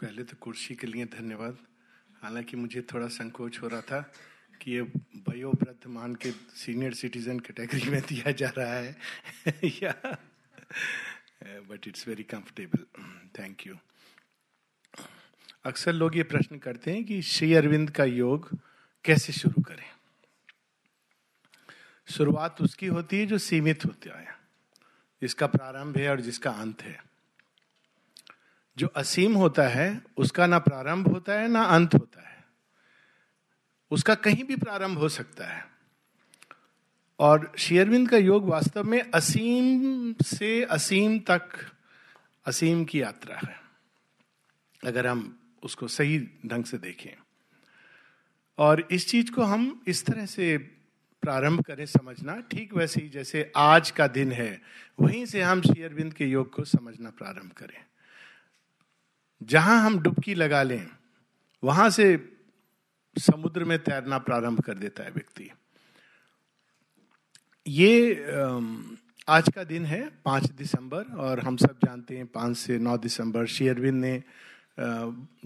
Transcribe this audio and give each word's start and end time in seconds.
पहले 0.00 0.24
तो 0.24 0.36
कुर्सी 0.40 0.74
के 0.74 0.86
लिए 0.86 1.04
धन्यवाद। 1.04 1.58
हालाँकि 2.22 2.56
मुझे 2.56 2.82
थोड़ा 2.82 3.08
संकोच 3.08 3.62
हो 3.62 3.68
रहा 3.68 3.80
था 3.80 4.12
कि 4.62 4.70
ये 4.70 4.80
वयोवृद्ध 5.28 5.86
मान 5.86 6.14
के 6.14 6.30
सीनियर 6.32 6.94
सिटीजन 6.94 7.40
कैटेगरी 7.40 7.90
में 7.90 8.02
दिया 8.02 8.32
जा 8.32 8.48
रहा 8.58 8.74
है। 8.74 8.96
या 9.64 10.18
but 11.42 11.88
it's 11.88 12.08
very 12.08 12.22
comfortable 12.22 12.86
thank 13.38 13.66
you 13.66 13.76
अक्सर 15.64 15.92
लोग 15.92 16.16
ये 16.16 16.22
प्रश्न 16.22 16.58
करते 16.58 16.90
हैं 16.90 17.04
कि 17.04 17.22
श्री 17.22 17.54
अरविंद 17.54 17.90
का 17.90 18.04
योग 18.04 18.58
कैसे 19.04 19.32
शुरू 19.32 19.62
करें? 19.62 19.92
शुरुआत 22.10 22.62
उसकी 22.62 22.86
होती 22.86 23.18
है 23.18 23.26
जो 23.26 23.38
सीमित 23.38 23.84
होता 23.84 24.20
है। 24.20 24.38
जिसका 25.22 25.46
प्रारंभ 25.46 25.96
है 25.96 26.10
और 26.10 26.20
जिसका 26.20 26.50
अंत 26.50 26.82
है। 26.82 27.07
जो 28.78 28.86
असीम 28.86 29.34
होता 29.34 29.62
है, 29.62 30.02
उसका 30.16 30.46
ना 30.46 30.58
प्रारंभ 30.58 31.08
होता 31.08 31.32
है, 31.32 31.48
ना 31.48 31.62
अंत 31.62 31.94
होता 31.94 32.28
है। 32.28 32.44
उसका 33.90 34.14
कहीं 34.14 34.44
भी 34.44 34.56
प्रारंभ 34.56 34.98
हो 34.98 35.08
सकता 35.08 35.46
है। 35.46 35.66
और 37.18 37.52
शेयरविंद 37.58 38.10
का 38.10 38.16
योग 38.16 38.44
वास्तव 38.44 38.84
में 38.84 39.10
असीम 39.14 40.14
से 40.22 40.62
असीम 40.62 41.18
तक 41.18 41.48
असीम 42.46 42.84
की 42.84 43.02
यात्रा 43.02 43.36
है। 43.36 43.60
अगर 44.84 45.06
हम 45.06 45.40
उसको 45.62 45.88
सही 45.88 46.18
ढंग 46.46 46.64
से 46.64 46.78
देखें। 46.78 47.22
और 48.58 48.88
इस 48.90 49.08
चीज़ 49.08 49.32
को 49.32 49.42
हम 49.42 49.84
इस 49.86 50.06
तरह 50.06 50.26
से 50.26 50.58
प्रारंभ 51.22 51.62
करें 51.62 51.86
समझना, 51.86 52.40
ठीक 52.40 52.74
वैसे 52.74 53.00
ही 53.00 53.08
जैसे 53.08 53.52
आज 53.56 53.90
का 53.90 54.06
दिन 54.06 54.32
है, 54.32 54.62
वहीं 55.00 55.26
से 55.26 55.42
हम 55.42 55.62
शेयरविंद 55.62 56.14
के 56.14 56.26
योग 56.26 56.54
को 56.54 56.64
समझना 56.64 57.10
प्रारंभ 57.10 57.52
करें। 57.52 57.87
जहाँ 59.40 59.80
हम 59.82 59.98
डुबकी 59.98 60.34
लगा 60.34 60.62
लें, 60.62 60.86
वहाँ 61.62 61.88
से 61.90 62.06
समुद्र 63.16 63.64
में 63.64 63.78
तैरना 63.78 64.18
प्रारंभ 64.18 64.60
कर 64.60 64.74
देता 64.74 65.04
है 65.04 65.10
व्यक्ति। 65.10 65.50
ये 67.66 68.14
आज 69.28 69.48
का 69.54 69.64
दिन 69.64 69.84
है, 69.84 70.00
पाँच 70.24 70.50
दिसंबर, 70.52 71.02
और 71.16 71.40
हम 71.40 71.56
सब 71.56 71.78
जानते 71.84 72.16
हैं 72.16 72.26
पाँच 72.26 72.56
से 72.56 72.78
नौ 72.78 72.96
दिसंबर 72.98 73.46
शेयरविंद 73.46 74.00
ने 74.00 74.22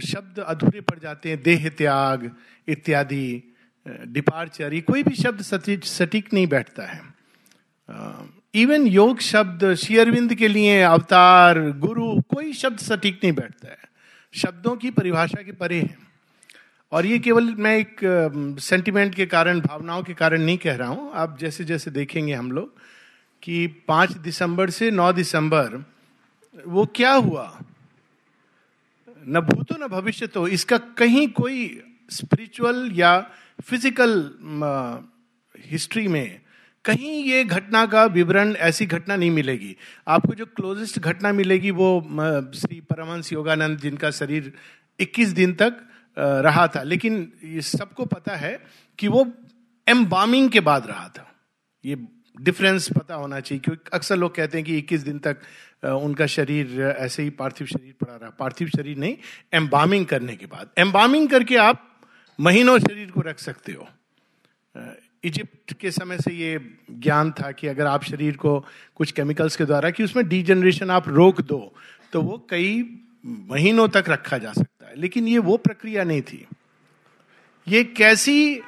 शब्द 0.07 0.39
अधूरे 0.41 0.81
पड़ 0.81 0.99
जाते 0.99 1.29
हैं, 1.29 1.43
देह 1.43 1.69
त्याग 1.69 2.31
इत्यादि 2.69 3.43
डिपार्चर 3.87 4.81
कोई 4.83 5.03
भी 5.03 5.15
शब्द 5.15 5.43
सटीक 5.43 6.33
नहीं 6.33 6.47
बैठता 6.47 6.87
है। 6.87 7.01
इवन 8.55 8.87
योग 8.87 9.21
शब्द 9.21 9.75
शेयरविंद 9.75 10.35
के 10.35 10.49
लिए 10.49 10.81
अवतार, 10.83 11.59
गुरु, 11.71 12.21
कोई 12.21 12.53
शब्द 12.53 12.79
सटीक 12.79 13.21
नहीं 13.25 13.33
बैठता 13.33 13.69
है। 13.69 13.79
शब्दों 14.33 14.77
की 14.77 14.91
परिभाषा 14.91 15.43
के 15.43 15.53
परे 15.53 15.81
है। 15.81 15.97
और 16.93 17.07
ये 17.07 17.19
केवल 17.19 17.45
मैं 17.55 17.77
एक 17.79 18.01
सेंटिमेंट 18.61 19.15
के 19.15 19.27
कारण, 19.27 19.61
भावनाओं 19.61 20.03
के 20.03 20.15
कारण 20.15 20.43
नहीं 20.43 20.59
कह 20.59 20.77
रहा 20.77 20.89
हूँ। 20.89 21.11
आप 21.15 21.39
जैसे 21.39 21.65
जैसे 21.65 21.91
देखेंगे 21.91 22.35
हम 22.35 22.53
लोग 22.53 22.75
कि 23.43 23.67
पाँच 23.89 24.13
दिसंबर 24.13 24.71
से 24.71 24.91
नौ 24.91 25.13
दिसंबर, 25.13 25.85
वो 26.67 26.87
क्या 26.87 27.13
हुआ? 27.13 27.59
न 29.29 29.41
भूतो 29.41 29.85
न 29.85 29.89
भविष्य 29.89 30.27
तो 30.27 30.47
इसका 30.49 30.79
कहीं 30.99 31.27
कोई 31.29 31.83
स्पिरिचुअल 32.11 32.91
या 32.93 33.19
फ़िज़िकल 33.65 34.13
हिस्ट्री 35.55 36.09
में 36.09 36.42
कहीं 36.85 37.23
ये 37.25 37.45
घटना 37.45 37.85
का 37.87 38.05
विवरण, 38.07 38.53
ऐसी 38.53 38.87
घटना 38.87 39.17
नहीं 39.17 39.31
मिलेगी। 39.31 39.75
आपको 40.09 40.35
जो 40.35 40.47
क्लोजेस्ट 40.47 40.99
घटना 40.99 41.33
मिलेगी 41.33 41.71
वो 41.71 41.89
श्री 42.55 42.81
परमहंस 42.83 43.33
योगानंद 43.33 43.79
जिनका 43.79 44.11
शरीर 44.11 44.53
21 44.99 45.29
दिन 45.31 45.53
तक 45.55 45.77
रहा 46.17 46.67
था। 46.69 46.83
लेकिन 46.83 47.33
ये 47.45 47.61
सबको 47.63 48.05
पता 48.07 48.37
है 48.37 48.59
कि 48.99 49.09
वो 49.09 49.27
एम्बामिंग 49.87 50.51
के 50.51 50.61
बाद 50.61 50.87
रहा 50.87 51.09
था। 51.09 51.29
ये 51.85 51.97
डिफरेंस 52.37 52.89
पता 52.93 53.15
होना 53.15 53.39
चाहिए, 53.41 53.61
क्योंकि 53.61 53.91
अक्सर 53.93 54.17
लोग 54.17 54.35
कहते 54.35 54.59
हैं 54.59 54.65
कि 54.67 54.77
21 54.79 55.01
दिन 55.01 55.19
तक 55.19 55.41
उनका 55.85 56.27
शरीर 56.27 56.81
ऐसे 56.99 57.23
ही 57.23 57.31
पार्थिव 57.31 57.67
शरीर 57.67 57.95
पड़ा 58.01 58.17
रहा। 58.17 58.31
पार्थिव 58.31 58.69
शरीर 58.69 58.99
नहीं 58.99 59.17
एम्बामिंग 59.55 60.07
करने 60.07 60.37
के 60.37 60.47
बाद। 60.47 60.71
एम्बामिंग 60.79 61.29
करके 61.31 61.57
आप 61.59 61.89
महीनों 62.39 62.79
शरीर 62.81 63.11
को 63.11 63.21
रख 63.21 63.39
सकते 63.39 63.73
हो। 63.73 63.89
इजिप्ट 65.25 65.73
के 65.73 65.91
समय 65.91 66.19
से 66.19 66.33
ये 66.33 66.59
ज्ञान 66.91 67.31
था 67.31 67.53
कि 67.53 67.67
अगर 67.67 67.87
आप 67.87 68.05
शरीर 68.05 68.37
को 68.37 68.67
कुछ 68.95 69.13
केमिकल्स 69.13 69.57
के 69.57 69.65
द्वारा 69.65 69.91
कि 69.91 70.05
उसमें 70.05 70.29
डीजनरेशन 70.29 70.91
आप 70.91 71.09
रोक 71.09 71.41
दो 71.41 71.75
तो 72.13 72.23
वो 72.23 72.47
कई 72.51 72.99
महीनों 73.27 73.89
तक 73.89 74.05
रखा 74.09 74.39
जा 74.39 74.53
सकता 74.53 74.89
है। 74.89 75.01
लेकिन 75.01 75.29
ये 75.29 75.39
वो 75.39 75.57
प्रक्रिया 75.57 76.05
नहीं 76.05 76.23
थी। 76.23 76.47
ये 77.69 77.85
कैसी 77.85 78.61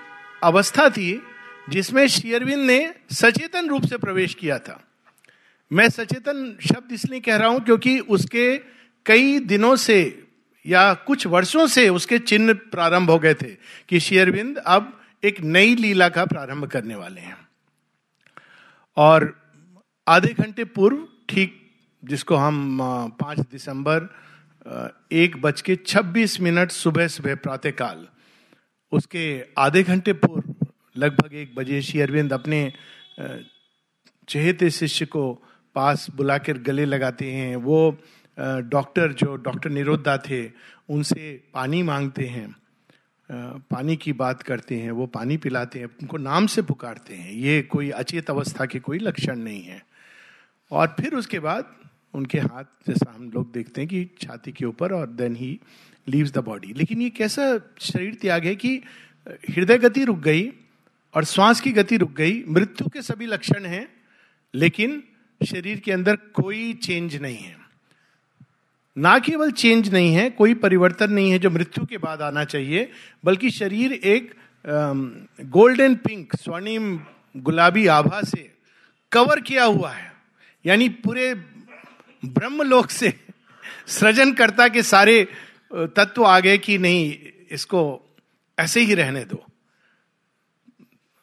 अवस्था 0.44 0.88
थी 0.88 1.22
जिसमें 1.70 2.06
शेयरविंद 2.08 2.66
ने 2.66 2.94
सचेतन 3.12 3.68
रूप 3.68 3.82
से 3.82 3.98
प्रवेश 3.98 4.34
किया 4.34 4.58
था। 4.58 4.84
मैं 5.72 5.88
सचेतन 5.88 6.56
शब्द 6.68 6.92
इसलिए 6.92 7.20
कह 7.20 7.36
रहा 7.36 7.48
हूँ 7.48 7.60
क्योंकि 7.60 7.98
उसके 7.98 8.58
कई 9.06 9.38
दिनों 9.38 9.76
से 9.76 10.24
या 10.66 10.94
कुछ 10.94 11.26
वर्षों 11.26 11.66
से 11.66 11.88
उसके 11.88 12.18
चिन्ह 12.18 12.52
प्रारंभ 12.52 13.10
हो 13.10 13.18
गए 13.18 13.34
थे 13.34 13.56
कि 13.88 14.00
शेयरविंद 14.00 14.58
अब 14.58 15.00
एक 15.24 15.40
नई 15.40 15.74
लीला 15.74 16.08
का 16.08 16.24
प्रारंभ 16.24 16.66
करने 16.66 16.94
वाले 16.94 17.20
हैं। 17.20 17.36
और 18.96 19.32
आधे 20.06 20.32
घंटे 20.34 20.64
पूर्व, 20.64 21.06
ठीक 21.28 21.60
जिसको 22.02 22.36
हम 22.36 22.78
पाँच 23.20 23.38
दिसंबर 23.40 24.08
एक 25.12 25.36
बज 25.42 25.60
के 25.60 25.76
छब्बीस 25.76 26.40
मिनट 26.40 26.70
सुबह 26.70 27.08
सुबह 27.08 27.34
प्रातः 27.34 27.70
काल 27.70 28.06
उसके 28.92 29.24
आधे 29.58 29.82
घंटे 29.82 30.12
पूर्व, 30.14 30.54
लगभग 30.96 31.34
एक 31.34 31.54
बजे 31.54 31.80
श्री 31.82 32.00
अरविंद 32.00 32.32
अपने 32.32 32.72
चहेते 34.28 34.70
शिष्य 34.70 35.06
को 35.06 35.32
पास 35.74 36.06
बुलाकर 36.16 36.58
गले 36.58 36.84
लगाते 36.84 37.30
हैं। 37.32 37.56
वो 37.56 37.78
डॉक्टर 38.38 39.12
जो 39.12 39.34
डॉक्टर 39.36 39.70
निरोधा 39.70 40.16
थे, 40.18 40.44
उनसे 40.88 41.32
पानी 41.54 41.82
मांगते 41.82 42.26
हैं। 42.26 42.54
पानी 43.32 43.96
की 43.96 44.12
बात 44.12 44.42
करते 44.42 44.76
हैं, 44.76 44.90
वो 44.90 45.06
पानी 45.06 45.36
पिलाते 45.36 45.78
हैं, 45.78 45.86
उनको 45.86 46.16
नाम 46.16 46.46
से 46.46 46.62
पुकारते 46.62 47.14
हैं। 47.14 47.32
ये 47.32 47.62
कोई 47.62 47.90
अचेत 47.90 48.30
अवस्था 48.30 48.66
के 48.66 48.78
कोई 48.78 48.98
लक्षण 48.98 49.38
नहीं 49.38 49.62
है। 49.62 49.82
और 50.70 50.96
फिर 51.00 51.14
उसके 51.14 51.38
बाद 51.38 51.76
उनके 52.14 52.38
हाथ 52.38 52.64
जैसा 52.64 53.12
हम 53.16 53.30
लोग 53.30 53.52
देखते 53.52 53.80
हैं 53.80 53.88
कि 53.88 54.10
छाती 54.20 54.52
के 54.52 54.64
ऊपर 54.64 54.92
और 54.92 55.06
then 55.06 55.36
he 55.36 55.60
leaves 56.08 56.32
the 56.32 56.38
body 56.38 56.72
लेकिन 56.72 57.02
ये 57.02 57.10
कैसा 57.10 57.60
शरीर 57.80 58.14
त्याग 58.14 58.44
है 58.44 58.56
कि 58.56 58.82
हृदय 59.50 59.78
गति 59.78 60.04
रुक 60.04 60.18
गई 60.18 60.52
और 61.14 61.24
श्वास 61.24 61.60
की 61.60 61.72
गति 61.72 61.96
रुक 61.96 62.12
गई, 62.12 62.44
मृत्यु 62.48 62.88
के 62.88 63.02
सभी 63.02 63.26
लक्षण 63.26 63.64
हैं, 63.66 63.88
लेकिन 64.54 65.02
शरीर 65.46 65.80
के 65.80 65.92
अंदर 65.92 66.16
कोई 66.16 66.72
चेंज 66.72 67.16
नहीं 67.16 67.38
है। 67.38 67.63
ना 68.96 69.18
केवल 69.18 69.50
चेंज 69.52 69.92
नहीं 69.92 70.14
है, 70.14 70.28
कोई 70.30 70.54
परिवर्तन 70.54 71.12
नहीं 71.12 71.30
है 71.30 71.38
जो 71.38 71.50
मृत्यु 71.50 71.84
के 71.86 71.98
बाद 71.98 72.22
आना 72.22 72.44
चाहिए, 72.44 72.90
बल्कि 73.24 73.50
शरीर 73.50 73.92
एक 73.92 74.34
गोल्डन 75.50 75.94
पिंक 75.96 76.36
स्वर्णिम 76.36 76.98
गुलाबी 77.36 77.86
आभा 77.86 78.20
से 78.22 78.50
कवर 79.12 79.40
किया 79.40 79.64
हुआ 79.64 79.90
है। 79.90 80.12
यानी 80.64 80.88
पूरे 80.88 81.34
ब्रह्मलोक 82.22 82.90
से 82.90 83.12
सृजनकर्ता 83.88 84.68
के 84.68 84.82
सारे 84.82 85.22
तत्व 85.72 86.24
आ 86.24 86.38
गए 86.40 86.58
कि 86.58 86.78
नहीं, 86.78 87.16
इसको 87.50 88.00
ऐसे 88.58 88.80
ही 88.80 88.94
रहने 88.94 89.24
दो। 89.24 89.44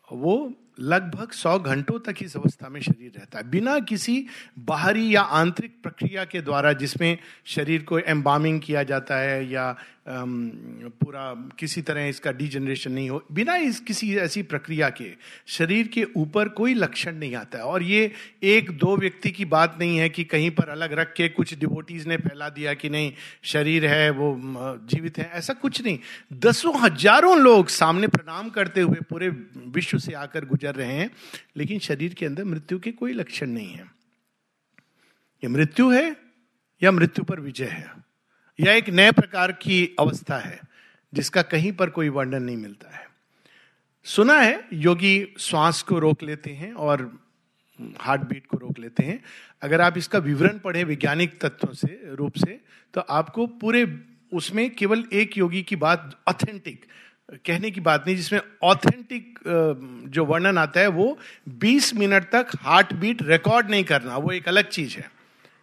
वो 0.07 0.53
लगभग 0.79 1.31
सौ 1.31 1.59
घंटों 1.59 1.99
तक 1.99 2.15
इस 2.23 2.37
अवस्था 2.37 2.69
में 2.69 2.81
शरीर 2.81 3.11
रहता 3.17 3.37
है। 3.37 3.49
बिना 3.49 3.79
किसी 3.79 4.25
बाहरी 4.59 5.15
या 5.15 5.21
आंतरिक 5.21 5.81
प्रक्रिया 5.83 6.25
के 6.25 6.41
द्वारा 6.41 6.73
जिसमें 6.73 7.17
शरीर 7.45 7.83
को 7.83 7.99
एम्बामिंग 7.99 8.61
किया 8.61 8.83
जाता 8.83 9.15
है 9.15 9.49
या 9.49 9.77
पूरा 10.11 11.33
किसी 11.59 11.81
तरह 11.81 12.06
इसका 12.06 12.31
डिजनरेशन 12.31 12.91
नहीं 12.91 13.09
हो। 13.09 13.24
बिना 13.31 13.56
इस 13.56 13.80
किसी 13.80 14.15
ऐसी 14.18 14.41
प्रक्रिया 14.44 14.89
के, 14.89 15.12
शरीर 15.47 15.88
के 15.88 16.03
ऊपर 16.15 16.50
कोई 16.50 16.74
लक्षण 16.74 17.15
नहीं 17.15 17.36
आता 17.36 17.57
है। 17.57 17.63
और 17.63 17.83
ये 17.83 18.12
एक 18.44 18.71
दो 18.71 18.95
व्यक्ति 18.97 19.31
की 19.31 19.45
बात 19.45 19.77
नहीं 19.80 19.97
है 19.97 20.09
कि 20.09 20.24
कहीं 20.24 20.50
पर 20.51 20.69
अलग 20.69 20.94
रख 20.94 21.13
के 21.13 21.30
कुछ 21.30 21.53
डिवोटीज 21.53 22.07
ने 22.07 22.18
फैला 22.18 22.50
दिया 22.50 22.74
कि 22.74 22.89
नहीं, 22.89 23.13
शरीर 23.44 23.86
है, 23.86 24.09
वो 24.09 24.36
जीवित 24.89 25.18
है, 25.18 25.30
ऐसा 25.33 25.53
कुछ 25.53 25.81
नहीं। 25.81 26.00
दसों 26.33 26.74
हज़ारों 26.81 27.38
लोग 27.39 27.68
सामने 27.68 28.07
प्रणाम 28.07 28.50
करते 28.50 28.81
हुए 28.81 29.00
पूरे 29.09 29.30
विश्व 29.69 29.97
से 29.97 30.13
आकर 30.13 30.45
गुजर 30.45 30.75
रहे 30.75 30.94
हैं, 30.94 31.09
लेकिन 31.57 31.80
शरीर 31.80 32.13
के 32.13 32.25
अंदर 32.25 32.44
मृत्यु 32.44 32.80
के 32.80 32.91
कोई 32.91 33.13
लक्षण 33.13 33.50
नहीं 33.50 33.71
है। 33.71 33.89
ये 35.44 35.47
मृत्यु 35.47 35.89
है 35.89 36.15
या 36.81 36.91
मृत्यु 36.91 37.24
पर 37.24 37.39
विजय 37.39 37.65
है? 37.65 38.11
यह 38.62 38.74
एक 38.74 38.90
नए 38.90 39.12
प्रकार 39.12 39.52
की 39.52 39.96
अवस्था 40.00 40.38
है, 40.38 40.60
जिसका 41.13 41.42
कहीं 41.44 41.72
पर 41.72 41.90
कोई 41.90 42.10
वर्णन 42.10 42.44
नहीं 42.44 42.58
मिलता 42.58 42.96
है। 42.98 43.08
सुना 44.06 44.34
है, 44.34 44.63
योगी 44.74 45.34
श्वास 45.40 45.81
को 45.81 46.00
रोक 46.00 46.24
लेते 46.24 46.50
हैं 46.52 46.74
और 46.74 47.02
हार्ट 48.00 48.22
बीट 48.22 48.46
को 48.48 48.58
रोक 48.58 48.80
लेते 48.80 49.04
हैं। 49.04 49.19
अगर 49.62 49.81
आप 49.81 49.98
इसका 49.98 50.19
विवरण 50.19 50.58
पढ़े 50.60 50.84
वैज्ञानिक 50.84 51.40
तत्वों 51.42 51.74
से, 51.74 52.02
रूप 52.06 52.34
से 52.38 52.60
तो 52.94 53.02
आपको 53.02 53.46
पूरे 53.48 53.86
उसमें 54.31 54.69
केवल 54.75 55.04
एक 55.13 55.38
योगी 55.38 55.62
की 55.63 55.75
बात 55.75 56.19
ऑथेंटिक 56.28 56.86
कहने 57.46 57.72
की 57.72 57.81
बात 57.81 58.04
नहीं, 58.08 58.16
जिसमें 58.16 58.42
ऑथेंटिक 58.63 59.40
जो 60.08 60.25
वर्णन 60.25 60.58
आता 60.58 60.80
है, 60.80 60.88
वो 60.88 61.18
20 61.60 61.94
मिनट 61.96 62.24
तक 62.31 62.48
हार्ट 62.60 62.94
बीट 62.94 63.22
रिकॉर्ड 63.24 63.69
नहीं 63.69 63.84
करना, 63.84 64.18
वो 64.18 64.31
एक 64.31 64.48
अलग 64.48 64.69
चीज़ 64.69 64.98
है। 64.98 65.10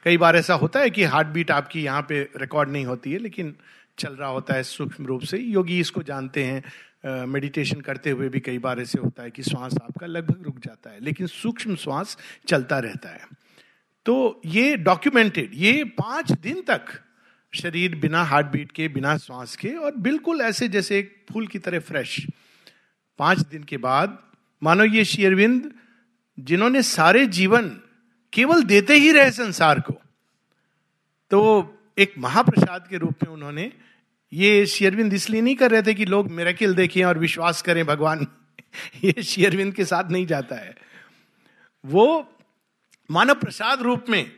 कई 0.06 0.16
बार 0.16 0.36
ऐसा 0.36 0.54
होता 0.54 0.80
है 0.80 0.90
कि 0.90 1.04
हार्ट 1.04 1.28
बीट 1.28 1.50
आपकी 1.50 1.82
यहाँ 1.82 2.02
पे 2.08 2.20
रिकॉर्ड 2.36 2.70
नहीं 2.70 2.84
होती 2.86 3.12
है, 3.12 3.18
लेकिन 3.18 3.54
चल 3.98 4.12
रहा 4.12 4.28
होता 4.28 4.54
है 4.54 4.62
सूक्ष्म 4.62 5.06
रूप 5.06 5.22
से। 5.22 5.38
योगी 5.38 5.78
इसको 5.80 6.02
जानते 6.02 6.44
हैं 6.44 7.26
मेडिटेशन 7.26 7.80
करते 7.80 8.10
हुए 8.10 8.28
भी 8.28 8.40
कई 8.40 8.58
बार 8.58 8.80
ऐसे 8.80 8.98
होता 8.98 9.22
है 9.22 9.30
कि 9.30 9.42
श्वास 9.42 9.74
आपका 9.74 10.06
लगभग 10.06 10.44
रुक 10.44 10.58
जाता 10.58 10.90
है, 10.90 10.98
लेकिन 11.00 11.26
सूक्ष्म 11.26 11.76
श्वास 11.76 12.16
चलता 12.48 12.78
रहता 12.78 13.08
है। 13.08 13.26
तो 14.06 14.40
ये 14.46 14.76
डॉक्यूमेंटेड 14.78 15.50
ये 15.54 15.82
पाँच 15.98 16.32
दिन 16.32 16.62
तक 16.68 16.86
शरीर 17.52 17.94
बिना 17.96 18.22
हार्ट 18.24 18.46
बीट 18.46 18.72
के, 18.72 18.88
बिना 18.88 19.16
श्वास 19.18 19.56
के 19.56 19.68
और 19.70 19.96
बिल्कुल 19.98 20.40
ऐसे 20.40 20.68
जैसे 20.68 20.98
एक 20.98 21.14
फूल 21.32 21.46
की 21.46 21.58
तरह 21.58 21.80
फ्रेश 21.80 22.20
पाँच 23.18 23.38
दिन 23.40 23.62
के 23.64 23.76
बाद 23.78 24.18
मानो 24.62 24.84
ये 24.84 25.04
शेयरविंद 25.04 25.70
जिन्होंने 26.38 26.82
सारे 26.84 27.26
जीवन 27.26 27.70
केवल 28.32 28.62
देते 28.62 28.94
ही 28.94 29.12
रहे 29.12 29.30
संसार 29.30 29.80
को। 29.80 29.92
तो 31.30 31.72
एक 31.98 32.14
महाप्रसाद 32.18 32.86
के 32.90 32.96
रूप 32.96 33.14
में 33.22 33.30
उन्होंने 33.30 33.72
ये 34.32 34.66
शेयरविंद 34.66 35.12
इसलिए 35.12 35.40
नहीं 35.40 35.56
कर 35.56 35.70
रहे 35.70 35.82
थे 35.82 35.94
कि 35.94 36.04
लोग 36.04 36.30
मेरेकिल 36.30 36.74
देखें 36.74 37.04
और 37.04 37.18
विश्वास 37.18 37.62
करें 37.62 37.86
भगवान, 37.86 38.26
ये 39.04 39.22
शेयरविंद 39.22 39.74
के 39.74 39.84
साथ 39.84 40.10
नहीं 40.10 40.26
जाता 40.26 40.56
है। 40.56 40.76
वो 41.84 42.36
मानव 43.10 43.34
प्रसाद 43.34 43.82
रूप 43.82 44.04
में 44.08 44.32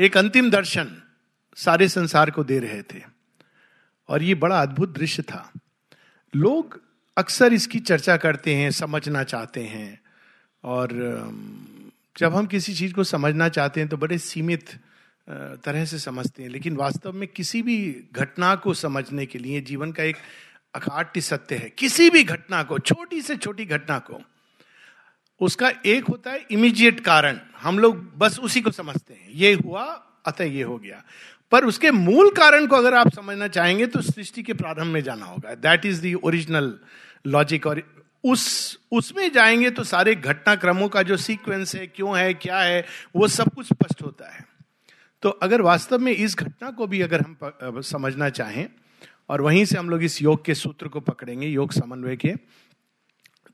एक 0.00 0.16
अंतिम 0.16 0.50
दर्शन 0.50 1.02
सारे 1.56 1.88
संसार 1.88 2.30
को 2.30 2.44
दे 2.44 2.58
रहे 2.58 2.82
थे। 2.82 3.02
और 4.08 4.22
ये 4.22 4.34
बड़ा 4.34 4.62
अद्भुत 4.62 4.98
दृश्य 4.98 5.22
था। 5.22 5.52
लोग 6.36 6.82
अक्सर 7.18 7.52
इसकी 7.52 7.80
चर्चा 7.80 8.16
करते 8.16 8.54
हैं, 8.54 8.70
समझना 8.70 9.22
चाहते 9.22 9.62
हैं 9.62 10.00
और 10.64 10.88
जब 12.18 12.34
हम 12.34 12.46
किसी 12.46 12.74
चीज़ 12.74 12.94
को 12.94 13.04
समझना 13.04 13.48
चाहते 13.48 13.80
हैं 13.80 13.88
तो 13.88 13.96
बड़े 13.96 14.18
सीमित 14.18 14.70
तरह 15.64 15.84
से 15.84 15.98
समझते 15.98 16.42
हैं। 16.42 16.50
लेकिन 16.50 16.76
वास्तव 16.76 17.12
में 17.12 17.28
किसी 17.28 17.62
भी 17.62 17.78
घटना 18.12 18.54
को 18.54 18.74
समझने 18.74 19.26
के 19.26 19.38
लिए 19.38 19.60
जीवन 19.60 19.92
का 19.92 20.02
एक 20.02 20.16
अखाट्य 20.74 21.20
सत्य 21.20 21.56
है। 21.56 21.70
किसी 21.70 22.10
भी 22.10 22.24
घटना 22.24 22.62
को, 22.62 22.78
छोटी 22.78 23.22
से 23.22 23.36
छोटी 23.36 23.64
घटना 23.64 23.98
को, 23.98 24.20
उसका 25.40 25.72
एक 25.86 26.04
होता 26.04 26.30
है 26.30 26.44
इमीडिएट 26.50 27.00
कारण। 27.00 27.38
हम 27.62 27.78
लोग 27.78 28.18
बस 28.18 28.38
उसी 28.38 28.60
को 28.60 28.70
समझते 28.70 29.14
हैं। 29.14 29.28
ये 29.30 29.52
हुआ, 29.54 29.84
अतः 30.26 30.44
ये 30.44 30.62
हो 30.62 30.78
गया। 30.78 31.02
पर 31.50 31.64
उसके 31.64 31.90
मूल 31.90 32.30
कारण 32.30 32.66
को 32.66 32.76
अगर 32.76 32.94
आप 32.94 33.14
समझना 33.14 33.48
चाहेंगे 33.48 33.86
तो 33.86 34.00
सृष्टि 34.02 34.42
के 34.42 34.54
प्रारंभ 34.54 34.86
में 34.86 35.00
जाना 35.02 35.26
होगा। 35.26 35.54
That 35.54 35.86
is 35.86 36.00
the 36.02 36.14
original 36.14 36.78
logic 37.26 37.66
और 37.66 37.82
उस, 38.24 38.78
उसमें 38.92 39.32
जाएँगे 39.32 39.70
तो 39.70 39.84
सारे 39.84 40.14
घटनाक्रमों 40.14 40.88
का 40.88 41.02
जो 41.02 41.16
सीक्वेंस 41.16 41.74
है, 41.74 41.86
क्यों 41.86 42.18
है, 42.18 42.34
क्या 42.34 42.60
है, 42.60 42.84
वो 43.16 43.28
सब 43.28 43.54
कुछ 43.54 43.66
स्पष्ट 43.66 44.02
होता 44.02 44.34
है। 44.34 44.46
तो 45.22 45.28
अगर 45.28 45.60
वास्तव 45.60 45.98
में 45.98 46.12
इस 46.12 46.36
घटना 46.36 46.70
को 46.70 46.86
भी 46.86 47.00
अगर 47.00 47.20
हम 47.20 47.80
समझना 47.80 48.28
चाहें, 48.28 48.68
और 49.28 49.40
वहीं 49.40 49.64
से 49.64 49.78
हम 49.78 49.90
लोग 49.90 50.02
इस 50.02 50.22
योग 50.22 50.44
के 50.44 50.54
सूत्र 50.54 50.88
को 50.88 51.00
पकड़ेंगे, 51.00 51.46
योग 51.46 51.72
समन्वय 51.72 52.16
के 52.16 52.34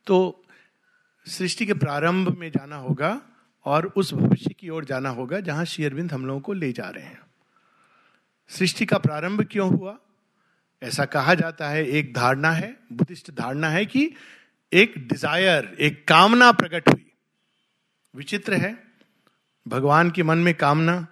तो 0.06 0.44
सृष्टि 1.26 1.66
के 1.66 1.74
प्रारंभ 1.74 2.36
में 2.38 2.50
जाना 2.50 2.76
होगा, 2.76 3.20
और 3.64 3.86
उस 3.96 4.12
भविष्य 4.14 4.50
की 4.50 4.68
ओर 4.68 4.84
जाना 4.84 5.08
होगा, 5.08 5.40
जहाँ 5.40 5.64
शेयरविंद 5.64 6.12
हम 6.12 6.26
लोगों 6.26 6.40
को 6.40 6.52
ले 6.52 6.72
जा 6.72 6.88
रहे 6.88 7.04
हैं। 7.04 7.20
सृष्टि 8.48 8.86
का 8.86 8.98
प्रारंभ 8.98 9.42
क्यों 9.52 9.70
हुआ? 9.70 9.98
ऐसा 10.82 11.04
कहा 11.04 11.34
जाता 11.34 11.68
है, 11.68 11.86
एक 11.86 12.14
धारणा 12.14 12.50
है, 12.50 12.76
बुद्धिस्ट 12.92 13.30
धारणा 13.30 13.68
है 13.68 13.86
कि 13.86 14.10
एक 14.74 14.94
डिज़ायर 15.08 15.76
एक 15.80 16.08
कामना 16.08 16.52
प्रकट 16.52 16.88
हुई। 16.88 17.12
विचित्र 18.14 18.54
है, 18.54 18.76
भगवान 19.66 20.10
के 20.10 20.22
मन 20.22 20.38
में 20.38 20.54
कामना, 20.54 21.06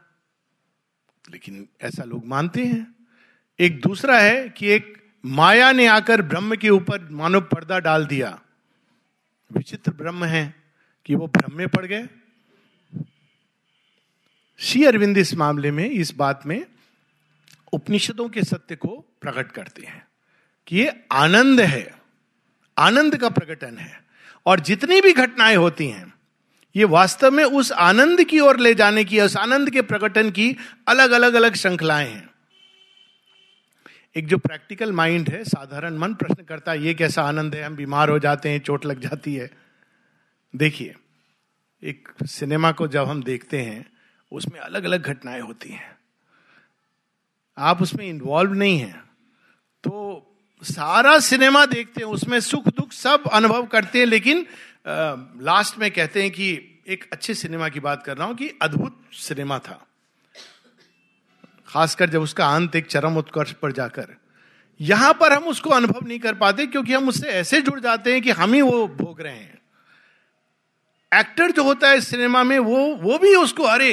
लेकिन 1.31 1.69
ऐसा 1.81 2.05
लोग 2.05 2.27
मानते 2.27 2.65
हैं। 2.65 2.87
एक 3.59 3.81
दूसरा 3.81 4.19
है 4.19 4.49
कि 4.49 4.67
एक 4.67 5.13
माया 5.25 5.73
ने 5.73 5.87
आकर 5.87 6.23
ब्रह्म 6.23 6.57
के 6.57 6.71
ऊपर 6.71 7.09
मानव 7.11 7.41
पर्दा 7.41 7.79
डाल 7.79 8.07
दिया। 8.07 8.41
विचित्र 9.51 9.93
ब्रह्म 9.93 10.25
है 10.25 10.55
कि 11.05 11.15
वो 11.15 11.27
भ्रम 11.27 11.57
में 11.57 11.69
पड़ 11.69 11.87
गए। 11.87 12.09
श्री 14.59 14.85
अरविंद 14.85 15.19
इस 15.19 15.35
मामले 15.35 15.71
में, 15.71 15.91
इस 15.91 16.15
बात 16.15 16.47
में 16.47 16.67
उपनिषदों 17.73 18.29
के 18.29 18.43
सत्य 18.43 18.77
को 18.77 19.05
प्रकट 19.21 19.53
करते 19.53 19.83
हैं 19.83 20.07
कि 20.67 20.77
ये 20.77 21.05
आनंद 21.13 21.61
है। 21.61 22.02
आनंद 22.79 23.17
का 23.17 23.29
प्रकटन 23.29 23.79
है। 23.79 24.03
और 24.47 24.61
जितनी 24.61 25.01
भी 25.01 25.13
घटनाएँ 25.13 25.57
होती 25.57 25.89
हैं, 25.89 26.15
ये 26.77 26.85
वास्तव 26.85 27.31
में 27.31 27.45
उस 27.45 27.73
आनंद 27.73 28.25
की 28.25 28.41
ओर 28.41 28.61
ले 28.61 28.75
जाने 28.75 29.05
की, 29.05 29.21
उस 29.21 29.37
आनंद 29.37 29.71
के 29.71 29.83
प्रकटन 29.83 30.31
की 30.31 30.57
अलग 30.89 31.11
अलग 31.11 31.35
अलग 31.35 31.55
श्रृंखलाएँ 31.55 32.11
हैं। 32.11 32.31
एक 34.17 34.27
जो 34.27 34.39
प्रैक्टिकल 34.39 34.93
माइंड 34.93 35.29
है, 35.29 35.45
साधारण 35.45 35.97
मन 35.97 36.15
प्रश्न 36.15 36.45
करता 36.45 36.73
है, 36.73 36.83
ये 36.83 36.95
कैसा 36.95 37.23
आनंद 37.23 37.55
है? 37.55 37.63
हम 37.63 37.77
बीमार 37.77 38.09
हो 38.09 38.19
जाते 38.19 38.49
हैं, 38.49 38.61
चोट 38.61 38.87
लग 38.87 39.01
जाती 39.01 39.35
है। 39.35 39.51
देखिए, 40.57 40.95
एक 41.85 42.09
सिनेमा 42.25 42.73
को 42.73 42.89
जब 42.89 43.09
हम 43.09 43.23
देखते 43.23 43.63
हैं, 43.63 43.93
उसमें 44.33 44.61
अलग 44.61 44.85
अलग 44.85 45.03
घटनाएँ 45.03 45.41
होती 45.41 45.69
हैं। 45.69 45.99
आप 47.59 47.83
उसमें 47.83 48.09
इन्वॉल्व 48.09 48.53
नहीं 48.53 48.79
हैं। 48.79 49.12
सारा 50.63 51.19
सिनेमा 51.19 51.67
देखते 51.67 52.01
हैं 52.01 52.09
उसमें 52.09 52.41
सुख 52.41 52.69
दुख 52.69 52.93
सब 52.93 53.29
अनुभव 53.33 53.67
करते 53.67 53.99
हैं 53.99 54.07
लेकिन 54.07 54.47
आ, 54.87 55.15
लास्ट 55.41 55.79
में 55.79 55.91
कहते 55.91 56.23
हैं 56.23 56.31
कि 56.31 56.51
एक 56.89 57.05
अच्छे 57.13 57.35
सिनेमा 57.35 57.69
की 57.69 57.81
बात 57.81 58.03
कर 58.03 58.17
रहा 58.17 58.27
हूँ 58.27 58.35
कि 58.37 58.49
अद्भुत 58.63 59.01
सिनेमा 59.13 59.59
था। 59.59 59.87
खासकर 61.69 62.11
जब 62.11 62.23
उसका 62.23 62.47
अंत 62.47 62.77
एक 62.77 62.87
चरम 62.87 63.17
उत्कर्ष 63.17 63.53
पर 63.53 63.73
जाकर। 63.73 64.17
यहाँ 64.81 65.13
पर 65.15 65.33
हम 65.33 65.45
उसको 65.45 65.71
अनुभव 65.71 66.07
नहीं 66.07 66.19
कर 66.19 66.35
पाते 66.35 66.67
क्योंकि 66.67 66.95
हम 66.95 67.09
उससे 67.09 67.29
ऐसे 67.29 67.61
जुड़ 67.61 67.81
जाते 67.81 68.13
हैं 68.13 68.23
कि 68.23 68.31
हम 68.31 68.53
ही 68.53 68.63
वो 68.63 68.87
भोग 68.89 69.21
रहे 69.21 69.37
हैं। 69.37 69.61
एक्टर 71.21 71.51
जो 71.51 71.65
होता 71.65 71.89
है 71.89 72.01
सिनेमा 72.01 72.43
में 72.45 72.59
वो 72.59 72.87
वो 72.97 73.19
भी 73.19 73.35
उसको 73.35 73.63
अरे 73.63 73.91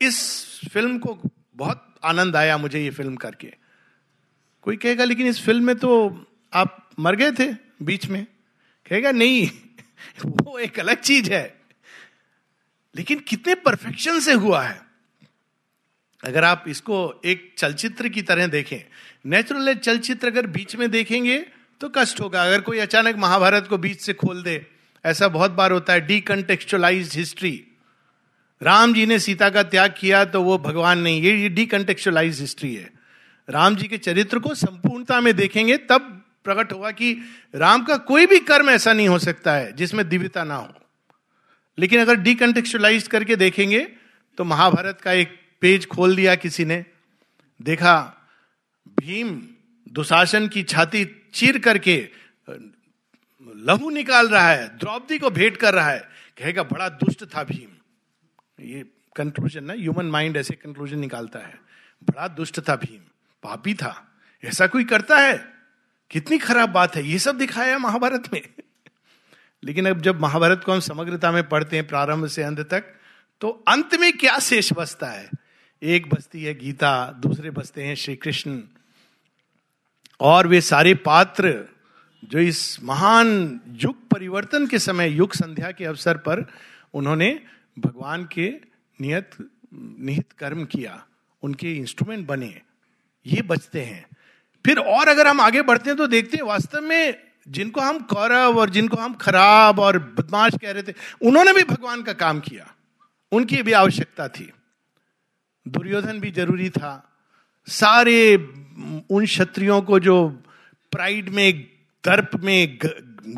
इस 0.00 0.20
फ़िल्म 0.72 0.98
को 0.98 1.18
बहुत 1.54 1.94
आनंद 2.04 2.36
आया 2.36 2.58
मुझे 2.58 2.80
ये 2.80 2.90
फ़िल्म 2.90 3.16
करके। 3.16 3.67
कोई 4.68 4.76
कहेगा, 4.76 5.04
लेकिन 5.04 5.26
इस 5.26 5.44
फ़िल्म 5.44 5.64
में 5.64 5.76
तो 5.76 6.22
आप 6.52 6.90
मर 7.00 7.16
गए 7.16 7.32
थे 7.32 7.56
बीच 7.82 8.06
में। 8.06 8.24
कहेगा, 8.90 9.10
नहीं, 9.12 9.50
वो 10.24 10.58
एक 10.58 10.80
अलग 10.80 11.00
चीज़ 11.00 11.30
है। 11.30 11.60
लेकिन 12.96 13.18
कितने 13.18 13.54
परफेक्शन 13.54 14.20
से 14.20 14.32
हुआ 14.32 14.62
है। 14.62 14.82
अगर 16.24 16.44
आप 16.44 16.64
इसको 16.68 17.20
एक 17.24 17.54
चलचित्र 17.58 18.08
की 18.08 18.22
तरह 18.22 18.46
देखें 18.46 18.78
नेचुरल 19.26 19.74
चलचित्र 19.74 20.26
अगर 20.26 20.46
बीच 20.46 20.76
में 20.76 20.90
देखेंगे 20.90 21.38
तो 21.80 21.92
कष्ट 21.94 22.20
होगा। 22.20 22.44
अगर 22.44 22.60
कोई 22.60 22.78
अचानक 22.78 23.16
महाभारत 23.16 23.66
को 23.66 23.78
बीच 23.78 24.00
से 24.00 24.12
खोल 24.12 24.42
दे, 24.42 24.66
ऐसा 25.04 25.28
बहुत 25.28 25.50
बार 25.50 25.72
होता 25.72 25.92
है 25.92 26.00
डीकंटेक्चुअलाइज 26.00 27.16
हिस्ट्री 27.16 27.66
राम 28.62 28.94
जी 28.94 29.06
ने 29.06 29.18
सीता 29.18 29.50
का 29.50 29.62
त्याग 29.62 29.94
किया 29.98 30.24
तो 30.24 30.42
वो 30.42 30.58
भगवान 30.58 30.98
नहीं, 30.98 31.22
ये 31.22 31.48
डीकंटेक्चुअलाइज 31.48 32.40
हिस्ट्री 32.40 32.74
है। 32.74 32.97
राम 33.48 33.76
जी 33.76 33.88
के 33.88 33.98
चरित्र 33.98 34.38
को 34.38 34.54
संपूर्णता 34.54 35.20
में 35.20 35.34
देखेंगे, 35.36 35.76
तब 35.76 36.14
प्रकट 36.44 36.72
होगा 36.72 36.90
कि 36.90 37.12
राम 37.54 37.84
का 37.84 37.96
कोई 37.96 38.26
भी 38.26 38.38
कर्म 38.40 38.70
ऐसा 38.70 38.92
नहीं 38.92 39.08
हो 39.08 39.18
सकता 39.18 39.52
है 39.52 39.72
जिसमें 39.72 40.08
दिव्यता 40.08 40.44
ना 40.44 40.56
हो। 40.56 40.74
लेकिन 41.78 42.00
अगर 42.00 42.16
डीकंटेक्चुअलाइज 42.16 43.08
करके 43.08 43.36
देखेंगे 43.36 43.80
तो 44.38 44.44
महाभारत 44.44 45.00
का 45.00 45.12
एक 45.12 45.38
पेज 45.60 45.86
खोल 45.86 46.16
दिया 46.16 46.34
किसी 46.34 46.64
ने। 46.64 46.84
देखा, 47.60 48.14
भीम 49.00 49.40
दुशासन 49.86 50.48
की 50.48 50.62
छाती 50.62 51.04
चीर 51.34 51.58
करके 51.58 51.96
लहू 52.48 53.90
निकाल 53.90 54.28
रहा 54.28 54.48
है, 54.48 54.68
द्रौपदी 54.68 55.18
को 55.18 55.30
भेंट 55.30 55.56
कर 55.56 55.74
रहा 55.74 55.90
है। 55.90 56.00
कहेगा, 56.38 56.62
बड़ा 56.62 56.88
दुष्ट 56.88 57.24
था 57.26 57.42
भीम। 57.44 58.64
ये 58.64 58.84
कंक्लूजन 59.16 59.64
ना 59.64 59.72
ह्यूमन 59.72 60.06
माइंड 60.06 60.36
ऐसे 60.36 60.54
कंक्लूजन 60.54 60.98
निकालता 60.98 61.38
है। 61.38 61.54
बड़ा 62.02 62.28
दुष्ट 62.28 62.60
था 62.60 62.76
भीम। 62.76 63.00
पापी 63.42 63.74
था। 63.74 64.08
ऐसा 64.44 64.66
कोई 64.66 64.84
करता 64.84 65.18
है? 65.18 65.52
कितनी 66.10 66.38
खराब 66.38 66.68
बात 66.68 66.96
है। 66.96 67.06
ये 67.06 67.18
सब 67.18 67.38
दिखाया 67.38 67.78
महाभारत 67.78 68.32
में। 68.32 68.42
लेकिन 69.64 69.88
अब 69.88 70.00
जब 70.00 70.20
महाभारत 70.20 70.62
को 70.66 70.72
हम 70.72 70.80
समग्रता 70.80 71.32
में 71.32 71.48
पढ़ते 71.48 71.76
हैं 71.76 71.88
प्रारंभ 71.88 72.26
से 72.26 72.42
अंत 72.42 72.60
तक 72.60 72.84
तो 73.40 73.64
अंत 73.68 73.94
में 73.94 74.12
क्या 74.12 74.38
शेष 74.38 74.72
बसता 74.72 75.06
है? 75.06 75.30
एक 75.82 76.14
बस्ती 76.14 76.44
है 76.44 76.54
गीता, 76.54 77.12
दूसरे 77.12 77.50
बसते 77.50 77.84
हैं 77.84 77.94
श्री 77.94 78.16
कृष्ण 78.16 78.62
और 80.20 80.46
वे 80.46 80.60
सारे 80.60 80.94
पात्र 80.94 81.64
जो 82.24 82.38
इस 82.38 82.82
महान 82.82 83.60
युग 83.68 84.08
परिवर्तन 84.08 84.66
के 84.66 84.78
समय, 84.78 85.08
युग 85.08 85.32
संध्या 85.32 85.70
के 85.70 85.84
अवसर 85.84 86.16
पर 86.16 86.46
उन्होंने 86.94 87.40
भगवान 87.78 88.28
के 88.32 88.54
नियत, 89.00 89.30
निहित 89.74 90.32
कर्म 90.32 90.64
किया। 90.64 91.06
उनके 91.42 91.76
इंस्ट्रूमेंट 91.76 92.26
बने। 92.26 92.60
ये 93.28 93.42
बचते 93.42 93.82
हैं। 93.82 94.04
फिर 94.64 94.78
और 94.78 95.08
अगर 95.08 95.26
हम 95.26 95.40
आगे 95.40 95.62
बढ़ते 95.62 95.90
हैं 95.90 95.96
तो 95.96 96.06
देखते 96.06 96.36
हैं 96.36 96.44
वास्तव 96.44 96.80
में 96.80 97.18
जिनको 97.48 97.80
हम 97.80 97.98
कौरव 97.98 98.58
और 98.58 98.70
जिनको 98.70 98.96
हम 98.96 99.14
खराब 99.14 99.78
और 99.78 99.98
बदमाश 99.98 100.52
कह 100.62 100.70
रहे 100.70 100.82
थे, 100.82 100.94
उन्होंने 101.22 101.52
भी 101.52 101.62
भगवान 101.62 102.02
का 102.02 102.12
काम 102.12 102.40
किया। 102.40 102.74
उनकी 103.32 103.62
भी 103.62 103.72
आवश्यकता 103.72 104.28
थी। 104.28 104.50
दुर्योधन 105.68 106.20
भी 106.20 106.30
ज़रूरी 106.30 106.70
था। 106.70 106.92
सारे 107.68 108.36
उन 109.10 109.24
क्षत्रियों 109.24 109.80
को 109.82 109.98
जो 110.00 110.28
प्राइड 110.92 111.28
में, 111.28 111.60
दर्प 112.04 112.30
में 112.34 112.78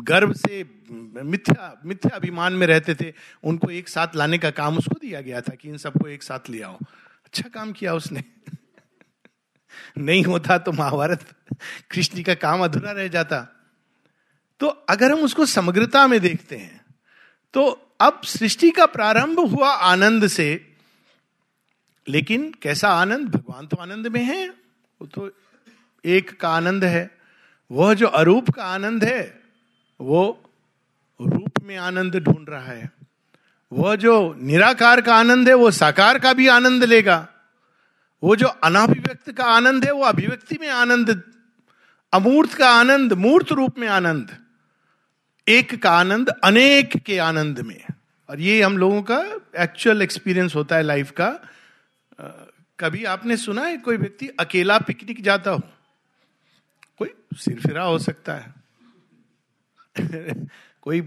गर्व 0.03 0.33
से, 0.33 0.63
मिथ्या 1.23 1.81
मिथ्या 1.85 2.15
अभिमान 2.15 2.53
में 2.53 2.67
रहते 2.67 2.95
थे, 2.95 3.13
उनको 3.43 3.69
एक 3.69 3.89
साथ 3.89 4.15
लाने 4.15 4.37
का 4.37 4.49
काम 4.51 4.77
उसको 4.77 4.99
दिया 5.01 5.21
गया 5.21 5.41
था 5.41 5.55
कि 5.55 5.69
इन 5.69 5.77
सबको 5.77 6.07
एक 6.07 6.23
साथ 6.23 6.49
ले 6.49 6.61
आओ। 6.61 6.77
अच्छा 7.25 7.49
काम 7.49 7.71
किया 7.71 7.93
उसने। 7.93 8.23
नहीं 9.97 10.23
होता 10.23 10.57
तो 10.57 10.71
महाभारत 10.71 11.25
कृष्ण 11.91 12.23
का 12.23 12.33
काम 12.35 12.63
अधूरा 12.63 12.91
रह 12.91 13.07
जाता। 13.07 13.39
तो 14.61 14.67
अगर 14.67 15.11
हम 15.11 15.19
उसको 15.19 15.45
समग्रता 15.45 16.05
में 16.07 16.19
देखते 16.19 16.57
हैं 16.57 16.79
तो 17.53 17.69
अब 18.01 18.21
सृष्टि 18.25 18.69
का 18.71 18.85
प्रारंभ 18.87 19.39
हुआ 19.39 19.69
आनंद 19.69 20.27
से, 20.27 20.49
लेकिन 22.07 22.51
कैसा 22.61 22.89
आनंद? 22.91 23.27
भगवान 23.27 23.67
तो 23.67 23.77
आनंद 23.77 24.07
में 24.07 24.23
है, 24.23 24.47
वो 24.47 25.07
तो 25.07 25.29
एक 26.03 26.39
का 26.39 26.49
आनंद 26.49 26.83
है, 26.83 27.09
वह 27.71 27.93
जो 27.93 28.07
अरूप 28.07 28.49
का 28.49 28.63
आनंद 28.65 29.03
है, 29.03 29.21
वो 29.99 30.23
रूप 31.19 31.61
में 31.63 31.75
आनंद 31.77 32.15
ढूंढ 32.17 32.49
रहा 32.49 32.65
है। 32.65 32.89
वह 33.71 33.95
जो 33.95 34.33
निराकार 34.37 35.01
का 35.01 35.15
आनंद 35.15 35.47
है, 35.47 35.53
वो 35.53 35.71
साकार 35.71 36.19
का 36.19 36.33
भी 36.33 36.47
आनंद 36.47 36.83
लेगा। 36.83 37.27
वो 38.23 38.35
जो 38.35 38.47
अनाभिव्यक्त 38.47 39.31
का 39.31 39.43
आनंद 39.43 39.85
है, 39.85 39.91
वो 39.91 40.03
अभिव्यक्ति 40.03 40.57
में 40.61 40.69
आनंद, 40.69 41.23
अमूर्त 42.13 42.53
का 42.53 42.69
आनंद, 42.69 43.13
मूर्त 43.13 43.51
रूप 43.51 43.79
में 43.79 43.87
आनंद, 43.87 44.37
एक 45.47 45.83
का 45.83 45.91
आनंद 45.91 46.29
अनेक 46.29 46.97
के 46.97 47.17
आनंद 47.17 47.59
में 47.59 47.83
और 48.29 48.39
ये 48.39 48.61
हम 48.61 48.77
लोगों 48.77 49.01
का 49.01 49.25
एक्चुअल 49.59 50.01
एक्सपीरियंस 50.01 50.55
होता 50.55 50.75
है 50.75 50.83
लाइफ 50.83 51.11
का। 51.11 51.39
कभी 52.79 53.03
आपने 53.03 53.37
सुना 53.37 53.61
है 53.61 53.77
कोई 53.77 53.97
व्यक्ति 53.97 54.27
अकेला 54.27 54.79
पिकनिक 54.79 55.23
जाता 55.23 55.51
हो? 55.51 55.61
कोई 56.97 57.13
सिरफिरा 57.33 57.83
हो 57.83 57.99
सकता 57.99 58.33
है। 58.33 58.53
कोई 60.81 61.01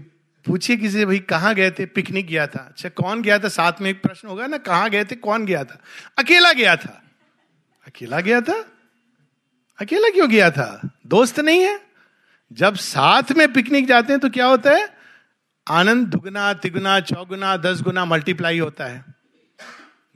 पूछिए 0.45 0.77
किसी 0.77 0.97
से, 0.97 1.05
भाई, 1.05 1.19
कहाँ 1.19 1.55
गए 1.55 1.71
थे? 1.71 1.85
पिकनिक 1.85 2.27
गया 2.27 2.47
था। 2.47 2.59
अच्छा 2.59 2.89
कौन 2.89 3.21
गया 3.21 3.39
था? 3.39 3.47
साथ 3.47 3.73
में 3.81 3.89
एक 3.89 4.01
प्रश्न 4.01 4.27
होगा 4.27 4.47
ना, 4.47 4.57
कहाँ 4.57 4.89
गए 4.89 5.05
थे? 5.05 5.15
कौन 5.15 5.45
गया 5.45 5.63
था? 5.63 5.79
अकेला 6.17 6.53
गया 6.53 6.75
था। 6.75 7.01
अकेला 7.95 8.19
गया 8.19 8.39
था? 8.41 8.53
अकेला 9.79 10.09
क्यों 10.09 10.29
गया 10.29 10.49
था? 10.51 10.89
दोस्त 11.07 11.39
नहीं 11.39 11.59
है? 11.61 11.79
जब 12.51 12.75
साथ 12.75 13.31
में 13.31 13.51
पिकनिक 13.53 13.87
जाते 13.87 14.13
हैं 14.13 14.19
तो 14.19 14.29
क्या 14.29 14.45
होता 14.45 14.71
है? 14.71 14.89
आनंद 15.67 16.07
दुगना, 16.07 16.51
तिगुना, 16.53 16.99
चौगुना, 16.99 17.55
दस 17.57 17.81
गुना 17.81 18.05
मल्टीप्लाई 18.05 18.59
होता 18.59 18.85
है। 18.85 19.03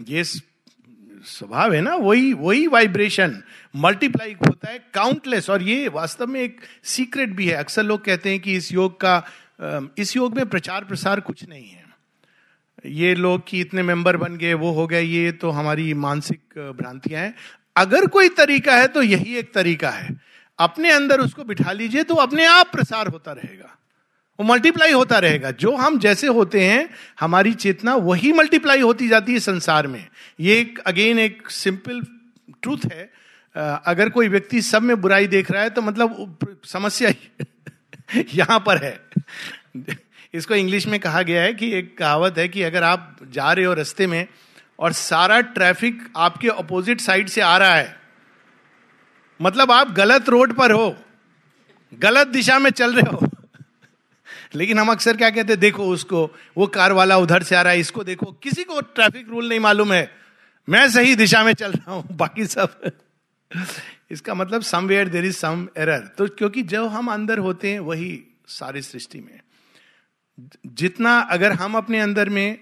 ये 0.08 0.24
स्वभाव 0.24 1.74
है 1.74 1.82
ना? 1.82 1.96
वही 1.96 2.34
वही 2.34 2.68
वाइब्रेशन 2.68 3.42
मल्टीप्लाई 3.76 4.36
होता 4.42 4.72
है 4.72 4.80
काउंटलेस 4.94 5.50
और 5.50 5.64
ये 5.64 5.88
वास्तव 5.88 6.28
में 6.28 6.40
एक 6.42 6.62
सीक्रेट 6.84 7.30
भी 7.30 7.48
है। 7.48 7.56
अक्सर 7.56 7.84
लोग 7.84 8.04
कहते 8.06 8.30
हैं 8.30 8.40
कि 8.40 8.56
इस 8.56 8.72
योग 8.74 9.00
का 9.06 9.24
इस 9.98 10.16
योग 10.16 10.36
में 10.36 10.46
प्रचार 10.50 10.84
प्रसार 10.84 11.20
कुछ 11.20 11.48
नहीं 11.50 11.70
है। 11.70 11.88
ये 12.86 13.16
लोग 13.16 13.42
कि 13.48 13.60
इतने 13.62 13.84
मेंबर 13.84 14.18
बन 14.18 14.36
गए, 14.38 14.54
वो 14.54 14.72
हो 14.72 14.86
गए, 14.88 15.02
ये 15.02 15.32
तो 15.32 15.50
हमारी 15.50 15.94
मानसिक 15.94 16.76
भ्रांतियाँ 16.78 17.22
हैं। 17.22 17.34
अगर 17.80 18.06
कोई 18.08 18.30
तरीका 18.30 18.76
है 18.76 18.88
तो 18.88 19.02
यही 19.02 19.36
एक 19.38 19.54
तरीका 19.54 19.90
है। 19.90 20.16
अपने 20.60 20.92
अंदर 20.92 21.22
उसको 21.22 21.44
बिठा 21.44 21.72
लीजिए 21.72 22.04
तो 22.04 22.16
अपने 22.16 22.46
आप 22.46 22.72
प्रसार 22.72 23.08
होता 23.08 23.32
रहेगा। 23.32 23.76
वो 24.40 24.46
मल्टीप्लाई 24.46 24.92
होता 24.92 25.20
रहेगा। 25.20 25.52
जो 25.52 25.76
हम 25.76 26.00
जैसे 26.00 26.28
होते 26.28 26.64
हैं, 26.64 26.90
हमारी 27.20 27.54
चेतना 27.54 27.96
वही 27.96 28.32
मल्टीप्लाई 28.34 28.82
होती 28.82 29.08
जाती 29.08 29.34
है 29.34 29.40
संसार 29.40 29.88
में। 29.88 30.08
ये 30.40 30.60
एक 30.60 30.80
अगेन 30.80 31.20
एक 31.20 31.50
सिंपल 31.52 32.02
ट्रूथ 32.64 32.92
है। 32.94 33.10
अगर 33.56 34.10
कोई 34.10 34.28
व्यक्ति 34.28 34.62
सब 34.62 34.82
में 34.82 35.00
बुराई 35.02 35.28
देख 35.28 35.52
रहा 35.52 35.64
है 35.64 35.70
तो 35.70 35.82
मतलब 35.82 36.38
समस्या 36.66 37.10
यहाँ 38.36 38.60
पर 38.60 38.78
है। 38.78 39.00
इसको 40.34 40.56
इंग्लिश 40.56 40.88
में 40.88 41.00
कहा 41.00 41.22
गया 41.22 41.42
है 41.42 41.54
कि 41.54 41.72
एक 41.72 41.98
कहावत 41.98 42.38
है 42.38 42.48
कि 42.48 42.64
अगर 42.64 42.84
आप 42.84 43.18
जा 43.32 43.52
रहे 43.54 43.66
हो 43.66 43.74
रस्ते 43.74 44.08
में 44.08 44.28
और 44.80 44.92
सारा 44.92 45.40
ट्रैफ़िक 45.42 46.08
आपके 46.18 46.50
अपोजिट 46.50 47.02
साइड 47.02 47.30
से 47.30 47.42
आ 47.42 47.58
रहा 47.58 47.76
है। 47.76 47.96
मतलब 49.40 49.72
आप 49.72 49.92
गलत 49.92 50.30
रोड 50.30 50.54
पर 50.54 50.72
हो, 50.72 50.96
गलत 51.94 52.28
दिशा 52.28 52.60
में 52.60 52.70
चल 52.70 52.94
रहे 52.96 53.12
हो। 53.14 53.28
लेकिन 54.56 54.80
हम 54.80 54.92
अक्सर 54.92 55.18
क्या 55.18 55.30
कहते 55.30 55.54
हैं, 55.54 55.60
देखो 55.60 55.86
उसको, 55.86 56.24
वो 56.58 56.68
कार 56.68 56.92
वाला 56.92 57.18
उधर 57.18 57.44
से 57.44 57.56
आ 57.56 57.62
रहा 57.62 57.74
है, 57.74 57.80
इसको 57.80 58.04
देखो। 58.04 58.32
किसी 58.44 58.64
को 58.64 58.82
ट्रैफ़िक 58.82 59.30
रूल 59.30 59.50
नहीं 59.50 59.60
मालूम 59.60 59.94
है। 59.94 60.12
मैं 60.68 60.90
सही 60.90 61.16
दिशा 61.16 61.44
में 61.44 61.54
चल 61.54 61.72
रहा 61.72 61.94
हूँ, 61.94 62.08
बाकी 62.12 62.46
सब। 62.46 62.92
इसका 64.12 64.34
मतलब 64.34 64.62
somewhere 64.62 65.10
there 65.10 65.26
is 65.26 65.36
some 65.38 65.68
error 65.78 66.00
तो 66.18 66.28
क्योंकि 66.28 66.62
जब 66.64 66.86
हम 66.88 67.12
अंदर 67.12 67.38
होते 67.38 67.72
हैं, 67.72 67.80
वही 67.80 68.24
सारी 68.48 68.82
सृष्टि 68.82 69.20
में 69.20 69.40
जितना 70.68 71.20
अगर 71.22 71.52
हम 71.52 71.76
अपने 71.78 72.00
अंदर 72.00 72.30
में, 72.30 72.58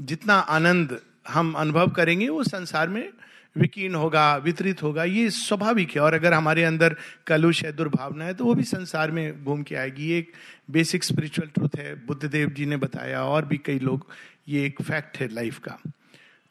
जितना 0.00 0.34
आनंद 0.34 0.98
हम 1.26 1.52
अनुभव 1.52 1.88
करेंगे, 1.88 2.28
वो 2.28 2.42
संसार 2.44 2.88
में 2.88 3.08
विकीर्ण 3.56 3.94
होगा, 3.94 4.36
वितरित 4.36 4.82
होगा, 4.82 5.04
ये 5.04 5.30
स्वाभाविक 5.30 5.90
है। 5.90 6.00
और 6.02 6.14
अगर 6.14 6.32
हमारे 6.32 6.64
अंदर 6.64 6.96
कलुष 7.26 7.62
है, 7.64 7.72
दुर्भावना 7.72 8.24
है 8.24 8.34
तो 8.34 8.44
वो 8.44 8.54
भी 8.54 8.64
संसार 8.64 9.10
में 9.10 9.44
घूम 9.44 9.62
के 9.62 9.74
आएगी। 9.74 10.08
ये 10.08 10.18
एक 10.18 10.32
बेसिक 10.70 11.04
स्पिरिचुअल 11.04 11.48
ट्रूथ 11.48 11.78
है 11.78 11.94
बुद्ध 12.06 12.24
देव 12.24 12.50
जी 12.50 12.66
ने 12.66 12.76
बताया, 12.76 13.22
और 13.22 13.44
भी 13.44 13.56
कई 13.56 13.78
लोग, 13.78 14.06
ये 14.48 14.64
एक 14.66 14.82
फैक्ट 14.82 15.16
है 15.16 15.28
लाइफ 15.32 15.58
का। 15.58 15.78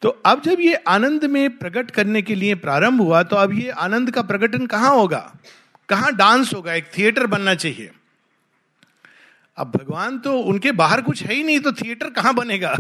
तो 0.01 0.09
अब 0.25 0.41
जब 0.41 0.59
ये 0.59 0.73
आनंद 0.87 1.25
में 1.25 1.57
प्रकट 1.57 1.91
करने 1.91 2.21
के 2.21 2.35
लिए 2.35 2.55
प्रारंभ 2.55 3.01
हुआ 3.01 3.23
तो 3.23 3.35
अब 3.35 3.53
ये 3.53 3.69
आनंद 3.69 4.11
का 4.11 4.21
प्रकटन 4.21 4.65
कहाँ 4.65 4.91
होगा? 4.91 5.19
कहाँ 5.89 6.15
डांस 6.15 6.53
होगा? 6.53 6.73
एक 6.73 6.91
थिएटर 6.97 7.27
बनना 7.27 7.55
चाहिए। 7.55 7.91
अब 9.59 9.71
भगवान 9.75 10.19
तो 10.19 10.39
उनके 10.39 10.71
बाहर 10.71 11.01
कुछ 11.01 11.23
है 11.23 11.33
ही 11.33 11.43
नहीं 11.43 11.59
तो 11.59 11.71
थिएटर 11.71 12.09
कहाँ 12.09 12.33
बनेगा? 12.33 12.77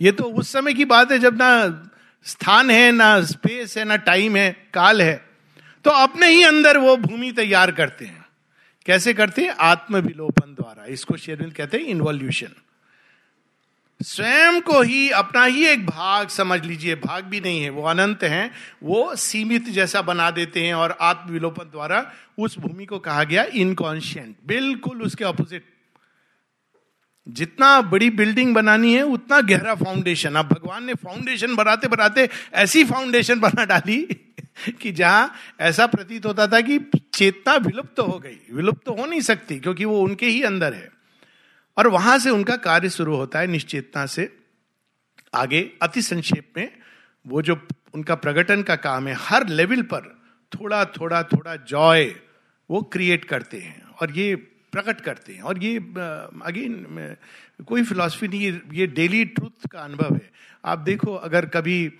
ये 0.00 0.12
तो 0.12 0.24
उस 0.24 0.52
समय 0.52 0.74
की 0.74 0.84
बात 0.84 1.12
है 1.12 1.18
जब 1.18 1.34
ना 1.34 1.90
स्थान 2.24 2.70
है, 2.70 2.92
ना 2.92 3.20
स्पेस 3.22 3.78
है, 3.78 3.84
ना 3.84 3.96
टाइम 3.96 4.36
है, 4.36 4.66
काल 4.74 5.02
है। 5.02 5.24
तो 5.84 5.90
अपने 5.90 6.28
ही 6.28 6.42
अंदर 6.42 6.78
वो 6.78 6.96
भूमि 6.96 7.32
तैयार 7.32 7.72
करते 7.72 8.04
हैं। 8.04 8.24
कैसे 8.86 9.14
करते 9.14 9.42
हैं? 9.42 9.50
आत्मविलोपन 9.50 10.54
द्वारा। 10.54 10.84
इसको 10.84 11.16
शेरविंद 11.16 11.52
कहते 11.52 11.76
हैं 11.76 11.84
इन्वॉल्यूशन 11.84 12.48
स्वयं 14.00 14.60
को 14.60 14.82
ही 14.82 15.10
अपना 15.10 15.44
ही 15.44 15.66
एक 15.66 15.86
भाग 15.86 16.28
समझ 16.28 16.64
लीजिए। 16.64 16.94
भाग 16.94 17.24
भी 17.24 17.40
नहीं 17.40 17.62
है, 17.62 17.70
वो 17.70 17.82
अनंत 17.82 18.24
है। 18.24 18.50
वो 18.82 19.16
सीमित 19.16 19.68
जैसा 19.68 20.02
बना 20.02 20.30
देते 20.30 20.66
हैं 20.66 20.74
और 20.74 20.96
आत्मविलोपन 21.00 21.64
द्वारा 21.64 22.12
उस 22.38 22.58
भूमि 22.58 22.86
को 22.86 22.98
कहा 22.98 23.24
गया 23.24 23.44
इनकॉन्शियंट 23.44 24.36
बिल्कुल 24.46 25.02
उसके 25.02 25.24
ऑपोजिट 25.24 25.73
जितना 27.28 27.80
बड़ी 27.80 28.10
बिल्डिंग 28.10 28.54
बनानी 28.54 28.94
है, 28.94 29.02
उतना 29.02 29.40
गहरा 29.40 29.74
फाउंडेशन 29.74 30.34
अब 30.34 30.48
भगवान 30.48 30.84
ने 30.84 30.94
फाउंडेशन 30.94 31.56
बनाते 31.56 31.88
बनाते 31.88 32.28
ऐसी 32.54 32.84
फाउंडेशन 32.84 33.40
बना 33.40 33.64
डाली 33.64 34.08
कि 34.80 34.92
जहाँ 34.92 35.34
ऐसा 35.60 35.86
प्रतीत 35.86 36.26
होता 36.26 36.46
था 36.46 36.60
कि 36.60 36.78
चेतना 37.14 37.54
विलुप्त 37.56 37.96
तो 37.96 38.02
हो 38.02 38.18
गई। 38.18 38.38
विलुप्त 38.52 38.84
तो 38.86 38.92
हो 38.92 39.06
नहीं 39.06 39.20
सकती, 39.20 39.60
क्योंकि 39.60 39.84
वो 39.84 40.00
उनके 40.00 40.26
ही 40.26 40.42
अंदर 40.42 40.74
है। 40.74 40.90
और 41.76 41.86
वहाँ 41.86 42.18
से 42.18 42.30
उनका 42.30 42.56
कार्य 42.56 42.90
शुरू 42.90 43.16
होता 43.16 43.38
है 43.38 43.46
निश्चेतना 43.46 44.06
से। 44.06 44.36
आगे 45.34 45.70
अति 45.82 46.02
संक्षेप 46.02 46.52
में 46.56 46.72
वो 47.26 47.42
जो 47.42 47.68
उनका 47.94 48.14
प्रकटन 48.14 48.62
का 48.62 48.76
काम 48.76 49.08
है, 49.08 49.14
हर 49.18 49.48
लेवल 49.48 49.82
पर 49.82 50.22
थोड़ा 50.54 50.84
थोड़ा 50.84 51.22
थोड़ा 51.22 51.56
जॉय 51.56 52.04
वो 52.70 52.82
क्रिएट 52.82 53.24
करते 53.24 53.58
हैं। 53.58 53.82
और 53.82 54.10
ये 54.10 54.53
प्रकट 54.74 55.00
करते 55.00 55.32
हैं। 55.32 55.42
और 55.42 55.62
ये 55.64 55.76
अगेन 55.76 57.16
कोई 57.66 57.82
फिलॉसफी 57.84 58.28
नहीं, 58.28 58.60
ये 58.74 58.86
डेली 58.88 59.24
ट्रूथ 59.26 59.68
का 59.70 59.80
अनुभव 59.80 60.14
है। 60.14 60.30
आप 60.64 60.78
देखो, 60.80 61.14
अगर 61.14 61.46
कभी 61.48 61.92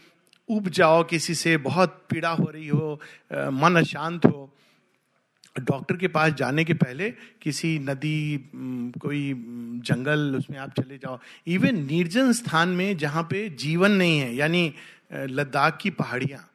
उब 0.49 0.69
जाओ, 0.71 1.03
किसी 1.05 1.35
से 1.37 1.57
बहुत 1.63 2.03
पीड़ा 2.11 2.31
हो 2.31 2.45
रही 2.47 2.69
हो 2.69 3.01
मन 3.31 3.77
अशांत 3.77 4.27
हो, 4.27 4.51
डॉक्टर 5.57 5.97
के 5.97 6.09
पास 6.09 6.33
जाने 6.33 6.65
के 6.65 6.75
पहले 6.75 7.11
किसी 7.43 7.79
नदी 7.81 8.51
कोई 9.01 9.33
जंगल, 9.81 10.35
उसमें 10.37 10.59
आप 10.59 10.73
चले 10.73 10.99
जाओ। 10.99 11.19
इवन 11.47 11.79
निर्जन 11.87 12.33
स्थान 12.35 12.69
में 12.71 12.97
जहाँ 12.97 13.23
पे 13.23 13.49
जीवन 13.59 13.93
नहीं 13.93 14.19
है, 14.19 14.35
यानी 14.35 14.75
लद्दाख 15.13 15.79
की 15.81 15.91
पहाड़ियाँ, 15.93 16.49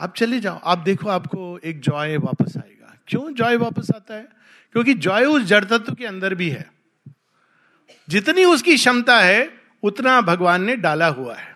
आप 0.00 0.14
चले 0.16 0.40
जाओ। 0.40 0.58
आप 0.58 0.78
देखो, 0.80 1.08
आपको 1.10 1.58
एक 1.60 1.80
जॉय 1.80 2.16
वापस 2.18 2.56
आएगा। 2.56 2.96
क्यों 3.08 3.32
जॉय 3.34 3.56
वापस 3.56 3.90
आता 3.96 4.14
है? 4.14 4.28
क्योंकि 4.74 4.94
जॉय 4.96 5.24
उस 5.26 5.42
जड़ 5.44 5.64
तत्व 5.64 5.94
के 5.94 6.06
अंदर 6.06 6.34
भी 6.34 6.48
है। 6.50 6.70
जितनी 8.08 8.44
उसकी 8.44 8.76
क्षमता 8.76 9.18
है, 9.20 9.48
उतना 9.82 10.20
भगवान 10.20 10.64
ने 10.64 10.76
डाला 10.78 11.06
हुआ 11.08 11.34
है। 11.34 11.50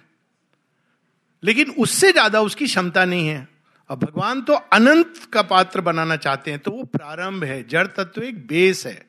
लेकिन 1.43 1.71
उससे 1.79 2.13
ज़्यादा 2.13 2.41
उसकी 2.41 2.67
क्षमता 2.67 3.05
नहीं 3.05 3.29
है। 3.29 3.47
अब 3.91 3.99
भगवान 3.99 4.41
तो 4.43 4.53
अनंत 4.53 5.19
का 5.33 5.43
पात्र 5.45 5.81
बनाना 5.81 6.17
चाहते 6.19 6.51
हैं 6.51 6.61
तो 6.61 6.71
वो 6.71 6.85
प्रारंभ 6.87 7.45
है। 7.45 7.63
जड़ 7.69 7.87
तत्व 7.89 8.23
एक 8.23 8.47
बेस 8.47 8.87
है, 8.87 9.05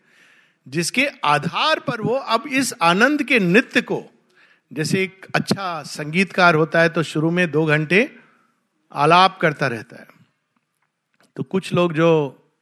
जिसके 0.68 1.08
आधार 1.26 1.80
पर 1.80 2.02
वो 2.02 2.16
अब 2.16 2.48
इस 2.50 2.74
आनंद 2.82 3.24
के 3.24 3.40
नृत्य 3.40 3.82
को, 3.82 4.04
जैसे 4.72 5.04
एक 5.04 5.26
अच्छा 5.36 5.84
संगीतकार 5.84 6.56
होता 6.56 6.82
है 6.82 6.90
तो 6.90 7.04
शुरू 7.04 7.32
में 7.32 7.50
दो 7.52 7.66
घंटे 7.66 8.10
आलाप 8.92 9.38
करता 9.42 9.68
रहता 9.68 10.00
है। 10.00 10.08
तो 11.38 11.44
कुछ 11.46 11.74
लोग 11.74 11.94
जो 11.94 12.10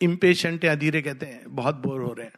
इम्पेशेंट 0.06 0.66
या 0.66 0.76
धीरे 0.76 1.02
कहते 1.02 1.26
हैं, 1.26 1.44
बहुत 1.48 1.78
बोर 1.78 2.02
हो 2.02 2.14
रहे 2.14 2.26
हैं। 2.26 2.34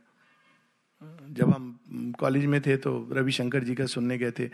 जब 1.33 1.53
हम 1.53 2.13
कॉलेज 2.19 2.45
में 2.45 2.61
थे 2.61 2.77
तो 2.77 3.09
रविशंकर 3.13 3.63
जी 3.63 3.75
का 3.75 3.85
सुनने 3.85 4.17
गए 4.17 4.31
थे 4.31 4.47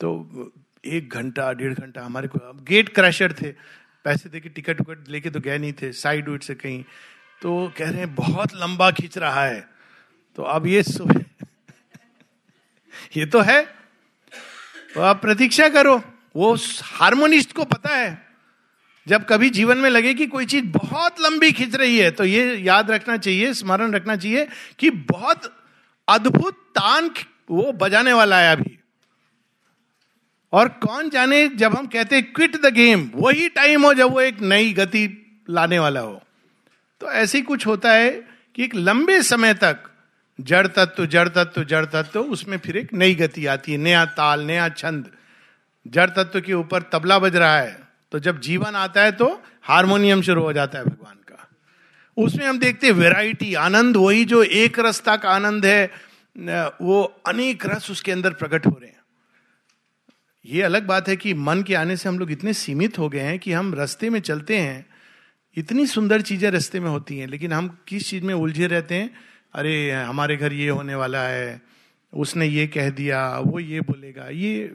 तो 0.00 0.52
एक 0.86 1.10
घंटा, 1.10 1.52
डेढ़ 1.52 1.74
घंटा 1.74 2.04
हमारे 2.04 2.28
को 2.28 2.64
गेट 2.64 2.94
क्रैशर 2.94 3.32
थे। 3.32 3.54
पैसे 4.04 4.28
दे 4.28 4.40
के 4.40 4.48
टिकट 4.48 4.80
विकट 4.80 5.08
लेके 5.08 5.30
तो 5.30 5.40
गए 5.40 5.58
नहीं 5.58 5.72
थे 5.72 5.94
साइड 5.94 6.28
उइड 6.28 6.42
से 6.42 6.54
कहीं। 6.54 6.84
तो 7.42 7.72
कह 7.76 7.90
रहे 7.90 7.98
हैं, 7.98 8.14
बहुत 8.14 8.54
लंबा 8.54 8.90
खींच 8.90 9.18
रहा 9.18 9.44
है। 9.44 9.68
तो 10.38 10.44
अब 10.44 10.66
ये 10.66 10.82
सुबह 10.82 11.14
ये 13.16 13.26
तो 13.26 13.40
है। 13.40 13.62
तो 14.94 15.00
आप 15.00 15.22
प्रतीक्षा 15.22 15.68
करो, 15.68 16.02
वो 16.36 16.56
हारमोनिस्ट 16.82 17.52
को 17.52 17.64
पता 17.64 17.96
है। 17.96 18.31
जब 19.06 19.24
कभी 19.24 19.50
जीवन 19.50 19.78
में 19.78 19.88
लगे 19.90 20.14
कि 20.14 20.26
कोई 20.26 20.46
चीज़ 20.46 20.64
बहुत 20.66 21.20
लंबी 21.20 21.52
खिंच 21.52 21.74
रही 21.74 21.98
है 21.98 22.10
तो 22.10 22.24
ये 22.24 22.56
याद 22.56 22.90
रखना 22.90 23.16
चाहिए, 23.16 23.52
स्मरण 23.54 23.92
रखना 23.92 24.16
चाहिए 24.16 24.46
कि 24.78 24.90
बहुत 24.90 25.52
अद्भुत 26.08 26.54
तान 26.74 27.10
वो 27.50 27.72
बजाने 27.72 28.12
वाला 28.12 28.38
है 28.38 28.56
अभी। 28.56 28.78
और 30.52 30.68
कौन 30.68 31.10
जाने 31.10 31.46
जब 31.48 31.76
हम 31.76 31.86
कहते 31.86 32.16
हैं 32.16 32.32
क्विट 32.32 32.56
द 32.56 32.72
गेम 32.74 33.10
वही 33.14 33.48
टाइम 33.48 33.84
हो 33.84 33.92
जब 33.94 34.12
वो 34.12 34.20
एक 34.20 34.40
नई 34.40 34.72
गति 34.72 35.08
लाने 35.50 35.78
वाला 35.78 36.00
हो। 36.00 36.22
तो 37.00 37.10
ऐसे 37.10 37.40
कुछ 37.42 37.66
होता 37.66 37.92
है 37.92 38.10
कि 38.54 38.64
एक 38.64 38.74
लंबे 38.74 39.22
समय 39.22 39.54
तक 39.54 39.78
जड़ 40.38 40.66
तत्व 40.66 41.06
जड़ 41.06 41.28
तत्व 41.28 41.64
जड़ 41.64 41.84
तत्व, 41.84 42.20
उसमें 42.20 42.58
फिर 42.58 42.76
एक 42.76 42.92
नई 42.94 43.14
गति 43.14 43.46
आती 43.46 43.72
है, 43.72 43.78
नया 43.78 44.04
ताल, 44.04 44.40
नया 44.40 44.68
छंद। 44.68 45.10
जड़ 45.86 46.10
तत्व 46.10 46.40
के 46.40 46.54
ऊपर 46.54 46.82
तबला 46.82 47.18
बज 47.18 47.36
रहा 47.36 47.58
है। 47.58 47.81
तो 48.12 48.18
जब 48.18 48.40
जीवन 48.40 48.74
आता 48.76 49.02
है 49.02 49.12
तो 49.12 49.26
हारमोनियम 49.62 50.22
शुरू 50.22 50.42
हो 50.42 50.52
जाता 50.52 50.78
है 50.78 50.84
भगवान 50.84 51.16
का। 51.28 51.48
उसमें 52.16 52.46
हम 52.46 52.58
देखते 52.58 52.86
हैं 52.86 52.94
वेराइटी 52.94 53.54
आनंद, 53.54 53.96
वही 53.96 54.24
जो 54.24 54.42
एक 54.42 54.78
रस्ता 54.78 55.16
का 55.16 55.30
आनंद 55.30 55.66
है 55.66 55.90
वो 56.82 57.02
अनेक 57.26 57.66
रस 57.66 57.90
उसके 57.90 58.12
अंदर 58.12 58.32
प्रकट 58.32 58.66
हो 58.66 58.78
रहे 58.80 58.90
हैं। 58.90 59.00
ये 60.44 60.62
अलग 60.62 60.86
बात 60.86 61.08
है 61.08 61.16
कि 61.16 61.34
मन 61.34 61.62
के 61.62 61.74
आने 61.74 61.96
से 61.96 62.08
हम 62.08 62.18
लोग 62.18 62.30
इतने 62.32 62.52
सीमित 62.54 62.98
हो 62.98 63.08
गए 63.08 63.20
हैं 63.20 63.38
कि 63.38 63.52
हम 63.52 63.74
रस्ते 63.74 64.10
में 64.10 64.20
चलते 64.20 64.58
हैं, 64.58 64.86
इतनी 65.56 65.86
सुंदर 65.86 66.20
चीज़ें 66.20 66.50
रस्ते 66.50 66.80
में 66.80 66.88
होती 66.90 67.18
हैं, 67.18 67.26
लेकिन 67.26 67.52
हम 67.52 67.68
किस 67.88 68.08
चीज़ 68.10 68.24
में 68.24 68.34
उलझे 68.34 68.66
रहते 68.66 68.94
हैं? 68.94 69.10
अरे, 69.54 69.90
हमारे 69.90 70.36
घर 70.36 70.52
ये 70.52 70.68
होने 70.68 70.94
वाला 70.94 71.22
है 71.22 71.60
उसने 72.12 72.46
ये 72.46 72.66
कह 72.66 72.90
दिया, 72.90 73.38
वो 73.38 73.60
ये 73.60 73.80
बोलेगा, 73.80 74.28
ये 74.28 74.72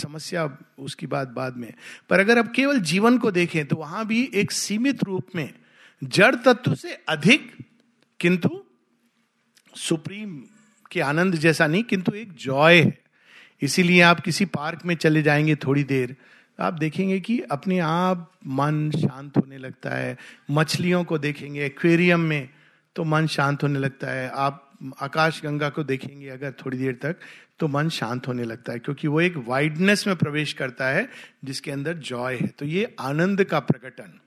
समस्या 0.00 0.58
उसकी 0.78 1.06
बात 1.06 1.28
बाद 1.28 1.56
में। 1.56 1.72
पर 2.10 2.20
अगर 2.20 2.38
अब 2.38 2.52
केवल 2.52 2.80
जीवन 2.80 3.18
को 3.18 3.30
देखें 3.30 3.64
तो 3.66 3.76
वहाँ 3.76 4.06
भी 4.06 4.30
एक 4.34 4.52
सीमित 4.52 5.04
रूप 5.04 5.26
में 5.36 5.52
जड़ 6.02 6.34
तत्व 6.34 6.74
से 6.74 6.92
अधिक, 7.08 7.52
किंतु 8.20 8.48
सुप्रीम 9.76 10.36
के 10.90 11.00
आनंद 11.00 11.34
जैसा 11.34 11.66
नहीं, 11.66 11.82
किंतु 11.82 12.12
एक 12.12 12.32
जॉय 12.32 12.80
है। 12.80 12.98
इसीलिए 13.62 14.00
आप 14.00 14.20
किसी 14.20 14.44
पार्क 14.44 14.84
में 14.84 14.94
चले 14.94 15.22
जाएँगे 15.22 15.54
थोड़ी 15.56 15.84
देर, 15.84 16.16
आप 16.60 16.74
देखेंगे 16.74 17.20
कि 17.20 17.38
अपने 17.40 17.78
आप 17.78 18.32
मन 18.46 18.90
शांत 18.90 19.36
होने 19.36 19.58
लगता 19.58 19.90
है। 19.90 20.16
मछलियों 20.50 21.02
को 21.04 21.18
देखेंगे, 21.18 21.64
एक्वेरियम 21.66 22.20
में 22.20 22.48
तो 22.96 23.04
मन 23.04 23.26
शांत 23.26 23.62
होने 23.62 23.78
लगता 23.78 24.10
है। 24.10 24.28
आप 24.28 24.65
आकाश 25.00 25.42
गंगा 25.42 25.68
को 25.68 25.84
देखेंगे 25.84 26.28
अगर 26.28 26.52
थोड़ी 26.52 26.78
देर 26.78 26.98
तक 27.02 27.16
तो 27.58 27.68
मन 27.68 27.88
शांत 27.88 28.28
होने 28.28 28.44
लगता 28.44 28.72
है, 28.72 28.78
क्योंकि 28.78 29.08
वो 29.08 29.20
एक 29.20 29.36
वाइडनेस 29.36 30.06
में 30.06 30.16
प्रवेश 30.16 30.52
करता 30.52 30.88
है, 30.88 31.08
जिसके 31.44 31.70
अंदर 31.70 31.94
जॉय 31.94 32.36
है। 32.36 32.46
तो 32.46 32.64
ये 32.64 32.96
आनंद 33.00 33.44
का 33.44 33.60
प्रकटन। 33.60 34.20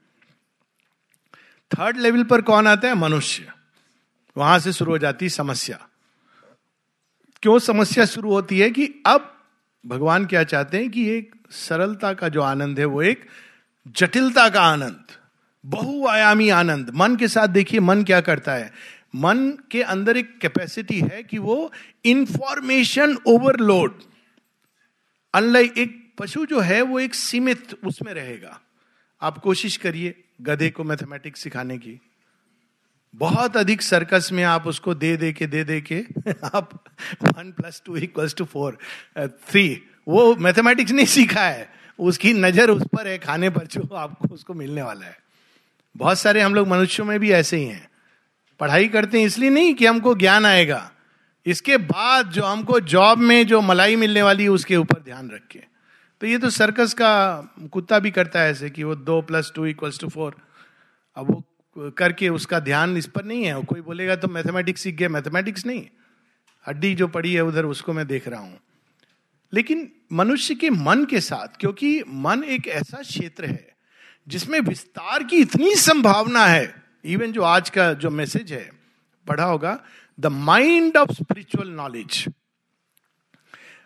थर्ड 1.72 1.98
लेवल 1.98 2.24
पर 2.24 2.42
कौन 2.42 2.68
आता 2.68 2.88
है? 2.88 2.96
मनुष्य। 2.96 3.52
वहाँ 4.38 4.60
से 4.60 4.74
शुरू 4.74 4.92
हो 4.92 4.98
जाती 4.98 5.30
समस्या। 5.30 5.88
क्यों 7.42 7.60
समस्या 7.60 8.06
शुरू 8.06 8.32
होती 8.32 8.60
है 8.60 8.70
कि 8.70 9.04
अब 9.06 9.36
भगवान 9.86 10.26
क्या 10.26 10.44
चाहते 10.44 10.78
हैं 10.78 10.90
कि 10.90 11.10
एक 11.10 11.36
सरलता 11.52 12.14
का 12.14 12.30
जो 12.30 12.42
आनंद 12.42 12.80
है, 12.80 12.86
वो 12.86 13.02
एक 13.02 13.26
जटिलता 13.88 14.50
का 14.50 14.62
आनंद, 14.62 15.04
बहुआयामी 15.66 16.50
आनंद। 16.50 16.92
मन 16.96 17.16
के 17.16 17.28
साथ 17.28 17.48
देखिए, 17.48 17.80
मन 17.80 18.04
क्या 18.04 18.22
करता 18.22 18.54
है? 18.54 18.99
मन 19.16 19.58
के 19.72 19.82
अंदर 19.82 20.18
एक 20.18 20.40
कैपेसिटी 20.40 21.00
है 21.00 21.24
कि 21.24 21.38
वो 21.38 21.72
इंफॉर्मेशन 22.06 23.18
ओवरलोड 23.28 24.02
अनलाइक 25.34 25.78
एक 25.78 26.14
पशु 26.18 26.46
जो 26.46 26.60
है, 26.60 26.82
वो 26.82 27.00
एक 27.00 27.16
सीमित 27.16 27.74
उसमें 27.86 28.14
रहेगा। 28.14 28.62
आप 29.22 29.38
कोशिश 29.38 29.78
करिए 29.78 30.24
गधे 30.42 30.70
को 30.70 30.84
मैथमेटिक्स 30.84 31.42
सिखाने 31.42 31.78
की। 31.78 32.02
बहुत 33.16 33.58
अधिक 33.58 33.82
सर्कस 33.82 34.30
में 34.32 34.44
आप 34.44 34.68
उसको 34.68 34.94
दे 34.94 35.18
दे 35.18 35.34
के, 35.34 35.48
दे 35.48 35.64
दे 35.64 35.82
के 35.82 36.06
आप 36.32 36.86
one 37.24 37.52
plus 37.52 37.82
two 37.86 37.96
equals 37.96 38.36
to 38.36 38.46
four 38.46 38.78
three 39.20 39.84
वो 40.08 40.36
मैथमेटिक्स 40.36 40.92
नहीं 40.92 41.06
सीखा 41.06 41.44
है। 41.44 41.74
उसकी 42.00 42.34
नज़र 42.34 42.70
उस 42.70 42.84
पर 42.84 43.08
है, 43.08 43.18
खाने 43.18 43.50
पर 43.50 43.68
जो 43.68 43.96
आपको 43.96 44.28
उसको 44.28 44.54
मिलने 44.54 44.82
वाला 44.82 45.06
है। 45.06 45.18
बहुत 45.98 46.20
सारे 46.20 46.42
हम 46.42 46.56
लोग 46.56 46.68
मनुष्यों 46.68 47.06
में 47.06 47.20
भी 47.20 47.32
ऐसे 47.32 47.58
ही 47.58 47.66
हैं। 47.66 47.89
पढ़ाई 48.60 48.88
करते 48.88 49.20
हैं, 49.20 49.26
इसलिए 49.26 49.50
नहीं 49.50 49.74
कि 49.74 49.86
हमको 49.86 50.16
ज्ञान 50.16 50.46
आएगा। 50.46 50.92
इसके 51.46 51.78
बाद 51.78 52.30
जो 52.30 52.44
हमको 52.44 52.80
जॉब 52.80 53.18
में 53.18 53.48
जो 53.48 53.62
मलाई 53.62 53.96
मिलने 53.96 54.22
वाली 54.22 54.44
है, 54.44 54.50
उसके 54.50 54.76
ऊपर 54.76 55.02
ध्यान 55.02 55.30
रखे। 55.30 55.64
तो 56.22 56.28
ये 56.28 56.38
तो 56.38 56.50
सर्कस 56.50 56.94
का 56.94 57.12
कुत्ता 57.72 58.00
भी 58.00 58.12
करता 58.12 58.42
है 58.42 58.52
ऐसे 58.52 58.70
कि 58.70 58.84
वो 58.84 58.96
दो 58.96 59.22
plus 59.22 59.52
two 59.56 59.66
equals 59.66 60.00
to 60.00 60.10
four 60.10 60.36
अब 61.18 61.32
वो 61.32 61.92
करके 61.98 62.30
उसका 62.30 62.60
ध्यान 62.60 62.98
इस 62.98 63.06
पर 63.08 63.26
नहीं 63.26 63.44
है। 63.44 63.62
कोई 63.64 63.82
बोलेगा 63.82 64.16
तो 64.16 64.28
मैथमेटिक्स 64.28 64.82
सीख 64.82 64.96
गया। 64.96 65.10
मैथमेटिक्स 65.10 65.66
नहीं। 65.66 65.86
हड्डी 66.68 66.94
जो 66.96 67.08
पड़ी 67.08 67.34
है 67.34 67.42
उधर, 67.42 67.66
उसको 67.66 67.94
मैं 67.94 68.08
देख 68.08 68.28
रहा 68.28 68.40
हूँ। 68.40 68.60
लेकिन 69.54 69.92
मनुष्य 70.14 70.56
के 70.56 70.70
मन 70.70 71.06
के 71.06 71.22
साथ, 71.22 71.58
क्योंकि 71.60 72.04
मन 72.08 72.44
एक 72.44 72.68
ऐसा 72.68 72.98
क्षेत्र 72.98 73.46
है, 73.46 73.68
जिसमें 74.28 74.60
विस्तार 74.60 75.24
की 75.24 75.38
इतनी 75.38 75.76
संभावना 75.76 76.46
है 76.46 76.79
इवन 77.04 77.32
जो 77.32 77.44
आज 77.44 77.70
का 77.70 77.92
जो 77.94 78.10
मैसेज 78.10 78.52
है, 78.54 78.70
पढ़ा 79.28 79.44
होगा 79.44 79.80
the 80.20 80.26
mind 80.26 80.98
of 80.98 81.12
spiritual 81.14 81.70
knowledge 81.70 82.26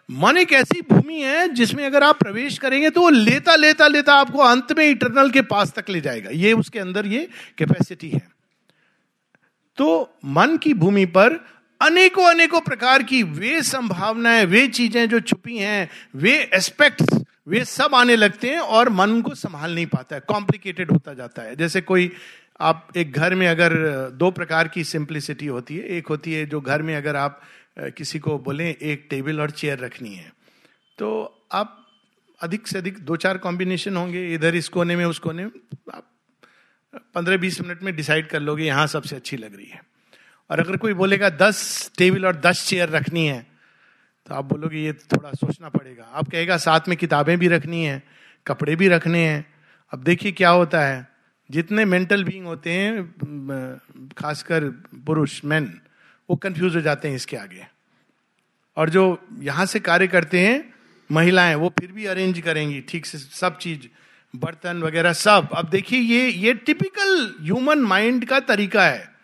मन 0.10 0.38
एक 0.38 0.52
ऐसी 0.54 0.82
भूमि 0.82 1.22
है 1.22 1.48
जिसमें 1.50 1.86
अगर 1.86 2.04
आप 2.04 2.20
प्रवेश 2.20 2.58
करेंगे 2.58 2.90
तो 2.90 3.02
वो 3.02 3.10
लेता 3.10 3.56
लेता 3.56 3.88
लेता 3.88 4.14
आपको 4.14 4.40
अंत 4.40 4.72
में 4.78 4.86
इटरनल 4.86 5.30
के 5.32 5.42
पास 5.42 5.72
तक 5.74 5.90
ले 5.90 6.02
जाएगा। 6.02 6.30
ये 6.30 6.54
उसके 6.54 6.80
अंदर 6.80 7.06
ये 7.06 7.28
कैपेसिटी 7.58 8.10
है। 8.10 8.28
तो 9.78 10.18
मन 10.26 10.58
की 10.58 10.74
भूमि 10.74 11.06
पर 11.08 11.40
अनेकों 11.82 12.26
अनेकों 12.26 12.62
प्रकार 12.62 13.04
की 13.04 13.22
वे 13.24 13.62
संभावनाएँ, 13.62 14.46
वे 14.46 14.68
चीज़ें 14.68 15.10
जो 15.10 15.20
छुपी 15.20 15.58
हैं, 15.58 15.90
वे 16.16 16.38
एस्पेक्ट्स 16.54 17.22
वे 17.48 17.64
सब 17.66 17.96
आने 17.96 18.16
लगते 18.16 18.50
हैं 18.50 18.60
और 18.60 18.90
मन 18.90 19.22
को 19.22 19.34
संभाल 19.36 19.74
नहीं 19.76 19.86
पाता 19.86 20.16
है 20.16 20.22
कॉम्प्लिकेटेड 20.28 20.92
होता 20.92 21.14
जाता 21.14 21.42
है। 21.42 21.56
जैसे 21.56 21.82
कोई 21.82 22.12
आप 22.60 22.88
एक 22.98 23.14
घर 23.14 23.36
में 23.36 23.48
अगर 23.48 23.74
दो 24.12 24.30
प्रकार 24.32 24.68
की 24.68 24.84
सिंप्लिसिटी 24.84 25.48
होती 25.48 25.78
है। 25.78 25.84
एक 25.88 26.08
होती 26.08 26.34
है 26.34 26.46
जो 26.46 26.62
घर 26.62 26.82
में 26.82 26.96
अगर 26.96 27.16
आप 27.16 27.42
किसी 27.98 28.20
को 28.20 28.38
बोले, 28.40 28.70
एक 28.72 29.08
टेबल 29.10 29.42
और 29.42 29.52
चेयर 29.52 29.80
रखनी 29.80 30.14
है। 30.16 30.32
तो 31.00 31.48
आप 31.52 31.80
अधिक 32.40 32.68
से 32.68 32.78
अधिक 32.78 32.98
दो 33.00 33.16
चार 33.16 33.38
कॉम्बिनेशन 33.38 33.96
होंगे, 33.98 34.34
इधर 34.34 34.56
इस 34.56 34.68
कोने 34.70 34.96
में, 34.96 35.06
उस 35.06 35.20
कोने 35.20 35.46
में। 35.46 35.52
आप 35.94 36.10
पंद्रह 37.16 37.38
बीस 37.38 37.60
मिनट 37.62 37.84
में 37.84 37.96
डिसाइड 37.96 38.28
कर 38.28 38.40
लोगे, 38.40 38.64
यहाँ 38.66 38.88
सबसे 38.88 39.16
अच्छी 39.16 39.38
लग 39.38 39.56
रही 39.56 39.68
है। 39.68 39.82
और 40.50 40.60
अगर 40.60 40.78
कोई 40.78 40.94
बोलेगा, 40.94 41.30
दस 41.32 41.92
टेबल 41.98 42.26
और 42.26 42.36
दस 42.36 42.66
चेयर 42.68 42.90
रखनी 42.90 43.26
है 43.28 43.46
तो 44.28 44.36
आप 44.36 44.46
बोलोगे, 44.46 44.80
ये 44.80 44.94
थोड़ा 44.94 45.32
सोचना 45.32 45.70
पड़ेगा। 45.70 46.04
आप 46.06 46.30
कहेगा, 46.30 46.58
साथ 46.58 46.88
में 46.88 46.98
किताबें 46.98 47.38
भी 47.40 47.48
रखनी 47.48 47.84
है, 47.84 48.02
कपड़े 48.46 48.76
भी 48.76 48.88
रखने 48.88 49.26
हैं। 49.26 49.46
अब 49.94 50.04
देखिए 50.04 50.32
क्या 50.32 50.50
होता 50.50 50.82
है। 50.82 51.13
जितने 51.52 51.86
मेंटल 51.86 52.24
बीइंग 52.24 52.46
होते 52.46 52.72
हैं 52.72 53.14
खासकर 54.18 54.64
पुरुष 55.06 55.46
मैन 55.46 55.80
वो 56.30 56.36
कंफ्यूज 56.36 56.76
हो 56.76 56.82
जाते 56.82 57.08
हैं 57.08 57.16
इसके 57.16 57.38
आगे। 57.38 57.68
और 58.78 58.90
जो 58.90 59.28
यहाँ 59.40 59.66
से 59.66 59.80
कार्य 59.80 60.08
करते 60.08 60.40
हैं, 60.40 60.74
महिलाएँ, 61.12 61.56
वो 61.56 61.74
फिर 61.80 61.92
भी 61.92 62.06
अरेंज 62.06 62.40
करेंगी, 62.40 62.82
ठीक 62.82 63.06
से 63.06 63.18
सब 63.18 63.58
चीज़, 63.58 63.80
बर्तन 64.36 64.84
वगैरह 64.84 65.14
सब। 65.14 65.50
अब 65.54 65.70
देखिए, 65.70 66.00
ये 66.00 66.30
ये 66.30 66.54
टिपिकल 66.54 67.36
ह्यूमन 67.42 67.80
माइंड 67.80 68.26
का 68.26 68.40
तरीका 68.40 68.86
है। 68.86 69.16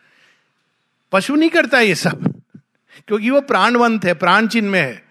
पशु 1.12 1.36
नहीं 1.36 1.50
करता 1.50 1.80
ये 1.80 1.96
सब, 1.96 2.42
क्योंकि 3.08 3.30
वो 3.30 3.42
प्राणवंत 3.42 4.06
है, 4.06 4.14
प्राण 4.14 4.48
चिन्ह 4.48 4.70
में 4.72 4.82
है। 4.82 5.09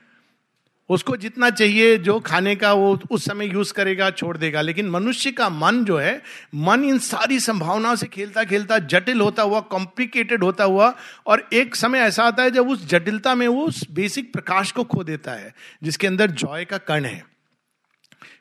उसको 0.89 1.17
जितना 1.17 1.51
चाहिए, 1.51 1.99
जो 1.99 2.21
खाने 2.21 2.57
का 2.57 2.73
वो 2.73 3.01
उस 3.11 3.25
समय 3.25 3.47
यूज़ 3.47 3.73
करेगा, 3.73 4.11
छोड़ 4.11 4.37
देगा। 4.37 4.61
लेकिन 4.61 4.91
मनुष्य 4.91 5.33
का 5.33 5.49
मन 5.49 5.85
जो 5.85 5.97
है, 5.97 6.23
मन 6.55 6.85
इन 6.85 6.99
सारी 6.99 7.41
संभावनाओं 7.41 7.97
से 7.97 8.07
खेलता 8.07 8.45
खेलता, 8.45 8.79
जटिल 8.79 9.21
होता 9.21 9.43
हुआ 9.43 9.61
कॉम्प्लिकेटेड 9.61 10.45
होता 10.45 10.65
हुआ, 10.65 10.95
और 11.27 11.49
एक 11.53 11.75
समय 11.75 11.99
ऐसा 11.99 12.25
आता 12.25 12.43
है 12.43 12.51
जब 12.51 12.71
उस 12.71 12.87
जटिलता 12.87 13.35
में 13.35 13.49
वो 13.49 13.67
उस 13.67 13.91
बेसिक 13.91 14.33
प्रकाश 14.33 14.73
को 14.73 14.85
खो 14.85 15.05
देता 15.05 15.33
है, 15.33 15.55
जिसके 15.83 16.07
अंदर 16.07 16.31
जॉय 16.31 16.65
का 16.65 16.79
कण 16.79 17.05
है। 17.05 17.25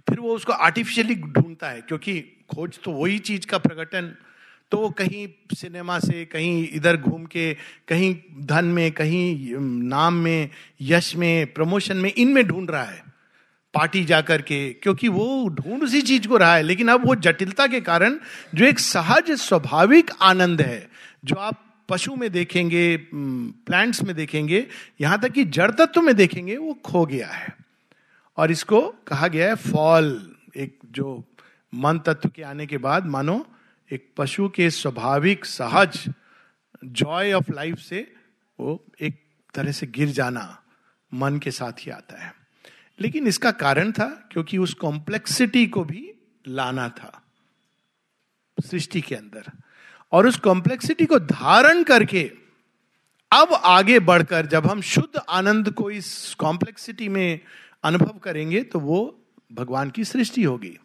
फिर 0.10 0.19
वो 0.19 0.36
उसको 0.36 0.53
आर्टिफिशियली 0.53 1.15
ढूंढता 1.15 1.69
है, 1.69 1.81
क्योंकि 1.81 2.21
खोज 2.49 2.79
तो 2.83 2.91
वही 2.91 3.19
चीज़ 3.19 3.47
का 3.47 3.57
प्रकटन 3.57 4.15
तो 4.71 4.77
वो 4.77 4.89
कहीं 4.89 5.27
सिनेमा 5.53 5.99
से, 5.99 6.25
कहीं 6.25 6.67
इधर 6.71 6.97
घूम 6.97 7.25
के, 7.25 7.53
कहीं 7.88 8.15
धन 8.39 8.65
में, 8.65 8.91
कहीं 8.91 9.56
नाम 9.89 10.13
में, 10.13 10.49
यश 10.82 11.15
में, 11.15 11.53
प्रमोशन 11.53 11.97
में, 11.97 12.13
इनमें 12.13 12.47
ढूंढ 12.47 12.69
रहा 12.69 12.84
है। 12.84 13.03
पार्टी 13.73 14.03
जाकर 14.06 14.41
के, 14.41 14.73
क्योंकि 14.73 15.08
वो 15.08 15.47
ढूंढ 15.49 15.84
उसी 15.84 16.01
चीज़ 16.01 16.27
को 16.27 16.38
रहा 16.38 16.56
है। 16.56 16.63
लेकिन 16.63 16.88
अब 16.88 17.08
वो 17.08 17.15
जटिलता 17.15 17.67
के 17.67 17.82
कारण 17.82 18.17
जो 18.56 18.65
एक 18.65 18.80
सहज 18.80 19.32
स्वाभाविक 19.32 20.12
आनंद 20.21 20.62
है, 20.62 20.89
जो 21.25 21.36
आप 21.36 21.63
पशु 21.89 22.15
में 22.15 22.30
देखेंगे 22.32 22.97
प्लांट्स 23.13 24.03
में 24.03 24.15
देखेंगे, 24.15 24.67
यहाँ 25.01 25.19
तक 25.21 25.30
कि 25.30 25.43
जड़ 25.43 25.71
तत्व 25.71 26.01
में 26.01 26.15
देखेंगे, 26.15 26.58
वो 26.58 26.73
खो 26.73 27.06
गया 27.06 27.27
है। 27.27 27.56
और 28.38 28.51
इसको 28.51 28.82
कहा 29.08 29.27
गया 29.27 29.47
है 29.47 29.56
फॉल 29.56 30.36
एक 30.58 30.80
जो 30.91 31.23
मन 31.75 31.99
तत्व 31.99 32.30
के 32.30 32.43
आने 32.43 32.65
के 32.65 32.77
बाद 32.77 33.06
मानो 33.06 33.45
एक 33.91 34.13
पशु 34.17 34.50
के 34.50 34.69
स्वाभाविक 34.69 35.45
सहज 35.45 36.13
जॉय 36.86 37.34
ऑफ़ 37.34 37.52
लाइफ 37.52 37.80
से 37.80 38.15
वो 38.60 38.86
एक 39.02 39.23
तरह 39.54 39.71
से 39.71 39.88
गिर 39.88 40.08
जाना 40.08 40.63
मन 41.13 41.38
के 41.39 41.52
साथ 41.52 41.71
ही 41.80 41.91
आता 41.91 42.26
है। 42.26 42.34
लेकिन 43.00 43.28
इसका 43.28 43.52
कारण 43.52 43.91
था 43.91 44.06
क्योंकि 44.06 44.58
उस 44.58 44.73
कॉम्प्लेक्सिटी 44.73 45.67
को 45.67 45.84
भी 45.84 46.13
लाना 46.47 46.89
था 46.89 47.23
सृष्टि 48.65 49.02
के 49.02 49.15
अंदर। 49.15 49.52
और 50.12 50.28
उस 50.28 50.38
कॉम्प्लेक्सिटी 50.38 51.06
को 51.06 51.19
धारण 51.19 51.84
करके 51.84 52.32
अब 53.32 53.54
आगे 53.54 54.00
बढ़कर 54.00 54.45
जब 54.45 54.67
हम 54.67 54.82
शुद्ध 54.82 55.21
आनंद 55.30 55.69
को 55.69 55.89
इस 55.91 56.36
कॉम्प्लेक्सिटी 56.39 57.10
में 57.10 57.39
अनुभव 57.84 58.17
करेंगे 58.17 58.63
तो 58.63 58.80
वो 58.80 59.19
भगवान 59.52 59.89
की 59.89 60.04
सृष्टि 60.04 60.43
होगी। 60.43 60.78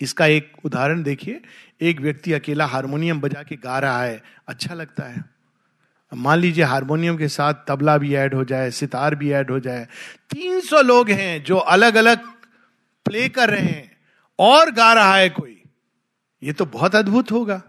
इसका 0.00 0.26
एक 0.26 0.52
उदाहरण 0.64 1.02
देखिए। 1.02 1.40
एक 1.80 2.00
व्यक्ति 2.00 2.32
अकेला 2.32 2.66
हारमोनियम 2.66 3.20
बजा 3.20 3.42
के 3.42 3.56
गा 3.56 3.78
रहा 3.78 4.02
है। 4.04 4.22
अच्छा 4.48 4.74
लगता 4.74 5.02
है। 5.04 5.24
मान 6.14 6.38
लीजिए 6.38 6.64
हारमोनियम 6.64 7.16
के 7.16 7.28
साथ 7.28 7.54
तबला 7.54 7.98
भी 7.98 8.14
ऐड 8.14 8.34
हो 8.34 8.44
जाए, 8.44 8.70
सितार 8.70 9.14
भी 9.14 9.32
ऐड 9.32 9.50
हो 9.50 9.60
जाए। 9.60 9.88
तीन 10.30 10.60
सौ 10.60 10.82
लोग 10.82 11.10
हैं 11.10 11.44
जो 11.44 11.56
अलग 11.56 11.94
अलग 11.94 12.18
प्ले 13.04 13.28
कर 13.28 13.50
रहे 13.50 13.60
हैं 13.60 13.96
और 14.38 14.70
गा 14.70 14.92
रहा 14.92 15.16
है 15.16 15.28
कोई। 15.28 15.62
ये 16.42 16.52
तो 16.52 16.66
बहुत 16.66 16.94
अद्भुत 16.94 17.32
होगा। 17.32 17.62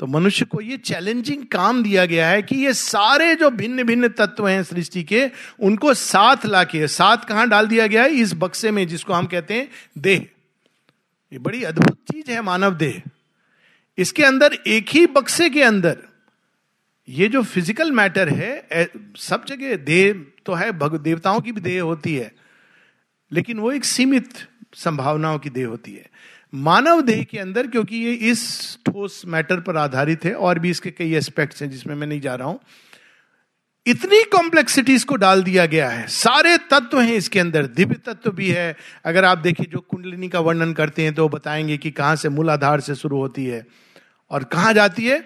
तो 0.00 0.06
मनुष्य 0.06 0.44
को 0.44 0.60
ये 0.60 0.76
चैलेंजिंग 0.76 1.46
काम 1.46 1.82
दिया 1.82 2.06
गया 2.06 2.28
है 2.28 2.42
कि 2.42 2.56
ये 2.56 2.74
सारे 2.74 3.34
जो 3.34 3.50
भिन्न 3.50 3.84
भिन्न 3.84 4.08
तत्व 4.08 4.48
हैं 4.48 4.62
सृष्टि 4.62 5.02
के, 5.02 5.30
उनको 5.60 5.94
साथ 5.94 6.36
लाके, 6.46 6.88
साथ 6.88 7.16
कहाँ 7.16 7.48
डाल 7.48 7.66
दिया 7.66 7.86
गया 7.86 8.02
है? 8.02 8.10
इस 8.10 8.34
बक्से 8.34 8.70
में 8.70 8.86
जिसको 8.86 9.12
हम 9.12 9.26
कहते 9.26 9.54
हैं 9.54 9.68
देह। 9.98 10.26
ये 11.32 11.38
बड़ी 11.38 11.62
अद्भुत 11.64 11.96
चीज़ 12.12 12.30
है 12.30 12.40
मानव 12.42 12.74
देह 12.76 13.02
इसके 13.98 14.24
अंदर 14.24 14.52
एक 14.66 14.88
ही 14.88 15.06
बक्से 15.06 15.48
के 15.50 15.62
अंदर 15.62 15.96
ये 17.08 17.28
जो 17.28 17.42
फ़िज़िकल 17.42 17.90
मैटर 17.92 18.28
है 18.28 18.88
सब 19.18 19.44
जगह 19.44 19.76
देह 19.76 20.24
तो 20.46 20.54
है, 20.54 20.70
भग, 20.72 20.94
देवताओं 20.96 21.40
की 21.40 21.52
भी 21.52 21.60
देह 21.60 21.82
होती 21.82 22.14
है, 22.14 22.30
लेकिन 23.32 23.58
वो 23.58 23.72
एक 23.72 23.84
सीमित 23.84 24.32
संभावनाओं 24.76 25.38
की 25.38 25.50
देह 25.50 25.66
होती 25.66 25.92
है। 25.92 26.08
मानव 26.52 27.00
देह 27.02 27.22
के 27.24 27.38
अंदर, 27.38 27.66
क्योंकि 27.66 27.96
ये 27.96 28.12
इस 28.30 28.78
ठोस 28.86 29.22
मैटर 29.26 29.60
पर 29.60 29.76
आधारित 29.76 30.24
है, 30.24 30.34
और 30.34 30.58
भी 30.58 30.70
इसके 30.70 30.90
कई 30.90 31.14
एस्पेक्ट्स 31.14 31.62
हैं 31.62 31.70
जिसमें 31.70 31.94
मैं 31.94 32.06
नहीं 32.06 32.20
जा 32.20 32.34
रहा 32.34 32.48
हूँ 32.48 32.60
इतनी 33.86 34.22
कॉम्प्लेक्सिटीज 34.22 35.04
को 35.04 35.16
डाल 35.16 35.42
दिया 35.42 35.66
गया 35.66 35.88
है। 35.88 36.06
सारे 36.06 36.58
तत्व 36.58 37.00
हैं 37.00 37.14
इसके 37.14 37.40
अंदर, 37.40 37.66
दिव्य 37.66 37.94
तत्व 37.94 38.30
भी 38.30 38.48
है। 38.50 38.76
अगर 39.04 39.24
आप 39.24 39.38
देखिए, 39.38 39.66
जो 39.66 39.78
कुंडलिनी 39.78 40.28
का 40.28 40.40
वर्णन 40.40 40.72
करते 40.72 41.02
हैं 41.02 41.14
तो 41.14 41.28
बताएँगे 41.28 41.76
कि 41.76 41.90
कहाँ 41.90 42.16
से 42.16 42.28
मूल 42.28 42.50
आधार 42.50 42.80
से 42.80 42.94
शुरू 42.94 43.18
होती 43.18 43.46
है 43.46 43.66
और 44.30 44.44
कहा 44.44 44.72
जाती 44.72 45.06
है? 45.06 45.18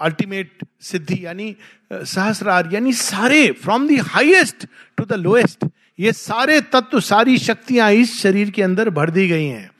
अल्टीमेट 0.00 0.64
सिद्धि, 0.80 1.26
यानी 1.26 1.56
सहस्रार, 1.92 2.68
यानी 2.72 2.92
सारे 2.92 3.52
from 3.52 3.88
the 3.88 3.96
highest 3.96 4.66
to 4.96 5.04
the 5.04 5.12
lowest 5.12 5.66
ये 6.00 6.12
सारे 6.12 6.60
तत्व, 6.60 7.00
सारी 7.00 7.38
शक्तियाँ 7.38 7.92
इस 7.92 8.22
शरीर 8.22 8.50
के 8.50 8.62
अंदर 8.62 8.90
भर 8.90 9.10
दी 9.10 9.28
गई 9.28 9.46
हैं। 9.46 9.70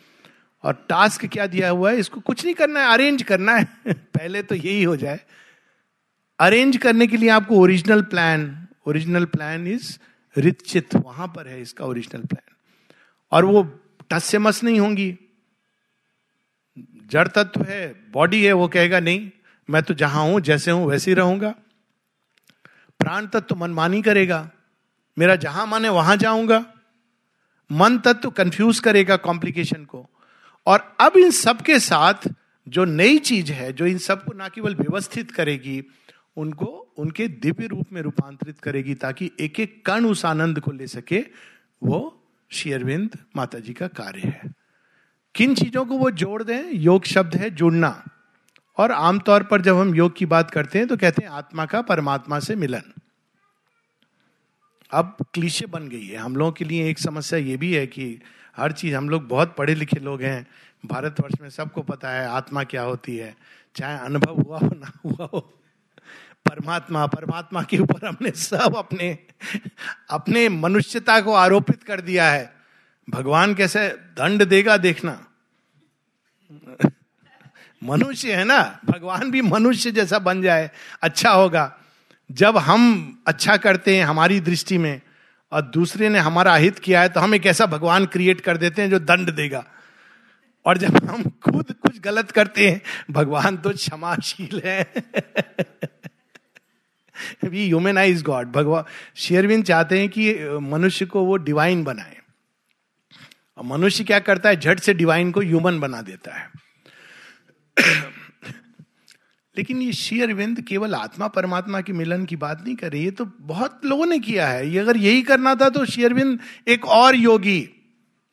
और 0.64 0.86
टास्क 0.88 1.26
क्या 1.26 1.46
दिया 1.46 1.70
हुआ 1.70 1.90
है? 1.90 1.98
इसको 1.98 2.20
कुछ 2.20 2.44
नहीं 2.44 2.54
करना 2.54 2.80
है 2.80 2.92
अरेंज 2.94 3.22
करना 3.22 3.56
है। 3.56 3.64
पहले 3.88 4.42
तो 4.42 4.54
यही 4.54 4.82
हो 4.82 4.96
जाए। 4.96 5.20
अरेंज 6.42 6.76
करने 6.76 7.06
के 7.06 7.16
लिए 7.16 7.28
आपको 7.28 7.56
original 7.56 8.02
plan 8.02 8.68
original 8.88 9.24
plan 9.24 9.66
is 9.66 9.98
रिचित 10.38 10.94
वहाँ 10.94 11.28
पर 11.28 11.48
है 11.48 11.62
इसका 11.62 11.84
ओरिजिनल 11.84 12.22
प्लान। 12.24 12.54
और 13.32 13.44
वो 13.44 13.80
टस 14.10 14.24
से 14.24 14.38
मस 14.38 14.64
नहीं 14.64 14.80
होंगी। 14.80 15.18
जड़ 17.10 17.28
तत्व 17.28 17.62
है, 17.62 18.04
बॉडी 18.10 18.44
है, 18.44 18.52
वो 18.52 18.68
कहेगा, 18.68 19.00
नहीं, 19.00 19.30
मैं 19.70 19.82
तो 19.82 19.94
जहाँ 19.94 20.24
हूँ, 20.24 20.40
जैसे 20.40 20.70
हूँ, 20.70 20.86
वैसे 20.86 21.10
ही 21.10 21.14
रहूँगा। 21.14 21.54
प्राण 22.98 23.26
तत्व 23.26 23.56
मनमानी 23.56 24.02
करेगा। 24.02 24.50
मेरा 25.18 25.36
जहाँ 25.36 25.66
मन 25.66 25.86
वहाँ 25.86 26.16
जाऊँगा। 26.16 26.66
मन 27.72 27.98
तत्व 27.98 28.30
कंफ्यूज 28.30 28.80
करेगा 28.80 29.16
कॉम्प्लिकेशन 29.16 29.84
को। 29.84 30.10
और 30.66 30.96
अब 31.00 31.16
इन 31.16 31.30
सब 31.30 31.60
के 31.60 31.80
साथ 31.80 32.14
जो 32.68 32.84
नई 32.84 33.18
चीज़ 33.18 33.52
है, 33.52 33.72
जो 33.72 33.86
इन 33.86 33.98
सबको 33.98 34.32
ना 34.32 34.48
केवल 34.48 34.74
व्यवस्थित 34.74 35.30
करेगी 35.30 35.82
उनको 36.36 36.94
उनके 36.98 37.28
दिव्य 37.28 37.66
रूप 37.66 37.86
में 37.92 38.02
रूपांतरित 38.02 38.58
करेगी 38.58 38.94
ताकि 38.94 39.30
एक 39.40 39.60
एक 39.60 39.86
कण 39.86 40.04
उस 40.04 40.24
आनंद 40.24 40.60
को 40.60 40.70
ले 40.70 40.86
सके। 40.86 41.20
वो 41.82 42.22
शेयरविंद 42.50 43.18
माता 43.36 43.58
जी 43.58 43.72
का 43.72 43.88
कार्य 43.88 44.20
है। 44.20 44.52
किन 45.34 45.54
चीज़ों 45.54 45.86
को 45.86 45.98
वो 45.98 46.10
जोड़ 46.10 46.42
दें? 46.42 46.70
योग 46.72 47.04
शब्द 47.04 47.36
है 47.36 47.50
जुड़ना। 47.50 48.04
और 48.78 48.92
आमतौर 48.92 49.42
पर 49.42 49.60
जब 49.60 49.76
हम 49.76 49.94
योग 49.94 50.16
की 50.16 50.26
बात 50.26 50.50
करते 50.50 50.78
हैं 50.78 50.88
तो 50.88 50.96
कहते 50.96 51.22
हैं 51.22 51.30
आत्मा 51.30 51.66
का 51.66 51.82
परमात्मा 51.82 52.38
से 52.38 52.56
मिलन। 52.56 52.82
अब 54.90 55.16
क्लीशे 55.34 55.66
बन 55.66 55.88
गई 55.88 56.06
है। 56.06 56.16
हम 56.16 56.36
लोगों 56.36 56.52
के 56.52 56.64
लिए 56.64 56.90
एक 56.90 56.98
समस्या 56.98 57.38
ये 57.38 57.56
भी 57.56 57.74
है 57.74 57.86
कि 57.86 58.20
हर 58.56 58.72
चीज़ 58.72 58.94
हम 58.94 59.08
लोग 59.08 59.28
बहुत 59.28 59.56
पढ़े 59.56 59.74
लिखे 59.74 60.00
लोग 60.00 60.22
हैं। 60.22 60.46
भारतवर्ष 60.86 61.34
में 61.40 61.50
सबको 61.50 61.82
पता 61.82 62.10
है 62.10 62.26
आत्मा 62.26 62.64
क्या 62.64 62.82
होती 62.82 63.16
है। 63.16 63.36
चाहे 63.76 63.98
अनुभव 63.98 64.40
हुआ 64.40 64.58
हो 64.58 64.70
ना 64.76 64.92
हुआ 65.04 65.28
हो। 65.34 65.61
परमात्मा 66.46 67.06
परमात्मा 67.06 67.62
के 67.62 67.78
ऊपर 67.78 68.06
हमने 68.06 68.30
सब 68.30 68.76
अपने 68.76 69.18
अपने 70.10 70.48
मनुष्यता 70.48 71.20
को 71.20 71.32
आरोपित 71.32 71.82
कर 71.82 72.00
दिया 72.00 72.30
है। 72.30 72.52
भगवान 73.08 73.54
कैसे 73.54 73.88
दंड 74.18 74.44
देगा 74.44 74.76
देखना। 74.76 75.18
मनुष्य 77.82 78.34
है 78.34 78.44
ना? 78.44 78.80
भगवान 78.84 79.30
भी 79.30 79.40
मनुष्य 79.42 79.90
जैसा 79.90 80.18
बन 80.18 80.42
जाए 80.42 80.70
अच्छा 81.02 81.30
होगा। 81.30 81.64
जब 82.30 82.56
हम 82.56 83.22
अच्छा 83.26 83.56
करते 83.56 83.96
हैं 83.96 84.04
हमारी 84.04 84.40
दृष्टि 84.40 84.78
में, 84.78 85.00
और 85.52 85.62
दूसरे 85.62 86.08
ने 86.08 86.18
हमारा 86.18 86.54
हित 86.56 86.78
किया 86.78 87.00
है 87.00 87.08
तो 87.08 87.20
हम 87.20 87.34
एक 87.34 87.46
ऐसा 87.46 87.66
भगवान 87.66 88.06
क्रिएट 88.06 88.40
कर 88.40 88.56
देते 88.56 88.82
हैं 88.82 88.90
जो 88.90 88.98
दंड 88.98 89.30
देगा। 89.30 89.64
और 90.66 90.78
जब 90.78 90.96
हम 91.10 91.22
खुद 91.44 91.72
कुछ 91.72 91.98
गलत 92.00 92.30
करते 92.30 92.68
हैं, 92.70 92.80
भगवान 93.10 93.56
तो 93.56 93.70
क्षमाशील 93.70 94.60
है। 94.64 94.92
वी 97.44 97.66
ह्यूमेनाइज 97.66 98.22
गॉड 98.22 98.52
भगवान 98.52 98.84
शेयरविन 99.16 99.62
चाहते 99.62 100.00
हैं 100.00 100.08
कि 100.08 100.34
मनुष्य 100.62 101.06
को 101.06 101.24
वो 101.24 101.36
डिवाइन 101.36 101.84
बनाए। 101.84 102.16
और 103.58 103.64
मनुष्य 103.64 104.04
क्या 104.04 104.18
करता 104.18 104.48
है? 104.48 104.56
झट 104.56 104.80
से 104.80 104.94
डिवाइन 104.94 105.30
को 105.32 105.40
ह्यूमन 105.40 105.80
बना 105.80 106.02
देता 106.02 106.34
है। 106.34 106.50
लेकिन 109.56 109.82
ये 109.82 109.92
शेयरविंद 109.92 110.60
केवल 110.60 110.94
आत्मा 110.94 111.28
परमात्मा 111.28 111.80
के 111.80 111.92
मिलन 111.92 112.24
की 112.24 112.36
बात 112.36 112.64
नहीं 112.64 112.76
कर 112.76 112.92
रही 112.92 113.04
है 113.04 113.10
तो 113.10 113.24
बहुत 113.40 113.80
लोगों 113.84 114.06
ने 114.06 114.18
किया 114.18 114.48
है। 114.48 114.70
ये 114.70 114.78
अगर 114.78 114.96
यही 114.96 115.22
करना 115.22 115.54
था 115.54 115.68
तो 115.68 115.84
शेयरविंद 115.86 116.38
एक 116.68 116.84
और 116.84 117.16
योगी, 117.16 117.68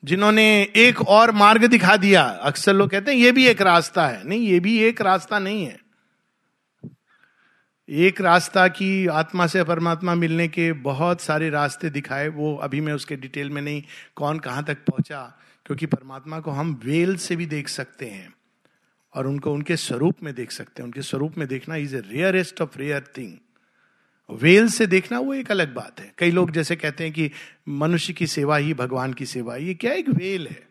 जिन्होंने 0.04 0.62
एक 0.76 1.00
और 1.00 1.32
मार्ग 1.32 1.64
दिखा 1.64 1.96
दिया। 1.96 2.22
अक्सर 2.22 2.74
लोग 2.74 2.90
कहते 2.90 3.10
हैं, 3.10 3.18
ये 3.18 3.32
भी 3.32 3.46
एक 3.46 3.62
रास्ता 3.62 4.06
है। 4.06 4.28
नहीं, 4.28 4.40
ये 4.40 4.60
भी 4.60 4.78
एक 4.78 5.00
रास्ता 5.00 5.38
नहीं 5.38 5.64
है। 5.64 5.89
एक 7.90 8.20
रास्ता 8.20 8.68
की 8.68 9.06
आत्मा 9.06 9.46
से 9.46 9.64
परमात्मा 9.64 10.14
मिलने 10.14 10.48
के 10.48 10.72
बहुत 10.72 11.20
सारे 11.20 11.50
रास्ते 11.50 11.90
दिखाए, 11.90 12.28
वो 12.28 12.56
अभी 12.56 12.80
मैं 12.80 12.92
उसके 12.92 13.16
डिटेल 13.16 13.50
में 13.50 13.62
नहीं, 13.62 13.82
कौन 14.16 14.38
कहाँ 14.38 14.64
तक 14.64 14.74
पहुँचा, 14.74 15.38
क्योंकि 15.66 15.86
परमात्मा 15.86 16.40
को 16.40 16.50
हम 16.50 16.80
वेल 16.84 17.16
से 17.16 17.36
भी 17.36 17.46
देख 17.46 17.68
सकते 17.68 18.06
हैं 18.06 18.34
और 19.14 19.26
उनको 19.26 19.52
उनके 19.52 19.76
स्वरूप 19.76 20.16
में 20.22 20.34
देख 20.34 20.50
सकते 20.50 20.82
हैं। 20.82 20.84
उनके 20.84 21.02
स्वरूप 21.02 21.38
में 21.38 21.48
देखना 21.48 21.76
is 21.76 21.96
a 21.96 22.00
rarest 22.00 22.60
of 22.60 22.78
rare 22.78 23.04
thing 23.18 23.32
well 24.30 24.68
से 24.68 24.86
देखना 24.86 25.18
वो 25.18 25.34
एक 25.34 25.50
अलग 25.50 25.74
बात 25.74 26.00
है। 26.00 26.12
कई 26.18 26.30
लोग 26.30 26.50
जैसे 26.50 26.76
कहते 26.76 27.04
हैं 27.04 27.12
कि 27.12 27.30
मनुष्य 27.68 28.12
की 28.12 28.26
सेवा 28.26 28.56
ही 28.56 28.74
भगवान 28.74 29.12
की 29.12 29.26
सेवा 29.26 29.56
ये 29.56 29.74
क्या 29.74 29.92
एक 29.92 30.08
वेल 30.08 30.46
है? 30.46 30.69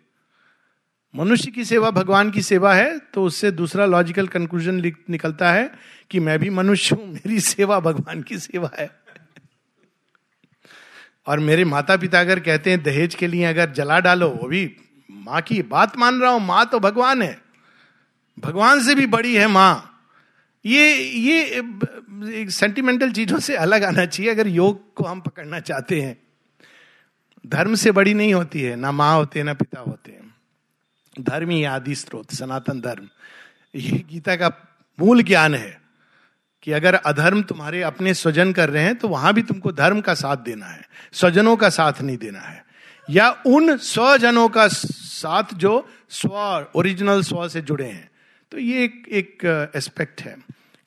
मनुष्य 1.13 1.51
की 1.51 1.63
सेवा, 1.65 1.89
भगवान 1.91 2.31
की 2.31 2.41
सेवा 2.41 2.73
है 2.73 2.97
तो 3.13 3.23
उससे 3.23 3.51
दूसरा 3.51 3.85
लॉजिकल 3.85 4.27
कंक्लूजन 4.27 4.81
निकलता 5.09 5.51
है 5.51 5.69
कि 6.11 6.19
मैं 6.19 6.37
भी 6.39 6.49
मनुष्य 6.49 6.95
हूँ, 6.95 7.07
मेरी 7.07 7.39
सेवा 7.39 7.79
भगवान 7.79 8.21
की 8.21 8.37
सेवा 8.39 8.71
है। 8.79 8.89
और 11.27 11.39
मेरे 11.39 11.65
माता 11.65 11.97
पिता 11.97 12.19
अगर 12.19 12.39
कहते 12.39 12.69
हैं, 12.69 12.81
दहेज 12.83 13.15
के 13.15 13.27
लिए 13.27 13.45
अगर 13.45 13.71
जला 13.71 13.99
डालो, 13.99 14.29
वो 14.31 14.47
भी 14.47 14.75
माँ 15.09 15.41
की 15.41 15.61
बात 15.63 15.97
मान 15.97 16.19
रहा 16.21 16.31
हूँ, 16.31 16.41
माँ 16.41 16.65
तो 16.65 16.79
भगवान 16.79 17.21
है। 17.21 17.37
भगवान 18.37 18.83
से 18.83 18.95
भी 18.95 19.05
बड़ी 19.07 19.35
है 19.35 19.47
माँ। 19.47 19.85
ये 20.65 20.95
ये 20.95 22.49
सेंटिमेंटल 22.51 23.11
चीज़ों 23.11 23.39
से 23.39 23.55
अलग 23.57 23.83
आना 23.83 24.05
चाहिए, 24.05 24.31
अगर 24.31 24.47
योग 24.47 24.93
को 24.93 25.03
हम 25.03 25.21
पकड़ना 25.21 25.59
चाहते 25.59 26.01
हैं। 26.01 26.17
धर्म 27.45 27.75
से 27.75 27.91
बड़ी 27.91 28.13
नहीं 28.13 28.33
होती 28.33 28.61
है, 28.61 28.75
ना 28.75 28.91
माँ 28.91 29.15
होते 29.15 29.39
हैं 29.39 29.45
ना 29.45 29.53
पिता 29.53 29.79
होते 29.79 30.11
हैं। 30.11 30.18
धर्म 31.19 31.49
ही 31.49 31.63
आदि 31.63 31.95
स्रोत, 31.95 32.33
सनातन 32.33 32.81
धर्म। 32.81 33.09
ये 33.75 34.03
गीता 34.09 34.35
का 34.35 34.51
मूल 34.99 35.23
ज्ञान 35.23 35.55
है 35.55 35.77
कि 36.63 36.71
अगर 36.71 36.95
अधर्म 36.95 37.41
तुम्हारे 37.43 37.81
अपने 37.81 38.13
स्वजन 38.13 38.51
कर 38.53 38.69
रहे 38.69 38.83
हैं 38.83 38.95
तो 38.95 39.07
वहाँ 39.07 39.33
भी 39.33 39.41
तुमको 39.41 39.71
धर्म 39.71 40.01
का 40.01 40.13
साथ 40.13 40.37
देना 40.37 40.65
है, 40.65 40.85
स्वजनों 41.13 41.55
का 41.57 41.69
साथ 41.69 42.01
नहीं 42.01 42.17
देना 42.17 42.39
है। 42.39 42.63
या 43.09 43.29
उन 43.45 43.77
स्वजनों 43.77 44.47
का 44.49 44.67
साथ 44.67 45.53
जो 45.53 45.87
स्व 46.09 46.67
ओरिजिनल 46.75 47.21
स्व 47.21 47.47
से 47.49 47.61
जुड़े 47.61 47.85
हैं। 47.85 48.09
तो 48.51 48.57
ये 48.57 48.83
एक 48.83 49.03
एक 49.09 49.71
एस्पेक्ट 49.75 50.21
है। 50.21 50.35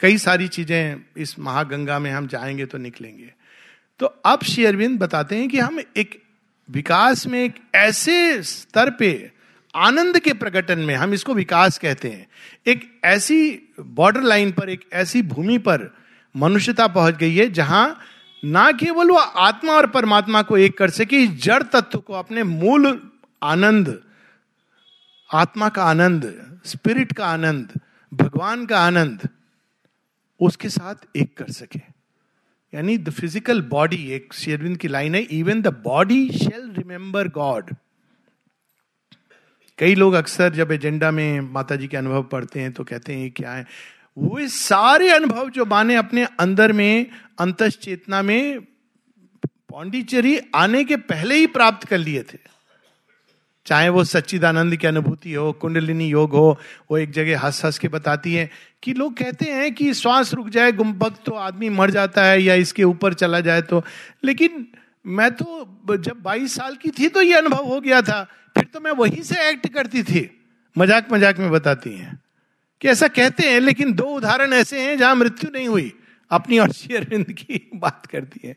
कई 0.01 0.19
सारी 0.19 0.49
चीज़ें 0.49 1.05
इस 1.17 1.39
महागंगा 1.39 1.99
में 1.99 2.11
हम 2.11 2.27
जाएँगे 2.27 2.67
तो 2.67 2.79
निकलेंगे। 2.79 3.33
तो 4.01 4.07
अब 4.07 4.43
श्री 4.43 4.65
अरविंद 4.65 4.99
बताते 4.99 5.37
हैं 5.37 5.49
कि 5.49 5.59
हम 5.59 5.81
एक 5.97 6.23
विकास 6.69 7.27
में 7.27 7.43
एक 7.45 7.55
ऐसे 7.75 8.43
स्तर 8.43 8.91
पे 8.91 9.13
आनंद 9.75 10.19
के 10.19 10.33
प्रकटन 10.33 10.79
में 10.79 10.95
हम 10.95 11.15
इसको 11.15 11.35
विकास 11.35 11.79
कहते 11.79 12.11
हैं। 12.11 12.27
एक 12.67 13.01
ऐसी 13.05 13.71
बॉर्डर 13.81 14.23
लाइन 14.23 14.53
पर, 14.53 14.69
एक 14.69 14.89
ऐसी 14.93 15.23
भूमि 15.23 15.59
पर 15.59 15.91
मनुष्यता 16.35 16.87
पहुँच 16.89 17.17
गई 17.17 17.35
है 17.35 17.51
जहाँ 17.51 17.99
ना 18.43 18.71
केवल 18.73 19.11
वह 19.11 19.23
आत्मा 19.23 19.73
और 19.73 19.87
परमात्मा 19.87 20.43
को 20.43 20.57
एक 20.59 20.77
कर 20.79 20.91
सके, 20.91 21.27
जड़ 21.27 21.63
तत्व 21.63 21.99
को, 21.99 22.13
अपने 22.13 22.43
मूल 22.43 23.01
आनंद, 23.43 23.99
आत्मा 25.31 25.69
का 25.69 25.85
आनंद 25.85 26.33
स्पिरिट 26.65 27.13
का 27.13 27.27
आनंद, 27.27 27.73
भगवान 28.13 28.67
का 28.67 28.81
आनंद, 28.81 29.29
उसके 30.41 30.69
साथ 30.69 31.17
एक 31.17 31.37
कर 31.37 31.51
सके। 31.53 31.81
यानी 32.73 32.97
द 32.99 33.11
फ़िज़िकल 33.11 33.61
बॉडी 33.63 33.97
एक 34.13 34.33
शेरविंद 34.35 34.77
की 34.77 34.89
लाइन 34.89 35.15
है 35.15 35.23
even 35.33 35.63
the 35.63 35.69
body 35.85 36.29
shall 36.31 36.71
remember 36.73 37.29
god 37.29 37.75
कई 39.83 39.95
लोग 39.95 40.15
अक्सर 40.15 40.51
जब 40.51 40.73
एजेंडा 40.73 41.11
में 41.11 41.41
माता 41.41 41.77
जी 41.77 41.87
के 41.87 41.97
अनुभव 41.97 42.23
पढ़ते 42.23 42.61
हैं 42.61 42.73
तो 42.73 42.85
कहते 42.85 43.13
हैं 43.13 43.31
क्या 43.31 43.53
है? 43.53 43.67
वो 44.19 44.39
सारे 44.41 45.11
अनुभव 45.11 45.51
जो 45.51 45.65
माने 45.65 45.95
अपने 45.95 46.25
अंदर 46.41 46.73
में 46.73 47.07
अंत 47.39 47.63
चेतना 47.63 48.23
में, 48.23 48.61
पौंडीचेरी 49.47 50.41
आने 50.55 50.85
के 50.85 50.97
पहले 50.97 51.35
ही 51.35 51.47
प्राप्त 51.47 51.89
कर 51.89 51.99
लिए 51.99 52.23
थे। 52.23 52.39
चाहे 53.67 53.89
वो 53.89 54.05
सच्चिदानंद 54.05 54.77
की 54.77 54.87
अनुभूति 54.87 55.33
हो, 55.33 55.53
कुंडलिनी 55.53 56.09
योग 56.09 56.31
हो, 56.31 56.59
वो 56.91 56.99
एक 56.99 57.11
जगह 57.11 57.41
हंस 57.41 57.65
हंस 57.65 57.79
के 57.79 57.89
बताती 57.89 58.35
है 58.35 58.51
कि 58.83 58.95
लोग 58.95 59.17
कहते 59.17 59.45
हैं 59.45 59.75
कि 59.75 59.95
श्वास 59.95 60.35
रुक 60.35 60.49
जाए 60.49 60.73
गुम्बक 60.73 61.15
तो 61.25 61.33
आदमी 61.33 61.69
मर 61.69 61.91
जाता 61.91 62.25
है 62.25 62.43
या 62.43 62.55
इसके 62.55 62.85
ऊपर 62.85 63.15
चला 63.15 63.41
जाए 63.41 63.63
तो। 63.63 63.85
लेकिन 64.25 64.67
मैं 65.05 65.31
तो 65.33 65.97
जब 65.99 66.23
22 66.23 66.55
साल 66.55 66.75
की 66.77 66.91
थी 66.91 67.09
तो 67.09 67.23
ये 67.23 67.35
अनुभव 67.35 67.65
हो 67.65 67.81
गया 67.81 68.01
था, 68.03 68.23
फिर 68.57 68.65
तो 68.65 68.81
मैं 68.81 68.91
वहीं 68.93 69.23
से 69.23 69.49
एक्ट 69.49 69.67
करती 69.69 70.03
थी। 70.03 70.29
मज़ाक 70.77 71.13
मज़ाक 71.13 71.39
में 71.39 71.51
बताती 71.51 71.91
हैं 71.91 72.19
कि 72.81 72.89
ऐसा 72.89 73.09
कहते 73.09 73.49
हैं, 73.49 73.61
लेकिन 73.61 73.93
दो 73.95 74.05
उदाहरण 74.07 74.53
ऐसे 74.53 74.81
हैं 74.81 74.97
जहाँ 74.99 75.15
मृत्यु 75.17 75.51
नहीं 75.51 75.69
हुई। 75.69 75.93
अपनी 76.31 76.59
और 76.59 76.73
शेरविंद 76.73 77.33
की 77.33 77.71
बात 77.77 78.07
करती 78.07 78.49
है। 78.49 78.57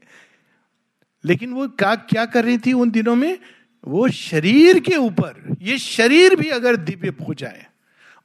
लेकिन 1.24 1.54
वो 1.54 1.68
क्या 1.70 1.96
क्या 1.96 2.26
कर 2.28 2.46
रही 2.46 2.58
थी 2.58 2.74
उन 2.76 2.92
दिनों 2.92 3.16
में? 3.16 3.38
वो 3.84 4.08
शरीर 4.10 4.80
के 4.80 4.96
ऊपर, 4.98 5.58
ये 5.62 5.78
शरीर 5.78 6.36
भी 6.36 6.50
अगर 6.52 6.76
दिव्य 6.78 7.14
हो 7.20 7.34
जाए, 7.34 7.66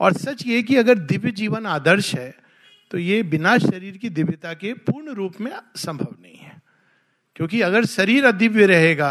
और 0.01 0.13
सच 0.15 0.47
ये 0.47 0.63
कि 0.63 0.77
अगर 0.77 0.99
दिव्य 1.01 1.31
जीवन 1.33 1.67
आदर्श 1.69 2.15
है 2.15 2.35
तो 2.91 2.99
ये 2.99 3.23
बिना 3.25 3.57
शरीर 3.61 3.97
की 3.97 4.09
दिव्यता 4.11 4.53
के 4.55 4.73
पूर्ण 4.77 5.15
रूप 5.15 5.41
में 5.41 5.53
संभव 5.77 6.15
नहीं 6.15 6.37
है। 6.37 6.50
क्योंकि 7.41 7.61
अगर 7.63 7.85
शरीर 7.87 8.25
अदिव्य 8.27 8.67
रहेगा 8.67 9.11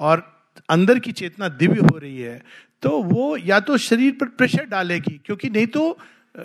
और 0.00 0.22
अंदर 0.68 0.98
की 0.98 1.12
चेतना 1.12 1.48
दिव्य 1.50 1.80
हो 1.80 1.96
रही 1.98 2.18
है 2.18 2.42
तो 2.82 2.90
वो 3.02 3.36
या 3.36 3.58
तो 3.60 3.78
शरीर 3.78 4.12
पर 4.12 4.26
प्रेशर 4.28 4.64
डालेगी, 4.66 5.20
क्योंकि 5.24 5.50
नहीं 5.50 5.66
तो 5.66 5.98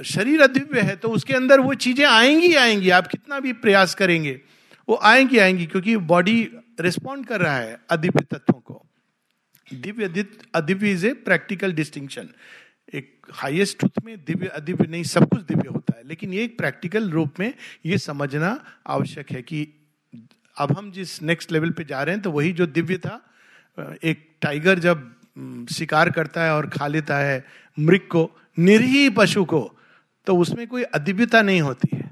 शरीर 0.03 0.41
अदिव्य 0.41 0.81
है 0.81 0.95
तो 0.95 1.09
उसके 1.09 1.33
अंदर 1.33 1.59
वो 1.59 1.73
चीज़ें 1.75 2.05
आएँगी 2.05 2.53
आएँगी, 2.55 2.89
आप 2.89 3.07
कितना 3.07 3.39
भी 3.39 3.53
प्रयास 3.55 3.95
करेंगे, 3.95 4.39
वो 4.87 4.99
आएँगी 5.03 5.37
आएँगी, 5.37 5.65
क्योंकि 5.65 5.95
बॉडी 5.97 6.41
रिस्पॉन्ड 6.81 7.25
कर 7.27 7.41
रहा 7.41 7.57
है 7.57 7.79
अदिव्य 7.89 8.25
तत्वों 8.25 8.59
को। 8.61 8.81
दिव्य 9.67 10.25
अदिव्य 10.55 10.91
इज़ 10.91 11.07
ए 11.07 11.13
प्रैक्टिकल 11.21 11.73
डिस्टिंक्शन 11.73 12.29
एक 12.93 13.31
हाईएस्ट 13.33 13.79
ट्रुथ 13.79 14.03
में 14.05 14.17
दिव्य 14.17 14.47
अदिव्य 14.47 14.87
नहीं, 14.87 15.03
सब 15.05 15.29
कुछ 15.29 15.41
दिव्य 15.43 15.69
होता 15.69 15.97
है, 15.97 16.07
लेकिन 16.07 16.33
ये 16.33 16.43
एक 16.43 16.57
प्रैक्टिकल 16.57 17.09
रूप 17.11 17.39
में 17.39 17.53
ये 17.85 17.97
समझना 18.01 18.59
आवश्यक 18.87 19.31
है 19.31 19.41
कि 19.43 19.67
अब 20.57 20.71
हम 20.77 20.91
जिस 20.91 21.21
नेक्स्ट 21.21 21.51
लेवल 21.51 21.69
पे 21.69 21.83
जा 21.83 22.03
रहे 22.03 22.15
हैं 22.15 22.21
तो 22.23 22.31
वही 22.31 22.51
जो 22.53 22.65
दिव्य 22.67 22.97
था, 22.97 23.21
एक 23.77 24.27
टाइगर 24.41 24.79
जब 24.79 25.11
शिकार 25.69 26.09
करता 26.09 26.43
है 26.43 26.53
और 26.55 26.67
खा 26.69 26.87
लेता 26.87 27.17
है 27.17 27.43
मृग 27.77 28.07
को 28.07 28.29
निरीह 28.57 29.09
पशु 29.09 29.43
को 29.45 29.61
तो 30.27 30.37
उसमें 30.37 30.67
कोई 30.67 30.83
अदिव्यता 30.83 31.41
नहीं 31.41 31.61
होती 31.61 31.89
है। 31.93 32.09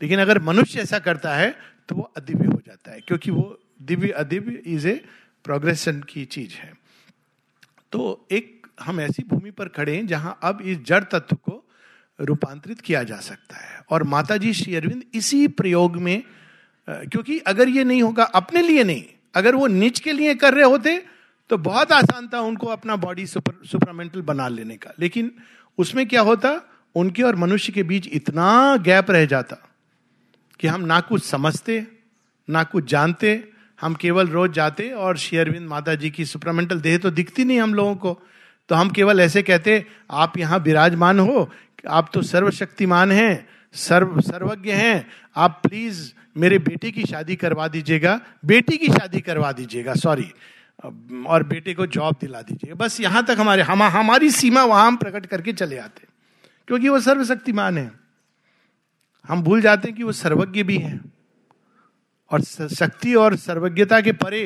लेकिन 0.00 0.20
अगर 0.20 0.42
मनुष्य 0.42 0.80
ऐसा 0.80 0.98
करता 0.98 1.34
है 1.34 1.54
तो 1.88 1.94
वो 1.94 2.02
अदिव्य 2.16 2.46
हो 2.46 2.60
जाता 2.66 2.92
है, 2.92 3.00
क्योंकि 3.00 3.30
वो 3.30 3.58
दिव्य, 3.82 4.08
अदिव्य 4.08 4.62
इज़ 4.66 4.88
ए 4.88 4.94
प्रोग्रेशन 5.44 6.00
की 6.02 6.24
चीज़ 6.24 6.54
है। 6.54 6.72
तो 7.92 8.26
एक 8.30 8.66
हम 8.80 9.00
ऐसी 9.00 9.22
भूमि 9.28 9.50
पर 9.50 9.68
खड़े 9.68 9.94
हैं, 9.96 10.06
जहाँ 10.06 10.38
अब 10.42 10.60
इस 10.62 10.78
जड़ 10.78 11.02
तत्व 11.04 11.36
को 11.36 11.64
रूपांतरित 12.18 12.80
किया 12.80 13.02
जा 13.02 13.16
सकता 13.20 13.56
है। 13.56 13.80
और 13.90 14.02
माता 14.04 14.36
जी 14.36 14.52
श्री 14.54 14.74
अरविंद 14.74 15.02
इसी 15.14 15.46
प्रयोग 15.48 15.96
में 15.96 16.22
क्योंकि 16.88 17.38
अगर 17.38 17.68
ये 17.68 17.84
नहीं 17.84 18.02
होगा, 18.02 18.24
अपने 18.24 18.62
लिए 18.62 18.84
नहीं, 18.84 19.04
अगर 19.34 19.54
वो 19.54 19.66
निच 19.66 19.98
के 20.00 20.12
लिए 20.12 20.34
कर 20.34 20.54
रहे 20.54 20.64
होते 20.64 21.02
तो 21.50 21.56
बहुत 21.58 21.92
आसान 21.92 22.28
था 22.28 22.40
उनको 22.40 22.66
अपना 22.66 22.96
बॉडी 22.96 23.26
सुपर 23.26 23.54
सुपरामेंटल 23.66 24.22
बना 24.22 24.46
लेने 24.48 24.76
का। 24.76 24.92
लेकिन 24.98 25.30
उसमें 25.78 26.06
क्या 26.08 26.20
होता, 26.20 26.60
उनके 26.94 27.22
और 27.22 27.36
मनुष्य 27.36 27.72
के 27.72 27.82
बीच 27.82 28.08
इतना 28.08 28.76
गैप 28.76 29.10
रह 29.10 29.24
जाता 29.26 29.56
कि 30.60 30.66
हम 30.66 30.80
ना 30.80 31.00
कुछ 31.00 31.22
समझते, 31.24 31.86
ना 32.48 32.62
कुछ 32.64 32.88
जानते, 32.90 33.32
हम 33.78 33.94
केवल 33.94 34.28
रोज 34.28 34.52
जाते 34.52 34.90
और 34.90 35.16
शेयरविंद 35.16 35.68
माता 35.68 35.94
जी 35.94 36.10
की 36.10 36.24
सुपरमेंटल 36.24 36.80
देह 36.80 36.98
तो 36.98 37.10
दिखती 37.10 37.44
नहीं 37.44 37.60
हम 37.60 37.74
लोगों 37.74 37.94
को। 37.96 38.12
तो 38.68 38.74
हम 38.74 38.90
केवल 38.90 39.20
ऐसे 39.20 39.42
कहते, 39.42 39.84
आप 40.10 40.38
यहाँ 40.38 40.58
विराजमान 40.58 41.18
हो, 41.18 41.48
आप 41.88 42.10
तो 42.14 42.22
सर्वशक्तिमान 42.22 43.12
हैं, 43.12 43.46
सर्व, 43.74 44.20
सर्वज्ञ 44.20 44.72
हैं, 44.72 45.06
आप 45.36 45.60
प्लीज़ 45.64 46.12
मेरे 46.40 46.58
बेटे 46.58 46.90
की 46.90 47.04
शादी 47.04 47.36
करवा 47.36 47.68
दीजिएगा, 47.68 48.20
बेटी 48.44 48.76
की 48.76 48.86
शादी 48.88 49.20
करवा 49.20 49.52
दीजिएगा 49.52 49.94
सॉरी 49.94 50.30
और 51.26 51.42
बेटे 51.42 51.74
को 51.74 51.86
जॉब 51.86 52.16
दिला 52.20 52.42
दीजिएगा। 52.42 52.74
बस 52.74 53.00
यहाँ 53.00 53.24
तक 53.26 53.36
हमारे, 53.38 53.62
हम, 53.62 53.82
हमारी 53.82 54.30
सीमा 54.30 54.64
वहाँ 54.64 54.86
हम 54.86 54.96
प्रकट 54.96 55.26
करके 55.26 55.52
चले 55.52 55.78
आते 55.78 56.06
क्योंकि 56.68 56.88
वो 56.88 57.00
सर्वशक्तिमान 57.00 57.78
है। 57.78 57.90
हम 59.28 59.42
भूल 59.42 59.60
जाते 59.60 59.88
हैं 59.88 59.96
कि 59.96 60.02
वो 60.02 60.12
सर्वज्ञ 60.12 60.62
भी 60.62 60.76
है। 60.78 61.00
और 62.30 62.40
शक्ति 62.40 63.14
और 63.14 63.36
सर्वज्ञता 63.36 64.00
के 64.00 64.12
परे 64.12 64.42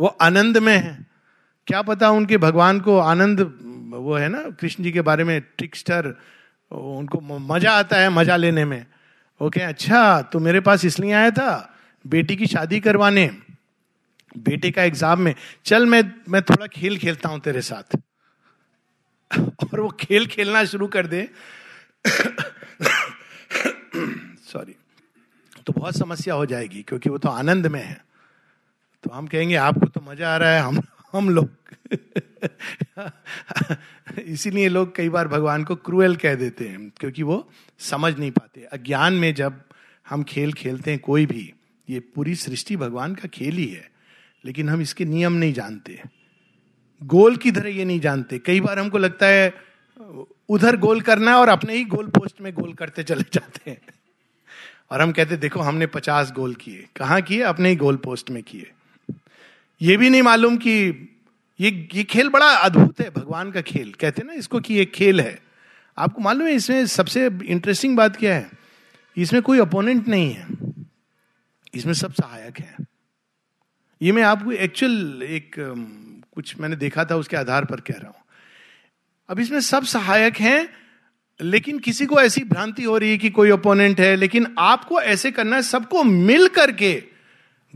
वो 0.00 0.06
आनंद 0.06 0.58
में 0.58 0.76
है। 0.76 1.06
क्या 1.66 1.82
पता 1.82 2.10
उनके 2.10 2.36
भगवान 2.36 2.80
को 2.80 2.98
आनंद, 2.98 3.40
वो 3.94 4.14
है 4.16 4.28
ना, 4.28 4.42
कृष्ण 4.50 4.84
जी 4.84 4.92
के 4.92 5.00
बारे 5.00 5.24
में 5.24 5.40
ट्रिक्स्टर 5.40 6.14
उनको 6.72 7.20
मज़ा 7.20 7.72
आता 7.72 7.96
है 7.96 8.08
मज़ा 8.10 8.36
लेने 8.36 8.64
में। 8.64 8.84
वो 9.42 9.48
कहे 9.50 9.64
अच्छा 9.64 10.20
तो 10.22 10.38
मेरे 10.40 10.60
पास 10.60 10.84
इसलिए 10.84 11.12
आया 11.12 11.30
था, 11.30 11.74
बेटी 12.04 12.36
की 12.36 12.46
शादी 12.46 12.78
करवाने, 12.80 13.26
बेटे 14.38 14.70
का 14.70 14.82
एग्ज़ाम 14.82 15.20
में। 15.20 15.34
चल, 15.64 15.86
मैं 15.86 16.02
मैं 16.28 16.42
थोड़ा 16.42 16.66
खेल 16.68 16.98
खेलता 16.98 17.28
हूँ 17.28 17.40
तेरे 17.40 17.60
साथ। 17.62 17.96
और 19.30 19.80
वो 19.80 19.88
खेल 20.00 20.26
खेलना 20.26 20.64
शुरू 20.64 20.86
कर 20.88 21.06
दे। 21.06 21.28
सॉरी 24.46 24.74
तो 25.66 25.72
बहुत 25.72 25.96
समस्या 25.96 26.34
हो 26.34 26.46
जाएगी, 26.46 26.82
क्योंकि 26.82 27.10
वो 27.10 27.18
तो 27.18 27.28
आनंद 27.28 27.66
में 27.66 27.82
है। 27.82 28.00
तो 29.04 29.10
हम 29.10 29.26
कहेंगे, 29.26 29.54
आपको 29.56 29.86
तो 29.86 30.00
मज़ा 30.02 30.34
आ 30.34 30.36
रहा 30.36 30.50
है, 30.50 30.60
हम 30.60 30.80
हम 31.12 31.28
लोग। 31.30 31.48
इसीलिए 34.18 34.68
लोग 34.68 34.94
कई 34.96 35.08
बार 35.08 35.28
भगवान 35.28 35.64
को 35.64 35.74
क्रूएल 35.76 36.16
कह 36.16 36.34
देते 36.34 36.68
हैं, 36.68 36.90
क्योंकि 37.00 37.22
वो 37.22 37.48
समझ 37.82 38.18
नहीं 38.18 38.30
पाते। 38.30 38.60
अज्ञान 38.60 39.12
में 39.12 39.34
जब 39.34 39.62
हम 40.08 40.22
खेल 40.22 40.52
खेलते 40.52 40.90
हैं, 40.90 41.00
कोई 41.00 41.26
भी, 41.26 41.52
ये 41.90 42.00
पूरी 42.00 42.34
सृष्टि 42.34 42.76
भगवान 42.76 43.14
का 43.14 43.28
खेल 43.28 43.56
ही 43.56 43.66
है, 43.66 43.90
लेकिन 44.44 44.68
हम 44.68 44.80
इसके 44.80 45.04
नियम 45.04 45.32
नहीं 45.32 45.52
जानते। 45.52 46.02
गोल 47.02 47.36
की 47.36 47.50
तरह 47.52 47.68
ये 47.68 47.84
नहीं 47.84 48.00
जानते। 48.00 48.38
कई 48.38 48.60
बार 48.60 48.78
हमको 48.78 48.98
लगता 48.98 49.26
है, 49.26 49.54
उधर 50.48 50.76
गोल 50.76 51.00
करना 51.00 51.30
है 51.30 51.36
और 51.36 51.48
अपने 51.48 51.74
ही 51.74 51.84
गोल 51.84 52.06
पोस्ट 52.06 52.40
में 52.40 52.54
गोल 52.54 52.72
करते 52.72 53.02
चले 53.02 53.24
जाते 53.32 53.70
हैं। 53.70 53.80
और 54.90 55.00
हम 55.00 55.12
कहते, 55.12 55.36
देखो, 55.36 55.60
हमने 55.60 55.86
पचास 55.86 56.32
गोल 56.32 56.54
किए। 56.54 56.86
कहाँ 56.96 57.22
किए? 57.22 57.42
अपने 57.42 57.68
ही 57.68 57.76
गोल 57.76 57.96
पोस्ट 57.96 58.30
में 58.30 58.42
किए। 58.42 58.70
ये 59.82 59.96
भी 59.96 60.10
नहीं 60.10 60.22
मालूम 60.22 60.56
कि 60.56 60.80
ये 61.60 61.88
ये 61.94 62.04
खेल 62.04 62.28
बड़ा 62.28 62.46
अद्भुत 62.46 63.00
है, 63.00 63.10
भगवान 63.10 63.50
का 63.52 63.60
खेल। 63.60 63.92
कहते 63.92 64.22
ना, 64.22 64.32
इसको 64.32 64.60
कि 64.60 64.74
ये 64.74 64.84
खेल 64.84 65.20
है। 65.20 65.51
आपको 65.98 66.20
मालूम 66.20 66.46
है, 66.46 66.54
इसमें 66.54 66.86
सबसे 66.86 67.26
इंटरेस्टिंग 67.26 67.96
बात 67.96 68.16
क्या 68.16 68.34
है? 68.34 68.50
इसमें 69.16 69.42
कोई 69.42 69.58
अपोनेंट 69.58 70.08
नहीं 70.08 70.32
है। 70.32 70.46
इसमें 71.74 71.94
सब 71.94 72.12
सहायक 72.12 72.58
है। 72.58 72.76
ये 74.02 74.12
मैं 74.12 74.22
आपको 74.22 74.52
एक्चुअल 74.52 75.22
एक 75.22 75.54
कुछ 76.32 76.60
मैंने 76.60 76.76
देखा 76.76 77.04
था, 77.04 77.16
उसके 77.16 77.36
आधार 77.36 77.64
पर 77.64 77.80
कह 77.80 77.94
रहा 77.94 78.06
हूँ। 78.06 78.24
अब 79.28 79.40
इसमें 79.40 79.60
सब 79.60 79.84
सहायक 79.84 80.36
हैं, 80.36 80.68
लेकिन 81.40 81.78
किसी 81.78 82.06
को 82.06 82.20
ऐसी 82.20 82.44
भ्रांति 82.44 82.84
हो 82.84 82.98
रही 82.98 83.10
है 83.10 83.18
कि 83.18 83.30
कोई 83.30 83.50
ओपोनेंट 83.50 84.00
है, 84.00 84.16
लेकिन 84.16 84.54
आपको 84.58 85.00
ऐसे 85.00 85.30
करना 85.30 85.56
है, 85.56 85.62
सबको 85.62 86.04
मिल 86.04 86.48
करके 86.48 87.02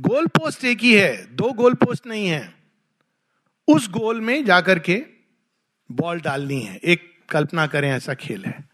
गोल 0.00 0.26
पोस्ट 0.26 0.64
एक 0.64 0.80
ही 0.80 0.92
है, 0.92 1.34
दो 1.36 1.52
गोल 1.52 1.74
पोस्ट 1.74 2.06
नहीं 2.06 2.26
है। 2.26 2.54
उस 3.68 3.90
गोल 3.90 4.20
में 4.20 4.44
जाकर 4.44 4.78
के 4.78 5.02
बॉल 5.92 6.20
डालनी 6.20 6.60
है। 6.60 6.76
एक 6.76 7.15
कल्पना 7.30 7.66
करें 7.66 7.90
ऐसा 7.90 8.14
खेल 8.16 8.44
है। 8.44 8.64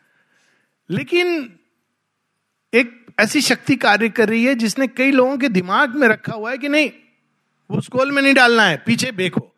लेकिन 0.90 1.52
एक 2.72 2.98
ऐसी 3.20 3.40
शक्ति 3.40 3.76
कार्य 3.76 4.08
कर 4.08 4.28
रही 4.28 4.44
है 4.44 4.54
जिसने 4.54 4.86
कई 4.88 5.10
लोगों 5.10 5.36
के 5.38 5.48
दिमाग 5.50 5.94
में 5.96 6.06
रखा 6.08 6.34
हुआ 6.34 6.50
है 6.50 6.58
कि 6.58 6.68
नहीं 6.68 6.90
उस 7.70 7.88
गोल 7.90 8.10
में 8.10 8.22
नहीं 8.22 8.34
डालना 8.34 8.62
है, 8.62 8.76
पीछे 8.76 9.10
फेंको। 9.10 9.48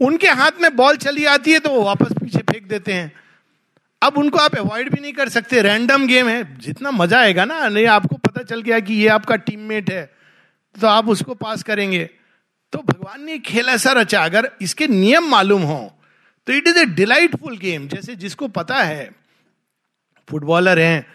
उनके 0.00 0.28
हाथ 0.30 0.60
में 0.60 0.74
बॉल 0.76 0.96
चली 0.98 1.24
आती 1.26 1.52
है 1.52 1.58
तो 1.58 1.70
वो 1.70 1.82
वापस 1.82 2.12
पीछे 2.14 2.38
फेंक 2.40 2.66
देते 2.68 2.92
हैं। 2.92 3.12
अब 4.02 4.18
उनको 4.18 4.38
आप 4.38 4.54
अवॉइड 4.56 4.90
भी 4.90 5.00
नहीं 5.00 5.12
कर 5.12 5.28
सकते 5.28 5.62
रैंडम 5.62 6.06
गेम 6.06 6.28
है। 6.28 6.58
जितना 6.58 6.90
मज़ा 6.90 7.20
आएगा 7.20 7.44
ना, 7.44 7.68
नहीं, 7.68 7.86
आपको 7.86 8.16
पता 8.16 8.42
चल 8.44 8.60
गया 8.62 8.80
कि 8.80 8.94
ये 8.94 9.08
आपका 9.08 9.36
टीममेट 9.38 9.90
है 9.90 10.04
तो 10.74 10.86
आप 10.86 11.08
उसको 11.08 11.34
पास 11.36 11.62
करेंगे। 11.62 12.04
तो 12.72 12.78
भगवान 12.80 13.22
ने 13.24 13.38
खेल, 13.40 13.68
ऐसा 13.68 13.92
रचा। 13.92 14.24
अगर 14.24 14.50
इसके 14.60 14.86
नियम 14.88 15.28
मालूम 15.28 15.62
हो 15.62 15.95
तो 16.46 16.52
it 16.52 16.68
is 16.68 16.78
a 16.78 16.84
delightful 16.86 17.56
game 17.58 17.86
जैसे 17.88 18.16
जिसको 18.16 18.48
पता 18.50 18.82
है 18.82 19.10
फुटबॉलर 20.28 20.78
हैं 20.78 21.06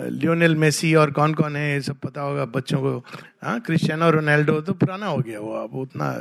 लियोनेल 0.00 0.54
मेसी 0.56 0.94
और 0.94 1.10
कौन 1.10 1.34
कौन 1.34 1.56
है, 1.56 1.72
ये 1.72 1.80
सब 1.80 1.98
पता 2.00 2.20
होगा 2.20 2.44
बच्चों 2.46 2.80
को। 2.80 2.98
हाँ 3.42 3.58
क्रिस्टियानो 3.60 4.10
रोनाल्डो 4.10 4.60
तो 4.60 4.72
पुराना 4.74 5.06
हो 5.06 5.18
गया 5.18 5.40
वो 5.40 5.54
अब, 5.54 5.74
उतना 5.74 6.12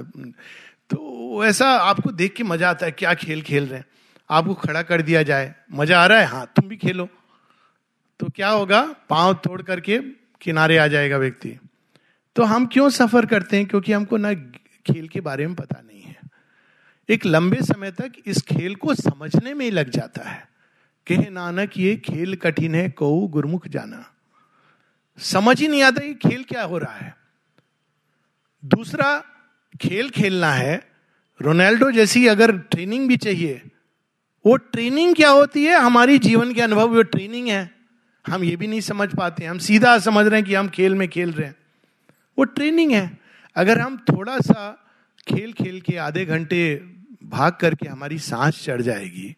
तो 0.89 1.45
ऐसा 1.45 1.67
आपको 1.67 2.12
देख 2.13 2.34
के 2.34 2.43
मज़ा 2.43 2.69
आता 2.69 2.86
है 2.86 2.91
क्या 2.93 3.13
खेल 3.15 3.41
खेल 3.41 3.67
रहे 3.67 3.80
हैं। 3.80 3.86
आपको 4.30 4.54
खड़ा 4.56 4.82
कर 4.82 5.01
दिया 5.01 5.23
जाए, 5.23 5.54
मज़ा 5.71 5.99
आ 5.99 6.06
रहा 6.06 6.19
है? 6.19 6.25
हाँ 6.25 6.45
तुम 6.56 6.67
भी 6.69 6.78
खेलो। 6.78 7.08
तो 8.19 8.30
क्या 8.30 8.49
होगा? 8.49 8.82
पाँव 9.10 9.34
तोड़ 9.43 9.62
करके 9.62 9.97
किनारे 10.41 10.78
आ 10.78 10.88
जाएगा 10.88 11.17
व्यक्ति। 11.17 11.58
तो 12.36 12.43
हम 12.43 12.65
क्यों 12.65 12.89
सफ़र 12.91 13.25
करते 13.25 13.58
हैं? 13.58 13.65
क्योंकि 13.65 13.93
हमको 13.93 14.17
ना 14.17 14.34
खेल 14.34 15.08
के 15.08 15.21
बारे 15.21 15.47
में 15.47 15.56
पता 15.56 15.82
नहीं। 15.82 15.94
एक 17.10 17.26
लंबे 17.26 17.58
समय 17.62 17.91
तक 17.91 18.12
इस 18.26 18.41
खेल 18.41 18.76
को 18.76 18.96
समझने 18.96 19.54
में 19.54 19.65
ही 19.65 19.72
लग 19.72 19.89
जाता 19.89 20.30
है। 20.30 20.48
कहे 21.08 21.30
नानक, 21.30 21.78
ये 21.78 21.96
खेल 21.96 22.36
कठिन 22.36 22.76
है 22.76 22.89
कौ 22.89 23.28
गुरमुख 23.28 23.68
जाना। 23.68 24.12
समझ 25.18 25.62
ही 25.62 25.68
नहीं 25.68 25.84
आता 25.84 26.06
ये 26.06 26.13
खेल 26.13 26.44
क्या 26.44 26.63
हो 26.63 26.78
रहा 26.78 26.96
है। 26.96 27.15
दूसरा, 28.65 29.24
खेल 29.82 30.10
खेलना 30.10 30.52
है। 30.52 30.91
रोनाल्डो 31.41 31.91
जैसी 31.91 32.28
अगर 32.28 32.58
ट्रेनिंग 32.58 33.08
भी 33.08 33.18
चाहिए, 33.18 33.62
वो 34.46 34.56
ट्रेनिंग 34.56 35.15
क्या 35.15 35.30
होती 35.30 35.65
है? 35.65 35.80
हमारी 35.80 36.20
जीवन 36.20 36.54
के 36.54 36.62
अनुभव 36.62 36.96
वो 36.96 37.02
ट्रेनिंग 37.02 37.48
है। 37.48 37.76
हम 38.28 38.44
ये 38.44 38.56
भी 38.56 38.68
नहीं 38.68 38.82
समझ 38.82 39.15
पाते, 39.15 39.46
हम 39.46 39.58
सीधा 39.58 40.00
समझ 40.00 40.28
रहे 40.28 40.39
हैं 40.39 40.50
कि 40.50 40.56
हम 40.56 40.70
खेल 40.70 40.96
में 40.96 41.08
खेल 41.08 41.32
रहे 41.32 41.48
हैं। 41.48 41.56
वो 42.38 42.44
ट्रेनिंग 42.44 42.91
है। 42.91 43.18
अगर 43.56 43.80
हम 43.80 43.98
थोड़ा 43.98 44.39
सा 44.39 44.88
खेल 45.28 45.54
खेल 45.54 45.82
के 45.82 45.98
आधे 45.98 46.26
घंटे 46.26 46.94
भाग 47.25 47.53
करके 47.53 47.88
हमारी 47.88 48.19
सांस 48.19 48.63
चढ़ 48.63 48.81
जाएगी 48.81 49.35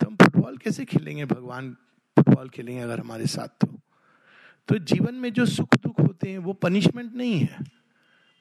तो 0.00 0.06
हम 0.06 0.16
फुटबॉल 0.16 0.56
कैसे 0.56 0.84
खेलेंगे? 0.84 1.24
भगवान 1.24 1.76
फुटबॉल 2.16 2.48
खेलेंगे 2.48 2.82
अगर 2.82 3.00
हमारे 3.00 3.26
साथ 3.26 3.48
तो। 3.48 3.80
तो 4.68 4.78
जीवन 4.78 5.14
में 5.14 5.32
जो 5.32 5.46
सुख 5.46 5.74
दुख 5.74 6.00
होते 6.00 6.30
हैं, 6.30 6.38
वो 6.38 6.52
पनिशमेंट 6.52 7.14
नहीं 7.14 7.40
है। 7.40 7.58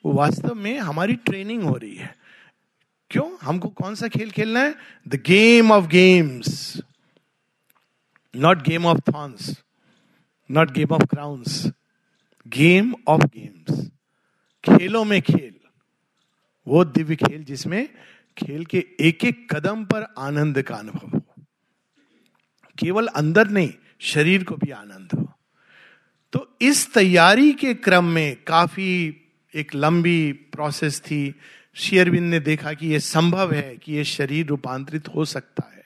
वो 0.05 0.13
वास्तव 0.13 0.55
में 0.55 0.79
हमारी 0.79 1.13
ट्रेनिंग 1.13 1.63
हो 1.63 1.77
रही 1.77 1.95
है। 1.95 2.15
क्यों? 3.09 3.37
हमको 3.41 3.69
कौन 3.69 3.95
सा 3.95 4.07
खेल 4.07 4.31
खेलना 4.31 4.59
है? 4.59 4.75
The 5.07 5.15
game 5.15 5.71
of 5.71 5.87
games 5.87 6.81
not 8.35 8.61
game 8.61 8.85
of 8.85 8.99
thrones 9.13 9.63
not 10.51 10.71
game 10.71 10.91
of 10.91 11.03
crowns 11.03 11.71
game 12.47 12.95
of 13.07 13.25
games 13.25 13.87
खेलों 14.65 15.05
में 15.05 15.21
खेल। 15.21 15.55
वो 16.67 16.85
दिव्य 16.85 17.15
खेल 17.15 17.43
जिसमें 17.43 17.89
खेल 18.37 18.65
के 18.65 18.85
एक 18.99 19.25
एक 19.25 19.53
कदम 19.53 19.85
पर 19.85 20.13
आनंद 20.17 20.61
का 20.61 20.75
अनुभव 20.75 21.07
हो। 21.07 21.45
केवल 22.79 23.07
अंदर 23.07 23.47
नहीं, 23.47 23.73
शरीर 23.99 24.43
को 24.43 24.55
भी 24.55 24.71
आनंद 24.71 25.19
हो। 25.19 25.33
तो 26.33 26.57
इस 26.61 26.93
तैयारी 26.93 27.53
के 27.53 27.73
क्रम 27.73 28.05
में 28.05 28.43
काफ़ी 28.47 29.21
एक 29.55 29.75
लंबी 29.75 30.31
प्रोसेस 30.31 30.99
थी। 30.99 31.35
शेयरविंद 31.73 32.31
ने 32.31 32.39
देखा 32.39 32.73
कि 32.73 32.87
यह 32.87 32.99
संभव 32.99 33.53
है 33.53 33.77
कि 33.77 33.93
यह 33.93 34.03
शरीर 34.03 34.45
रूपांतरित 34.45 35.07
हो 35.07 35.25
सकता 35.25 35.71
है। 35.73 35.85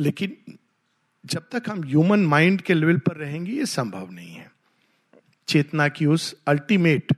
लेकिन 0.00 0.58
जब 1.26 1.48
तक 1.52 1.62
हम 1.68 1.84
ह्यूमन 1.84 2.26
माइंड 2.26 2.60
के 2.60 2.74
लेवल 2.74 2.98
पर 2.98 3.16
रहेंगे, 3.16 3.52
ये 3.52 3.66
संभव 3.66 4.10
नहीं 4.10 4.34
है। 4.34 4.52
चेतना 5.48 5.88
की 5.88 6.06
उस 6.06 6.36
अल्टीमेट 6.46 7.12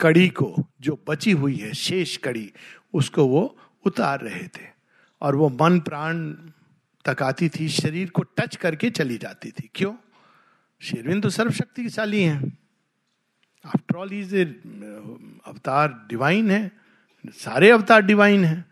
कड़ी 0.00 0.28
को, 0.28 0.56
जो 0.80 1.04
बची 1.08 1.30
हुई 1.30 1.56
है, 1.56 1.74
शेष 1.74 2.16
कड़ी, 2.16 2.52
उसको 2.94 3.26
वो 3.26 3.58
उतार 3.88 4.20
रहे 4.20 4.46
थे 4.48 4.66
और 5.22 5.36
वो 5.36 5.48
मन 5.50 5.80
प्राण 5.80 6.30
तक 7.04 7.22
आती 7.22 7.48
थी, 7.48 7.68
शरीर 7.68 8.10
को 8.10 8.22
टच 8.22 8.56
करके 8.56 8.90
चली 8.90 9.18
जाती 9.18 9.50
थी। 9.50 9.70
क्यों? 9.74 9.94
शेरविंद 10.80 11.22
तो 11.22 11.30
सर्वशक्तिशाली 11.30 12.22
हैं। 12.22 12.58
आफ्टर 13.64 13.96
ऑल 13.96 14.12
इज़ 14.12 14.34
ए 14.36 14.44
अवतार 15.46 15.88
डिवाइन 16.08 16.50
है। 16.50 16.70
सारे 17.26 17.70
अवतार 17.70 18.02
डिवाइन 18.02 18.44
है। 18.44 18.64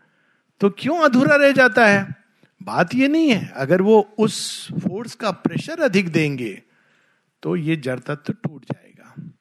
तो 0.61 0.69
क्यों 0.69 0.97
अधूरा 0.99 1.35
रह 1.35 1.51
जाता 1.51 1.85
है? 1.85 2.15
बात 2.63 2.95
ये 2.95 3.07
नहीं 3.07 3.29
है। 3.31 3.51
अगर 3.55 3.81
वो 3.81 3.99
उस 4.19 4.67
फोर्स 4.73 5.15
का 5.15 5.31
प्रेशर 5.31 5.79
अधिक 5.79 6.11
देंगे 6.11 6.61
तो 7.43 7.55
ये 7.55 7.75
जड़ 7.75 7.99
तत्व 7.99 8.15
तो 8.15 8.33
टूट 8.33 8.65
जाएगा। 8.65 9.31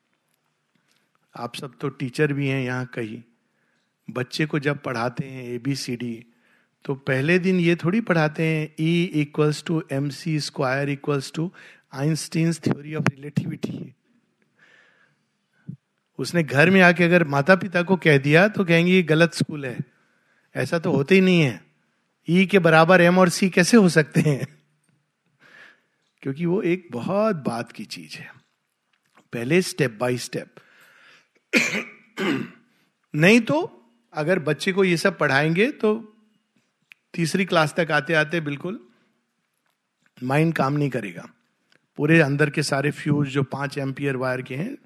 आप 1.35 1.55
सब 1.55 1.79
तो 1.81 1.89
टीचर 1.89 2.33
भी 2.33 2.49
हैं 2.49 2.62
यहाँ 2.65 2.87
कहीं। 2.87 3.23
बच्चे 4.11 4.47
को 4.47 4.59
जब 4.59 4.79
पढ़ाते 4.79 5.27
हैं 5.27 5.45
ए 5.45 5.59
बी 5.59 5.75
सी 5.75 5.97
डी 5.97 6.27
तो 6.85 6.95
पहले 6.95 7.38
दिन 7.38 7.61
ये 7.61 7.77
थोड़ी 7.77 8.01
पढ़ाते 8.01 8.42
हैं 8.42 8.75
E 8.81 9.05
equals 9.05 9.64
to 9.66 9.85
M 9.92 10.09
C 10.09 10.40
square 10.40 10.88
equals 10.88 11.33
to 11.35 11.53
Einstein 11.95 12.53
theory 12.53 12.95
of 12.95 13.05
relativity 13.11 13.95
उसने 16.19 16.42
घर 16.42 16.71
में 16.71 16.81
आके 16.81 17.05
अगर 17.05 17.25
माता 17.25 17.57
पिता 17.57 17.83
को 17.83 17.97
कह 17.97 18.19
दिया 18.19 18.49
तो 18.49 18.64
कहेंगे 18.64 18.92
ये 18.92 19.03
गलत 19.03 19.35
स्कूल 19.35 19.66
है। 19.66 19.79
ऐसा 20.57 20.79
तो 20.79 20.92
होते 20.92 21.14
ही 21.14 21.21
नहीं 21.21 21.40
है। 21.40 21.64
ई 22.29 22.47
e 22.47 22.51
के 22.51 22.59
बराबर 22.59 23.01
एम 23.01 23.19
और 23.19 23.29
सी 23.29 23.51
कैसे 23.51 23.77
हो 23.77 23.88
सकते 23.88 24.21
हैं? 24.21 24.47
क्योंकि 26.23 26.47
वो 26.47 26.62
एक 26.62 26.88
बहुत 26.90 27.37
बात 27.37 27.73
की 27.73 27.85
चीज़ 27.85 28.16
है। 28.16 28.31
पहले 29.33 29.62
स्टेप 29.62 29.99
बाय 30.01 30.16
स्टेप 30.16 30.55
नहीं 33.14 33.40
तो 33.40 33.76
अगर 34.16 34.38
बच्चे 34.38 34.72
को 34.72 34.85
ये 34.85 34.96
सब 34.96 35.18
पढ़ाएँगे 35.18 35.71
तो 35.71 35.94
तीसरी 37.14 37.44
क्लास 37.44 37.75
तक 37.77 37.90
आते 37.90 38.14
आते 38.14 38.40
बिल्कुल 38.40 38.81
माइंड 40.23 40.54
काम 40.54 40.73
नहीं 40.73 40.90
करेगा। 40.90 41.29
पूरे 41.98 42.21
अंदर 42.21 42.50
के 42.50 42.62
सारे 42.62 42.90
फ्यूज 42.90 43.29
जो 43.29 43.42
पाँच 43.42 43.79
एम्पियर 43.79 44.17
वायर 44.17 44.42
के 44.42 44.54
हैं 44.54 44.77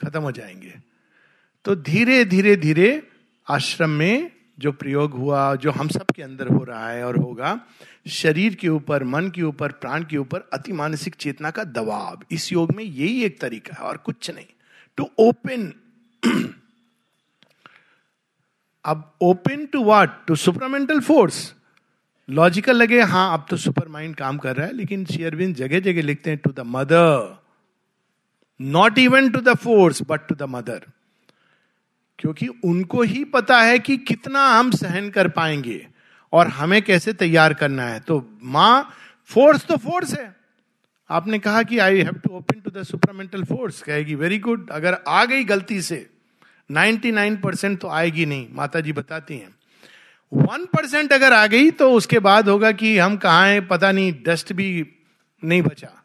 खत्म 0.00 0.20
हो 0.20 0.32
जाएँगे। 0.32 0.74
तो 1.64 1.76
धीरे 1.76 2.24
धीरे 2.24 2.56
धीरे 2.56 3.08
आश्रम 3.48 3.90
में 3.90 4.30
जो 4.58 4.72
प्रयोग 4.72 5.12
हुआ, 5.12 5.54
जो 5.54 5.70
हम 5.70 5.88
सब 5.88 6.06
के 6.16 6.22
अंदर 6.22 6.48
हो 6.48 6.62
रहा 6.64 6.88
है 6.90 7.04
और 7.04 7.16
होगा, 7.16 7.60
शरीर 8.08 8.54
के 8.54 8.68
ऊपर, 8.68 9.04
मन 9.04 9.28
के 9.30 9.42
ऊपर, 9.42 9.72
प्राण 9.72 10.04
के 10.04 10.16
ऊपर 10.16 10.48
अति 10.52 10.72
मानसिक 10.72 11.14
चेतना 11.14 11.50
का 11.50 11.64
दबाव। 11.64 12.22
इस 12.30 12.52
योग 12.52 12.74
में 12.74 12.84
यही 12.84 13.22
एक 13.24 13.40
तरीका 13.40 13.76
है 13.78 13.88
और 13.88 13.96
कुछ 13.96 14.30
नहीं। 14.30 14.46
टू 14.96 15.10
ओपन 15.18 15.72
अब 18.88 19.02
open 19.22 19.64
to 19.66 19.82
what 19.84 20.10
to 20.26 20.36
supermental 20.36 21.00
force 21.00 21.54
logical 22.28 22.76
लगे 22.76 23.00
हाँ 23.02 23.32
अब 23.34 23.46
तो 23.50 23.56
सुपर 23.56 23.88
माइंड 23.88 24.14
काम 24.16 24.38
कर 24.38 24.56
रहा 24.56 24.66
है, 24.66 24.72
लेकिन 24.72 25.04
शेयरविंद 25.04 25.54
जगह 25.56 25.80
जगह 25.80 26.02
लिखते 26.02 26.30
हैं 26.30 26.38
to 26.44 26.50
the 26.52 26.64
mother 26.66 27.36
not 28.60 28.98
even 28.98 29.30
to 29.30 29.40
the 29.40 29.54
force 29.54 30.02
but 30.08 30.26
to 30.28 30.34
the 30.34 30.48
mother 30.48 30.86
क्योंकि 32.18 32.46
उनको 32.64 33.02
ही 33.02 33.24
पता 33.24 33.60
है 33.60 33.78
कि 33.78 33.96
कितना 33.96 34.46
हम 34.48 34.70
सहन 34.70 35.08
कर 35.10 35.28
पाएँगे 35.28 35.86
और 36.32 36.48
हमें 36.48 36.80
कैसे 36.82 37.12
तैयार 37.12 37.54
करना 37.54 37.82
है। 37.82 38.00
तो 38.00 38.16
माँ 38.42 38.90
फोर्स 39.30 39.64
तो 39.66 39.76
फोर्स 39.76 40.18
है। 40.18 40.34
आपने 41.10 41.38
कहा 41.38 41.62
कि 41.62 41.78
I 41.78 41.98
have 41.98 42.14
to 42.14 42.34
open 42.36 42.60
to 42.60 42.70
the 42.70 42.82
supermental 42.82 43.44
force 43.44 43.80
कहेगी 43.82 44.14
वेरी 44.14 44.38
गुड 44.38 44.70
अगर 44.70 44.98
आ 45.08 45.24
गई 45.24 45.44
गलती 45.44 45.80
से 45.82 45.98
99 46.70 47.42
परसेंट 47.42 47.80
तो 47.80 47.88
आएगी 47.88 48.26
नहीं 48.26 48.48
माता 48.52 48.80
जी 48.80 48.92
बताती 48.92 49.38
हैं। 49.38 49.54
वन 50.32 50.64
परसेंट 50.64 51.12
अगर 51.12 51.32
आ 51.32 51.46
गई 51.46 51.70
तो 51.70 51.92
उसके 51.92 52.18
बाद 52.18 52.48
होगा 52.48 52.72
कि 52.72 52.98
हम 52.98 53.16
कहा 53.16 53.46
हैं, 53.46 53.68
पता 53.68 53.92
नहीं 53.92 54.14
डस्ट 54.22 54.52
भी 54.52 54.88
नहीं 55.44 55.62
बचा। 55.62 56.04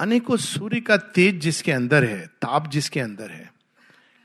अनेकों 0.00 0.36
सूर्य 0.36 0.80
का 0.80 0.96
तेज 0.96 1.40
जिसके 1.40 1.72
अंदर 1.72 2.04
है, 2.04 2.26
ताप 2.26 2.70
जिसके 2.70 3.00
अंदर 3.00 3.30
है, 3.30 3.52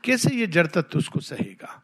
कैसे 0.04 0.34
ये 0.34 0.46
जड़ 0.46 0.66
तत्व 0.66 0.98
उसको 0.98 1.20
सहेगा? 1.20 1.82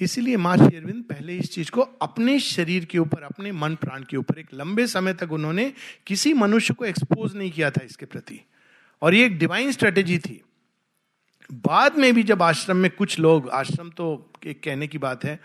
इसीलिए 0.00 0.36
माँ 0.36 0.56
शेरविंद 0.56 1.02
पहले 1.02 1.36
इस 1.36 1.52
चीज़ 1.52 1.70
को 1.70 1.80
अपने 1.80 2.40
शरीर 2.40 2.84
के 2.84 2.98
ऊपर, 2.98 3.22
अपने 3.22 3.52
मन 3.52 3.74
प्राण 3.74 4.02
के 4.02 4.16
ऊपर, 4.16 4.38
एक 4.38 4.46
लंबे 4.54 4.86
समय 4.86 5.14
तक 5.14 5.32
उन्होंने 5.32 5.72
किसी 6.06 6.32
मनुष्य 6.32 6.74
को 6.74 6.84
एक्सपोज 6.84 7.36
नहीं 7.36 7.50
किया 7.50 7.70
था 7.70 7.84
इसके 7.84 8.06
प्रति। 8.06 8.40
और 9.02 9.14
ये 9.14 9.26
एक 9.26 9.38
डिवाइन 9.38 9.72
स्ट्रेटेजी 9.72 10.18
थी। 10.18 10.42
बाद 11.52 11.96
में 11.96 12.14
भी 12.14 12.22
जब 12.22 12.42
आश्रम 12.42 12.76
में 12.76 12.90
कुछ 12.90 13.18
लोग 13.18 13.48
आश्रम 13.48 13.90
तो 13.90 14.32
एक 14.46 14.62
कहने 14.62 14.86
की 14.86 14.98
बात 14.98 15.24
है 15.24 15.40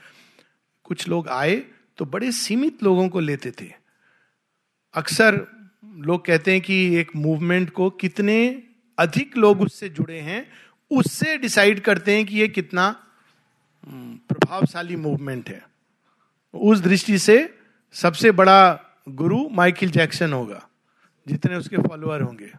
कुछ 0.84 1.08
लोग 1.08 1.28
आए 1.28 1.56
तो 1.98 2.06
बड़े 2.06 2.32
सीमित 2.32 2.84
लोगों 2.84 3.10
को 3.10 3.20
लेते 3.20 3.52
थे। 3.52 3.72
अक्सर 4.94 5.46
लोग 5.86 6.26
कहते 6.26 6.52
हैं 6.52 6.62
कि 6.62 6.96
एक 6.96 7.16
मूवमेंट 7.16 7.70
को 7.70 7.90
कितने 7.90 8.64
अधिक 8.98 9.38
लोग 9.38 9.62
उससे 9.62 9.90
जुड़े 9.90 10.20
हैं 10.20 10.48
उससे 10.92 11.38
डिसाइड 11.38 11.80
करते 11.80 12.16
हैं 12.16 12.26
कि 12.26 12.38
ये 12.38 12.48
कितना 12.48 13.04
हम्म, 13.88 14.16
प्रभावशाली 14.16 14.96
मूवमेंट 14.96 15.50
है। 15.50 15.66
उस 16.54 16.80
दृष्टि 16.80 17.18
से 17.18 17.60
सबसे 17.94 18.32
बड़ा 18.32 18.80
गुरु 19.10 19.50
माइकल 19.50 19.90
जैक्सन 19.90 20.34
होगा 20.34 20.68
जितने 21.28 21.56
उसके 21.56 21.78
फॉलोअर 21.78 22.22
होंगे। 22.22 22.52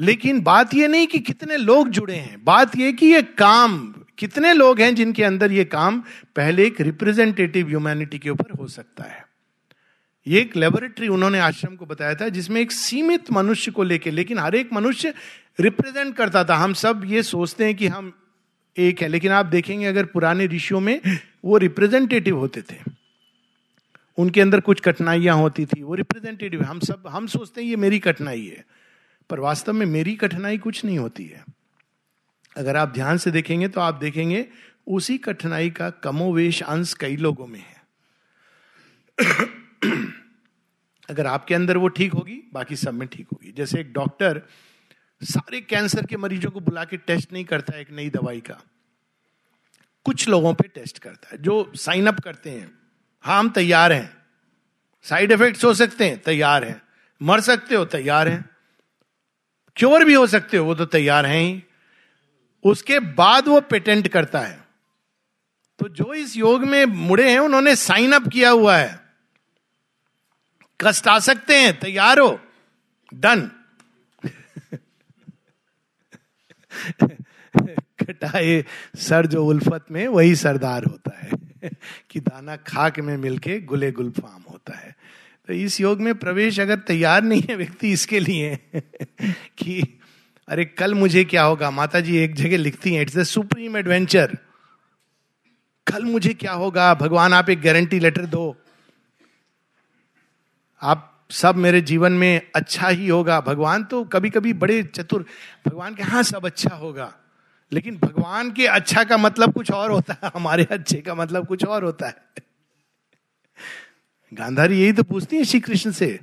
लेकिन 0.00 0.40
बात 0.40 0.74
यह 0.74 0.88
नहीं 0.88 1.06
कि 1.06 1.18
कितने 1.18 1.56
लोग 1.56 1.88
जुड़े 1.88 2.14
हैं। 2.14 2.44
बात 2.44 2.76
यह 2.76 2.92
कि 2.92 3.06
ये 3.06 3.22
काम, 3.22 3.94
कितने 4.18 4.52
लोग 4.52 4.80
हैं 4.80 4.94
जिनके 4.94 5.24
अंदर 5.24 5.52
ये 5.52 5.64
काम 5.64 6.00
पहले 6.36 6.66
एक 6.66 6.80
रिप्रेजेंटेटिव 6.80 7.68
ह्यूमैनिटी 7.68 8.18
के 8.18 8.30
ऊपर 8.30 8.50
हो 8.60 8.68
सकता 8.68 9.04
है। 9.04 9.24
ये 10.26 10.40
एक 10.40 10.56
लेबोरेटरी 10.56 11.08
उन्होंने 11.08 11.38
आश्रम 11.38 11.76
को 11.76 11.86
बताया 11.86 12.14
था, 12.14 12.28
जिसमें 12.28 12.60
एक 12.60 12.72
सीमित 12.72 13.32
मनुष्य 13.32 13.70
को 13.70 13.82
लेके, 13.82 14.10
लेकिन 14.10 14.38
हर 14.38 14.54
एक 14.54 14.72
मनुष्य 14.72 15.14
रिप्रेजेंट 15.60 16.16
करता 16.16 16.44
था। 16.44 16.54
हम 16.54 16.72
सब 16.72 17.02
ये 17.04 17.22
सोचते 17.22 17.64
हैं 17.64 17.74
कि 17.74 17.86
हम 17.86 18.12
एक 18.78 19.02
है, 19.02 19.08
लेकिन 19.08 19.32
आप 19.32 19.46
देखेंगे 19.46 19.86
अगर 19.86 20.04
पुराने 20.04 20.46
ऋषियों 20.46 20.80
में 20.80 21.00
वो 21.44 21.56
रिप्रेजेंटेटिव 21.56 22.38
होते 22.38 22.62
थे। 22.62 22.76
उनके 24.18 24.40
अंदर 24.40 24.60
कुछ 24.60 24.80
कठिनाइयाँ 24.80 25.36
होती 25.36 25.66
थी, 25.66 25.82
वो 25.82 25.94
रिप्रेजेंटेटिव 25.94 26.62
हम 26.62 26.80
सब, 26.80 27.02
हम 27.08 27.26
सोचते 27.26 27.62
हैं 27.62 27.68
ये 27.68 27.76
मेरी 27.76 27.98
कठिनाई 27.98 28.46
है। 28.46 28.79
पर 29.30 29.40
वास्तव 29.40 29.72
में 29.72 29.86
मेरी 29.86 30.16
कठिनाई 30.16 30.58
कुछ 30.58 30.84
नहीं 30.84 30.98
होती 30.98 31.26
है। 31.26 31.44
अगर 32.56 32.76
आप 32.76 32.88
ध्यान 32.88 33.18
से 33.18 33.30
देखेंगे 33.30 33.68
तो 33.68 33.80
आप 33.80 33.94
देखेंगे 33.94 34.48
उसी 34.86 35.18
कठिनाई 35.18 35.70
का 35.70 35.90
कमोवेश 35.90 36.62
अंश 36.62 36.94
कई 36.94 37.16
लोगों 37.16 37.46
में 37.46 37.60
है। 37.60 37.80
अगर 41.10 41.26
आपके 41.26 41.54
अंदर 41.54 41.76
वो 41.76 41.88
ठीक 41.88 42.12
होगी, 42.12 42.50
बाकी 42.54 42.76
सब 42.76 42.94
में 42.94 43.08
ठीक 43.08 43.26
होगी। 43.32 43.52
जैसे 43.52 43.80
एक 43.80 43.92
डॉक्टर 43.92 44.42
सारे 45.22 45.60
कैंसर 45.60 46.06
के 46.06 46.16
मरीजों 46.16 46.50
को 46.50 46.60
बुला 46.60 46.84
के 46.84 46.96
टेस्ट 46.96 47.32
नहीं 47.32 47.44
करता 47.44 47.78
एक 47.78 47.90
नई 47.90 48.10
दवाई 48.10 48.40
का। 48.40 48.62
कुछ 50.04 50.28
लोगों 50.28 50.54
पे 50.54 50.68
टेस्ट 50.68 50.98
करता 50.98 51.28
है, 51.32 51.42
जो 51.42 51.72
साइन 51.76 52.06
अप 52.06 52.20
करते 52.20 52.50
हैं। 52.50 52.78
हाँ 53.20 53.38
हम 53.38 53.50
तैयार 53.50 53.92
हैं। 53.92 54.16
साइड 55.02 55.32
इफेक्ट्स 55.32 55.64
हो 55.64 55.74
सकते 55.74 56.04
हैं, 56.04 56.22
तैयार 56.22 56.64
हैं। 56.64 56.82
मर 57.22 57.40
सकते 57.40 57.74
हो, 57.74 57.84
तैयार 57.84 58.28
हैं। 58.28 58.49
क्योर 59.80 60.04
भी 60.04 60.14
हो 60.14 60.26
सकते 60.26 60.56
हो, 60.56 60.64
वो 60.64 60.74
तो 60.74 60.84
तैयार 60.84 61.26
हैं 61.26 61.42
ही। 61.42 61.64
उसके 62.64 62.98
बाद 62.98 63.48
वो 63.48 63.60
पेटेंट 63.60 64.08
करता 64.08 64.40
है। 64.40 64.64
तो 65.78 65.88
जो 65.88 66.14
इस 66.14 66.36
योग 66.36 66.64
में 66.64 66.84
मुड़े 66.84 67.30
हैं, 67.30 67.38
उन्होंने 67.38 67.76
साइन 67.76 68.12
अप 68.12 68.28
किया 68.28 68.50
हुआ 68.50 68.76
है। 68.76 69.00
कष्ट 70.80 71.08
आ 71.08 71.18
सकते 71.18 71.56
हैं, 71.56 71.80
तैयार 71.80 72.18
हो। 72.18 72.40
डन 73.14 73.50
कटाए 77.78 78.64
सर 78.96 79.26
जो 79.26 79.46
उल्फत 79.46 79.86
में 79.90 80.08
वही 80.08 80.36
सरदार 80.36 80.84
होता 80.84 81.18
है। 81.18 81.30
कि 82.10 82.20
दाना 82.20 82.56
खाक 82.56 82.98
में 82.98 83.16
मिलके 83.16 83.60
गुले 83.60 83.92
गुलफाम 83.92 84.44
होता 84.50 84.76
है। 84.76 84.96
तो 85.50 85.54
इस 85.54 85.80
योग 85.80 86.00
में 86.00 86.14
प्रवेश 86.14 86.60
अगर 86.60 86.76
तैयार 86.78 87.22
नहीं 87.22 87.42
है 87.50 87.56
व्यक्ति 87.56 87.92
इसके 87.92 88.20
लिए, 88.20 88.58
कि 89.58 90.00
अरे 90.48 90.64
कल 90.64 90.94
मुझे 90.94 91.24
क्या 91.24 91.42
होगा? 91.42 91.70
माता 91.70 92.00
जी 92.00 92.16
एक 92.16 92.34
जगह 92.34 92.56
लिखती 92.56 92.94
हैं 92.94 93.02
इट्स 93.02 93.16
द 93.16 93.22
सुप्रीम 93.22 93.76
एडवेंचर 93.76 94.36
कल 95.86 96.04
मुझे 96.04 96.34
क्या 96.34 96.52
होगा? 96.52 96.94
भगवान, 96.94 97.32
आप 97.32 97.50
एक 97.50 97.60
गारंटी 97.60 97.98
लेटर 97.98 98.26
दो। 98.26 98.56
आप 100.82 101.26
सब 101.30 101.56
मेरे 101.56 101.80
जीवन 101.80 102.12
में 102.12 102.40
अच्छा 102.54 102.88
ही 102.88 103.08
होगा। 103.08 103.40
भगवान 103.40 103.84
तो 103.84 104.04
कभी 104.04 104.30
कभी 104.30 104.52
बड़े 104.52 104.82
चतुर, 104.82 105.26
भगवान 105.68 105.94
के 105.94 106.02
हाँ 106.02 106.22
सब 106.22 106.46
अच्छा 106.46 106.76
होगा। 106.76 107.14
लेकिन 107.72 107.96
भगवान 107.96 108.50
के 108.50 108.66
अच्छा 108.66 109.04
का 109.04 109.16
मतलब 109.16 109.52
कुछ 109.52 109.70
और 109.70 109.90
होता 109.90 110.16
है, 110.24 110.30
हमारे 110.34 110.64
अच्छे 110.64 110.96
का 110.96 111.14
मतलब 111.14 111.46
कुछ 111.46 111.64
और 111.64 111.84
होता 111.84 112.06
है। 112.06 112.16
गांधारी 114.32 114.80
यही 114.80 114.92
तो 114.92 115.02
पूछती 115.02 115.36
है 115.36 115.44
श्री 115.44 115.60
कृष्ण 115.60 115.90
से, 115.90 116.20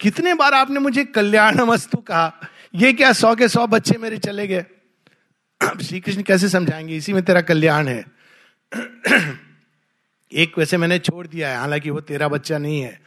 कितने 0.00 0.34
बार 0.34 0.54
आपने 0.54 0.80
मुझे 0.80 1.04
कल्याण 1.04 1.60
वस्तु 1.60 1.98
कहा? 1.98 2.32
ये 2.74 2.92
क्या 2.92 3.12
सौ 3.12 3.34
के 3.34 3.48
सौ 3.48 3.66
बच्चे 3.66 3.98
मेरे 3.98 4.18
चले 4.18 4.46
गए? 4.46 4.64
श्री 5.82 6.00
कृष्ण 6.00 6.22
कैसे 6.22 6.48
समझाएँगे? 6.48 6.96
इसी 6.96 7.12
में 7.12 7.22
तेरा 7.22 7.40
कल्याण 7.40 7.88
है। 7.88 8.04
एक 10.32 10.58
वैसे 10.58 10.76
मैंने 10.76 10.98
छोड़ 10.98 11.26
दिया 11.26 11.50
है, 11.50 11.56
हालाँकि 11.56 11.90
वो 11.90 12.00
तेरा 12.00 12.28
बच्चा 12.28 12.58
नहीं 12.58 12.80
है, 12.80 13.00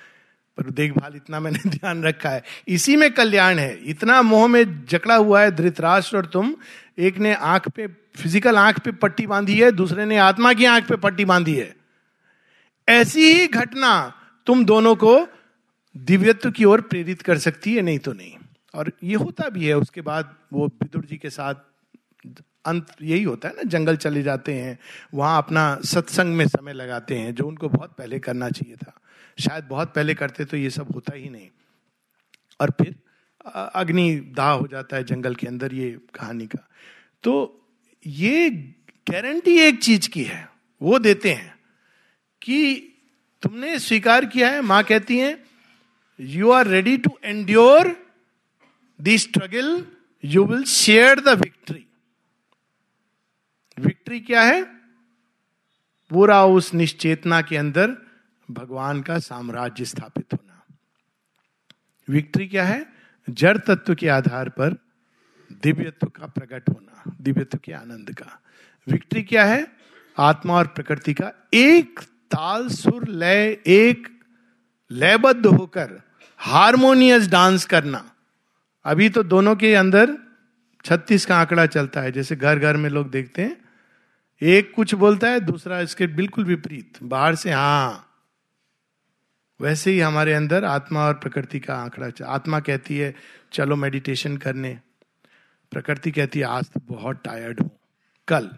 पर 0.57 0.69
देखभाल 0.69 1.15
इतना 1.15 1.39
मैंने 1.39 1.59
ध्यान 1.69 2.03
रखा 2.03 2.29
है। 2.29 2.43
इसी 2.67 2.95
में 2.95 3.13
कल्याण 3.13 3.59
है। 3.59 3.77
इतना 3.85 4.21
मोह 4.21 4.47
में 4.47 4.85
जकड़ा 4.85 5.15
हुआ 5.15 5.41
है 5.41 5.51
धृतराष्ट्र 5.51 6.17
और 6.17 6.25
तुम, 6.25 6.55
एक 6.99 7.17
ने 7.17 7.33
आँख 7.33 7.67
पे 7.69 7.87
फ़िज़िकल 7.87 8.57
आँख 8.57 8.79
पे 8.79 8.91
पट्टी 8.91 9.27
बांधी 9.27 9.59
है, 9.59 9.71
दूसरे 9.71 10.05
ने 10.05 10.17
आत्मा 10.17 10.53
की 10.53 10.65
आँख 10.65 10.87
पे 10.87 10.95
पट्टी 10.95 11.25
बांधी 11.25 11.55
है। 11.55 11.75
ऐसी 12.87 13.33
ही 13.33 13.47
घटना 13.47 14.13
तुम 14.47 14.65
दोनों 14.65 14.95
को 14.95 15.27
दिव्यत्व 15.97 16.51
की 16.51 16.65
ओर 16.65 16.81
प्रेरित 16.81 17.21
कर 17.21 17.37
सकती 17.37 17.75
है, 17.75 17.81
नहीं 17.81 17.99
तो 17.99 18.13
नहीं। 18.13 18.37
और 18.73 18.91
ये 19.03 19.15
होता 19.15 19.49
भी 19.49 19.65
है, 19.65 19.77
उसके 19.77 20.01
बाद 20.01 20.35
वो 20.53 20.67
विदुर 20.67 21.05
जी 21.05 21.17
के 21.17 21.29
साथ 21.29 21.55
अंत 22.65 22.87
यही 23.01 23.23
होता 23.23 23.47
है 23.47 23.53
ना, 23.55 23.63
जंगल 23.63 23.97
चले 23.97 24.23
जाते 24.23 24.53
हैं, 24.53 24.79
वहाँ 25.13 25.37
अपना 25.37 25.79
सत्संग 25.85 26.35
में 26.35 26.47
समय 26.47 26.73
लगाते 26.73 27.15
हैं, 27.15 27.35
जो 27.35 27.43
उनको 27.43 27.69
बहुत 27.69 27.95
पहले 27.97 28.19
करना 28.19 28.49
चाहिए 28.49 28.75
था। 28.75 28.99
शायद 29.39 29.63
बहुत 29.63 29.93
पहले 29.93 30.13
करते 30.13 30.45
तो 30.45 30.57
ये 30.57 30.69
सब 30.69 30.91
होता 30.91 31.15
ही 31.15 31.29
नहीं। 31.29 31.47
और 32.61 32.71
फिर 32.71 32.95
अग्नि 33.75 34.15
दाह 34.15 34.51
हो 34.51 34.67
जाता 34.67 34.97
है 34.97 35.03
जंगल 35.03 35.35
के 35.35 35.47
अंदर, 35.47 35.73
ये 35.73 35.99
कहानी 36.15 36.47
का। 36.47 36.67
तो 37.23 37.61
ये 38.07 38.49
गारंटी 39.11 39.59
एक 39.59 39.83
चीज़ 39.83 40.09
की 40.09 40.23
है, 40.23 40.49
वो 40.81 40.99
देते 40.99 41.33
हैं 41.33 41.55
कि 42.41 42.93
तुमने 43.41 43.79
स्वीकार 43.79 44.25
किया 44.25 44.49
है? 44.49 44.61
माँ 44.61 44.83
कहती 44.83 45.17
है 45.17 45.43
you 46.19 46.51
are 46.51 46.67
ready 46.67 46.97
to 46.97 47.17
endure 47.23 47.95
the 49.01 49.15
struggle 49.15 49.85
you 50.25 50.45
will 50.45 50.63
share 50.63 51.19
the 51.19 51.29
victory 51.29 51.85
victory 53.79 54.19
क्या 54.19 54.41
है? 54.41 54.63
पूरा 56.09 56.45
उस 56.45 56.73
निश्चेतना 56.73 57.41
के 57.41 57.57
अंदर 57.57 57.95
भगवान 58.51 59.01
का 59.01 59.19
साम्राज्य 59.19 59.85
स्थापित 59.85 60.33
होना। 60.33 60.63
विक्ट्री 62.09 62.47
क्या 62.47 62.65
है? 62.65 62.85
जड़ 63.29 63.57
तत्व 63.57 63.95
के 63.95 64.07
आधार 64.07 64.49
पर 64.49 64.75
दिव्यत्व 65.51 66.07
का 66.07 66.25
प्रकट 66.25 66.69
होना, 66.69 67.03
दिव्यत्व 67.21 67.57
के 67.57 67.73
आनंद 67.73 68.15
का। 68.15 68.41
विक्ट्री 68.87 69.23
क्या 69.23 69.45
है? 69.45 69.67
आत्मा 70.17 70.53
और 70.53 70.67
प्रकृति 70.67 71.13
का 71.13 71.31
एक 71.53 71.99
ताल 72.31 72.67
सुर 72.69 73.07
लय 73.07 73.57
एक 73.67 74.07
लयबद्ध 74.91 75.45
होकर 75.45 75.99
हारमोनियस 76.39 77.27
डांस 77.29 77.65
करना। 77.65 78.03
अभी 78.85 79.09
तो 79.09 79.23
दोनों 79.23 79.55
के 79.55 79.73
अंदर 79.75 80.17
छत्तीस 80.85 81.25
का 81.25 81.37
आंकड़ा 81.37 81.65
चलता 81.65 82.01
है, 82.01 82.11
जैसे 82.11 82.35
घर 82.35 82.59
घर 82.59 82.77
में 82.77 82.89
लोग 82.89 83.09
देखते 83.11 83.41
हैं। 83.41 83.57
एक 84.41 84.73
कुछ 84.75 84.93
बोलता 84.93 85.29
है, 85.29 85.39
दूसरा 85.39 85.79
इसके 85.79 86.07
बिल्कुल 86.07 86.45
विपरीत, 86.45 87.03
बाहर 87.03 87.35
से 87.35 87.51
हाँ। 87.51 88.03
वैसे 89.59 89.91
ही 89.91 89.99
हमारे 89.99 90.33
अंदर 90.33 90.65
आत्मा 90.65 91.05
और 91.07 91.13
प्रकृति 91.13 91.59
का 91.59 91.75
आंकड़ा 91.75 92.09
आत्मा 92.25 92.59
कहती 92.59 92.97
है, 92.97 93.13
चलो 93.53 93.75
मेडिटेशन 93.75 94.37
करने। 94.37 94.77
प्रकृति 95.71 96.11
कहती 96.11 96.39
है, 96.39 96.45
आज 96.45 96.69
तो 96.69 96.79
बहुत 96.87 97.21
टायर्ड 97.23 97.59
हूँ। 97.59 97.69
कल 98.27 98.49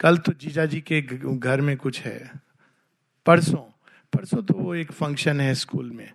कल 0.00 0.16
तो 0.18 0.32
जीजा 0.32 0.66
जी 0.66 0.80
के 0.80 1.02
घर 1.38 1.60
में 1.60 1.76
कुछ 1.76 2.00
है। 2.00 2.30
परसों 3.26 3.72
परसों 4.12 4.42
तो 4.42 4.54
वो 4.54 4.74
एक 4.74 4.92
फ़ंक्शन 4.92 5.40
है 5.40 5.54
स्कूल 5.54 5.90
में। 5.90 6.12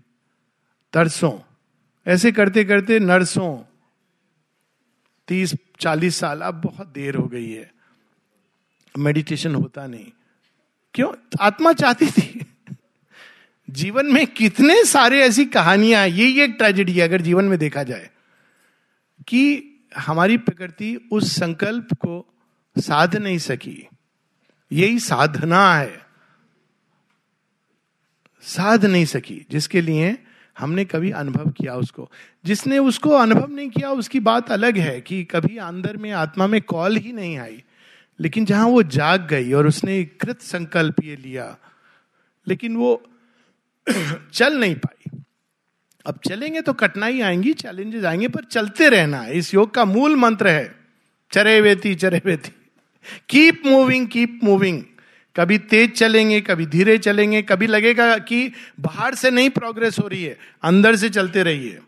तरसों, 0.93 1.39
ऐसे 2.07 2.31
करते 2.31 2.63
करते 2.63 2.99
नरसों, 2.99 3.63
तीस, 5.27 5.55
चालीस 5.79 6.15
साल, 6.15 6.41
अब 6.41 6.61
बहुत 6.61 6.87
देर 6.87 7.15
हो 7.15 7.27
गई 7.27 7.51
है। 7.51 7.73
मेडिटेशन 8.97 9.55
होता 9.55 9.87
नहीं। 9.87 10.11
क्यों? 10.93 11.13
आत्मा 11.41 11.73
चाहती 11.73 12.07
थी। 12.07 12.45
जीवन 13.69 14.05
में 14.05 14.27
कितने 14.27 14.85
सारे 14.85 15.21
ऐसी 15.21 15.45
कहानियाँ 15.45 16.07
यही 16.07 16.41
एक 16.41 16.51
ट्रेजेडी 16.51 16.93
है, 16.93 17.01
अगर 17.01 17.21
जीवन 17.21 17.45
में 17.45 17.59
देखा 17.59 17.83
जाए, 17.83 18.09
कि 19.27 19.71
हमारी 19.97 20.37
प्रकृति 20.37 21.09
उस 21.11 21.35
संकल्प 21.35 21.93
को 21.93 22.34
साध 22.79 23.15
नहीं 23.15 23.37
सकी। 23.37 23.87
यही 24.71 24.99
साधना 24.99 25.75
है। 25.75 26.05
साध 28.41 28.85
नहीं 28.85 29.05
सकी, 29.05 29.45
जिसके 29.51 29.81
लिए 29.81 30.23
हमने 30.59 30.85
कभी 30.85 31.11
अनुभव 31.11 31.51
किया 31.51 31.75
उसको। 31.75 32.11
जिसने 32.45 32.79
उसको 32.79 33.09
अनुभव 33.09 33.51
नहीं 33.51 33.69
किया, 33.69 33.91
उसकी 33.91 34.19
बात 34.19 34.51
अलग 34.51 34.77
है 34.77 35.01
कि 35.01 35.23
कभी 35.23 35.57
अंदर 35.57 35.97
में 35.97 36.11
आत्मा 36.11 36.47
में 36.47 36.61
कॉल 36.61 36.95
ही 36.95 37.13
नहीं 37.13 37.37
आई। 37.37 37.63
लेकिन 38.19 38.45
जहाँ 38.45 38.67
वो 38.67 38.83
जाग 38.83 39.27
गई 39.27 39.53
और 39.53 39.67
उसने 39.67 40.03
कृत 40.03 40.41
संकल्प 40.41 40.95
ये 41.03 41.15
लिया, 41.15 41.57
लेकिन 42.47 42.75
वो 42.75 43.03
चल 44.33 44.59
नहीं 44.59 44.75
पाई। 44.75 45.19
अब 46.05 46.19
चलेंगे 46.27 46.61
तो 46.61 46.73
कठिनाई 46.73 47.21
आएँगी 47.21 47.53
चैलेंजेस 47.53 48.05
आएँगे, 48.05 48.27
पर 48.27 48.43
चलते 48.43 48.89
रहना 48.89 49.25
इस 49.25 49.53
योग 49.53 49.73
का 49.73 49.85
मूल 49.85 50.15
मंत्र 50.15 50.47
है, 50.47 50.75
चरे 51.31 51.61
वेती 51.61 51.95
चरे 51.95 52.21
वेती। 52.25 52.64
कीप 53.29 53.65
मूविंग 53.65 54.07
कीप 54.07 54.39
मूविंग 54.43 54.83
कभी 55.35 55.57
तेज 55.57 55.91
चलेंगे, 55.91 56.41
कभी 56.41 56.65
धीरे 56.65 56.97
चलेंगे, 56.97 57.41
कभी 57.41 57.67
लगेगा 57.67 58.17
कि 58.17 58.51
बाहर 58.79 59.15
से 59.15 59.31
नहीं 59.31 59.49
प्रोग्रेस 59.49 59.99
हो 59.99 60.07
रही 60.07 60.23
है, 60.23 60.37
अंदर 60.63 60.95
से 60.95 61.09
चलते 61.09 61.43
रहिए। 61.43 61.79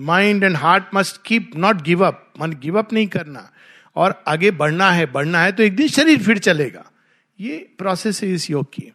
Mind 0.00 0.44
and 0.44 0.56
heart 0.56 0.84
must 0.94 1.20
keep 1.26 1.50
not 1.56 1.82
give 1.82 2.06
up 2.06 2.32
मन 2.40 2.52
गिव 2.52 2.78
अप 2.78 2.92
नहीं 2.92 3.06
करना। 3.06 3.50
और 3.96 4.22
आगे 4.28 4.50
बढ़ना 4.50 4.90
है 4.92 5.06
बढ़ना 5.06 5.42
है 5.42 5.52
तो 5.52 5.62
एक 5.62 5.76
दिन 5.76 5.88
शरीर 5.88 6.22
फिर 6.22 6.38
चलेगा। 6.38 6.84
ये 7.40 7.56
प्रोसेस 7.78 8.22
है 8.22 8.32
इस 8.32 8.50
योग 8.50 8.72
की। 8.72 8.92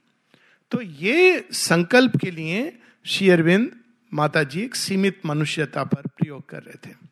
तो 0.71 0.81
ये 0.81 1.47
संकल्प 1.51 2.17
के 2.17 2.31
लिए 2.31 2.79
श्री 3.05 3.29
अरविंद 3.29 3.71
माता 4.13 4.43
जी 4.43 4.61
एक 4.61 4.75
सीमित 4.75 5.21
मनुष्यता 5.25 5.83
पर 5.83 6.07
प्रयोग 6.07 6.49
कर 6.49 6.57
रहे 6.57 6.89
थे। 6.89 7.08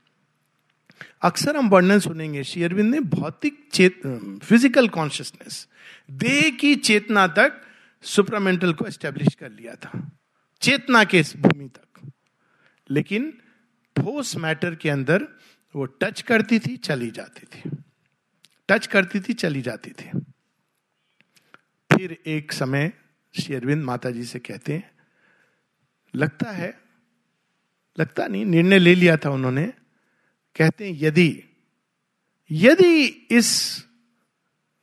अक्सर 1.21 1.57
हम 1.57 1.69
वर्णन 1.69 1.99
सुनेंगे, 1.99 2.43
श्री 2.43 2.63
अरविंद 2.63 2.93
ने 2.93 2.99
भौतिक 2.99 3.69
चेत 3.73 4.01
फ़िज़िकल 4.43 4.87
कॉन्शियसनेस 4.89 5.67
देह 6.11 6.49
की 6.49 6.75
चेतना 6.75 7.27
तक 7.27 7.61
सुपरामेंटल 8.01 8.73
को 8.73 8.85
एस्टेब्लिश 8.85 9.35
कर 9.35 9.51
लिया 9.51 9.75
था। 9.75 10.11
चेतना 10.61 11.03
के 11.03 11.21
भूमि 11.21 11.65
तक। 11.65 12.11
लेकिन 12.89 13.41
ठोस 13.95 14.35
मैटर 14.35 14.75
के 14.75 14.89
अंदर 14.89 15.27
वो 15.75 15.85
टच 15.85 16.21
करती 16.21 16.59
थी, 16.59 16.77
चली 16.77 17.11
जाती 17.11 17.45
थी। 17.45 17.77
टच 18.69 18.87
करती 18.87 19.19
थी, 19.19 19.33
चली 19.33 19.61
जाती 19.61 19.91
थी। 19.91 20.19
फिर 21.97 22.17
एक 22.25 22.51
समय 22.51 22.93
श्री 23.39 23.55
अरविंद 23.55 23.83
माता 23.83 24.09
जी 24.09 24.23
से 24.23 24.39
कहते 24.39 24.73
हैं, 24.73 24.91
लगता 26.15 26.51
है, 26.51 26.81
लगता 27.99 28.27
नहीं, 28.27 28.45
निर्णय 28.45 28.79
ले 28.79 28.95
लिया 28.95 29.17
था 29.17 29.29
उन्होंने 29.29 29.73
कहते 30.57 30.85
हैं, 30.85 30.97
यदि 30.99 31.43
यदि 32.51 33.05
इस 33.31 33.49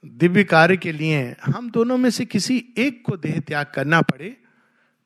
दिव्य 0.04 0.44
कार्य 0.44 0.76
के 0.76 0.92
लिए 0.92 1.20
हम 1.44 1.70
दोनों 1.70 1.96
में 1.98 2.10
से 2.10 2.24
किसी 2.26 2.56
एक 2.78 3.02
को 3.06 3.16
देह 3.18 3.38
त्याग 3.40 3.70
करना 3.74 4.00
पड़े 4.02 4.36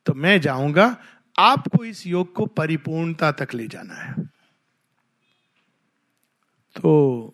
तो 0.05 0.13
मैं 0.15 0.39
जाऊँगा, 0.41 0.95
आपको 1.35 1.83
इस 1.85 2.05
योग 2.07 2.33
को 2.35 2.45
परिपूर्णता 2.47 3.31
तक 3.33 3.53
ले 3.53 3.67
जाना 3.67 3.93
है। 3.95 4.13
तो 6.75 7.33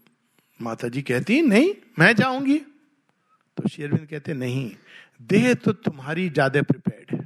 माता 0.59 0.87
जी 0.87 1.01
कहती 1.01 1.41
नहीं, 1.43 1.73
मैं 1.99 2.13
जाऊँगी। 2.15 2.57
तो 2.57 3.67
शेरविंद 3.69 4.07
कहते 4.07 4.33
नहीं, 4.35 4.71
देह 5.23 5.53
तो 5.55 5.71
तुम्हारी 5.73 6.29
ज़्यादा 6.29 6.61
प्रिपेयर्ड 6.63 7.11
है। 7.11 7.25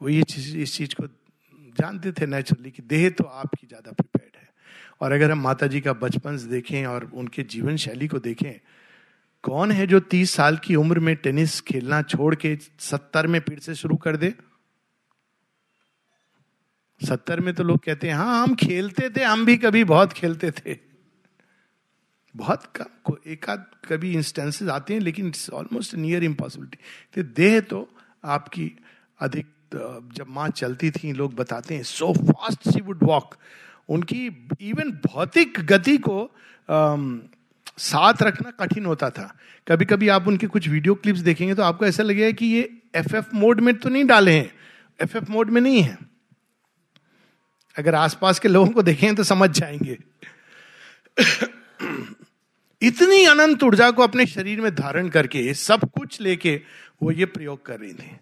वो 0.00 0.08
ये 0.08 0.22
चीज़, 0.24 0.56
इस 0.58 0.76
चीज़ 0.76 0.94
को 0.94 1.06
जानते 1.76 2.12
थे 2.12 2.26
नेचुरली 2.26 2.70
कि 2.70 2.82
देह 2.84 3.08
तो 3.10 3.24
आपकी 3.24 3.66
ज़्यादा 3.66 3.92
प्रिपेयर्ड 3.92 4.33
और 5.00 5.12
अगर 5.12 5.30
हम 5.30 5.40
माता 5.40 5.66
जी 5.66 5.80
का 5.80 5.92
बचपन 5.92 6.36
देखें 6.50 6.84
और 6.86 7.10
उनके 7.14 7.42
जीवन 7.42 7.76
शैली 7.76 8.08
को 8.08 8.18
देखें, 8.18 8.52
कौन 9.44 9.70
है 9.72 9.86
जो 9.86 10.00
तीस 10.00 10.30
साल 10.30 10.56
की 10.56 10.74
उम्र 10.76 11.00
में 11.00 11.14
टेनिस 11.16 11.60
खेलना 11.60 12.00
छोड़ 12.04 12.34
के 12.34 12.56
सत्तर 12.80 13.26
में 13.26 13.38
फिर 13.40 13.58
से 13.58 13.74
शुरू 13.74 13.96
कर 13.96 14.16
दे? 14.16 14.32
सत्तर 17.00 17.40
में 17.40 17.52
तो 17.54 17.62
लोग 17.62 17.78
कहते 17.84 18.08
हैं 18.08 18.14
हाँ 18.14 18.42
हम 18.42 18.54
खेलते 18.56 19.08
थे, 19.10 19.22
हम 19.22 19.44
भी 19.44 19.56
कभी 19.56 19.84
बहुत 19.84 20.12
खेलते 20.12 20.50
थे। 20.50 20.76
बहुत 22.34 22.64
कम, 22.76 22.84
को 23.04 23.16
एक 23.26 23.48
आध 23.50 23.64
कभी 23.88 24.12
इंस्टेंसेस 24.12 24.68
आते 24.68 24.94
हैं, 24.94 25.00
लेकिन 25.00 25.26
इट्स 25.26 25.50
ऑलमोस्ट 25.50 25.94
नियर 25.94 26.24
इम्पॉसिबिलिटी 26.24 26.78
तो 27.14 27.22
देह 27.34 27.60
तो 27.60 27.88
आपकी 28.24 28.70
अधिक, 29.20 29.46
जब 29.74 30.26
माँ 30.28 30.48
चलती 30.50 30.90
थी, 30.90 31.12
लोग 31.12 31.34
बताते 31.34 31.74
हैं 31.74 31.82
so 31.82 32.12
fast 32.14 32.68
she 32.70 32.80
would 32.80 33.02
walk 33.02 33.34
उनकी 33.88 34.48
इवन 34.60 34.90
भौतिक 35.06 35.58
गति 35.60 35.96
को 35.96 36.30
आम, 36.70 37.22
साथ 37.78 38.22
रखना 38.22 38.50
कठिन 38.50 38.86
होता 38.86 39.10
था। 39.10 39.36
कभी 39.68 39.84
कभी 39.84 40.08
आप 40.08 40.28
उनके 40.28 40.46
कुछ 40.46 40.68
वीडियो 40.68 40.94
क्लिप्स 40.94 41.20
देखेंगे 41.20 41.54
तो 41.54 41.62
आपको 41.62 41.86
ऐसा 41.86 42.02
लगेगा 42.02 42.30
कि 42.30 42.46
ये 42.46 42.82
एफ़ 42.94 43.16
एफ़ 43.16 43.26
मोड 43.34 43.60
में 43.60 43.74
तो 43.74 43.88
नहीं 43.88 44.04
डाले 44.04 44.32
हैं। 44.32 44.52
एफ़ 45.02 45.16
एफ़ 45.16 45.30
मोड 45.30 45.50
में 45.50 45.60
नहीं 45.60 45.82
है। 45.82 45.98
अगर 47.78 47.94
आसपास 47.94 48.38
के 48.38 48.48
लोगों 48.48 48.70
को 48.70 48.82
देखें 48.82 49.14
तो 49.14 49.22
समझ 49.22 49.50
जाएँगे। 49.50 49.98
इतनी 52.82 53.24
अनंत 53.24 53.62
ऊर्जा 53.62 53.90
को 53.90 54.02
अपने 54.02 54.26
शरीर 54.26 54.60
में 54.60 54.74
धारण 54.74 55.08
करके 55.08 55.54
सब 55.54 55.90
कुछ 55.90 56.20
लेके 56.20 56.60
वो 57.02 57.12
ये 57.12 57.24
प्रयोग 57.24 57.66
कर 57.66 57.80
रही 57.80 57.92
थी। 57.92 58.16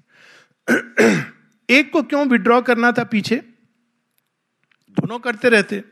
एक 1.69 1.93
को 1.93 2.03
क्यों 2.03 2.27
विड्रॉ 2.27 2.63
करना 2.63 2.93
था 2.93 3.05
पीछे? 3.05 3.52
दोनों 4.93 5.19
करते 5.19 5.49
रहते 5.49 5.83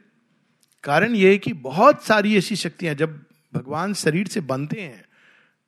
कारण 0.85 1.15
यह 1.15 1.29
है 1.29 1.39
कि 1.39 1.53
बहुत 1.53 2.05
सारी 2.05 2.37
ऐसी 2.37 2.57
शक्तियाँ 2.57 2.95
जब 2.95 3.19
भगवान 3.55 3.95
शरीर 3.95 4.29
से 4.29 4.41
बनते 4.41 4.81
हैं 4.81 5.05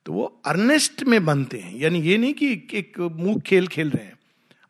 तो 0.05 0.13
वो 0.13 0.23
अर्नेस्ट 0.45 1.03
में 1.03 1.25
बनते 1.25 1.57
हैं। 1.57 1.75
यानी 1.75 1.99
ये 2.01 2.17
नहीं 2.17 2.33
कि 2.33 2.51
एक 2.73 2.99
मुँह 2.99 3.39
खेल 3.39 3.67
खेल 3.67 3.89
रहे 3.89 4.05
हैं। 4.05 4.17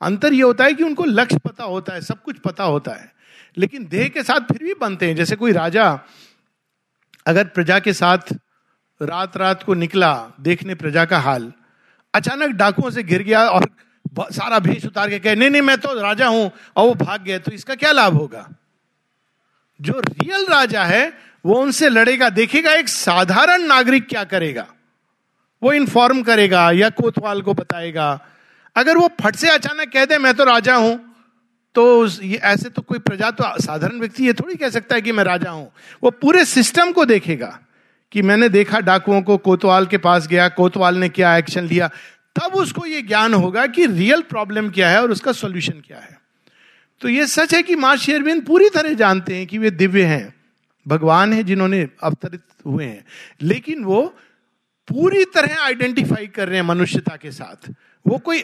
अंतर 0.02 0.34
ये 0.34 0.42
होता 0.42 0.64
है 0.64 0.74
कि 0.74 0.84
उनको 0.84 1.04
लक्ष्य 1.04 1.38
पता 1.38 1.64
होता 1.64 1.94
है, 1.94 2.02
सब 2.02 2.22
कुछ 2.24 2.40
पता 2.40 2.64
होता 2.64 2.92
है। 2.92 3.12
लेकिन 3.58 3.88
देह 3.88 4.08
के 4.08 4.24
साथ 4.24 4.40
फिर 4.40 4.64
भी 4.64 4.74
बनते 4.74 5.08
हैं। 5.08 5.16
जैसे 5.16 5.36
कोई 5.36 5.52
राजा 5.52 6.00
अगर 7.26 7.46
प्रजा 7.46 7.80
के 7.80 7.94
साथ 7.94 8.34
रात 9.02 9.38
रात 9.38 9.64
को 9.64 9.74
निकला, 9.74 10.32
देखने 10.40 10.76
प्रजा 10.76 11.06
का 11.06 11.20
हाल, 11.20 11.52
अचानक 12.14 12.50
डाकुओं 12.50 12.90
से 12.90 13.04
गिर 13.04 13.24
गया 13.24 13.50
और 13.50 13.70
सारा 14.14 14.60
भेष 14.60 14.86
उतार 14.86 15.10
के 15.10 15.20
कहे, 15.20 15.36
नहीं 15.36 15.50
नहीं, 15.50 15.62
मैं 15.62 15.78
तो 15.78 15.94
राजा 15.94 16.28
हूँ 16.28 16.52
और 16.76 16.88
वो 16.88 16.94
भाग 16.96 17.24
गए 17.24 17.40
तो 17.40 17.52
इसका 17.52 17.76
क्या 17.76 17.92
लाभ 17.92 18.14
होगा? 18.14 18.48
जो 19.80 20.00
रियल 20.00 20.46
राजा 20.46 20.84
है, 20.84 21.14
वो 21.46 21.60
उनसे 21.62 21.90
लड़ेगा 21.90 22.30
देखेगा 22.32 22.74
एक 22.74 22.90
साधारण 22.90 23.64
नागरिक 23.64 24.08
क्या 24.08 24.24
करेगा? 24.26 24.66
वो 25.62 25.72
इन्फॉर्म 25.74 26.22
करेगा 26.24 26.70
या 26.72 26.90
कोतवाल 26.92 27.42
को 27.42 27.54
बताएगा। 27.54 28.20
अगर 28.76 28.98
वो 28.98 29.10
फट 29.22 29.36
से 29.36 29.50
अचानक 29.50 29.92
कह 29.94 30.06
दे, 30.06 30.18
मैं 30.18 30.34
तो 30.34 30.44
राजा 30.44 30.76
हूँ 30.76 31.00
तो 31.76 32.06
ये 32.06 32.38
ऐसे 32.38 32.70
तो 32.70 32.82
कोई 32.82 33.00
प्रजा 33.00 33.30
तो 33.32 33.44
साधारण 33.62 34.00
व्यक्ति, 34.00 34.26
ये 34.26 34.34
थोड़ी 34.34 34.56
कह 34.56 34.70
सकता 34.70 34.96
है 34.96 35.02
कि 35.02 35.12
मैं 35.12 35.24
राजा 35.24 35.50
हूँ। 35.50 35.72
वो 36.04 36.12
पूरे 36.12 36.44
सिस्टम 36.46 36.92
को 36.92 37.06
देखेगा 37.06 37.58
कि 38.12 38.22
मैंने 38.22 38.50
देखा 38.50 38.80
डाकुओं 38.80 39.22
को, 39.22 39.38
कोतवाल 39.38 39.86
के 39.86 39.98
पास 39.98 40.28
गया, 40.28 40.48
कोतवाल 40.50 40.98
ने 40.98 41.10
क्या 41.10 41.36
एक्शन 41.38 41.68
लिया। 41.68 41.90
तब 42.36 42.56
उसको 42.56 42.86
ये 42.86 43.02
ज्ञान 43.02 43.34
होगा 43.34 43.68
कि 43.68 43.86
रियल 43.86 44.22
प्रॉब्लम 44.22 44.70
क्या 44.70 44.90
है 44.90 45.02
और 45.02 45.12
उसका 45.12 45.32
सॉल्यूशन 45.32 45.82
क्या 45.88 45.98
है। 45.98 46.22
तो 47.02 47.10
ये 47.10 47.28
सच 47.28 47.54
है 47.54 47.64
कि 47.64 47.76
माँ 47.76 47.98
शेरविंद 47.98 48.46
पूरी 48.46 48.70
तरह 48.70 48.94
जानते 48.94 49.36
हैं 49.36 49.48
कि 49.48 49.58
वे 49.58 49.72
दिव्य 49.72 50.04
हैं, 50.04 50.36
भगवान 50.88 51.34
है 51.34 51.44
जिन्होंने 51.44 51.90
अवतरित 52.04 52.42
हुए 52.66 52.86
हैं। 52.86 53.06
लेकिन 53.42 53.84
वो 53.84 54.16
पूरी 54.88 55.26
तरह 55.26 55.62
आइडेंटिफाई 55.62 56.28
कर 56.28 56.48
रहे 56.48 56.58
हैं 56.58 56.66
मनुष्यता 56.66 57.16
के 57.16 57.32
साथ। 57.32 57.74
वो 58.08 58.18
कोई 58.18 58.44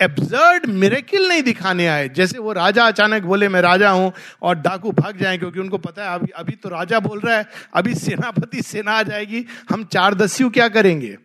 एब्जर्ड 0.00 0.66
मिरेकिल 0.66 1.28
नहीं 1.28 1.42
दिखाने 1.42 1.86
आए। 1.86 2.08
जैसे 2.08 2.38
वो 2.38 2.52
राजा 2.52 2.86
अचानक 2.86 3.22
बोले, 3.22 3.48
मैं 3.48 3.60
राजा 3.60 3.90
हूँ, 3.90 4.12
और 4.42 4.54
डाकू 4.54 4.92
भाग 4.92 5.18
जाए, 5.18 5.38
क्योंकि 5.38 5.60
उनको 5.60 5.78
पता 5.78 6.02
है, 6.02 6.14
अभी 6.14 6.28
अभी 6.36 6.52
तो 6.52 6.68
राजा 6.68 7.00
बोल 7.00 7.20
रहा 7.20 7.36
है, 7.36 7.46
अभी 7.74 7.94
सेनापति 7.94 8.62
सेना 8.62 8.92
आ 8.92 9.02
जाएगी, 9.02 9.46
हम 9.70 9.84
चार 9.84 10.14
दस्यु 10.14 10.50
क्या 10.50 10.68
करेंगे? 10.68 11.18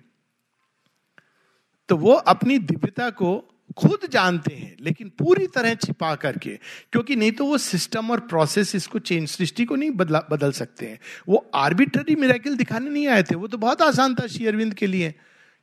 तो 1.93 1.97
वो 1.97 2.13
अपनी 2.13 2.57
दिव्यता 2.57 3.09
को 3.09 3.31
खुद 3.77 4.07
जानते 4.11 4.53
हैं, 4.53 4.75
लेकिन 4.81 5.09
पूरी 5.09 5.47
तरह 5.47 5.73
छिपा 5.73 6.15
करके, 6.15 6.49
क्योंकि 6.91 7.15
नहीं 7.15 7.31
तो 7.31 7.45
वो 7.45 7.57
सिस्टम 7.57 8.11
और 8.11 8.19
प्रोसेस 8.19 8.75
इसको 8.75 8.99
चेंज 8.99 9.27
सृष्टि 9.29 9.65
को 9.65 9.75
नहीं 9.75 9.91
बदला, 9.91 10.21
बदल 10.31 10.51
सकते 10.51 10.85
हैं। 10.85 10.99
वो 11.27 11.51
आर्बिट्ररी 11.55 12.15
मेरेकल 12.15 12.55
दिखाने 12.55 12.89
नहीं 12.89 13.07
आए 13.07 13.23
थे, 13.23 13.35
वो 13.35 13.47
तो 13.47 13.57
बहुत 13.57 13.81
आसान 13.81 14.15
था 14.15 14.27
श्री 14.27 14.45
अरविंद 14.45 14.73
के 14.73 14.87
लिए, 14.87 15.11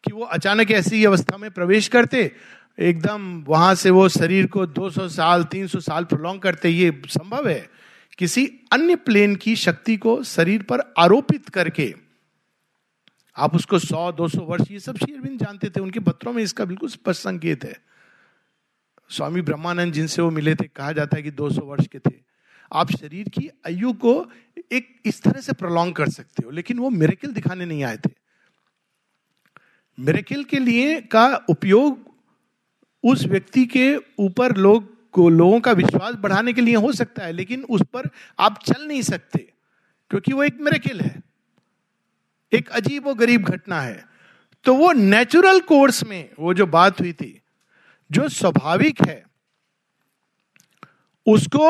कि 0.04 0.12
वो 0.12 0.22
अचानक 0.22 0.70
ऐसी 0.70 1.04
अवस्था 1.04 1.36
में 1.36 1.50
प्रवेश 1.50 1.88
करते, 1.88 2.30
एकदम 2.78 3.44
वहाँ 3.48 3.74
से 3.74 3.90
वो 3.90 4.08
शरीर 4.08 4.46
को 4.46 4.66
200 4.66 5.08
साल 5.08 5.44
300 5.44 5.80
साल 5.80 6.04
प्रोलॉन्ग 6.04 6.42
करते, 6.42 6.68
ये 6.68 7.02
संभव 7.08 7.48
है? 7.48 7.68
किसी 8.18 8.46
अन्य 8.72 8.96
प्लेन 8.96 9.34
की 9.36 9.56
शक्ति 9.56 9.96
को 9.96 10.22
शरीर 10.22 10.62
पर 10.62 10.94
आरोपित 10.98 11.48
करके 11.48 11.94
आप 13.40 13.54
उसको 13.54 13.78
सौ, 13.78 14.12
दो 14.12 14.28
सौ 14.28 14.40
वर्ष, 14.40 14.70
ये 14.70 14.78
सब 14.80 14.96
श्री 14.96 15.12
अरविंद 15.12 15.38
जानते 15.38 15.70
थे। 15.70 15.80
उनके 15.80 16.00
पत्रों 16.00 16.32
में 16.32 16.42
इसका 16.42 16.64
बिल्कुल 16.64 16.88
स्पष्ट 16.88 17.20
संकेत 17.20 17.64
है। 17.64 17.76
स्वामी 19.10 19.42
ब्रह्मानंद 19.42 19.92
जिनसे 19.92 20.22
वो 20.22 20.30
मिले 20.30 20.54
थे, 20.54 20.64
कहा 20.64 20.92
जाता 20.92 21.16
है 21.16 21.22
कि 21.22 21.30
200 21.30 21.60
वर्ष 21.60 21.86
के 21.86 21.98
थे। 21.98 22.14
आप 22.72 22.90
शरीर 22.90 23.28
की 23.28 23.50
आयु 23.66 23.92
को 23.92 24.30
एक 24.72 25.00
इस 25.04 25.22
तरह 25.22 25.40
से 25.40 25.52
प्रोलॉन्ग 25.52 25.96
कर 25.96 26.08
सकते 26.08 26.42
हो, 26.44 26.50
लेकिन 26.50 26.78
वो 26.78 26.90
मेरेकिल 26.90 27.32
दिखाने 27.32 27.64
नहीं 27.64 27.84
आए 27.84 27.96
थे। 27.96 28.10
मेरेकिल 29.98 30.44
के 30.44 30.58
लिए 30.58 31.00
का 31.00 31.46
उपयोग 31.48 31.98
उस 33.04 33.24
व्यक्ति 33.24 33.66
के 33.66 33.96
ऊपर 34.18 34.56
लोग 34.56 35.10
को, 35.10 35.28
लोगों 35.28 35.60
का 35.60 35.72
विश्वास 35.72 36.14
बढ़ाने 36.14 36.52
के 36.52 36.60
लिए 36.60 36.74
हो 36.74 36.92
सकता 36.92 37.24
है, 37.24 37.32
लेकिन 37.32 37.64
उस 37.64 37.82
पर 37.82 38.08
आप 38.38 38.58
चल 38.62 38.86
नहीं 38.86 39.02
सकते, 39.02 39.38
क्योंकि 40.10 40.32
वो 40.32 40.42
एक 40.42 40.60
मेरेकिल 40.60 41.00
है। 41.00 41.29
एक 42.52 42.68
अजीब 42.68 43.06
और 43.06 43.14
गरीब 43.14 43.44
घटना 43.44 43.80
है। 43.80 44.04
तो 44.64 44.74
वो 44.74 44.92
नेचुरल 44.92 45.60
कोर्स 45.60 46.04
में 46.04 46.30
वो 46.38 46.54
जो 46.54 46.66
बात 46.66 47.00
हुई 47.00 47.12
थी, 47.12 47.40
जो 48.10 48.28
स्वाभाविक 48.28 49.02
है, 49.08 49.24
उसको 51.26 51.66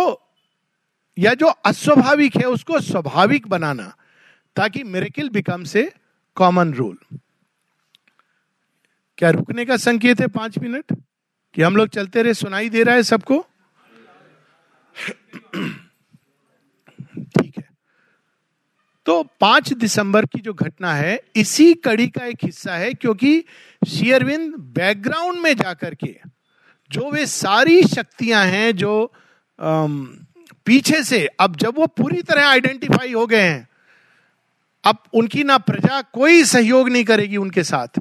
या 1.18 1.34
जो 1.34 1.46
अस्वाभाविक 1.46 2.36
है, 2.36 2.44
उसको 2.44 2.80
स्वाभाविक 2.80 3.48
बनाना 3.48 3.92
ताकि 4.56 4.82
मेरेकिल 4.84 5.28
बिकम 5.28 5.64
से 5.64 5.92
कॉमन 6.36 6.72
रूल 6.74 6.98
क्या 9.18 9.30
रुकने 9.30 9.64
का 9.64 9.76
संकेत 9.76 10.20
है 10.20 10.26
पाँच 10.26 10.58
मिनट? 10.58 10.84
कि 11.54 11.62
हम 11.62 11.76
लोग 11.76 11.88
चलते 11.88 12.22
रहे, 12.22 12.34
सुनाई 12.34 12.68
दे 12.68 12.82
रहा 12.82 12.94
है 12.94 13.02
सबको? 13.02 13.46
ठीक 17.14 17.58
है। 17.58 17.59
तो 19.06 19.22
पाँच 19.40 19.72
दिसंबर 19.72 20.26
की 20.26 20.40
जो 20.40 20.54
घटना 20.54 20.94
है 20.94 21.20
इसी 21.36 21.74
कड़ी 21.74 22.08
का 22.08 22.24
एक 22.24 22.38
हिस्सा 22.42 22.74
है 22.74 22.94
क्योंकि 22.94 23.44
शेयरविंद 23.88 24.54
बैकग्राउंड 24.54 25.40
में 25.40 25.54
जाकर 25.56 25.94
के 25.94 26.16
जो 26.90 27.10
वे 27.10 27.26
सारी 27.26 27.82
शक्तियाँ 27.82 28.46
हैं 28.46 28.76
जो 28.76 29.12
आम, 29.60 30.26
पीछे 30.66 31.02
से 31.04 31.28
अब 31.40 31.56
जब 31.56 31.78
वो 31.78 31.86
पूरी 31.86 32.22
तरह 32.22 32.46
आइडेंटिफाई 32.46 33.12
हो 33.12 33.26
गए 33.26 33.42
हैं 33.42 33.68
अब 34.84 34.96
उनकी 35.14 35.44
ना 35.44 35.58
प्रजा 35.58 36.02
कोई 36.02 36.44
सहयोग 36.44 36.88
नहीं 36.88 37.04
करेगी 37.04 37.36
उनके 37.36 37.62
साथ। 37.64 38.00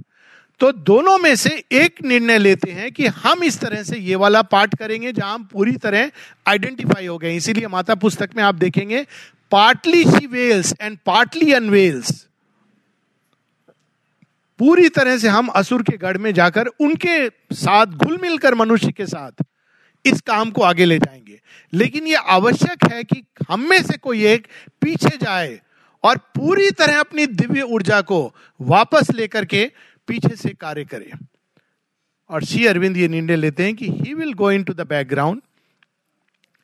तो 0.59 0.71
दोनों 0.71 1.17
में 1.17 1.35
से 1.35 1.63
एक 1.71 2.03
निर्णय 2.03 2.37
लेते 2.37 2.71
हैं 2.71 2.91
कि 2.91 3.07
हम 3.07 3.43
इस 3.43 3.59
तरह 3.59 3.83
से 3.83 3.97
ये 3.97 4.15
वाला 4.15 4.41
पार्ट 4.41 4.77
करेंगे 4.77 5.11
जहाँ 5.11 5.33
हम 5.33 5.43
पूरी 5.43 5.75
तरह 5.75 6.11
आइडेंटिफाई 6.47 7.05
हो 7.05 7.17
गए 7.17 7.35
इसीलिए 7.35 7.67
माता 7.67 7.95
पुस्तक 7.95 8.29
में 8.35 8.43
आप 8.43 8.55
देखेंगे 8.55 9.05
partly 9.51 10.03
she 10.03 10.25
veils 10.27 10.73
and 10.81 10.97
partly 11.05 11.53
unveils 11.53 12.27
पूरी 14.59 14.89
तरह 14.89 15.17
से 15.17 15.27
हम 15.27 15.47
असुर 15.47 15.83
के 15.83 15.97
गढ़ 15.97 16.17
में 16.17 16.33
जाकर 16.33 16.67
उनके 16.67 17.29
साथ 17.55 17.85
घुल 17.85 18.17
मिलकर 18.17 18.55
मनुष्य 18.55 18.91
के 18.91 19.05
साथ 19.05 19.43
इस 20.05 20.21
काम 20.21 20.51
को 20.51 20.61
आगे 20.61 20.85
ले 20.85 20.97
जाएँगे। 20.99 21.39
लेकिन 21.73 22.07
यह 22.07 22.19
आवश्यक 22.19 22.83
है 22.91 23.03
कि 23.03 23.23
हम 23.49 23.69
में 23.69 23.81
से 23.83 23.97
कोई 23.97 24.25
एक 24.25 24.47
पीछे 24.81 25.17
जाए 25.17 25.59
और 26.03 26.17
पूरी 26.17 26.69
तरह 26.71 26.99
अपनी 26.99 27.25
दिव्य 27.27 27.61
ऊर्जा 27.61 28.01
को 28.01 28.35
वापस 28.61 29.11
लेकर 29.11 29.45
के 29.45 29.71
पीछे 30.07 30.35
से 30.35 30.49
कार्य 30.49 30.85
करे। 30.85 31.11
और 32.29 32.43
श्री 32.43 32.65
अरविंद 32.67 32.97
ये 32.97 33.07
निर्णय 33.07 33.35
लेते 33.35 33.63
हैं 33.63 33.75
कि 33.75 33.91
he 33.91 34.13
will 34.13 34.33
go 34.33 34.51
into 34.63 34.73
the 34.73 34.87
background 34.87 35.41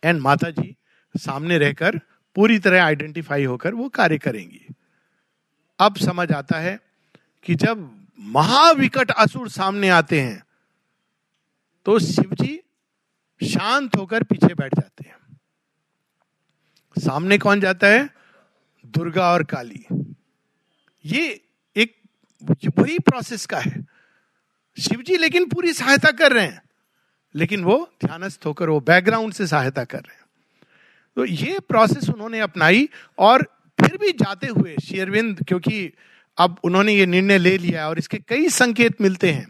and 0.03 0.21
माता 0.21 0.49
जी 0.49 0.75
सामने 1.15 1.57
रहकर 1.57 1.99
पूरी 2.36 2.57
तरह 2.59 2.83
आइडेंटिफाई 2.83 3.43
होकर 3.43 3.73
वो 3.73 3.89
कार्य 3.89 4.17
करेंगी। 4.17 4.65
अब 5.79 5.95
समझ 5.97 6.31
आता 6.31 6.59
है 6.59 6.79
कि 7.45 7.55
जब 7.55 7.89
महाविकट 8.19 9.11
असुर 9.11 9.49
सामने 9.49 9.89
आते 9.89 10.21
हैं 10.21 10.43
तो 11.86 11.97
शिव 11.99 12.33
जी 12.33 12.59
शांत 13.41 13.95
होकर 13.97 14.23
पीछे 14.23 14.53
बैठ 14.53 14.75
जाते 14.75 15.07
हैं। 15.07 15.15
सामने 16.95 17.38
कौन 17.38 17.59
जाता 17.59 17.88
है? 17.88 18.09
दुर्गा 18.86 19.31
और 19.31 19.43
काली। 19.43 19.86
ये 21.05 21.41
एक 21.75 21.95
वही 22.79 22.97
प्रोसेस 22.99 23.45
का 23.45 23.59
है। 23.59 23.86
शिव 24.77 25.01
जी 25.01 25.17
लेकिन 25.17 25.49
पूरी 25.49 25.73
सहायता 25.73 26.11
कर 26.11 26.33
रहे 26.33 26.45
हैं, 26.45 26.61
लेकिन 27.36 27.63
वो 27.63 27.77
ध्यानस्थ 28.05 28.45
होकर, 28.45 28.69
वो 28.69 28.79
बैकग्राउंड 28.81 29.33
से 29.33 29.47
सहायता 29.47 29.83
कर 29.83 29.99
रहे 29.99 30.15
हैं। 30.15 30.24
तो 31.18 31.26
ये 31.26 31.59
प्रोसेस 31.59 32.09
उन्होंने 32.09 32.39
अपनाई 32.39 32.88
और 33.20 33.43
फिर 33.78 33.97
भी 33.97 34.11
जाते 34.11 34.47
हुए 34.47 34.76
शेरविंद 34.84 35.43
क्योंकि 35.47 35.91
अब 36.38 36.57
उन्होंने 36.63 36.93
ये 36.93 37.05
निर्णय 37.05 37.38
ले 37.38 37.57
लिया 37.57 37.88
और 37.89 37.99
इसके 37.99 38.18
कई 38.28 38.49
संकेत 38.49 39.01
मिलते 39.01 39.32
हैं। 39.32 39.47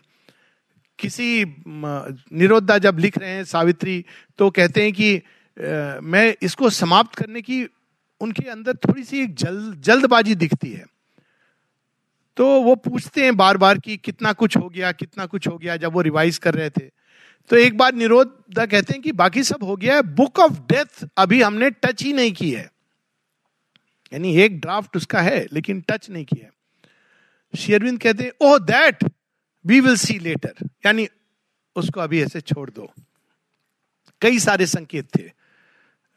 किसी 0.99 1.45
निरोधा 1.67 2.77
जब 2.77 2.99
लिख 2.99 3.17
रहे 3.17 3.29
हैं 3.29 3.43
सावित्री 3.43 4.03
तो 4.37 4.49
कहते 4.49 4.83
हैं 4.83 4.93
कि 4.93 5.15
आ, 5.15 5.99
मैं 6.03 6.35
इसको 6.41 6.69
समाप्त 6.69 7.15
करने 7.15 7.41
की 7.41 7.63
उनके 8.21 8.49
अंदर 8.49 8.75
थोड़ी 8.75 9.03
सी 9.03 9.21
एक 9.23 9.35
जल्द 9.35 9.81
जल्दबाजी 9.81 10.35
दिखती 10.35 10.71
है। 10.71 10.85
तो 12.37 12.45
वो 12.61 12.75
पूछते 12.75 13.23
हैं 13.23 13.35
बार 13.37 13.57
बार 13.57 13.79
कि 13.79 13.97
कितना 13.97 14.33
कुछ 14.33 14.57
हो 14.57 14.69
गया 14.69 14.91
कितना 14.91 15.25
कुछ 15.25 15.47
हो 15.47 15.57
गया 15.57 15.77
जब 15.77 15.93
वो 15.93 16.01
रिवाइज 16.01 16.37
कर 16.37 16.53
रहे 16.53 16.69
थे। 16.69 16.89
तो 17.49 17.55
एक 17.55 17.77
बार 17.77 17.93
निरोध 17.93 18.33
कहते 18.59 18.93
हैं 18.93 19.01
कि 19.01 19.11
बाकी 19.11 19.43
सब 19.43 19.63
हो 19.63 19.75
गया 19.75 19.95
है, 19.95 20.01
बुक 20.01 20.39
ऑफ़ 20.39 20.59
डेथ 20.71 21.07
अभी 21.17 21.41
हमने 21.41 21.69
टच 21.69 22.03
ही 22.03 22.13
नहीं 22.13 22.33
की 22.33 22.51
है। 22.51 22.69
यानी 24.13 24.35
एक 24.37 24.59
ड्राफ्ट 24.59 24.97
उसका 24.97 25.21
है, 25.21 25.45
लेकिन 25.53 25.81
टच 25.81 26.09
नहीं 26.09 26.25
किया 26.25 26.49
शेरविंद 27.53 27.99
कहते 28.01 28.23
हैं, 28.23 28.31
ओह 28.41 28.57
that 28.59 29.03
we 29.65 29.79
will 29.79 29.95
see 29.95 30.19
later 30.19 30.69
यानी 30.85 31.07
उसको 31.75 31.99
अभी 32.01 32.21
ऐसे 32.21 32.41
छोड़ 32.41 32.69
दो। 32.69 32.91
कई 34.21 34.39
सारे 34.39 34.65
संकेत 34.65 35.07
थे। 35.17 35.31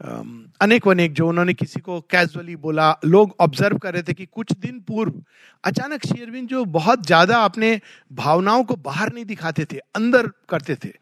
अनेक 0.00 0.86
अनेक 0.88 1.12
जो 1.14 1.28
उन्होंने 1.28 1.54
किसी 1.54 1.80
को 1.80 2.00
कैजुअली 2.10 2.54
बोला, 2.56 2.90
लोग 3.04 3.34
ऑब्ज़र्व 3.40 3.78
कर 3.78 3.92
रहे 3.94 4.02
थे 4.02 4.14
कि 4.14 4.26
कुछ 4.26 4.52
दिन 4.54 4.78
पूर्व 4.80 5.22
अचानक 5.64 6.06
शेरविन 6.06 6.46
जो 6.46 6.64
बहुत 6.66 7.06
ज़्यादा 7.06 7.38
अपने 7.44 7.80
भावनाओं 8.12 8.64
को 8.64 8.76
बाहर 8.76 9.12
नहीं 9.12 9.24
दिखाते 9.24 9.64
थे, 9.64 9.78
अंदर 9.78 10.30
करते 10.48 10.74
थे, 10.74 10.92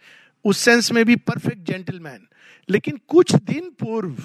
उस 0.45 0.59
सेंस 0.59 0.91
में 0.93 1.05
भी 1.05 1.17
परफेक्ट 1.19 1.67
जेंटलमैन 1.67 2.27
लेकिन 2.69 2.99
कुछ 3.09 3.35
दिन 3.35 3.71
पूर्व, 3.81 4.17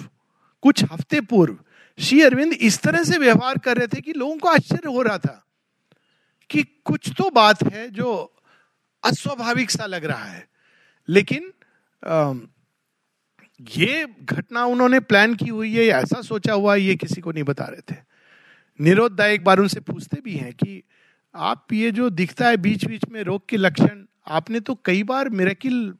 कुछ 0.62 0.84
हफ़्ते 0.84 1.20
पूर्व 1.22 1.58
श्री 1.98 2.20
अरविंद 2.22 2.52
इस 2.52 2.80
तरह 2.82 3.02
से 3.04 3.18
व्यवहार 3.18 3.58
कर 3.58 3.76
रहे 3.76 3.86
थे 3.86 4.00
कि 4.00 4.12
लोगों 4.12 4.36
को 4.38 4.48
आश्चर्य 4.48 4.88
हो 4.88 5.02
रहा 5.02 5.18
था 5.18 5.38
कि 6.50 6.62
कुछ 6.84 7.10
तो 7.18 7.30
बात 7.30 7.62
है 7.72 7.88
जो 7.90 8.12
अस्वाभाविक 9.02 9.70
सा 9.70 9.86
लग 9.86 10.04
रहा 10.04 10.24
है। 10.24 10.46
लेकिन 11.08 11.52
ये 13.70 14.06
घटना 14.22 14.64
उन्होंने 14.64 15.00
प्लान 15.00 15.34
की 15.34 15.48
हुई 15.48 15.74
है 15.74 15.84
ऐसा 15.84 16.20
सोचा 16.22 16.52
हुआ 16.52 16.74
ये 16.74 16.94
किसी 16.96 17.20
को 17.20 17.32
नहीं 17.32 17.44
बता 17.44 17.64
रहे 17.64 17.80
थे। 17.92 17.96
निरोधा 18.80 19.26
एक 19.26 19.44
बार 19.44 19.60
उनसे 19.60 19.80
पूछते 19.80 20.20
भी 20.24 20.36
हैं 20.36 20.52
कि 20.52 20.82
आप 21.34 21.72
ये 21.72 21.90
जो 21.90 22.08
दिखता 22.10 22.48
है 22.48 22.56
बीच 22.56 22.84
बीच 22.84 23.04
में 23.10 23.22
रोग 23.22 23.48
के 23.48 23.56
लक्षण, 23.56 24.04
आपने 24.26 24.60
तो 24.60 24.74
कई 24.84 25.02
बार 25.02 25.28
मेरेकिल 25.28 25.94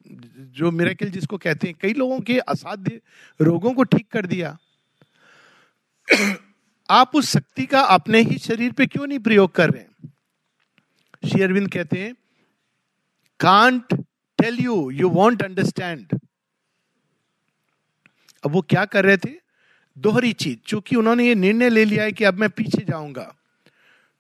जो 0.57 0.71
मेरेकिल 0.71 1.11
जिसको 1.11 1.39
कहते 1.39 1.69
हैं, 1.69 1.77
कई 1.81 1.93
लोगों 1.95 2.21
के 2.21 2.39
असाध्य 2.39 3.01
रोगों 3.41 3.73
को 3.75 3.85
ठीक 3.85 4.09
कर 4.09 4.27
दिया। 4.27 4.57
आप 6.91 7.17
उस 7.17 7.31
शक्ति 7.33 7.67
का 7.67 7.81
अपने 7.81 8.21
ही 8.21 8.39
शरीर 8.39 8.73
पे 8.73 8.87
क्यों 8.87 9.07
नहीं 9.07 9.19
प्रयोग 9.19 9.55
कर 9.55 9.71
रहे 9.71 9.83
हैं? 9.83 10.13
श्री 11.29 11.43
अरविंद 11.43 11.71
कहते 11.71 11.99
हैं 11.99 12.15
can't 13.41 13.95
tell 14.39 14.59
you 14.61 14.91
you 14.91 15.09
won't 15.09 15.43
understand 15.43 16.19
अब 18.45 18.51
वो 18.51 18.61
क्या 18.61 18.84
कर 18.84 19.05
रहे 19.05 19.16
थे? 19.16 19.30
दोहरी 19.99 20.32
चीज़। 20.32 20.59
चूँकि 20.66 20.97
उन्होंने 20.97 21.28
ये 21.28 21.34
निर्णय 21.34 21.68
ले 21.68 21.84
लिया 21.84 22.05
है 22.05 22.12
कि 22.12 22.24
अब 22.24 22.34
मैं 22.34 22.51
पीछे 22.51 22.84
जाऊँगा। 22.90 23.34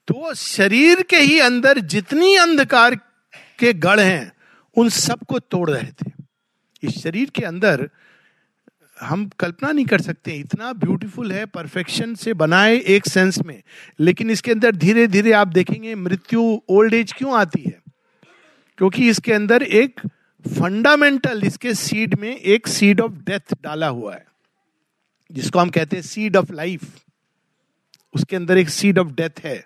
तो 0.08 0.34
शरीर 0.34 1.02
के 1.02 1.16
ही 1.16 1.38
अंदर 1.38 1.78
जितनी 1.78 2.36
अंधकार 2.36 2.94
के 3.58 3.72
गढ़ 3.72 4.00
हैं, 4.00 4.32
उन 4.76 4.88
सबको 4.88 5.38
तोड़ 5.38 5.70
रहे 5.70 5.92
थे। 5.92 6.12
इस 6.82 7.02
शरीर 7.02 7.30
के 7.30 7.42
अंदर 7.42 7.90
हम 9.00 9.30
कल्पना 9.40 9.72
नहीं 9.72 9.86
कर 9.86 10.00
सकते, 10.00 10.30
इतना 10.30 10.72
ब्यूटीफुल 10.72 11.32
है 11.32 11.46
परफेक्शन 11.46 12.14
से 12.14 12.34
बनाए 12.34 12.78
एक 12.78 13.06
सेंस 13.06 13.38
में। 13.38 13.62
लेकिन 14.00 14.30
इसके 14.30 14.52
अंदर 14.52 14.76
धीरे 14.76 15.06
धीरे 15.06 15.32
आप 15.32 15.48
देखेंगे, 15.48 15.94
मृत्यु 15.94 16.60
ओल्ड 16.68 16.94
एज 16.94 17.12
क्यों 17.12 17.34
आती 17.34 17.62
है? 17.62 17.82
क्योंकि 18.78 19.08
इसके 19.08 19.32
अंदर 19.32 19.62
एक 19.62 20.00
फंडामेंटल 20.44 21.42
इसके 21.44 21.74
सीड 21.74 22.14
में 22.18 22.34
एक 22.36 22.66
सीड 22.68 23.00
ऑफ़ 23.00 23.12
डेथ 23.26 23.54
डाला 23.62 23.88
हुआ 23.88 24.14
है 24.14 24.24
जिसको 25.30 25.58
हम 25.58 25.70
कहते 25.70 25.96
हैं 25.96 26.02
सीड 26.02 26.36
ऑफ़ 26.36 26.52
लाइफ 26.52 26.84
उसके 28.14 28.36
अंदर 28.36 28.58
एक 28.58 28.68
सीड 28.68 28.98
ऑफ़ 28.98 29.12
डेथ 29.12 29.44
है। 29.44 29.64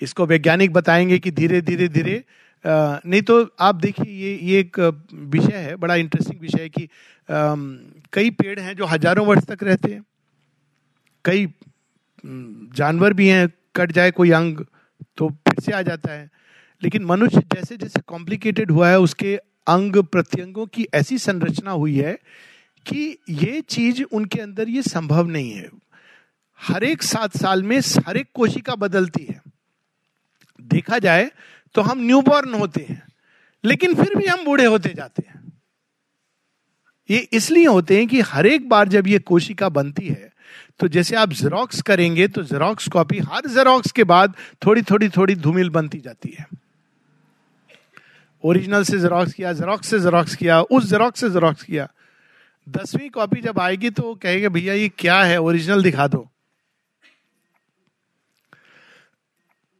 इसको 0.00 0.26
वैज्ञानिक 0.26 0.72
बताएँगे 0.72 1.18
कि 1.18 1.30
धीरे 1.30 1.60
धीरे 1.60 1.88
धीरे 1.88 2.22
नहीं 2.64 3.22
तो 3.22 3.42
आप 3.60 3.74
देखिए 3.74 4.06
ये 4.06 4.38
ये 4.42 4.58
एक 4.60 4.78
विषय 5.14 5.56
है 5.56 5.76
बड़ा 5.76 5.94
इंटरेस्टिंग 5.94 6.40
विषय 6.40 6.62
है 6.62 6.68
कि 6.68 6.84
आ, 6.84 7.54
कई 8.12 8.30
पेड़ 8.32 8.58
हैं 8.60 8.74
जो 8.76 8.86
हज़ारों 8.86 9.26
वर्ष 9.26 9.44
तक 9.44 9.62
रहते 9.62 9.92
हैं। 9.92 10.04
कई 11.24 11.46
जानवर 12.76 13.12
भी 13.12 13.28
हैं 13.28 13.48
कट 13.76 13.92
जाए 13.92 14.10
कोई 14.10 14.30
अंग 14.30 14.64
तो 15.18 15.28
फिर 15.28 15.60
से 15.60 15.72
आ 15.72 15.82
जाता 15.82 16.12
है। 16.12 16.28
लेकिन 16.82 17.04
मनुष्य 17.04 17.40
जैसे 17.54 17.76
जैसे 17.76 18.00
कॉम्प्लिकेटेड 18.06 18.70
हुआ 18.70 18.88
है, 18.88 18.98
उसके 19.00 19.36
अंग 19.66 19.96
प्रत्यंगों 20.04 20.66
की 20.66 20.86
ऐसी 20.94 21.18
संरचना 21.18 21.70
हुई 21.72 21.96
है 21.96 22.12
कि 22.86 23.16
ये 23.30 23.60
चीज़ 23.60 24.02
उनके 24.04 24.40
अंदर 24.40 24.68
ये 24.68 24.82
संभव 24.82 25.26
नहीं 25.26 25.50
है। 25.52 25.68
हर 26.60 26.84
एक 26.84 27.02
सात 27.02 27.36
साल 27.36 27.62
में 27.62 27.78
हर 28.06 28.16
एक 28.16 28.28
कोशिका 28.34 28.74
बदलती 28.76 29.24
है। 29.24 29.40
देखा 30.58 30.98
जाए 30.98 31.30
तो 31.74 31.82
हम 31.82 32.00
न्यूबॉर्न 32.00 32.54
होते 32.54 32.84
हैं, 32.88 33.02
लेकिन 33.64 33.94
फिर 33.94 34.14
भी 34.16 34.26
हम 34.26 34.44
बूढ़े 34.44 34.64
होते 34.66 34.88
जाते 34.88 35.22
हैं। 35.28 35.38
ये 37.08 37.18
इसलिए 37.32 37.66
होते 37.66 37.96
हैं 37.98 38.06
कि 38.08 38.20
हर 38.22 38.46
एक 38.46 38.68
बार 38.68 38.88
जब 38.88 39.06
ये 39.06 39.18
कोशिका 39.20 39.68
बनती 39.70 40.08
है 40.08 40.28
तो 40.80 40.88
जैसे 40.88 41.16
आप 41.16 41.32
जेरोक्स 41.32 41.80
करेंगे 41.82 42.26
तो 42.28 42.42
जेरोक्स 42.42 42.88
कॉपी 42.88 43.18
हर 43.22 43.46
जेरोक्स 43.48 43.92
के 43.92 44.04
बाद 44.04 44.34
थोड़ी 44.66 44.82
थोड़ी 44.82 45.08
थोड़ी 45.08 45.34
धूमिल 45.36 45.70
बनती 45.70 45.98
जाती 45.98 46.34
है। 46.38 46.46
ओरिजिनल 48.44 48.84
से 48.84 48.98
जेरोक्स 48.98 49.32
किया 49.32 49.52
जेरोक्स 49.52 49.88
से 49.90 50.00
जेरोक्स 50.00 50.34
किया, 50.36 50.60
उस 50.62 50.84
जेरोक्स 50.90 51.20
से 51.20 51.30
जेरोक्स 51.30 51.62
किया। 51.62 51.88
दसवीं 52.66 53.08
कॉपी 53.10 53.40
जब 53.40 53.58
आएगी 53.60 53.90
तो 53.90 54.14
कहेगा, 54.14 54.48
भैया, 54.48 54.74
ये 54.74 54.88
क्या 54.98 55.22
है? 55.22 55.38
ओरिजिनल 55.38 55.82
दिखा 55.82 56.06
दो। 56.06 56.28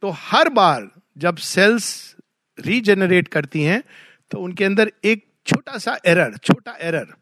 तो 0.03 0.09
हर 0.19 0.49
बार 0.49 0.89
जब 1.17 1.37
सेल्स 1.37 2.15
रीजेनरेट 2.57 3.27
करती 3.27 3.63
हैं 3.63 3.81
तो 4.31 4.39
उनके 4.39 4.65
अंदर 4.65 4.91
एक 5.03 5.25
छोटा 5.47 5.77
सा 5.77 5.97
एरर 6.05 6.37
छोटा 6.37 6.75
एरर 6.81 7.13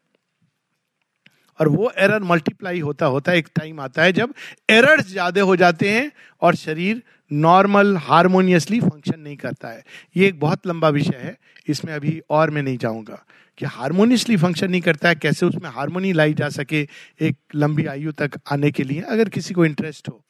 और 1.59 1.67
वो 1.67 1.91
एरर 1.97 2.23
मल्टीप्लाई 2.23 2.79
होता 2.79 3.05
होता 3.05 3.33
एक 3.33 3.47
टाइम 3.55 3.79
आता 3.79 4.03
है 4.03 4.11
जब 4.13 4.33
एरर्स 4.69 5.07
ज़्यादा 5.07 5.41
हो 5.41 5.55
जाते 5.55 5.89
हैं 5.89 6.11
और 6.41 6.55
शरीर 6.55 7.01
नॉर्मल 7.31 7.97
हारमोनियसली 7.97 8.81
फ़ंक्शन 8.81 9.19
नहीं 9.19 9.37
करता 9.37 9.67
है। 9.67 9.85
ये 10.17 10.27
एक 10.27 10.39
बहुत 10.39 10.67
लंबा 10.67 10.89
विषय 10.89 11.17
है। 11.17 11.37
इसमें 11.67 11.93
अभी 11.93 12.21
और 12.29 12.49
मैं 12.49 12.63
नहीं 12.63 12.77
जाऊँगा। 12.77 13.25
कि 13.57 13.65
हारमोनियसली 13.65 14.37
फ़ंक्शन 14.37 14.71
नहीं 14.71 14.81
करता 14.81 15.09
है, 15.09 15.15
कैसे 15.15 15.45
उसमें 15.45 15.69
हारमोनी 15.69 16.13
लाई 16.13 16.33
जा 16.33 16.49
सके 16.49 16.87
एक 17.21 17.35
लंबी 17.55 17.85
आयु 17.85 18.11
तक 18.11 18.31
आने 18.51 18.71
के 18.71 18.83
लिए, 18.83 19.01
अगर 19.01 19.29
किसी 19.29 19.53
को 19.53 19.65
इंटरेस्ट 19.65 20.09
हो। 20.09 20.25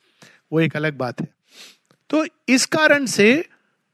वो 0.51 0.59
एक 0.59 0.75
अलग 0.75 0.97
बात 0.97 1.21
है। 1.21 1.27
तो 2.09 2.25
इस 2.49 2.65
कारण 2.65 3.05
से 3.05 3.45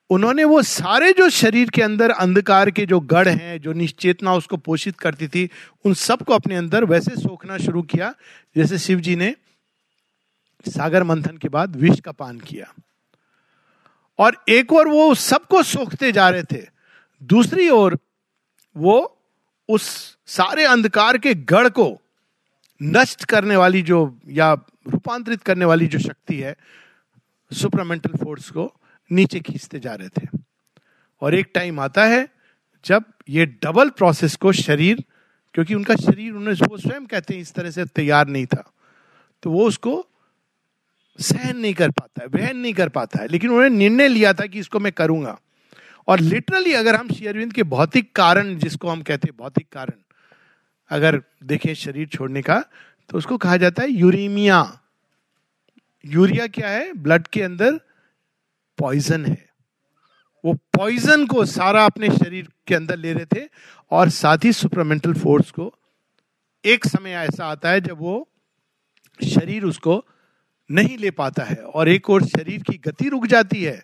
उन्होंने 0.09 0.43
वो 0.43 0.61
सारे 0.61 1.13
जो 1.13 1.29
शरीर 1.29 1.69
के 1.69 1.81
अंदर, 1.81 2.09
अंधकार 2.09 2.71
के 2.71 2.85
जो 2.85 2.99
गढ़ 2.99 3.27
हैं, 3.27 3.61
जो 3.61 3.73
निश्चेतना 3.73 4.33
उसको 4.33 4.57
पोषित 4.57 4.99
करती 4.99 5.27
थी, 5.27 5.49
उन 5.85 5.93
सबको 5.93 6.33
अपने 6.33 6.55
अंदर 6.55 6.83
वैसे 6.83 7.11
सोखना 7.11 7.57
शुरू 7.57 7.81
किया, 7.81 8.15
जैसे 8.55 8.77
शिव 8.77 8.99
जी 8.99 9.15
ने 9.15 9.35
सागर 10.67 11.03
मंथन 11.03 11.37
के 11.37 11.49
बाद 11.49 11.75
विष 11.75 11.99
का 11.99 12.11
पान 12.11 12.39
किया। 12.39 12.73
और 14.19 14.43
एक 14.49 14.73
और 14.73 14.87
वो 14.87 15.13
सबको 15.15 15.63
सोखते 15.63 16.11
जा 16.11 16.29
रहे 16.29 16.43
थे, 16.43 16.65
दूसरी 17.23 17.69
ओर 17.69 17.97
वो 18.75 19.11
उस 19.69 20.17
सारे 20.27 20.63
अंधकार 20.65 21.17
के 21.17 21.33
गढ़ 21.33 21.69
को 21.69 22.01
नष्ट 22.81 23.25
करने 23.25 23.55
वाली 23.55 23.81
जो 23.81 24.19
या 24.27 24.53
रूपांतरित 24.87 25.41
करने 25.41 25.65
वाली 25.65 25.87
जो 25.87 25.99
शक्ति 25.99 26.35
है 26.35 26.55
सुपरामेंटल 27.51 28.17
फोर्स 28.23 28.49
को 28.49 28.71
नीचे 29.11 29.39
खींचते 29.39 29.79
जा 29.79 29.93
रहे 29.95 30.09
थे। 30.09 30.27
और 31.21 31.35
एक 31.35 31.51
टाइम 31.55 31.79
आता 31.79 32.05
है 32.05 32.27
जब 32.85 33.03
ये 33.29 33.45
डबल 33.45 33.89
प्रोसेस 33.89 34.35
को 34.35 34.51
शरीर, 34.51 35.03
क्योंकि 35.53 35.75
उनका 35.75 35.95
शरीर 35.95 36.33
उन्हें 36.33 36.55
वो 36.67 36.77
स्वयं 36.77 37.05
कहते 37.05 37.33
हैं 37.33 37.41
इस 37.41 37.53
तरह 37.53 37.71
से 37.71 37.85
तैयार 37.85 38.27
नहीं 38.27 38.45
था 38.45 38.71
तो 39.43 39.51
वो 39.51 39.67
उसको 39.67 40.05
सहन 41.19 41.57
नहीं 41.57 41.73
कर 41.73 41.89
पाता 41.89 42.21
है, 42.21 42.27
वहन 42.27 42.57
नहीं 42.57 42.73
कर 42.73 42.89
पाता 42.89 43.21
है। 43.21 43.27
लेकिन 43.27 43.49
उन्होंने 43.49 43.75
निर्णय 43.77 44.07
लिया 44.07 44.33
था 44.33 44.45
कि 44.45 44.59
इसको 44.59 44.79
मैं 44.79 44.91
करूँगा। 44.91 45.37
और 46.07 46.19
लिटरली 46.19 46.73
अगर 46.73 46.95
हम 46.95 47.09
शेयरविंद 47.09 47.53
के 47.53 47.63
भौतिक 47.63 48.11
कारण, 48.15 48.57
जिसको 48.57 48.89
हम 48.89 49.01
कहते 49.01 49.27
हैं 49.27 49.37
भौतिक 49.37 49.67
कारण, 49.71 49.93
अगर 50.89 51.21
देखें 51.43 51.73
शरीर 51.73 52.07
छोड़ने 52.07 52.41
का 52.41 52.63
तो 53.09 53.17
उसको 53.17 53.37
कहा 53.37 53.57
जाता 53.57 53.83
है 53.83 53.89
यूरीमिया। 53.89 54.79
यूरिया 56.05 56.47
क्या 56.47 56.69
है? 56.69 56.93
ब्लड 56.93 57.27
के 57.27 57.41
अंदर 57.43 57.79
पॉइजन 58.77 59.25
है। 59.25 59.49
वो 60.45 60.53
पॉइजन 60.53 61.25
को 61.25 61.45
सारा 61.45 61.85
अपने 61.85 62.09
शरीर 62.09 62.47
के 62.67 62.75
अंदर 62.75 62.97
ले 62.97 63.13
रहे 63.13 63.25
थे, 63.25 63.47
और 63.91 64.09
साथ 64.09 64.37
ही 64.43 64.53
सुपरमेंटल 64.53 65.13
फोर्स 65.13 65.51
को, 65.51 65.73
एक 66.65 66.85
समय 66.85 67.11
ऐसा 67.11 67.45
आता 67.45 67.69
है 67.69 67.81
जब 67.81 67.97
वो 67.99 68.29
शरीर 69.19 69.63
उसको 69.63 70.05
नहीं 70.69 70.97
ले 70.97 71.11
पाता 71.11 71.43
है 71.43 71.55
और 71.55 71.89
एक 71.89 72.09
और 72.09 72.25
शरीर 72.25 72.63
की 72.63 72.77
गति 72.85 73.09
रुक 73.09 73.25
जाती 73.27 73.63
है, 73.63 73.83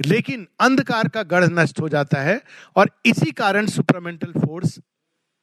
लेकिन 0.00 0.46
अंधकार 0.60 1.08
का 1.08 1.22
गढ़ 1.24 1.44
नष्ट 1.44 1.80
हो 1.80 1.88
जाता 1.88 2.20
है 2.20 2.40
और 2.76 2.90
इसी 3.06 3.30
कारण 3.32 3.66
सुपरमेंटल 3.66 4.32
फोर्स 4.36 4.78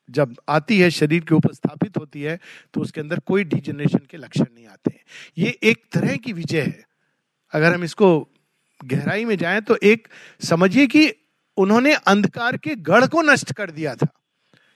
जब 0.09 0.35
आती 0.49 0.79
है, 0.79 0.89
शरीर 0.89 1.23
के 1.23 1.35
ऊपर 1.35 1.53
स्थापित 1.53 1.97
होती 1.97 2.21
है 2.21 2.39
तो 2.73 2.81
उसके 2.81 3.01
अंदर 3.01 3.19
कोई 3.19 3.43
डिजेनरेशन 3.45 4.05
के 4.11 4.17
लक्षण 4.17 4.45
नहीं 4.45 4.67
आते 4.67 4.91
हैं। 4.91 5.03
ये 5.37 5.57
एक 5.63 5.83
तरह 5.93 6.15
की 6.15 6.33
विजय 6.33 6.61
है। 6.61 6.85
अगर 7.53 7.73
हम 7.73 7.83
इसको 7.83 8.19
गहराई 8.81 9.25
में 9.25 9.35
जाएँ 9.37 9.61
तो 9.61 9.77
एक 9.83 10.07
समझिए 10.41 10.87
कि 10.87 11.11
उन्होंने 11.57 11.93
अंधकार 12.07 12.57
के 12.57 12.75
गढ़ 12.75 13.05
को 13.05 13.21
नष्ट 13.23 13.53
कर 13.53 13.71
दिया 13.71 13.95
था, 13.95 14.07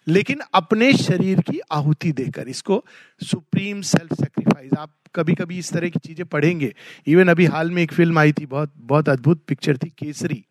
लेकिन 0.08 0.42
अपने 0.54 0.94
शरीर 0.94 1.40
की 1.42 1.60
आहुति 1.72 2.12
देकर 2.12 2.48
इसको 2.48 2.84
सुप्रीम 3.22 3.82
सेल्फ 3.82 4.14
सेक्रीफाइस 4.14 4.41
आप 4.70 4.94
कभी 5.16 5.34
कभी 5.34 5.58
इस 5.60 5.72
तरह 5.74 5.90
की 5.90 6.00
चीज़ें 6.00 6.26
पढ़ेंगे। 6.26 6.74
इवन 7.08 7.28
अभी 7.28 7.46
हाल 7.46 7.72
में 7.72 7.82
एक 7.84 7.94
फ़िल्म 7.94 8.20
आई 8.20 8.32
थी, 8.32 8.46
बहुत 8.46 8.74
बहुत 8.78 9.10
अद्भुत 9.10 9.44
पिक्चर 9.48 9.78
थी, 9.78 9.90
केसरी। 9.90 10.44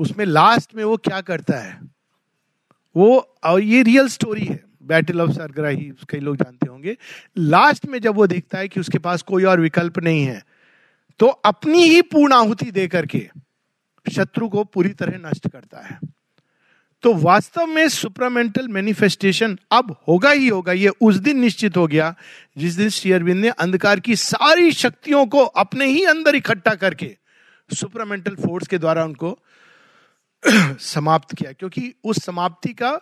उसमें 0.00 0.24
लास्ट 0.24 0.74
में 0.74 0.82
वो 0.84 0.96
क्या 0.98 1.20
करता 1.22 1.58
है? 1.58 1.80
वो, 2.96 3.16
और 3.44 3.60
ये 3.60 3.82
रियल 3.82 4.08
स्टोरी 4.08 4.44
है। 4.44 4.64
बैटल 4.82 5.20
ऑफ़ 5.20 5.30
सरग्राही 5.30 5.90
कई 6.08 6.18
लोग 6.20 6.36
जानते 6.36 6.66
होंगे। 6.66 6.96
लास्ट 7.36 7.86
में 7.86 7.98
जब 8.00 8.14
वो 8.14 8.26
देखता 8.26 8.58
है 8.58 8.68
कि 8.68 8.80
उसके 8.80 8.98
पास 8.98 9.22
कोई 9.22 9.44
और 9.44 9.60
विकल्प 9.60 9.98
नहीं 9.98 10.24
है 10.24 10.42
तो 11.20 11.26
अपनी 11.26 11.82
ही 11.84 12.02
पूर्ण 12.04 12.32
आहुति 12.32 12.70
दे 12.70 12.86
करके 12.88 13.26
शत्रु 14.06 14.48
को 14.48 14.64
पूरी 14.64 14.88
तरह 14.90 15.18
नष्ट 15.20 15.48
करता 15.48 15.80
है। 15.80 15.98
तो 17.02 17.14
वास्तव 17.14 17.66
में 17.66 17.88
सुपरामेंटल 17.88 18.68
मैनिफेस्टेशन 18.68 19.58
अब 19.70 19.96
होगा 20.08 20.30
ही 20.30 20.48
होगा, 20.48 20.72
ये 20.72 20.88
उस 20.88 21.16
दिन 21.16 21.38
निश्चित 21.38 21.76
हो 21.76 21.86
गया 21.86 22.14
जिस 22.58 22.74
दिन 22.74 22.88
शेयरबिंद 22.88 23.40
ने 23.40 23.48
अंधकार 23.48 24.00
की 24.00 24.16
सारी 24.16 24.72
शक्तियों 24.72 25.26
को 25.26 25.38
अपने 25.38 25.86
ही 25.86 26.04
अंदर 26.04 26.34
इकट्ठा 26.34 26.74
करके 26.74 27.16
सुप्रामेंटल 27.74 28.34
फोर्स 28.34 28.66
के 28.66 28.78
द्वारा 28.78 29.04
उनको 29.04 29.38
समाप्त 30.78 31.34
किया। 31.34 31.52
क्योंकि 31.52 31.94
उस 32.04 32.24
समाप्ति 32.24 32.72
का 32.72 33.00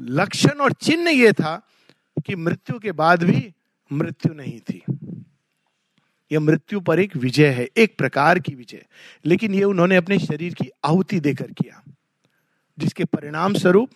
लक्षण 0.00 0.50
और 0.50 0.72
चिन्ह 0.72 1.10
यह 1.10 1.32
था 1.32 1.68
कि 2.26 2.36
मृत्यु 2.36 2.78
के 2.78 2.92
बाद 2.92 3.22
भी 3.22 3.52
मृत्यु 3.92 4.34
नहीं 4.34 4.60
थी। 4.60 4.82
यह 6.32 6.40
मृत्यु 6.40 6.80
पर 6.80 7.00
एक 7.00 7.16
विजय 7.16 7.48
है, 7.48 7.68
एक 7.76 7.98
प्रकार 7.98 8.38
की 8.38 8.54
विजय। 8.54 8.86
लेकिन 9.26 9.54
यह 9.54 9.64
उन्होंने 9.64 9.96
अपने 9.96 10.18
शरीर 10.18 10.54
की 10.54 10.70
आहुति 10.84 11.20
देकर 11.20 11.46
किया। 11.46 11.82
जिसके 12.78 13.04
परिणाम 13.04 13.54
स्वरूप 13.54 13.90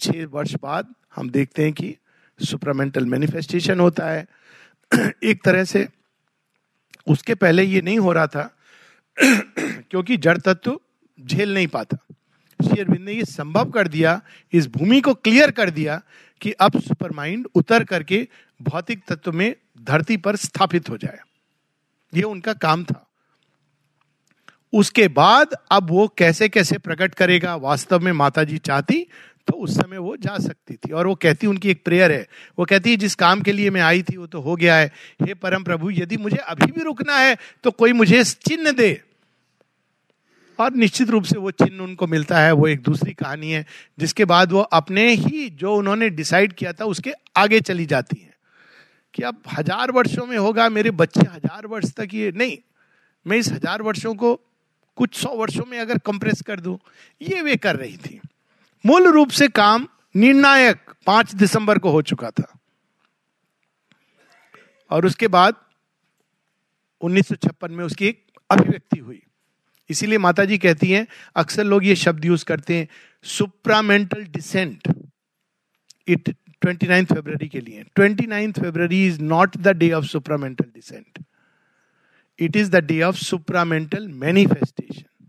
छह 0.00 0.26
वर्ष 0.26 0.54
बाद 0.62 0.94
हम 1.16 1.30
देखते 1.30 1.64
हैं 1.64 1.72
कि 1.72 1.96
सुपरामेंटल 2.42 3.06
मैनिफेस्टेशन 3.06 3.80
होता 3.80 4.06
है। 4.06 4.26
एक 5.22 5.44
तरह 5.44 5.64
से 5.64 5.88
उसके 7.08 7.34
पहले 7.34 7.62
ये 7.62 7.80
नहीं 7.80 7.98
हो 7.98 8.12
रहा 8.12 8.26
था, 8.26 8.56
क्योंकि 9.62 10.16
जड़ 10.16 10.38
तत्व 10.38 10.80
झेल 11.20 11.54
नहीं 11.54 11.66
पाता। 11.66 11.96
शेयरबिंद 12.64 13.04
ने 13.04 13.12
ये 13.12 13.24
संभव 13.24 13.70
कर 13.70 13.88
दिया, 13.88 14.20
इस 14.52 14.66
भूमि 14.66 15.00
को 15.00 15.14
क्लियर 15.14 15.50
कर 15.50 15.70
दिया 15.70 16.02
कि 16.40 16.52
अब 16.52 16.80
सुपर 16.80 17.10
माइंड 17.10 17.48
उतर 17.54 17.84
करके 17.84 18.28
भौतिक 18.62 19.04
तत्व 19.08 19.32
में 19.32 19.56
धरती 19.80 20.16
पर 20.16 20.36
स्थापित 20.36 20.90
हो 20.90 20.98
जाए। 20.98 21.18
ये 22.14 22.22
उनका 22.22 22.52
काम 22.52 22.84
था। 22.84 23.07
उसके 24.72 25.08
बाद 25.10 25.54
अब 25.72 25.90
वो 25.90 26.06
कैसे 26.18 26.48
कैसे 26.48 26.78
प्रकट 26.78 27.14
करेगा, 27.14 27.54
वास्तव 27.56 28.00
में 28.00 28.12
माता 28.14 28.44
जी 28.44 28.58
चाहती 28.60 29.06
तो 29.48 29.54
उस 29.54 29.74
समय 29.74 29.98
वो 29.98 30.16
जा 30.16 30.36
सकती 30.38 30.74
थी। 30.76 30.92
और 30.92 31.06
वो 31.06 31.14
कहती, 31.14 31.46
उनकी 31.46 31.70
एक 31.70 31.82
प्रेयर 31.84 32.12
है। 32.12 32.26
वो 32.58 32.64
कहती 32.64 32.90
है 32.90 32.96
जिस 32.96 33.14
काम 33.14 33.40
के 33.42 33.52
लिए 33.52 33.70
मैं 33.70 33.80
आई 33.80 34.02
थी, 34.02 34.16
वो 34.16 34.26
तो 34.26 34.40
हो 34.40 34.56
गया 34.56 34.76
है। 34.76 34.90
हे 35.22 35.34
परम 35.34 35.62
प्रभु, 35.64 35.90
यदि 35.90 36.16
मुझे 36.16 36.36
अभी 36.36 36.70
भी 36.72 36.82
रुकना 36.82 37.18
है 37.18 37.36
तो 37.64 37.70
कोई 37.72 37.92
मुझे 37.92 38.22
चिन्ह 38.24 38.70
दे। 38.72 39.00
और 40.58 40.74
निश्चित 40.74 41.10
रूप 41.10 41.24
से 41.24 41.38
वो 41.38 41.50
चिन्ह 41.52 41.82
उनको 41.82 42.06
मिलता 42.06 42.40
है। 42.40 42.52
वो 42.52 42.66
एक 42.68 42.82
दूसरी 42.82 43.12
कहानी 43.14 43.50
है, 43.50 43.64
जिसके 43.98 44.24
बाद 44.24 44.52
वो 44.52 44.60
अपने 44.60 45.08
ही 45.10 45.48
जो 45.50 45.74
उन्होंने 45.76 46.08
डिसाइड 46.10 46.52
किया 46.52 46.72
था, 46.72 46.84
उसके 46.84 47.12
आगे 47.36 47.60
चली 47.60 47.86
जाती 47.86 48.20
है। 48.20 48.34
कि 49.14 49.22
अब 49.22 49.40
हज़ार 49.52 49.90
वर्षों 49.90 50.26
में 50.26 50.36
होगा, 50.36 50.68
मेरे 50.68 50.90
बच्चे 50.92 51.20
हज़ार 51.22 51.66
वर्ष 51.66 51.92
तक 51.92 52.14
ये, 52.14 52.32
नहीं, 52.36 52.58
मैं 53.26 53.36
इस 53.36 53.52
हज़ार 53.52 53.82
वर्षों 53.82 54.14
को 54.14 54.38
कुछ 54.98 55.14
सौ 55.14 55.28
वर्षों 55.28 55.64
में 55.64 55.78
अगर 55.78 55.98
कंप्रेस 55.98 56.42
कर 56.42 56.60
दूँ, 56.60 56.78
ये 57.22 57.42
वे 57.42 57.56
कर 57.56 57.76
रही 57.76 57.96
थी। 57.96 58.20
मूल 58.86 59.06
रूप 59.06 59.30
से 59.30 59.48
काम 59.48 59.88
निर्णायक 60.16 60.78
पाँच 61.06 61.34
दिसंबर 61.34 61.78
को 61.78 61.90
हो 61.90 62.02
चुका 62.02 62.30
था। 62.30 62.58
और 64.90 65.06
उसके 65.06 65.28
बाद 65.28 65.54
1956 67.00 67.70
में 67.70 67.84
उसकी 67.84 68.06
एक 68.06 68.26
अभिव्यक्ति 68.50 68.98
हुई। 68.98 69.22
इसीलिए 69.90 70.18
माता 70.18 70.44
जी 70.44 70.58
कहती 70.58 70.90
हैं, 70.90 71.06
अक्सर 71.36 71.64
लोग 71.64 71.84
ये 71.84 71.96
शब्द 71.96 72.24
यूज़ 72.24 72.44
करते 72.44 72.76
हैं 72.76 72.88
supramental 73.22 74.24
descent 74.24 74.88
it 76.08 76.36
twenty 76.60 76.86
February 76.86 77.48
के 77.48 77.60
लिए। 77.60 77.84
Twenty 77.94 78.52
February 78.52 79.06
is 79.06 79.20
not 79.20 79.56
the 79.56 79.68
day 79.68 79.92
of 79.92 80.04
supramental 80.04 80.64
descent 80.74 81.24
it 82.38 82.56
is 82.56 82.70
the 82.70 82.76
day 82.76 83.02
of 83.02 83.16
supramental 83.16 84.08
manifestation 84.08 85.28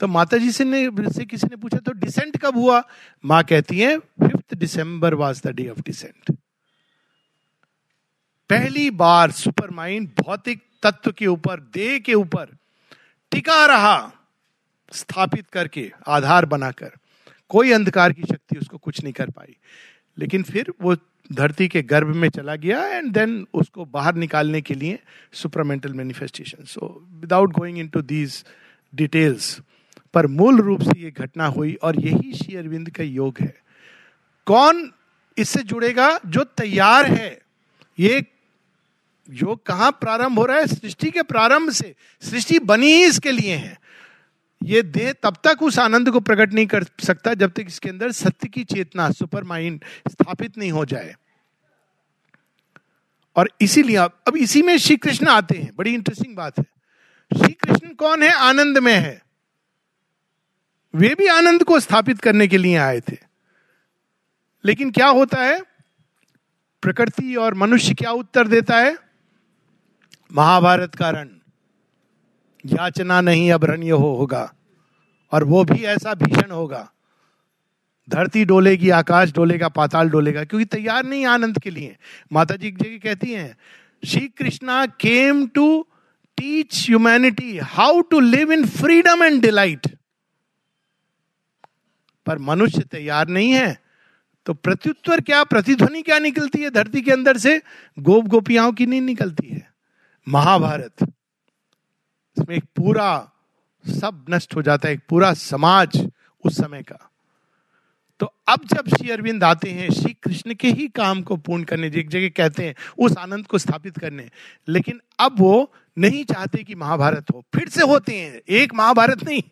तो 0.00 0.06
माता 0.06 0.36
जी 0.36 0.52
से 0.52 0.64
ने, 0.64 0.90
से 1.10 1.24
किसी 1.24 1.46
ने 1.46 1.56
पूछा 1.56 1.78
तो 1.78 1.92
डिसेंट 1.92 2.36
कब 2.36 2.56
हुआ? 2.56 2.82
माँ 3.24 3.44
कहती 3.44 3.80
है, 3.80 3.98
fifth 3.98 4.54
December 4.54 5.14
was 5.14 5.42
the 5.44 5.46
day 5.46 5.68
of 5.68 5.80
descent 5.80 6.36
पहली 8.50 8.90
बार 8.90 9.30
सुपर 9.30 9.70
माइंड 9.70 10.08
भौतिक 10.08 10.62
तत्व 10.82 11.12
के 11.12 11.26
ऊपर, 11.26 11.60
देह 11.60 11.98
के 11.98 12.14
ऊपर 12.14 12.56
टिका 13.30 13.66
रहा, 13.66 14.12
स्थापित 14.92 15.50
करके, 15.50 15.92
आधार 16.06 16.44
बनाकर। 16.44 16.92
कोई 17.48 17.72
अंधकार 17.72 18.12
की 18.12 18.22
शक्ति 18.22 18.58
उसको 18.58 18.78
कुछ 18.78 19.02
नहीं 19.02 19.12
कर 19.12 19.30
पाई। 19.30 19.56
लेकिन 20.18 20.42
फिर 20.42 20.72
वो 20.82 20.96
धरती 21.32 21.68
के 21.68 21.82
गर्भ 21.82 22.06
में 22.06 22.28
चला 22.28 22.56
गया 22.56 22.86
एंड 22.86 23.12
देन 23.12 23.46
उसको 23.54 23.84
बाहर 23.84 24.14
निकालने 24.14 24.60
के 24.60 24.74
लिए 24.74 24.98
supermental 25.32 25.92
manifestation 25.92 26.64
so 26.64 27.08
without 27.10 27.52
going 27.52 27.78
into 27.88 28.02
these 28.02 28.44
details 28.94 29.60
पर 30.14 30.26
मूल 30.26 30.60
रूप 30.60 30.82
से 30.82 31.00
ये 31.00 31.10
घटना 31.10 31.46
हुई 31.46 31.74
और 31.74 32.00
यही 32.00 32.32
श्री 32.32 32.56
अरविंद 32.56 32.90
का 32.90 33.04
योग 33.04 33.36
है। 33.40 33.54
कौन 34.46 34.92
इससे 35.38 35.62
जुड़ेगा 35.62 36.20
जो 36.26 36.44
तैयार 36.44 37.06
है? 37.06 37.42
ये 37.98 38.24
योग 39.30 39.66
कहाँ 39.66 39.90
प्रारंभ 39.92 40.38
हो 40.38 40.44
रहा 40.44 40.56
है? 40.56 40.66
सृष्टि 40.66 41.10
के 41.10 41.22
प्रारंभ 41.22 41.70
से। 41.70 41.94
सृष्टि 42.22 42.58
बनी 42.58 42.86
ही 42.86 43.04
इसके 43.04 43.32
लिए 43.32 43.54
है। 43.54 43.78
ये 44.66 44.82
देह 44.82 45.12
तब 45.12 45.36
तक 45.44 45.62
उस 45.62 45.78
आनंद 45.78 46.10
को 46.10 46.20
प्रकट 46.20 46.52
नहीं 46.52 46.66
कर 46.66 46.84
सकता 46.84 47.34
जब 47.34 47.50
तक 47.50 47.64
इसके 47.66 47.88
अंदर 47.88 48.12
सत्य 48.12 48.48
की 48.48 48.64
चेतना 48.64 49.10
सुपर 49.10 49.44
माइंड 49.44 49.84
स्थापित 50.08 50.58
नहीं 50.58 50.72
हो 50.72 50.84
जाए। 50.84 51.16
और 53.36 53.50
इसीलिए 53.60 53.96
अब 53.96 54.36
इसी 54.36 54.62
में 54.62 54.78
श्री 54.78 54.96
कृष्ण 54.96 55.28
आते 55.28 55.58
हैं। 55.58 55.76
बड़ी 55.76 55.94
इंटरेस्टिंग 55.94 56.36
बात 56.36 56.58
है। 56.58 56.64
श्री 57.36 57.52
कृष्ण 57.52 57.94
कौन 57.94 58.22
है? 58.22 58.30
आनंद 58.30 58.78
में 58.78 58.94
है। 58.94 59.22
वे 60.94 61.14
भी 61.18 61.26
आनंद 61.26 61.64
को 61.64 61.80
स्थापित 61.80 62.20
करने 62.20 62.48
के 62.48 62.58
लिए 62.58 62.76
आए 62.76 63.00
थे। 63.00 63.16
लेकिन 64.64 64.90
क्या 64.90 65.08
होता 65.08 65.42
है? 65.42 65.62
प्रकृति 66.82 67.36
और 67.36 67.54
मनुष्य 67.54 67.94
क्या 67.94 68.10
उत्तर 68.10 68.48
देता 68.48 68.78
है? 68.78 68.98
महाभारत 70.32 70.94
का 70.94 71.10
रण। 71.10 71.35
याचना 72.66 73.20
नहीं 73.20 73.52
अब 73.52 73.64
रण्य 73.64 73.90
हो 73.90 74.16
होगा। 74.16 74.52
और 75.32 75.44
वो 75.44 75.64
भी 75.64 75.84
ऐसा 75.84 76.14
भीषण 76.14 76.50
होगा। 76.50 76.90
धरती 78.08 78.44
डोलेगी, 78.44 78.90
आकाश 78.90 79.32
डोलेगा, 79.32 79.68
पाताल 79.68 80.10
डोलेगा, 80.10 80.44
क्योंकि 80.44 80.64
तैयार 80.64 81.04
नहीं 81.04 81.26
आनंद 81.26 81.58
के 81.58 81.70
लिए। 81.70 81.96
माता 82.32 82.56
जी 82.56 82.70
जगह 82.70 82.98
कहती 82.98 83.32
हैं, 83.32 83.56
Shri 84.06 84.28
Krishna 84.28 84.86
came 84.86 85.46
to 85.46 85.86
teach 86.36 86.86
humanity 86.86 87.58
how 87.58 88.00
to 88.00 88.20
live 88.20 88.52
in 88.52 88.66
freedom 88.66 89.22
and 89.22 89.42
delight 89.42 89.86
पर 92.26 92.38
मनुष्य 92.38 92.80
तैयार 92.80 93.28
नहीं 93.28 93.52
है 93.52 93.86
तो 94.46 94.54
प्रत्युत्तर 94.54 95.20
क्या, 95.20 95.44
प्रतिध्वनि 95.44 96.02
क्या 96.02 96.18
निकलती 96.18 96.62
है 96.62 96.70
धरती 96.70 97.00
के 97.02 97.10
अंदर 97.10 97.36
से? 97.36 97.62
गोप 97.98 98.24
गोपियाओं 98.24 98.72
की 98.72 98.86
नहीं 98.86 99.00
निकलती 99.00 99.48
है। 99.48 99.70
महाभारत। 100.28 101.15
इसमें 102.38 102.56
एक 102.56 102.64
पूरा 102.64 103.32
सब 103.84 104.24
नष्ट 104.30 104.56
हो 104.56 104.62
जाता 104.62 104.88
है, 104.88 104.94
एक 104.94 105.00
पूरा 105.08 105.32
समाज 105.34 106.08
उस 106.44 106.56
समय 106.56 106.82
का। 106.82 107.10
तो 108.20 108.32
अब 108.48 108.60
जब 108.64 108.88
श्री 108.88 109.10
अरविंद 109.10 109.44
आते 109.44 109.70
हैं, 109.70 109.90
श्री 109.90 110.12
कृष्ण 110.12 110.54
के 110.54 110.68
ही 110.68 110.86
काम 110.88 111.22
को 111.22 111.36
पूर्ण 111.36 111.64
करने, 111.64 111.86
एक 111.86 112.08
जगह 112.08 112.28
कहते 112.28 112.66
हैं, 112.66 112.74
उस 112.98 113.16
आनंद 113.16 113.46
को 113.46 113.58
स्थापित 113.58 113.98
करने, 113.98 114.28
लेकिन 114.68 115.00
अब 115.18 115.36
वो 115.38 115.72
नहीं 115.98 116.24
चाहते 116.24 116.62
कि 116.64 116.74
महाभारत 116.74 117.26
हो, 117.34 117.44
फिर 117.54 117.68
से 117.68 117.82
होते 117.82 118.16
हैं, 118.16 118.40
एक 118.48 118.74
महाभारत 118.74 119.24
नहीं, 119.24 119.42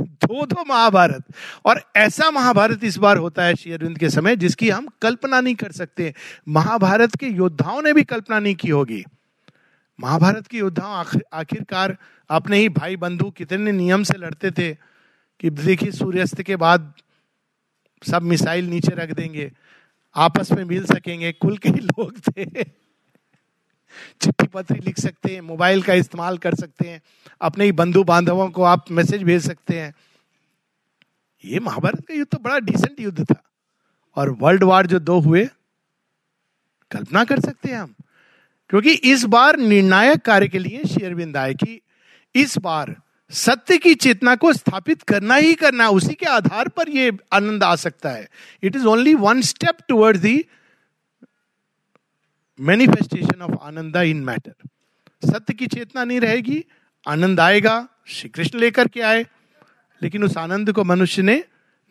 दो 0.00 0.46
दो 0.46 0.64
महाभारत। 0.68 1.24
और 1.64 1.80
ऐसा 1.96 2.30
महाभारत 2.30 2.84
इस 2.84 2.96
बार 2.96 3.16
होता 3.16 3.44
है 3.44 3.54
श्री 3.54 3.72
अरविंद 3.72 3.98
के 3.98 4.10
समय, 4.10 4.36
जिसकी 4.36 4.70
हम 4.70 4.88
कल्पना 5.02 5.40
नहीं 5.40 5.54
कर 5.54 5.72
सकते। 5.72 6.14
महाभारत 6.48 7.16
के 7.16 7.26
योद्धाओं 7.26 7.82
ने 7.82 7.92
भी 7.92 8.02
कल्पना 8.02 8.38
नहीं 8.38 8.54
की 8.54 8.68
होगी। 8.68 9.04
महाभारत 10.00 10.46
के 10.46 10.58
योद्धा 10.58 10.86
आखिरकार 11.32 11.96
अपने 12.30 12.58
ही 12.58 12.68
भाई 12.68 12.96
बंधु 12.96 13.30
कितने 13.30 13.72
नियम 13.72 14.02
से 14.02 14.18
लड़ते 14.18 14.50
थे 14.50 14.72
कि 15.40 15.50
देखिए 15.50 15.90
सूर्यास्त 15.90 16.42
के 16.42 16.56
बाद 16.56 16.92
सब 18.02 18.22
मिसाइल 18.22 18.64
नीचे 18.64 18.94
रख 18.94 19.10
देंगे, 19.10 19.52
आपस 20.16 20.52
में 20.52 20.64
मिल 20.64 20.84
सकेंगे, 20.84 21.32
कुल 21.32 21.56
के 21.58 21.68
लोग 21.68 22.18
थे। 22.18 22.64
चिट्ठी 24.20 24.46
पत्री 24.46 24.78
लिख 24.80 24.98
सकते 25.00 25.34
हैं, 25.34 25.40
मोबाइल 25.40 25.82
का 25.82 25.94
इस्तेमाल 25.94 26.38
कर 26.38 26.54
सकते 26.54 26.88
हैं, 26.88 27.00
अपने 27.40 27.64
ही 27.64 27.72
बंधु 27.72 28.04
बांधवों 28.04 28.48
को 28.50 28.62
आप 28.62 28.90
मैसेज 28.90 29.22
भेज 29.22 29.46
सकते 29.46 29.80
हैं। 29.80 29.94
ये 31.44 31.60
महाभारत 31.60 32.00
का 32.00 32.14
युद्ध 32.14 32.30
तो 32.32 32.38
बड़ा 32.38 32.58
डिसेंट 32.58 33.00
युद्ध 33.00 33.24
था। 33.24 33.42
और 34.16 34.30
वर्ल्ड 34.30 34.64
वार 34.64 34.86
जो 34.86 34.98
दो 34.98 35.18
हुए, 35.20 35.48
कल्पना 36.90 37.24
कर 37.24 37.40
सकते 37.40 37.68
हैं 37.68 37.76
हम। 37.76 37.94
क्योंकि 38.68 38.92
इस 38.92 39.24
बार 39.24 39.58
निर्णायक 39.58 40.18
कार्य 40.18 40.48
के 40.48 40.58
लिए 40.58 40.84
शेयरबिंद 40.84 41.36
आए 41.36 41.54
कि 41.54 41.80
इस 42.34 42.58
बार 42.58 42.96
सत्य 43.30 43.78
की 43.78 43.94
चेतना 43.94 44.36
को 44.36 44.52
स्थापित 44.52 45.02
करना 45.02 45.34
ही 45.34 45.54
करना, 45.54 45.88
उसी 45.88 46.14
के 46.14 46.26
आधार 46.26 46.68
पर 46.68 46.88
यह 46.88 47.18
आनंद 47.32 47.64
आ 47.64 47.76
सकता 47.76 48.10
है। 48.10 48.28
It 48.62 48.76
is 48.76 48.86
only 48.86 49.14
one 49.14 49.40
step 49.40 49.76
toward 49.88 50.16
the 50.16 50.44
manifestation 52.60 53.42
of 53.42 53.54
Ananda 53.62 53.96
in 53.96 54.16
matter 54.16 54.68
सत्य 55.24 55.54
की 55.54 55.66
चेतना 55.66 56.04
नहीं 56.04 56.20
रहेगी, 56.20 56.64
आनंद 57.08 57.40
आएगा, 57.40 57.88
श्री 58.06 58.28
कृष्ण 58.28 58.58
लेकर 58.58 58.88
के 58.88 59.00
आए। 59.00 59.26
लेकिन 60.02 60.24
उस 60.24 60.36
आनंद 60.36 60.72
को 60.72 60.84
मनुष्य 60.84 61.22
ने 61.22 61.44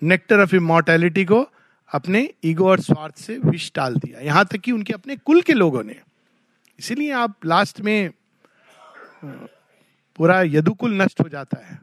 नेक्टर 0.03 0.39
ऑफ़ 0.39 0.55
इमोर्टैलिटी 0.55 1.25
को 1.25 1.49
अपने 1.93 2.29
ईगो 2.43 2.69
और 2.69 2.79
स्वार्थ 2.79 3.17
से 3.17 3.37
विष 3.45 3.71
डाल 3.75 3.95
दिया। 3.95 4.19
यहाँ 4.19 4.45
तक 4.45 4.57
कि 4.57 4.71
उनके 4.71 4.93
अपने 4.93 5.15
कुल 5.15 5.41
के 5.41 5.53
लोगों 5.53 5.83
ने। 5.83 5.95
इसीलिए 6.79 7.11
आप 7.11 7.45
लास्ट 7.45 7.81
में 7.81 8.11
पूरा 10.15 10.41
यदुकुल 10.41 11.01
नष्ट 11.01 11.21
हो 11.21 11.29
जाता 11.29 11.65
है। 11.65 11.79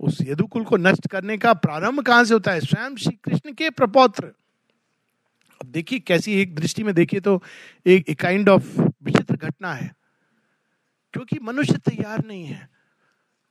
उस 0.00 0.18
यदुकुल 0.22 0.64
को 0.64 0.76
नष्ट 0.76 1.06
करने 1.08 1.36
का 1.38 1.52
प्रारंभ 1.54 2.00
कहाँ 2.00 2.24
से 2.24 2.34
होता 2.34 2.52
है? 2.52 2.60
स्वयं 2.60 2.96
श्री 2.96 3.12
कृष्ण 3.24 3.52
के 3.52 3.70
प्रपौत्र। 3.70 4.24
अब 5.60 5.66
देखिए 5.66 5.98
कैसी 5.98 6.40
एक 6.40 6.54
दृष्टि 6.54 6.82
में 6.82 6.94
देखिए 6.94 7.20
तो 7.20 7.42
एक 7.86 8.20
काइंड 8.20 8.48
ऑफ़ 8.48 8.80
विचित्र 8.80 9.36
घटना 9.36 9.72
है। 9.74 9.94
क्योंकि 11.14 11.38
मनुष्य 11.42 11.78
तैयार 11.78 12.24
नहीं 12.26 12.44
है। 12.44 12.68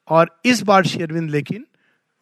और 0.08 0.40
इस 0.46 0.62
बार 0.62 0.86
श्री 0.86 1.04
अरविंद 1.04 1.30
लेकिन 1.32 1.66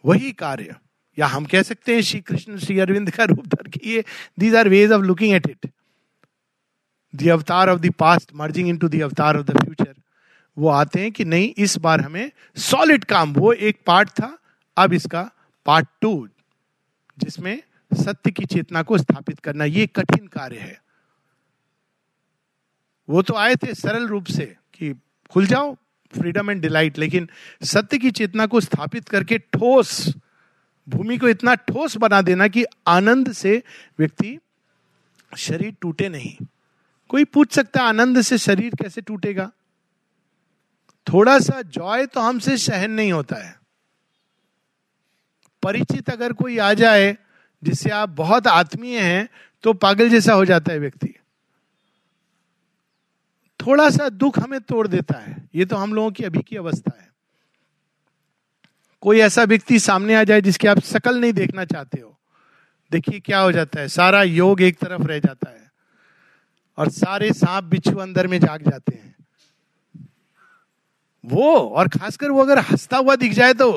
वही 0.05 0.31
कार्य, 0.31 0.75
या 1.17 1.27
हम 1.27 1.45
कह 1.45 1.61
सकते 1.61 1.95
हैं 1.95 2.01
श्री 2.01 2.19
कृष्ण 2.21 2.57
श्री 2.57 2.79
अरविंद 2.79 3.11
का 3.11 3.23
रूप 3.23 3.47
धर 3.47 3.67
के 3.69 4.03
these 4.39 4.55
are 4.55 4.69
ways 4.69 4.91
of 4.91 5.01
looking 5.01 5.33
at 5.33 5.47
it 5.49 5.69
the 7.15 7.29
avatar 7.29 7.69
of 7.69 7.79
the 7.79 7.91
past 7.91 8.31
merging 8.35 8.69
into 8.77 8.87
the 8.87 9.01
avatar 9.01 9.37
of 9.37 9.45
the 9.45 9.57
future 9.63 9.93
वो 10.57 10.69
आते 10.69 10.99
हैं 10.99 11.11
कि 11.11 11.25
नहीं, 11.25 11.53
इस 11.57 11.77
बार 11.77 12.01
हमें 12.01 12.31
सॉलिड 12.55 13.03
काम, 13.03 13.33
वो 13.33 13.53
एक 13.53 13.79
पार्ट 13.85 14.09
था, 14.09 14.37
अब 14.77 14.93
इसका 14.93 15.29
पार्ट 15.65 15.87
टू 16.01 16.27
जिसमें 17.17 17.61
सत्य 17.91 18.31
की 18.31 18.45
चेतना 18.45 18.81
को 18.81 18.97
स्थापित 18.97 19.39
करना, 19.39 19.65
ये 19.65 19.87
कठिन 19.87 20.27
कार्य 20.27 20.57
है। 20.57 20.81
वो 23.09 23.21
तो 23.21 23.33
आए 23.33 23.55
थे 23.55 23.73
सरल 23.73 24.07
रूप 24.07 24.25
से 24.25 24.45
कि 24.73 24.93
खुल 25.29 25.45
जाओ 25.45 25.75
फ्रीडम 26.13 26.51
एंड 26.51 26.61
डिलाइट 26.61 26.97
लेकिन 26.97 27.27
सत्य 27.63 27.97
की 27.97 28.11
चेतना 28.11 28.45
को 28.45 28.61
स्थापित 28.61 29.09
करके 29.09 29.37
ठोस, 29.37 30.15
भूमि 30.87 31.17
को 31.17 31.29
इतना 31.29 31.53
ठोस 31.55 31.97
बना 31.97 32.21
देना 32.21 32.47
कि 32.47 32.65
आनंद 32.87 33.31
से 33.33 33.61
व्यक्ति 33.99 34.37
शरीर 35.37 35.75
टूटे 35.81 36.09
नहीं। 36.09 36.35
कोई 37.13 37.23
पूछ 37.23 37.51
सकता 37.51 37.83
आनंद 37.83 38.21
से 38.21 38.37
शरीर 38.37 38.75
कैसे 38.75 39.01
टूटेगा? 39.01 39.51
थोड़ा 41.13 41.39
सा 41.39 41.61
जॉय 41.61 42.05
तो 42.05 42.19
हमसे 42.19 42.57
सहन 42.57 42.91
नहीं 42.91 43.11
होता 43.11 43.35
है। 43.35 43.59
परिचित 45.63 46.09
अगर 46.09 46.33
कोई 46.33 46.57
आ 46.57 46.73
जाए, 46.73 47.17
जिससे 47.63 47.89
आप 47.89 48.09
बहुत 48.09 48.47
आत्मीय 48.47 48.99
हैं 48.99 49.29
तो 49.63 49.73
पागल 49.73 50.09
जैसा 50.09 50.33
हो 50.33 50.45
जाता 50.45 50.73
है 50.73 50.79
व्यक्ति। 50.79 51.07
थोड़ा 53.59 53.89
सा 53.89 54.09
दुख 54.09 54.39
हमें 54.39 54.61
तोड़ 54.61 54.87
देता 54.87 55.19
है। 55.19 55.49
ये 55.55 55.65
तो 55.65 55.75
हम 55.75 55.93
लोगों 55.93 56.11
की 56.11 56.23
अभी 56.23 56.41
की 56.41 56.55
अवस्था 56.55 56.97
है। 57.01 57.11
कोई 59.01 59.19
ऐसा 59.19 59.43
व्यक्ति 59.43 59.79
सामने 59.79 60.15
आ 60.15 60.23
जाए, 60.23 60.41
जिसकी 60.41 60.67
आप 60.67 60.79
शकल 60.79 61.19
नहीं 61.19 61.33
देखना 61.33 61.65
चाहते 61.65 62.01
हो। 62.01 62.19
देखिए 62.91 63.19
क्या 63.19 63.39
हो 63.39 63.51
जाता 63.51 63.79
है। 63.79 63.87
सारा 63.87 64.23
योग 64.23 64.61
एक 64.61 64.79
तरफ़ 64.79 65.01
रह 65.01 65.19
जाता 65.19 65.49
है। 65.49 65.72
और 66.77 66.89
सारे 66.89 67.33
सांप 67.33 67.63
बिच्छू 67.63 67.95
अंदर 67.95 68.27
में 68.27 68.39
जाग 68.39 68.61
जाते 68.61 68.95
हैं। 68.95 69.15
वो, 71.25 71.59
और 71.59 71.87
खासकर 71.87 72.31
वो 72.31 72.41
अगर 72.43 72.59
हंसता 72.59 72.97
हुआ 72.97 73.15
दिख 73.15 73.33
जाए 73.33 73.53
तो 73.53 73.71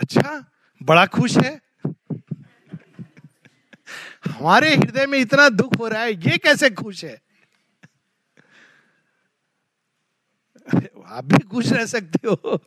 अच्छा 0.00 0.44
बड़ा 0.82 1.06
खुश 1.06 1.36
है। 1.38 1.60
हमारे 4.26 4.76
हृदय 4.76 5.06
में 5.06 5.18
इतना 5.18 5.48
दुख 5.48 5.78
हो 5.78 5.88
रहा 5.88 6.02
है, 6.02 6.12
ये 6.12 6.38
कैसे 6.38 6.70
खुश 6.70 7.04
है? 7.04 7.22
आप 11.06 11.24
भी 11.24 11.38
खुश 11.38 11.72
रह 11.72 11.86
सकते 11.86 12.28
हो। 12.28 12.62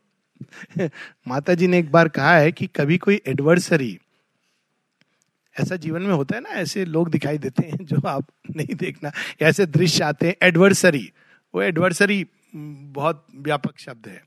माता 1.28 1.54
जी 1.54 1.68
ने 1.68 1.80
एक 1.80 1.92
बार 1.92 2.08
कहा 2.08 2.38
है 2.38 2.52
कि 2.52 2.68
कभी 2.68 2.98
कोई 2.98 3.22
एडवर्सरी 3.28 4.00
ऐसा 5.60 5.76
जीवन 5.76 6.02
में 6.02 6.14
होता 6.14 6.36
है 6.36 6.42
ना, 6.42 6.50
ऐसे 6.50 6.86
लोग 6.86 7.10
दिखाई 7.10 7.38
देते 7.38 7.64
हैं 7.64 7.86
जो 7.86 8.08
आप 8.08 8.26
नहीं 8.56 8.76
देखना। 8.76 9.12
ऐसे 9.42 9.66
दृश्य 9.66 10.04
आते 10.04 10.28
हैं, 10.28 10.36
एडवर्सरी। 10.42 11.12
वो 11.54 11.62
एडवर्सरी 11.62 12.26
बहुत 12.56 13.26
व्यापक 13.36 13.80
शब्द 13.80 14.08
है। 14.08 14.22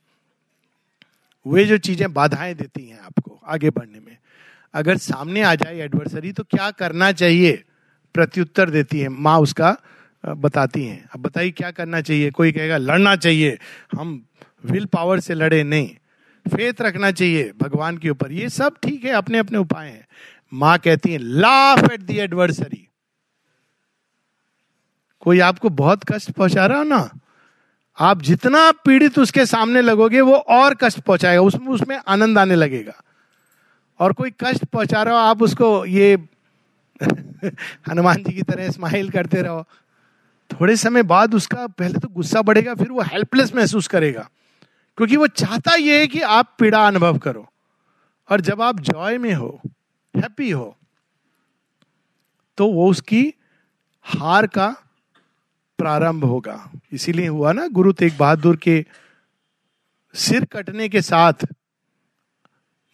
वे 1.47 1.65
जो 1.65 1.79
चीज़ें 1.79 2.13
बाधाएँ 2.13 2.55
देती 2.55 2.89
हैं 2.89 2.99
आपको 3.01 3.41
आगे 3.47 3.71
बढ़ने 3.71 4.01
में। 4.01 4.17
अगर 4.75 4.97
सामने 4.97 5.43
आ 5.43 5.55
जाए 5.55 5.79
एडवर्सरी 5.79 6.33
तो 6.33 6.45
क्या 6.45 6.71
करना 6.71 7.13
चाहिए? 7.13 7.63
प्रत्युत्तर 8.15 8.71
देती 8.71 9.01
है। 9.01 9.09
माँ 9.09 9.39
उसका 9.41 9.77
बताती 10.25 10.85
हैं। 10.85 11.09
अब 11.15 11.21
बताइए 11.21 11.51
क्या 11.51 11.71
करना 11.71 12.01
चाहिए? 12.01 12.31
कोई 12.31 12.53
कहेगा, 12.53 12.77
लड़ना 12.77 13.15
चाहिए। 13.17 13.59
हम 13.95 14.27
विल 14.65 14.87
पावर 14.87 15.21
से 15.21 15.35
लड़े 15.35 15.63
नहीं। 15.63 15.89
फेथ 16.47 16.81
रखना 16.81 17.11
चाहिए 17.11 17.53
भगवान 17.59 17.99
के 17.99 18.11
ऊपर। 18.11 18.33
ये 18.33 18.49
सब 18.49 18.77
ठीक 18.83 19.05
है 19.05 19.11
अपने 19.11 19.39
अपने 19.39 19.59
उपाय 19.59 19.89
हैं। 19.89 20.07
माँ 20.53 20.79
कहती 20.79 21.13
है 21.13 21.19
लाफ 21.19 21.91
एट 21.93 22.01
दी 22.01 22.19
एडवर्सरी 22.19 22.89
कोई 25.21 25.41
आपको 25.41 25.69
बहुत 25.69 26.05
कष्ट 26.05 26.31
पहुँचा 26.31 26.67
रहा 26.67 26.79
हो 26.79 26.85
ना? 26.85 27.11
आप 27.99 28.23
जितना 28.23 28.71
पीड़ित 28.71 29.19
उसके 29.19 29.47
सामने 29.47 29.81
लगोगे, 29.81 30.21
वो 30.21 30.35
और 30.35 30.75
कष्ट 30.75 31.01
पहुंचाएगा 31.01 31.43
उसमें 31.43 31.67
उसमें 31.67 32.01
आनंद 32.09 32.39
आने 32.39 32.55
लगेगा। 32.55 33.03
और 34.01 34.13
कोई 34.13 34.31
कष्ट 34.31 34.65
पहुँचा 34.65 35.03
रहा 35.03 35.15
हो, 35.15 35.21
आप 35.21 35.43
उसको 35.43 35.87
ये 35.87 36.29
हनुमान 37.89 38.17
जी 38.17 38.33
की 38.33 38.43
तरह 38.43 38.71
स्माइल 38.71 39.11
करते 39.11 39.43
रहो। 39.43 39.65
थोड़े 40.53 40.77
समय 40.77 41.03
बाद 41.03 41.35
उसका, 41.35 41.67
पहले 41.67 41.99
तो 41.99 42.09
गुस्सा 42.09 42.43
बढ़ेगा, 42.43 42.75
फिर 42.75 42.89
वो 42.89 43.03
हेल्पलेस 43.03 43.55
महसूस 43.55 43.89
करेगा। 43.89 44.31
क्योंकि 44.97 45.17
वो 45.17 45.27
चाहता 45.27 45.75
ये 45.75 46.01
है 46.01 46.07
कि 46.07 46.21
आप 46.21 46.57
पीड़ा 46.59 46.87
अनुभव 46.87 47.19
करो। 47.19 47.49
और 48.31 48.41
जब 48.41 48.63
आप 48.63 48.81
जॉय 48.81 49.19
में 49.19 49.35
हो 49.35 49.61
हैप्पी 50.17 50.51
हो 50.51 50.77
तो 52.59 52.67
वो 52.67 52.91
उसकी 52.91 53.35
हार 54.03 54.47
का 54.47 54.69
प्रारंभ 55.79 56.25
होगा। 56.25 56.73
इसीलिए 56.93 57.27
हुआ 57.29 57.53
ना, 57.53 57.67
गुरु 57.69 57.93
तेग 57.93 58.17
बहादुर 58.19 58.57
के 58.57 58.85
सिर 60.15 60.45
कटने 60.45 60.89
के 60.89 61.03
साथ 61.03 61.47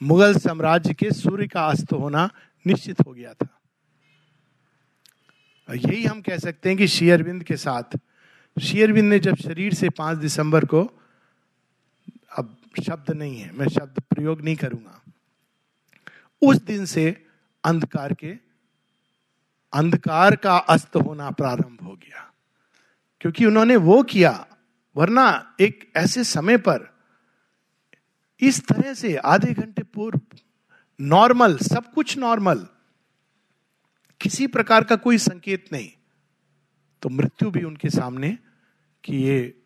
मुगल 0.03 0.39
साम्राज्य 0.39 0.95
के 0.95 1.11
सूर्य 1.11 1.47
का 1.47 1.67
अस्त 1.67 1.93
होना 1.93 2.31
निश्चित 2.67 3.01
हो 3.07 3.13
गया 3.13 3.35
था। 3.35 3.49
यही 5.69 6.05
हम 6.05 6.21
कह 6.21 6.39
सकते 6.39 6.69
हैं 6.69 6.79
कि 6.79 6.89
शेयरविंद 6.89 7.45
के 7.45 7.57
साथ 7.57 7.99
शेयरविंद 8.57 9.09
ने 9.11 9.19
जब 9.19 9.37
शरीर 9.37 9.75
से 9.75 9.89
पाँच 9.89 10.19
दिसंबर 10.19 10.65
को, 10.65 10.83
अब 12.39 12.57
शब्द 12.87 13.11
नहीं 13.11 13.39
है, 13.39 13.51
मैं 13.53 13.69
शब्द 13.69 14.01
प्रयोग 14.01 14.43
नहीं 14.43 14.57
करूँगा। 14.57 15.02
उस 16.43 16.57
दिन 16.57 16.87
से 16.87 17.27
अंधकार 17.65 18.15
के, 18.15 18.39
अंधकार 19.73 20.37
का 20.37 20.57
अस्त 20.57 20.97
होना 20.97 21.31
प्रारंभ 21.31 21.79
हो 21.83 21.97
गया। 21.97 22.33
क्योंकि 23.21 23.47
उन्होंने 23.47 23.77
वो 23.77 24.03
किया, 24.03 24.47
वरना 24.97 25.57
एक 25.61 25.93
ऐसे 25.97 26.25
समय 26.25 26.57
पर 26.57 26.99
इस 28.41 28.67
तरह 28.67 28.95
से 28.95 29.17
आधे 29.17 29.55
घंटे 29.55 29.83
पूर्व, 29.83 30.21
नॉर्मल, 31.01 31.59
सब 31.59 31.93
कुछ 31.93 32.19
नॉर्मल, 32.19 32.67
किसी 34.21 34.47
प्रकार 34.47 34.85
का 34.85 34.97
कोई 34.97 35.19
संकेत 35.19 35.73
नहीं। 35.73 35.91
तो 37.03 37.09
मृत्यु 37.09 37.51
भी 37.51 37.63
उनके 37.63 37.91
सामने 37.91 38.39
कि 39.05 39.17
ये 39.17 39.63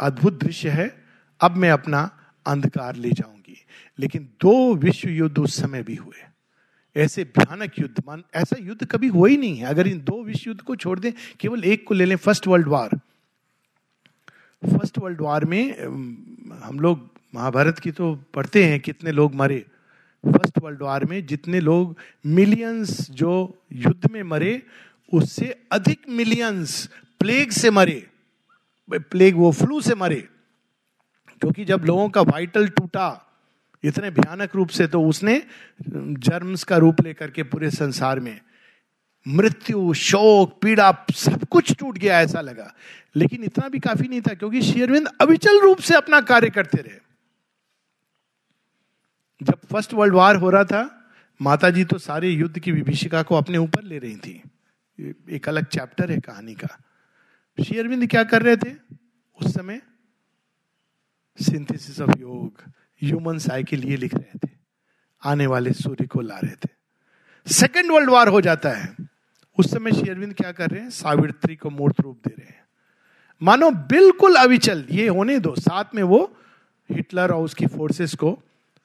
अद्भुत 0.00 0.40
दृश्य 0.40 0.70
है, 0.70 1.04
अब 1.40 1.56
मैं 1.56 1.70
अपना 1.70 2.18
अंधकार 2.46 2.96
ले 2.96 3.12
जाऊँगी 3.54 3.98
लेकिन 3.98 4.22
दो 4.40 4.74
विश्व 4.74 5.08
युद्ध 5.08 5.38
उस 5.38 5.60
समय 5.60 5.82
भी 5.82 5.94
हुए। 5.94 6.24
ऐसे 6.96 7.24
भयानक 7.24 7.72
युद्ध, 7.78 8.02
मान, 8.06 8.24
ऐसा 8.34 8.56
युद्ध 8.60 8.86
कभी 8.86 9.08
हुआ 9.08 9.28
ही 9.28 9.36
नहीं 9.36 9.56
है। 9.56 9.66
अगर 9.66 9.86
इन 9.86 9.98
दो 9.98 10.24
विश्व 10.24 10.50
युद्ध 10.50 10.62
को 10.62 10.76
छोड़ 10.76 11.00
दें, 11.00 11.12
केवल 11.40 11.64
एक 11.64 11.86
को 11.86 11.94
ले 11.94 12.04
लें, 12.04 12.16
first 12.16 12.46
world 12.46 12.68
war. 12.68 12.88
First 14.64 14.98
world 14.98 15.20
war 15.20 15.44
में 15.44 15.78
हम 16.62 16.80
लोग 16.80 17.10
महाभारत 17.34 17.78
की 17.78 17.90
तो 17.90 18.24
पढ़ते 18.34 18.64
हैं 18.64 18.80
कितने 18.80 19.12
लोग 19.12 19.34
मरे। 19.34 19.66
फ़र्स्ट 20.26 20.58
वर्ल्ड 20.58 20.82
वार 20.82 21.04
में 21.04 21.26
जितने 21.26 21.60
लोग 21.60 21.96
मिलियंस 22.26 23.10
जो 23.10 23.58
युद्ध 23.72 24.10
में 24.10 24.22
मरे, 24.22 24.62
उससे 25.12 25.62
अधिक 25.72 26.00
मिलियंस 26.08 26.90
प्लेग 27.20 27.50
से 27.50 27.70
मरे। 27.70 28.06
प्लेग 28.92 29.36
वो 29.36 29.52
फ्लू 29.52 29.80
से 29.80 29.94
मरे। 29.94 30.28
क्योंकि 31.40 31.64
जब 31.64 31.82
लोगों 31.84 32.08
का 32.08 32.22
वाइटल 32.22 32.68
टूटा 32.68 33.23
इतने 33.84 34.10
भयानक 34.10 34.56
रूप 34.56 34.68
से 34.68 34.86
तो 34.86 35.02
उसने 35.02 35.46
जर्म्स 35.90 36.64
का 36.64 36.76
रूप 36.76 37.00
लेकर 37.00 37.30
के 37.30 37.42
पूरे 37.42 37.70
संसार 37.70 38.20
में 38.20 38.40
मृत्यु, 39.28 39.94
शोक, 39.94 40.60
पीड़ा 40.62 41.06
सब 41.14 41.44
कुछ 41.44 41.76
टूट 41.76 41.98
गया 41.98 42.20
ऐसा 42.20 42.40
लगा। 42.40 42.74
लेकिन 43.16 43.44
इतना 43.44 43.68
भी 43.68 43.78
काफ़ी 43.78 44.08
नहीं 44.08 44.20
था 44.20 44.34
क्योंकि 44.34 44.62
शेरविंद 44.62 45.08
अविचल 45.20 45.60
रूप 45.60 45.78
से 45.78 45.94
अपना 45.94 46.20
कार्य 46.20 46.50
करते 46.50 46.78
रहे। 46.78 46.98
जब 49.42 49.54
फ़र्स्ट 49.54 49.94
वर्ल्ड 49.94 50.14
वार 50.14 50.36
हो 50.36 50.50
रहा 50.50 50.64
था 50.64 51.12
माता 51.42 51.70
जी 51.70 51.84
तो 51.84 51.98
सारे 51.98 52.28
युद्ध 52.28 52.58
की 52.58 52.72
विभीषिका 52.72 53.22
को 53.22 53.34
अपने 53.34 53.58
ऊपर 53.58 53.82
ले 53.82 53.98
रही 53.98 54.16
थी। 54.16 54.42
एक 55.30 55.48
अलग 55.48 55.64
चैप्टर 55.64 56.10
है 56.10 56.20
कहानी 56.20 56.54
का। 56.54 56.78
श्री 57.64 57.78
अरविंद 57.78 58.10
क्या 58.10 58.24
कर 58.24 58.42
रहे 58.42 58.56
थे? 58.56 58.74
उस 59.40 59.54
समय 59.54 59.82
synthesis 61.40 62.00
of 62.00 62.18
Yoga. 62.18 62.62
Human 63.02 63.38
cycle 63.38 63.84
ये 63.84 63.96
लिख 63.96 64.14
रहे 64.14 64.38
थे। 64.44 64.50
आने 65.24 65.46
वाले 65.46 65.72
सूर्य 65.72 66.06
को 66.06 66.20
ला 66.20 66.38
रहे 66.38 66.54
थे। 66.54 66.68
सेकेंड 67.46 67.90
वर्ल्ड 67.90 68.10
वार 68.10 68.28
हो 68.28 68.40
जाता 68.40 68.70
है। 68.70 68.96
उस 69.58 69.70
समय 69.70 69.92
शेरविंद 69.92 70.34
क्या 70.34 70.52
कर 70.52 70.70
रहे 70.70 70.82
हैं? 70.82 70.90
सावित्री 70.90 71.56
को 71.56 71.70
मूर्त 71.70 72.00
रूप 72.00 72.20
दे 72.28 72.34
रहे 72.38 72.48
हैं। 72.48 72.64
मानो 73.42 73.70
बिल्कुल 73.70 74.36
अविचल, 74.36 74.84
ये 74.90 75.08
होने 75.08 75.38
दो। 75.38 75.54
साथ 75.54 75.84
में 75.94 76.02
वो 76.02 76.36
हिटलर 76.90 77.30
और 77.30 77.44
उसकी 77.44 77.66
फोर्सेस 77.66 78.14
को 78.14 78.32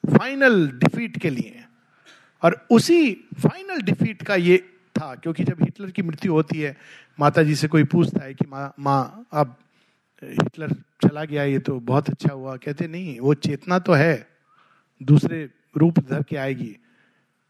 फाइनल 0.03 0.67
डिफीट 0.67 1.17
के 1.19 1.29
लिए 1.29 1.63
और 2.43 2.65
उसी 2.71 3.13
फाइनल 3.13 3.81
डिफीट 3.81 4.23
का 4.23 4.35
ये 4.35 4.57
था, 4.95 5.15
क्योंकि 5.15 5.43
जब 5.43 5.57
हिटलर 5.61 5.91
की 5.91 6.01
मृत्यु 6.01 6.31
होती 6.33 6.59
है 6.59 6.77
माता 7.19 7.43
जी 7.43 7.55
से 7.55 7.67
कोई 7.67 7.83
पूछता 7.83 8.23
है 8.23 8.33
कि 8.33 8.45
माँ 8.47 8.73
माँ, 8.79 9.25
अब 9.31 9.55
हिटलर 10.23 10.71
चला 10.71 11.23
गया, 11.23 11.43
ये 11.43 11.59
तो 11.59 11.79
बहुत 11.79 12.09
अच्छा 12.09 12.33
हुआ। 12.33 12.55
कहते, 12.55 12.87
नहीं, 12.87 13.19
वो 13.19 13.33
चेतना 13.33 13.79
तो 13.79 13.93
है, 13.93 14.27
दूसरे 15.03 15.49
रूप 15.77 15.99
धर 15.99 16.23
के 16.23 16.35
आएगी। 16.35 16.75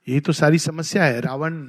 यही 0.08 0.20
तो 0.20 0.34
सारी 0.34 0.58
समस्या 0.58 1.04
है। 1.04 1.22
रावण 1.22 1.68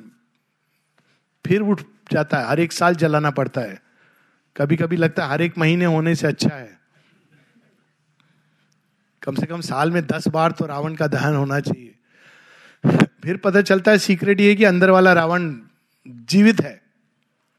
फिर 1.47 1.61
उठ 1.61 1.83
जाता 2.13 2.39
है, 2.39 2.47
हर 2.47 2.61
एक 2.61 2.73
साल 2.73 2.95
जलाना 2.95 3.31
पड़ता 3.31 3.61
है। 3.61 3.83
कभी 4.57 4.77
कभी 4.77 4.97
लगता 4.97 5.25
है 5.25 5.31
हर 5.31 5.43
एक 5.43 5.59
महीने 5.59 5.85
होने 5.85 6.15
से 6.15 6.27
अच्छा 6.27 6.57
है। 6.57 6.79
कम 9.23 9.35
से 9.35 9.47
कम 9.47 9.61
साल 9.61 9.91
में 9.91 10.07
दस 10.07 10.29
बार 10.29 10.53
तो 10.53 10.67
रावण 10.67 10.95
का 10.95 11.07
दहन 11.07 11.35
होना 11.35 11.61
चाहिए। 11.61 11.95
फिर 13.23 13.37
पता 13.37 13.63
चलता 13.63 13.91
है, 13.91 13.99
सीक्रेट 13.99 14.41
ये 14.41 14.55
कि 14.55 14.65
अंदर 14.65 14.91
वाला 14.91 15.13
रावण 15.13 15.55
जीवित 16.09 16.61
है। 16.61 16.83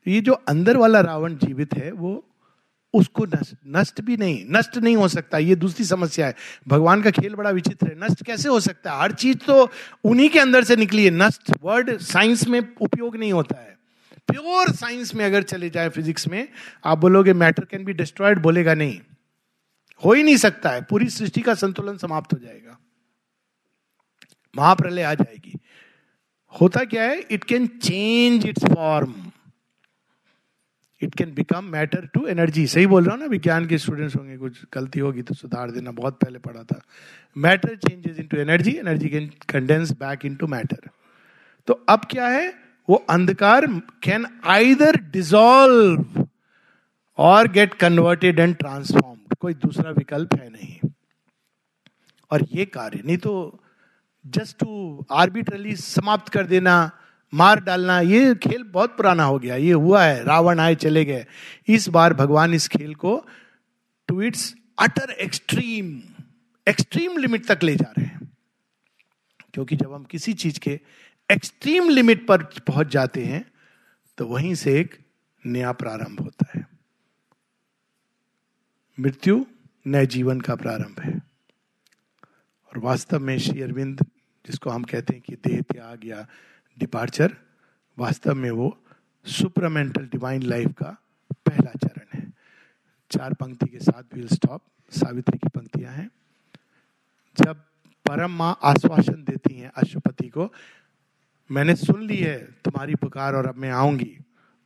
ये 0.07 0.21
जो 0.21 0.33
अंदर 0.33 0.77
वाला 0.77 1.01
रावण 1.01 1.35
जीवित 1.35 1.73
है, 1.73 1.91
वो 1.91 2.30
उसको 2.93 3.25
नष्ट 3.67 4.01
भी 4.01 4.17
नहीं, 4.17 4.45
नष्ट 4.49 4.77
नहीं 4.77 4.95
हो 4.95 5.07
सकता, 5.07 5.37
ये 5.37 5.55
दूसरी 5.55 5.85
समस्या 5.85 6.27
है। 6.27 6.35
भगवान 6.67 7.01
का 7.01 7.11
खेल 7.11 7.35
बड़ा 7.35 7.49
विचित्र 7.49 7.87
है, 7.87 7.95
नष्ट 7.99 8.23
कैसे 8.23 8.49
हो 8.49 8.59
सकता 8.59 8.93
है? 8.93 8.99
हर 8.99 9.11
चीज़ 9.11 9.37
तो 9.37 9.69
उन्हीं 10.03 10.29
के 10.29 10.39
अंदर 10.39 10.63
से 10.63 10.75
निकली 10.75 11.05
है। 11.05 11.11
नष्ट 11.11 11.51
वर्ड 11.63 11.97
साइंस 11.97 12.47
में 12.47 12.75
उपयोग 12.81 13.17
नहीं 13.17 13.33
होता 13.33 13.61
है। 13.61 13.77
प्योर 14.27 14.71
साइंस 14.71 15.15
में 15.15 15.25
अगर 15.25 15.43
चले 15.43 15.69
जाए 15.69 15.89
फिजिक्स 15.89 16.27
में, 16.27 16.47
आप 16.85 16.97
बोलोगे 16.97 17.33
मैटर 17.33 17.65
कैन 17.65 17.83
बी 17.83 17.93
डिस्ट्रॉयड 17.93 18.39
बोलेगा 18.39 18.73
नहीं। 18.73 18.99
हो 20.05 20.13
ही 20.13 20.23
नहीं 20.23 20.37
सकता 20.37 20.69
है, 20.69 20.81
पूरी 20.81 21.09
सृष्टि 21.09 21.41
का 21.41 21.53
संतुलन 21.53 21.97
समाप्त 21.97 22.33
हो 22.33 22.37
जाएगा। 22.37 22.77
महाप्रलय 24.57 25.01
आ 25.01 25.13
जाएगी। 25.13 25.59
होता 26.61 26.83
क्या 26.83 27.03
है? 27.03 27.19
It 27.31 27.43
can 27.43 27.67
change 27.67 28.45
its 28.45 28.65
form 28.65 29.30
it 31.01 31.15
can 31.15 31.33
become 31.33 31.65
matter 31.65 32.05
to 32.13 32.25
energy 32.27 32.65
सही 32.67 32.87
बोल 32.87 33.03
रहा 33.03 33.13
हूँ 33.13 33.21
ना? 33.21 33.27
विज्ञान 33.27 33.67
के 33.67 33.77
स्टूडेंट्स 33.77 34.15
होंगे, 34.15 34.37
कुछ 34.37 34.61
गलती 34.73 34.99
होगी 34.99 35.21
तो 35.21 35.33
सुधार 35.33 35.71
देना। 35.71 35.91
बहुत 35.91 36.19
पहले 36.19 36.39
पढ़ा 36.39 36.63
था। 36.63 36.81
Matter 37.37 37.75
changes 37.77 38.19
into 38.19 38.37
energy 38.37 38.71
energy 38.77 39.09
can 39.09 39.29
condense 39.49 39.91
back 39.93 40.25
into 40.25 40.47
matter 40.47 40.89
तो 41.67 41.73
अब 41.89 42.05
क्या 42.11 42.27
है? 42.27 42.53
वो 42.89 42.95
अंधकार 43.09 43.65
कैन 44.03 44.25
आइदर 44.47 44.95
डिजॉल्व 45.11 46.25
और 47.17 47.47
गेट 47.51 47.73
कन्वर्टेड 47.73 48.39
एंड 48.39 48.55
ट्रांसफॉर्म 48.55 49.17
कोई 49.39 49.53
दूसरा 49.55 49.91
विकल्प 49.91 50.33
है 50.35 50.49
नहीं। 50.49 50.89
और 52.31 52.45
ये 52.51 52.65
कार्य, 52.65 53.01
नहीं 53.05 53.17
तो 53.17 53.63
जस्ट 54.25 54.57
टू 54.59 55.05
आर्बिट्रली 55.11 55.75
समाप्त 55.75 56.29
कर 56.29 56.45
देना 56.45 56.75
मार 57.33 57.59
डालना, 57.59 57.99
ये 57.99 58.35
खेल 58.35 58.63
बहुत 58.63 58.97
पुराना 58.97 59.23
हो 59.23 59.39
गया, 59.39 59.55
ये 59.55 59.71
हुआ 59.71 60.03
है, 60.03 60.23
रावण 60.23 60.59
आए, 60.59 60.75
चले 60.75 61.05
गए। 61.05 61.25
इस 61.67 61.87
बार 61.87 62.13
भगवान 62.13 62.53
इस 62.53 62.67
खेल 62.67 62.95
को 62.95 63.27
to 64.07 64.21
its 64.21 64.55
utter 64.79 65.09
extreme 65.09 66.01
extreme 66.67 67.17
limit 67.17 67.45
तक 67.45 67.59
ले 67.63 67.75
जा 67.75 67.93
रहे 67.97 68.05
हैं। 68.05 68.37
क्योंकि 69.53 69.75
जब 69.75 69.93
हम 69.93 70.03
किसी 70.03 70.33
चीज़ 70.33 70.59
के 70.59 70.79
एक्सट्रीम 71.31 71.89
लिमिट 71.89 72.27
पर 72.27 72.43
पहुँच 72.43 72.87
जाते 72.87 73.23
हैं 73.23 73.51
तो 74.17 74.25
वहीं 74.25 74.55
से 74.55 74.79
एक 74.79 74.99
नया 75.45 75.71
प्रारंभ 75.71 76.19
होता 76.19 76.45
है। 76.55 76.67
मृत्यु 78.99 79.45
नए 79.87 80.05
जीवन 80.05 80.41
का 80.41 80.55
प्रारंभ 80.55 80.99
है। 80.99 81.13
और 82.67 82.77
वास्तव 82.77 83.19
में 83.19 83.39
श्री 83.39 83.61
अरविंद, 83.61 83.99
जिसको 84.47 84.69
हम 84.69 84.83
कहते 84.83 85.13
हैं 85.13 85.21
कि 85.21 85.35
देह 85.35 85.61
त्याग 85.61 86.05
या 86.05 86.27
डिपार्चर 86.79 87.35
वास्तव 87.99 88.35
में 88.35 88.51
वो 88.51 88.77
सुपरमेंटल 89.25 90.05
डिवाइन 90.05 90.43
लाइफ 90.43 90.73
का 90.73 90.97
पहला 91.45 91.71
चरण 91.71 92.19
है। 92.19 92.33
चार 93.11 93.33
पंक्ति 93.33 93.65
के 93.65 93.79
साथ 93.79 94.15
विल 94.15 94.27
स्टॉप 94.27 94.61
सावित्री 94.91 95.37
की 95.37 95.49
पंक्तियाँ 95.49 95.93
हैं। 95.93 96.09
जब 97.37 97.55
परम 98.05 98.31
माँ 98.31 98.59
आश्वासन 98.63 99.23
देती 99.23 99.53
हैं 99.53 99.71
अशुपति 99.77 100.27
को, 100.27 100.51
मैंने 101.49 101.75
सुन 101.75 102.07
ली 102.07 102.17
है 102.17 102.37
तुम्हारी 102.37 102.95
पुकार 102.95 103.35
और 103.35 103.47
अब 103.47 103.55
मैं 103.55 103.71
आऊँगी। 103.71 104.17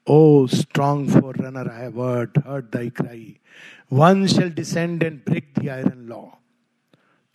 O 0.07 0.47
strong 0.47 1.09
forerunner 1.37 1.69
I 1.71 1.87
word 1.87 2.37
heard 2.37 2.65
thy 2.65 2.89
cry 2.89 3.35
one 3.93 4.25
shall 4.27 4.51
descend 4.53 5.03
and 5.03 5.19
break 5.25 5.53
the 5.59 5.69
iron 5.69 6.05
law 6.05 6.21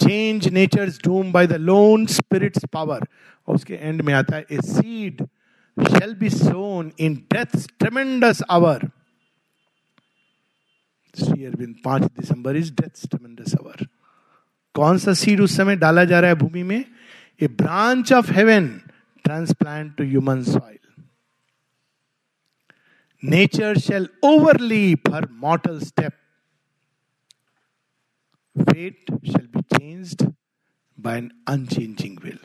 change 0.01 0.49
nature 0.49 0.89
doom 1.05 1.33
by 1.33 1.47
the 1.47 1.53
lone 1.53 2.07
spirit's 2.07 2.65
power 2.73 3.07
और 3.49 3.55
उसके 3.55 3.75
एंड 3.75 4.03
में 4.03 4.15
आता 4.15 4.37
है 4.37 4.45
a 4.53 4.61
seed 4.63 5.23
shall 5.77 6.15
be 6.15 6.31
sown 6.31 6.91
in 7.01 7.15
death 7.33 7.57
tremendous 7.79 8.43
hour 8.51 8.89
Shri 11.15 11.45
Aurobindo 11.45 11.75
पाँच 11.85 12.03
दिसंबर 12.03 12.57
is 12.57 12.73
death 12.73 13.07
tremendous 13.09 13.55
hour 13.55 13.87
कौन 14.75 14.99
सा 14.99 15.13
seed 15.13 15.41
उस 15.41 15.57
समय 15.57 15.77
डाला 15.77 16.05
जा 16.05 16.21
रहा 16.21 16.31
है 16.31 16.37
भूमि 16.37 16.63
में? 16.63 16.85
A 17.41 17.49
branch 17.49 18.13
of 18.13 18.33
heaven 18.33 18.69
transplant 19.25 19.95
to 19.97 20.05
human 20.05 20.43
soil 20.43 20.79
nature 23.23 23.79
shall 23.79 24.09
overleap 24.25 25.15
her 25.15 25.29
mortal 25.33 25.81
step 25.81 26.13
wait 28.61 29.11
shall 29.27 29.47
be 29.57 29.63
changed 29.77 30.23
by 30.99 31.19
an 31.19 31.31
unchanging 31.49 32.19
will 32.25 32.39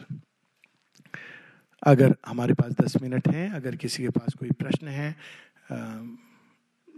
अगर 1.83 2.15
हमारे 2.27 2.53
पास 2.53 2.71
दस 2.81 2.95
मिनट 3.01 3.27
हैं, 3.27 3.49
अगर 3.51 3.75
किसी 3.75 4.03
के 4.03 4.09
पास 4.09 4.33
कोई 4.39 4.51
प्रश्न 4.51 4.87
है 4.87 5.15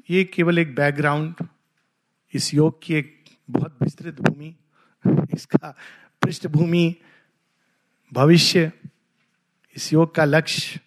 ये 0.09 0.23
केवल 0.23 0.59
एक 0.59 0.75
बैकग्राउंड 0.75 1.45
इस 2.33 2.53
योग 2.53 2.81
की 2.83 2.93
एक 2.95 3.13
बहुत 3.49 3.77
विस्तृत 3.81 4.21
भूमि, 4.21 4.53
इसका 5.33 5.75
पृष्ठभूमि, 6.21 6.95
भविष्य, 8.11 8.71
इस 9.75 9.91
योग 9.93 10.13
का 10.15 10.25
लक्ष्य 10.25 10.79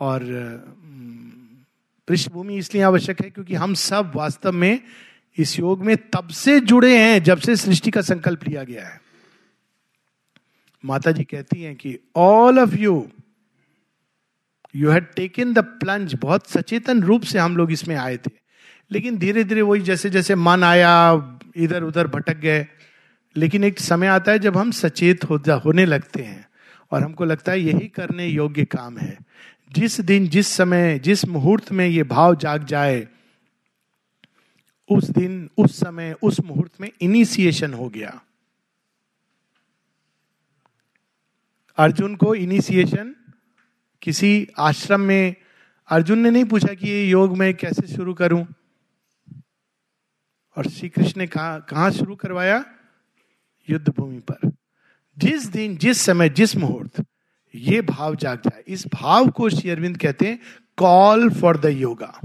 और 0.00 0.24
पृष्ठभूमि 2.08 2.56
इसलिए 2.56 2.82
आवश्यक 2.82 3.20
है 3.22 3.30
क्योंकि 3.30 3.54
हम 3.54 3.74
सब 3.74 4.12
वास्तव 4.14 4.52
में 4.52 4.80
इस 5.38 5.58
योग 5.58 5.84
में 5.84 5.96
तब 5.96 6.28
से 6.28 6.60
जुड़े 6.60 6.98
हैं 6.98 7.22
जब 7.22 7.38
से 7.38 7.56
सृष्टि 7.56 7.90
का 7.90 8.00
संकल्प 8.00 8.48
लिया 8.48 8.64
गया 8.64 8.86
है। 8.86 9.00
माता 10.84 11.10
जी 11.10 11.24
कहती 11.24 11.62
हैं 11.62 11.76
कि 11.76 11.98
all 12.16 12.58
of 12.58 12.74
you 12.74 13.08
you 14.76 14.90
had 14.90 15.06
taken 15.16 15.52
the 15.52 15.58
plunge 15.58 16.14
बहुत 16.14 16.50
सचेतन 16.50 17.02
रूप 17.02 17.22
से 17.22 17.38
हम 17.38 17.56
लोग 17.56 17.72
इसमें 17.72 17.96
आए 17.96 18.16
थे। 18.16 18.30
लेकिन 18.90 19.18
धीरे 19.18 19.44
धीरे 19.44 19.62
वही 19.62 19.80
जैसे 19.80 20.10
जैसे 20.10 20.34
मन 20.34 20.64
आया 20.64 21.12
इधर 21.56 21.82
उधर 21.82 22.06
भटक 22.06 22.36
गए। 22.36 22.66
लेकिन 23.36 23.64
एक 23.64 23.78
समय 23.78 24.06
आता 24.06 24.32
है 24.32 24.38
जब 24.38 24.56
हम 24.56 24.70
सचेत 24.70 25.24
हो 25.24 25.36
होने 25.36 25.84
लगते 25.84 26.22
हैं 26.22 26.48
और 26.90 27.02
हमको 27.02 27.24
लगता 27.24 27.52
है 27.52 27.60
यही 27.60 27.88
करने 27.88 28.26
योग्य 28.26 28.64
काम 28.64 28.98
है। 28.98 29.18
जिस 29.72 30.00
दिन, 30.00 30.28
जिस 30.28 30.46
समय, 30.46 30.98
जिस 30.98 31.24
मुहूर्त 31.24 31.72
में 31.72 31.86
ये 31.86 32.02
भाव 32.02 32.36
जाग 32.36 32.64
जाए 32.64 33.08
उस 34.90 35.10
दिन, 35.10 35.50
उस 35.58 35.80
समय, 35.80 36.12
उस 36.22 36.40
मुहूर्त 36.40 36.80
में 36.80 36.92
इनिशिएशन 37.00 37.74
हो 37.74 37.88
गया। 37.88 38.22
अर्जुन 41.76 42.16
को 42.16 42.34
इनिशिएशन 42.34 43.14
किसी 44.02 44.48
आश्रम 44.58 45.00
में, 45.00 45.34
अर्जुन 45.88 46.18
ने 46.18 46.30
नहीं 46.30 46.44
पूछा 46.44 46.74
कि 46.74 46.88
ये 46.88 47.08
योग 47.08 47.36
मैं 47.36 47.54
कैसे 47.54 47.86
शुरू 47.86 48.14
करूँ? 48.14 48.46
और 50.56 50.66
श्री 50.66 50.88
कृष्ण 50.88 51.20
ने 51.20 51.26
कहा 51.26 51.58
कहा 51.58 51.90
शुरू 51.90 52.16
करवाया? 52.16 52.64
युद्ध 53.70 53.88
भूमि 53.88 54.22
पर। 54.30 54.52
जिस 55.18 55.46
दिन, 55.46 55.76
जिस 55.76 56.00
समय, 56.00 56.28
जिस 56.28 56.56
मुहूर्त, 56.56 57.04
ये 57.54 57.80
भाव 57.80 58.14
जाग 58.14 58.38
जाए। 58.38 58.64
इस 58.68 58.86
भाव 58.86 59.30
को 59.30 59.50
श्री 59.50 59.70
अरविंद 59.70 59.98
कहते 59.98 60.26
हैं 60.26 60.38
कॉल 60.76 61.30
फॉर 61.30 61.56
द 61.56 61.64
योगा 61.64 62.20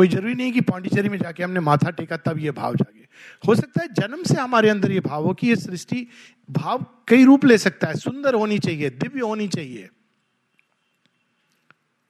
कोई 0.00 0.08
ज़रूरी 0.08 0.34
नहीं 0.34 0.52
कि 0.52 0.60
पांडिचेरी 0.62 1.08
में 1.08 1.18
जाके 1.18 1.42
हमने 1.42 1.60
माथा 1.60 1.90
टेका, 1.90 2.16
तब 2.16 2.38
ये 2.38 2.50
भाव 2.52 2.74
जागे। 2.76 3.06
हो 3.48 3.54
सकता 3.54 3.82
है 3.82 3.88
जन्म 3.92 4.22
से 4.22 4.34
हमारे 4.34 4.68
अंदर 4.70 4.92
ये 4.92 5.00
भाव 5.00 5.24
हो 5.24 5.32
कि 5.34 5.48
ये 5.48 5.56
सृष्टि 5.56 6.06
भाव 6.48 6.84
कई 7.08 7.24
रूप 7.24 7.44
ले 7.44 7.58
सकता 7.58 7.88
है। 7.88 7.96
सुंदर 7.98 8.34
होनी 8.34 8.58
चाहिए, 8.58 8.90
दिव्य 8.90 9.20
होनी 9.20 9.48
चाहिए। 9.48 9.88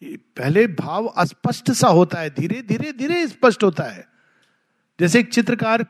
पहले 0.02 0.66
भाव 0.66 1.06
अस्पष्ट 1.06 1.70
सा 1.72 1.88
होता 1.88 2.20
है, 2.20 2.30
धीरे 2.30 2.60
धीरे 2.62 2.92
धीरे 2.92 3.26
स्पष्ट 3.28 3.64
होता 3.64 3.84
है। 3.84 4.06
जैसे 4.98 5.20
एक 5.20 5.32
चित्रकार 5.32 5.86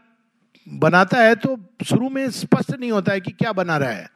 बनाता 0.66 1.18
है 1.18 1.34
तो 1.34 1.56
शुरू 1.86 2.08
में 2.08 2.30
स्पष्ट 2.30 2.70
नहीं 2.70 2.92
होता 2.92 3.12
है 3.12 3.20
कि 3.20 3.30
क्या 3.32 3.52
बना 3.52 3.76
रहा 3.76 3.90
है। 3.90 4.08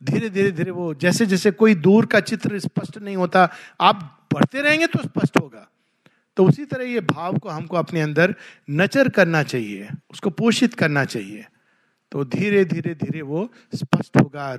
धीरे 0.00 0.30
धीरे 0.30 0.50
धीरे 0.52 0.70
वो 0.70 0.92
जैसे 0.94 1.26
जैसे 1.26 1.50
कोई 1.50 1.74
दूर 1.74 2.06
का 2.06 2.20
चित्र 2.22 2.58
स्पष्ट 2.60 2.98
नहीं 2.98 3.16
होता, 3.16 3.48
आप 3.80 4.28
पढ़ते 4.32 4.60
रहेंगे 4.60 4.86
तो 4.86 5.02
स्पष्ट 5.02 5.38
होगा। 5.40 5.68
तो 6.36 6.44
उसी 6.44 6.64
तरह 6.64 6.84
ये 6.84 7.00
भाव 7.00 7.38
को 7.38 7.48
हमको 7.48 7.76
अपने 7.76 8.00
अंदर 8.00 8.34
नचर 8.70 9.08
करना 9.08 9.42
चाहिए, 9.42 9.88
उसको 10.10 10.30
पोषित 10.30 10.74
करना 10.74 11.04
चाहिए। 11.04 11.44
तो 12.12 12.24
धीरे 12.24 12.64
धीरे 12.64 12.94
धीरे 12.94 13.22
वो 13.22 13.48
स्पष्ट 13.74 14.16
होगा। 14.16 14.56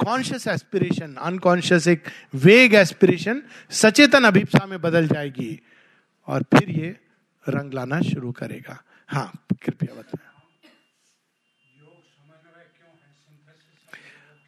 कॉन्शियस 0.00 0.46
एस्पिरेशन 0.48 1.14
अनकॉन्शियस 1.14 1.86
एक 1.88 2.08
वेग 2.34 2.74
एस्पिरेशन 2.74 3.42
सचेतन 3.70 4.24
अभिप्सा 4.24 4.66
में 4.66 4.80
बदल 4.80 5.06
जाएगी 5.08 5.58
और 6.28 6.42
फिर 6.54 6.70
ये 6.70 6.96
रंग 7.44 7.74
लाना 7.74 8.00
शुरू 8.02 8.32
करेगा। 8.32 8.82
हाँ 9.08 9.30
कृपया 9.62 9.94
बताएँ। 9.94 10.30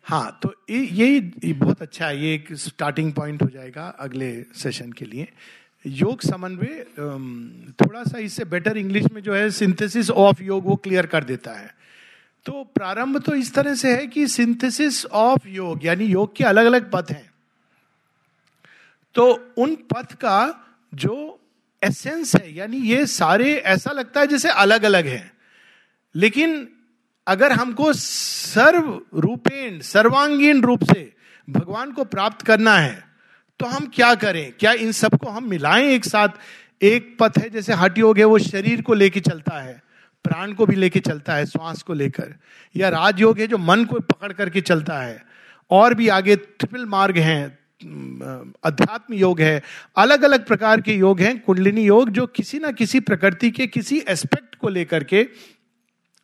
हाँ 0.06 0.38
तो 0.42 0.54
ये 0.70 1.06
ये 1.44 1.52
बहुत 1.52 1.82
अच्छा 1.82 2.06
है। 2.06 2.18
ये 2.22 2.34
एक 2.34 2.52
स्टार्टिंग 2.52 3.12
पॉइंट 3.12 3.42
हो 3.42 3.48
जाएगा 3.48 3.86
अगले 3.98 4.30
सेशन 4.54 4.92
के 4.92 5.04
लिए। 5.04 5.28
योग 5.84 6.20
समन्वय 6.20 6.84
थोड़ा 7.80 8.02
सा 8.04 8.18
इससे 8.18 8.44
बेटर 8.44 8.76
इंग्लिश 8.76 9.06
में 9.12 9.22
जो 9.22 9.34
है 9.34 9.50
सिंथेसिस 9.50 10.10
ऑफ़ 10.10 10.42
योग 10.42 10.64
वो 10.64 10.76
क्लियर 10.76 11.06
कर 11.06 11.24
देता 11.24 11.52
है। 11.52 11.74
तो 12.46 12.64
प्रारंभ 12.74 13.18
तो 13.18 13.34
इस 13.34 13.52
तरह 13.54 13.74
से 13.74 13.94
है 13.96 14.06
कि 14.06 14.26
सिंथेसिस 14.28 15.04
ऑफ़ 15.06 15.48
योग, 15.48 15.86
यानी 15.86 16.04
योग 16.04 16.34
के 16.36 16.44
अलग 16.44 16.66
अलग 16.66 16.90
पथ 16.90 17.10
हैं। 17.10 17.30
तो 19.14 19.54
उन 19.58 19.74
पथ 19.92 20.12
का 20.14 20.64
जो 20.94 21.40
एसेंस 21.82 22.34
है, 22.36 22.54
यानी 22.54 22.76
ये 22.76 23.06
सारे 23.06 23.54
ऐसा 23.54 23.92
लगता 23.92 24.20
है 24.20 24.26
जैसे 24.26 24.48
अलग 24.48 24.82
अलग 24.82 25.06
है। 25.06 25.32
लेकिन 26.14 26.68
अगर 27.26 27.52
हमको 27.52 27.92
सर्व 27.92 29.00
रूपेण 29.14 29.80
सर्वांगीण 29.80 30.60
रूप 30.60 30.84
से 30.84 31.12
भगवान 31.48 31.92
को 31.92 32.04
प्राप्त 32.04 32.42
करना 32.46 32.76
है 32.78 33.13
तो 33.60 33.66
हम 33.66 33.86
क्या 33.94 34.14
करें? 34.14 34.52
क्या 34.52 34.72
इन 34.72 34.92
सबको 34.92 35.30
हम 35.30 35.48
मिलाएँ 35.48 35.86
एक 35.86 36.04
साथ? 36.04 36.28
एक 36.82 37.16
पथ 37.20 37.38
है 37.38 37.48
जैसे 37.50 37.72
हट 37.72 37.98
योग 37.98 38.18
है 38.18 38.24
वो 38.24 38.38
शरीर 38.38 38.80
को 38.82 38.94
लेके 38.94 39.20
चलता 39.20 39.60
है, 39.60 39.82
प्राण 40.24 40.52
को 40.52 40.66
भी 40.66 40.76
लेके 40.76 41.00
चलता 41.00 41.34
है, 41.34 41.46
श्वास 41.46 41.82
को 41.82 41.94
लेकर, 41.94 42.34
या 42.74 42.88
राजयोग 42.88 43.38
है 43.38 43.46
जो 43.46 43.58
मन 43.58 43.84
को 43.84 44.00
पकड़ 44.00 44.32
करके 44.32 44.60
चलता 44.60 44.98
है। 44.98 45.22
और 45.70 45.94
भी 45.94 46.08
आगे 46.08 46.36
ट्रिपल 46.36 46.84
मार्ग 46.86 47.18
हैं 47.18 47.46
अध्यात्म 48.64 49.14
योग 49.14 49.40
है 49.40 49.62
अलग 49.96 50.22
अलग 50.22 50.46
प्रकार 50.46 50.80
के 50.80 50.94
योग 50.94 51.20
हैं, 51.20 51.38
कुंडलिनी 51.40 51.82
योग 51.82 52.10
जो 52.10 52.26
किसी 52.26 52.58
ना 52.58 52.70
किसी 52.72 53.00
प्रकृति 53.00 53.50
के 53.50 53.66
किसी 53.66 54.02
एस्पेक्ट 54.08 54.54
को 54.54 54.68
लेकर 54.68 55.04
के 55.04 55.26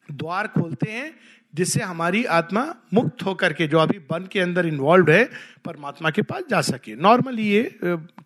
द्वार 0.09 0.47
खोलते 0.49 0.91
हैं 0.91 1.13
जिससे 1.55 1.81
हमारी 1.81 2.25
आत्मा 2.25 2.75
मुक्त 2.95 3.23
होकर 3.23 3.53
के, 3.53 3.67
जो 3.67 3.79
अभी 3.79 3.99
बन 4.11 4.27
के 4.33 4.41
अंदर 4.41 4.67
इन्वॉल्व 4.67 5.11
है, 5.11 5.25
परमात्मा 5.65 6.11
के 6.11 6.23
पास 6.23 6.43
जा 6.51 6.61
सके। 6.61 6.95
नॉर्मली 6.97 7.43
ये 7.43 7.79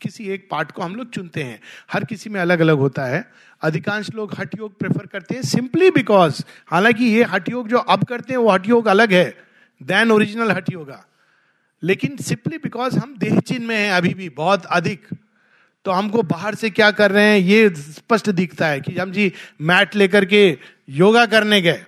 किसी 0.03 0.29
एक 0.29 0.49
पार्ट 0.51 0.71
को 0.71 0.83
हम 0.83 0.95
लोग 0.97 1.11
चुनते 1.11 1.43
हैं। 1.43 1.61
हर 1.93 2.05
किसी 2.05 2.31
में 2.31 2.41
अलग 2.41 2.61
अलग 2.61 2.77
होता 2.77 3.05
है। 3.05 3.25
अधिकांश 3.63 4.11
लोग 4.15 4.35
हट 4.39 4.59
योग 4.59 4.79
प्रेफर 4.79 5.07
करते 5.07 5.35
हैं 5.35 5.43
सिंपली 5.43 5.91
बिकॉज़ 5.91 6.43
हालाँकि 6.67 7.05
ये 7.05 7.23
हट 7.25 7.49
योग 7.51 7.69
जो 7.69 7.79
अब 7.79 8.05
करते 8.05 8.33
हैं, 8.33 8.39
वो 8.39 8.51
हट 8.51 8.69
योग 8.69 8.87
अलग 8.87 9.13
है। 9.13 9.37
देन 9.83 10.11
ओरिजिनल 10.11 10.51
हट 10.51 10.73
योगा। 10.73 11.05
लेकिन 11.83 12.17
सिंपली 12.17 12.59
बिकॉज़ 12.59 12.99
हम 12.99 13.17
देह 13.19 13.41
चिन्ह 13.41 13.67
में 13.67 13.77
हैं 13.77 13.93
अभी 13.93 14.15
भी, 14.15 14.29
बहुत 14.29 14.67
अधिक 14.67 15.07
तो 15.85 15.91
हमको 15.91 16.23
बाहर 16.23 16.55
से 16.55 16.71
क्या 16.71 16.91
कर 16.91 17.11
रहे 17.11 17.25
हैं, 17.25 17.39
ये 17.39 17.69
स्पष्ट 17.71 18.31
दिखता 18.31 18.67
है 18.67 18.81
कि 18.81 18.95
हम 18.99 19.11
जी 19.13 19.33
मैट 19.61 19.97
लेकर 19.97 20.25
के 20.25 20.59
योगा 20.89 21.27
करने 21.27 21.61
गए। 21.61 21.83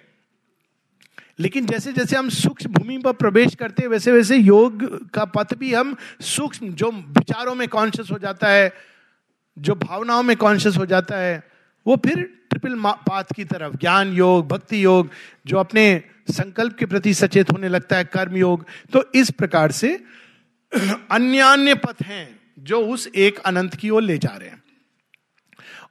लेकिन 1.40 1.66
जैसे 1.66 1.92
जैसे 1.92 2.16
हम 2.16 2.28
सूक्ष्म 2.28 2.70
भूमि 2.70 2.98
पर 2.98 3.12
प्रवेश 3.12 3.54
करते 3.54 3.82
हैं, 3.82 3.88
वैसे 3.88 4.12
वैसे 4.12 4.36
योग 4.36 5.08
का 5.10 5.24
पथ 5.24 5.54
भी 5.54 5.74
हम 5.74 5.96
सूक्ष्म, 6.20 6.68
जो 6.68 6.90
विचारों 6.92 7.54
में 7.54 7.68
कॉन्शियस 7.68 8.10
हो 8.10 8.18
जाता 8.18 8.48
है, 8.48 8.72
जो 9.58 9.74
भावनाओं 9.74 10.22
में 10.22 10.36
कॉन्शियस 10.36 10.76
हो 10.76 10.86
जाता 10.86 11.16
है, 11.16 11.44
वो 11.86 11.96
फिर 11.96 12.46
ट्रिपल 12.50 12.80
पाथ 12.86 13.24
की 13.36 13.44
तरफ़, 13.44 13.76
ज्ञान 13.76 14.12
योग, 14.12 14.48
भक्ति 14.48 14.84
योग, 14.84 15.10
जो 15.46 15.58
अपने 15.58 16.02
संकल्प 16.30 16.76
के 16.76 16.86
प्रति 16.86 17.14
सचेत 17.14 17.52
होने 17.52 17.68
लगता 17.68 17.96
है, 17.96 18.04
कर्म 18.04 18.36
योग 18.36 18.66
तो 18.92 19.04
इस 19.14 19.30
प्रकार 19.30 19.72
से 19.72 20.04
अन्य 21.10 21.74
पथ 21.74 22.02
हैं, 22.02 22.40
जो 22.58 22.80
उस 22.80 23.08
एक 23.16 23.38
अनंत 23.38 23.74
की 23.74 23.90
ओर 23.90 24.02
ले 24.02 24.18
जा 24.18 24.36
रहे 24.36 24.48
हैं। 24.48 24.62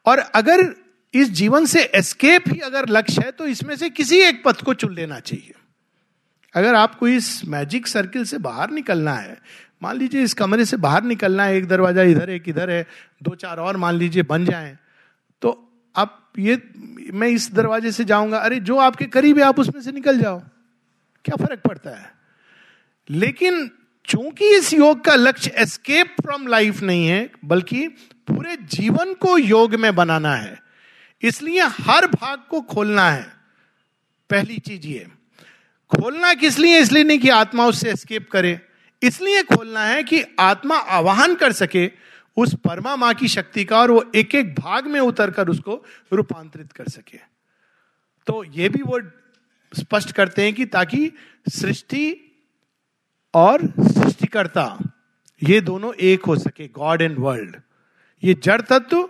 और 0.05 0.19
अगर 0.19 0.84
इस 1.15 1.29
जीवन 1.31 1.65
से 1.65 1.81
एस्केप 1.95 2.47
ही 2.47 2.59
अगर 2.59 2.89
लक्ष्य 2.89 3.21
है 3.21 3.31
तो 3.31 3.45
इसमें 3.47 3.75
से 3.75 3.89
किसी 3.89 4.19
एक 4.19 4.41
पथ 4.45 4.61
को 4.61 4.73
चुन 4.73 4.93
लेना 4.95 5.19
चाहिए। 5.19 5.53
अगर 6.55 6.75
आपको 6.75 7.07
इस 7.07 7.45
मैजिक 7.47 7.87
सर्किल 7.87 8.23
से 8.25 8.37
बाहर 8.37 8.71
निकलना 8.71 9.13
है, 9.13 9.37
मान 9.83 9.97
लीजिए 9.97 10.23
इस 10.23 10.33
कमरे 10.33 10.65
से 10.65 10.77
बाहर 10.77 11.03
निकलना 11.03 11.43
है, 11.43 11.55
एक 11.57 11.67
दरवाज़ा 11.67 12.03
इधर, 12.03 12.29
एक 12.29 12.49
इधर 12.49 12.69
है, 12.69 12.85
दो 13.23 13.35
चार 13.35 13.57
और 13.57 13.77
मान 13.77 13.95
लीजिए 13.95 14.23
बन 14.23 14.45
जाए 14.45 14.77
तो 15.41 15.51
आप 15.95 16.33
ये, 16.39 16.61
मैं 17.13 17.27
इस 17.27 17.51
दरवाजे 17.53 17.91
से 17.91 18.03
जाऊँगा, 18.05 18.37
अरे 18.37 18.59
जो 18.61 18.77
आपके 18.79 19.05
करीब 19.07 19.37
है, 19.37 19.43
आप 19.43 19.59
उसमें 19.59 19.81
से 19.81 19.91
निकल 19.91 20.19
जाओ। 20.19 20.39
क्या 21.25 21.35
फ़र्क 21.35 21.59
पड़ता 21.59 21.89
है? 21.89 22.11
लेकिन 23.09 23.69
चूँकि 24.07 24.49
इस 24.55 24.73
योग 24.73 25.03
का 25.03 25.15
लक्ष्य 25.15 25.51
एस्केप 25.57 26.15
फ्रॉम 26.21 26.47
लाइफ 26.47 26.81
नहीं 26.83 27.07
है, 27.07 27.29
बल्कि 27.45 27.87
पूरे 28.27 28.57
जीवन 28.69 29.13
को 29.13 29.37
योग 29.37 29.75
में 29.75 29.93
बनाना 29.95 30.35
है 30.35 30.59
इसलिए 31.23 31.61
हर 31.61 32.07
भाग 32.07 32.43
को 32.49 32.61
खोलना 32.61 33.09
है। 33.09 33.25
पहली 34.29 34.57
चीज़ 34.57 34.87
ये, 34.87 35.05
खोलना 35.91 36.33
किस 36.33 36.57
लिए? 36.59 36.79
इसलिए 36.79 37.03
नहीं 37.03 37.19
कि 37.19 37.29
आत्मा 37.29 37.65
उससे 37.65 37.89
एस्केप 37.91 38.29
करे। 38.31 38.59
इसलिए 39.01 39.43
खोलना 39.43 39.83
है 39.83 40.03
कि 40.03 40.23
आत्मा 40.39 40.77
आवाहन 40.77 41.35
कर 41.35 41.51
सके 41.51 41.89
उस 42.37 42.53
परमा 42.55 42.95
माँ 42.95 43.13
की 43.13 43.27
शक्ति 43.27 43.63
का 43.65 43.79
और 43.79 43.91
वो 43.91 44.03
एक 44.15 44.35
एक 44.35 44.53
भाग 44.55 44.87
में 44.87 44.99
उतर 44.99 45.31
कर 45.31 45.49
उसको 45.49 45.83
रूपांतरित 46.13 46.71
कर 46.71 46.87
सके। 46.87 47.17
तो 48.27 48.43
ये 48.43 48.69
भी 48.69 48.81
वो 48.83 48.99
स्पष्ट 49.73 50.11
करते 50.11 50.43
हैं 50.43 50.53
कि 50.53 50.65
ताकि 50.65 51.11
सृष्टि 51.49 52.05
और 53.33 53.61
सृष्टिकर्ता, 53.79 54.77
ये 55.41 55.61
दोनों 55.61 55.93
एक 55.93 56.25
हो 56.25 56.35
सके 56.35 56.67
गॉड 56.67 57.01
एंड 57.01 57.17
वर्ल्ड 57.19 57.55
ये 58.23 58.33
जड़ 58.43 58.61
तत्व 58.61 59.09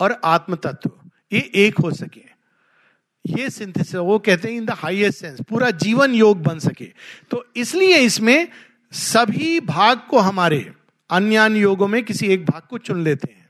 और 0.00 0.20
आत्म 0.24 0.56
तत्व 0.56 0.90
ये 1.32 1.50
एक 1.54 1.78
हो 1.78 1.90
सके। 1.90 2.24
ये 3.24 3.50
सिंथेसिस 3.50 3.94
वो 3.94 4.18
कहते 4.18 4.48
हैं 4.48 4.56
इन 4.56 4.64
द 4.66 4.70
हाईएस्ट 4.70 5.18
सेंस 5.18 5.40
पूरा 5.40 5.70
जीवन 5.70 6.14
योग 6.14 6.42
बन 6.42 6.58
सके। 6.58 6.88
तो 7.30 7.44
इसलिए 7.56 7.96
इसमें 7.96 8.48
सभी 8.92 9.60
भाग 9.60 10.00
को 10.10 10.18
हमारे 10.18 10.72
अन्य 11.10 11.36
अन्य 11.36 11.58
योगों 11.58 11.88
में 11.88 12.02
किसी 12.02 12.26
एक 12.26 12.44
भाग 12.46 12.62
को 12.70 12.78
चुन 12.78 13.02
लेते 13.04 13.32
हैं। 13.32 13.44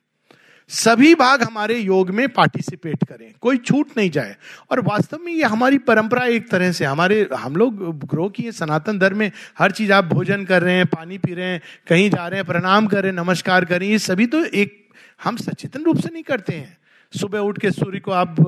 सभी 0.71 1.15
भाग 1.15 1.43
हमारे 1.43 1.79
योग 1.79 2.11
में 2.11 2.29
पार्टिसिपेट 2.29 3.05
करें, 3.05 3.33
कोई 3.41 3.57
छूट 3.57 3.91
नहीं 3.97 4.11
जाए। 4.11 4.37
और 4.71 4.81
वास्तव 4.81 5.19
में 5.19 5.33
ये 5.33 5.45
हमारी 5.45 5.79
परंपरा 5.79 6.25
एक 6.25 6.51
तरह 6.51 6.73
से, 6.73 6.85
हमारे, 6.85 7.29
हम 7.35 7.57
लोग 7.57 7.99
ग्रो 8.07 8.29
किए 8.29 8.53
सनातन 8.53 8.99
धर्म 8.99 9.17
में, 9.17 9.31
हर 9.59 9.71
चीज़ 9.71 9.93
आप 9.93 10.05
भोजन 10.05 10.45
कर 10.45 10.63
रहे 10.63 10.75
हैं, 10.75 10.87
पानी 10.87 11.19
पी 11.19 11.35
रहे 11.35 11.47
हैं, 11.47 11.61
कहीं 11.89 12.11
जा 12.11 12.29
रहे 12.29 12.41
हैं, 12.41 12.47
प्रणाम 12.47 12.87
कर 12.87 13.03
रहे 13.03 13.13
हैं, 13.13 13.19
नमस्कार 13.19 13.65
करें 13.65 13.89
ये 13.89 13.99
सभी 13.99 14.27
तो 14.27 14.45
एक 14.45 14.86
हम 15.21 15.37
सचेतन 15.37 15.85
रूप 15.85 15.99
से 15.99 16.09
नहीं 16.13 16.23
करते 16.23 16.53
हैं। 16.53 16.77
सुबह 17.13 17.39
उठ 17.39 17.59
के 17.59 17.71
सूर्य 17.71 17.99
को 18.01 18.11
आप 18.11 18.41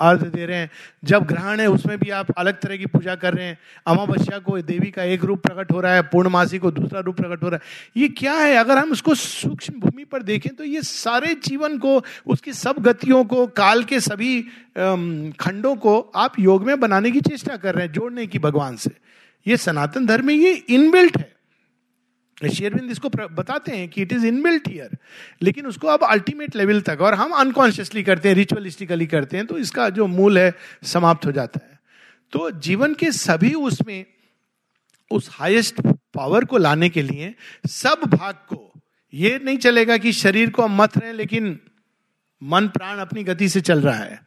अर्घ 0.00 0.22
दे 0.24 0.46
रहे 0.46 0.56
हैं। 0.56 0.70
जब 1.04 1.24
ग्रहण 1.24 1.60
है, 1.60 1.66
उसमें 1.66 1.98
भी 1.98 2.10
आप 2.10 2.30
अलग 2.30 2.58
तरह 2.60 2.76
की 2.76 2.86
पूजा 2.86 3.14
कर 3.14 3.34
रहे 3.34 3.44
हैं। 3.46 3.58
अमावस्या 3.86 4.38
को 4.38 4.60
देवी 4.62 4.90
का 4.90 5.02
एक 5.04 5.24
रूप 5.24 5.42
प्रकट 5.42 5.70
हो 5.72 5.80
रहा 5.80 5.94
है, 5.94 6.02
पूर्णमासी 6.02 6.58
को 6.58 6.70
दूसरा 6.70 7.00
रूप 7.00 7.16
प्रकट 7.16 7.42
हो 7.42 7.48
रहा 7.48 7.60
है। 7.62 8.02
ये 8.02 8.08
क्या 8.08 8.32
है? 8.32 8.54
अगर 8.54 8.78
हम 8.78 8.92
उसको 8.92 9.14
सूक्ष्म 9.14 9.80
भूमि 9.80 10.04
पर 10.04 10.22
देखें 10.22 10.54
तो 10.54 10.64
ये 10.64 10.82
सारे 10.82 11.34
जीवन 11.44 11.78
को, 11.78 12.02
उसकी 12.26 12.52
सब 12.52 12.78
गतियों 12.80 13.24
को, 13.24 13.46
काल 13.46 13.84
के 13.84 14.00
सभी 14.00 14.40
खंडों 14.76 15.74
को 15.76 15.98
आप 16.16 16.38
योग 16.38 16.66
में 16.66 16.78
बनाने 16.80 17.10
की 17.10 17.20
चेष्टा 17.20 17.56
कर 17.56 17.74
रहे 17.74 17.86
हैं, 17.86 17.92
जोड़ने 17.92 18.26
की 18.26 18.38
भगवान 18.38 18.76
से। 18.76 18.90
ये 19.46 19.56
सनातन 19.56 20.06
धर्म 20.06 20.30
ये 20.30 20.52
इनबिल्ट 20.52 21.16
है। 21.16 21.35
शेयरविंद 22.42 22.90
इसको 22.90 23.08
बताते 23.08 23.72
हैं 23.72 23.88
कि 23.88 24.02
इट 24.02 24.12
इज़ 24.12 24.26
इनबिल्ट 24.26 24.68
हियर 24.68 24.96
लेकिन 25.42 25.66
उसको 25.66 25.88
अब 25.88 26.04
अल्टीमेट 26.04 26.56
लेवल 26.56 26.80
तक, 26.80 26.98
और 27.00 27.14
हम 27.14 27.30
अनकॉन्शियसली 27.32 28.02
करते 28.02 28.28
हैं 28.28 28.36
रिचुअलिस्टिकली 28.36 29.06
करते 29.06 29.36
हैं 29.36 29.46
तो 29.46 29.58
इसका 29.58 29.88
जो 29.90 30.06
मूल 30.06 30.38
है, 30.38 30.52
समाप्त 30.84 31.26
हो 31.26 31.32
जाता 31.32 31.60
है। 31.64 31.78
तो 32.32 32.50
जीवन 32.50 32.94
के 32.94 33.10
सभी 33.12 33.52
उसमें, 33.54 34.04
उस 35.10 35.28
हाईएस्ट 35.32 35.80
पावर 36.14 36.44
को 36.44 36.58
लाने 36.58 36.88
के 36.88 37.02
लिए, 37.02 37.34
सब 37.66 38.00
भाग 38.06 38.34
को, 38.34 38.72
ये 39.12 39.40
नहीं 39.44 39.58
चलेगा 39.58 39.96
कि 39.96 40.12
शरीर 40.12 40.50
को 40.50 40.62
हम 40.62 40.76
मत 40.76 40.98
रहे, 40.98 41.12
लेकिन 41.12 41.58
मन, 42.42 42.68
प्राण 42.68 42.98
अपनी 42.98 43.24
गति 43.24 43.48
से 43.48 43.60
चल 43.60 43.80
रहा 43.80 43.96
है। 43.96 44.20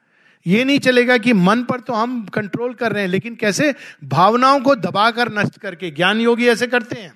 ये 0.46 0.64
नहीं 0.64 0.80
चलेगा 0.80 1.18
कि 1.18 1.34
मन 1.34 1.64
पर 1.64 1.80
तो 1.80 1.94
हम 1.94 2.24
कंट्रोल 2.26 2.74
कर 2.74 2.92
रहे 2.92 3.04
हैं, 3.04 3.10
लेकिन 3.10 3.36
कैसे? 3.36 3.74
भावनाओं 4.04 4.60
को 4.60 4.76
दबाकर 4.76 5.32
नष्ट 5.34 5.60
करके 5.60 5.92
ज्ञान 5.92 6.22
योगी 6.22 6.48
ऐसे 6.48 6.68
करते 6.68 7.02
हैं। 7.02 7.14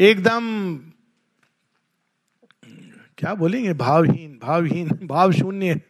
एकदम, 0.00 0.76
क्या 3.18 3.34
बोलेंगे, 3.34 3.72
भावहीन 3.72 4.38
भावहीन, 4.42 4.88
भाव 5.02 5.32
शून्य। 5.32 5.80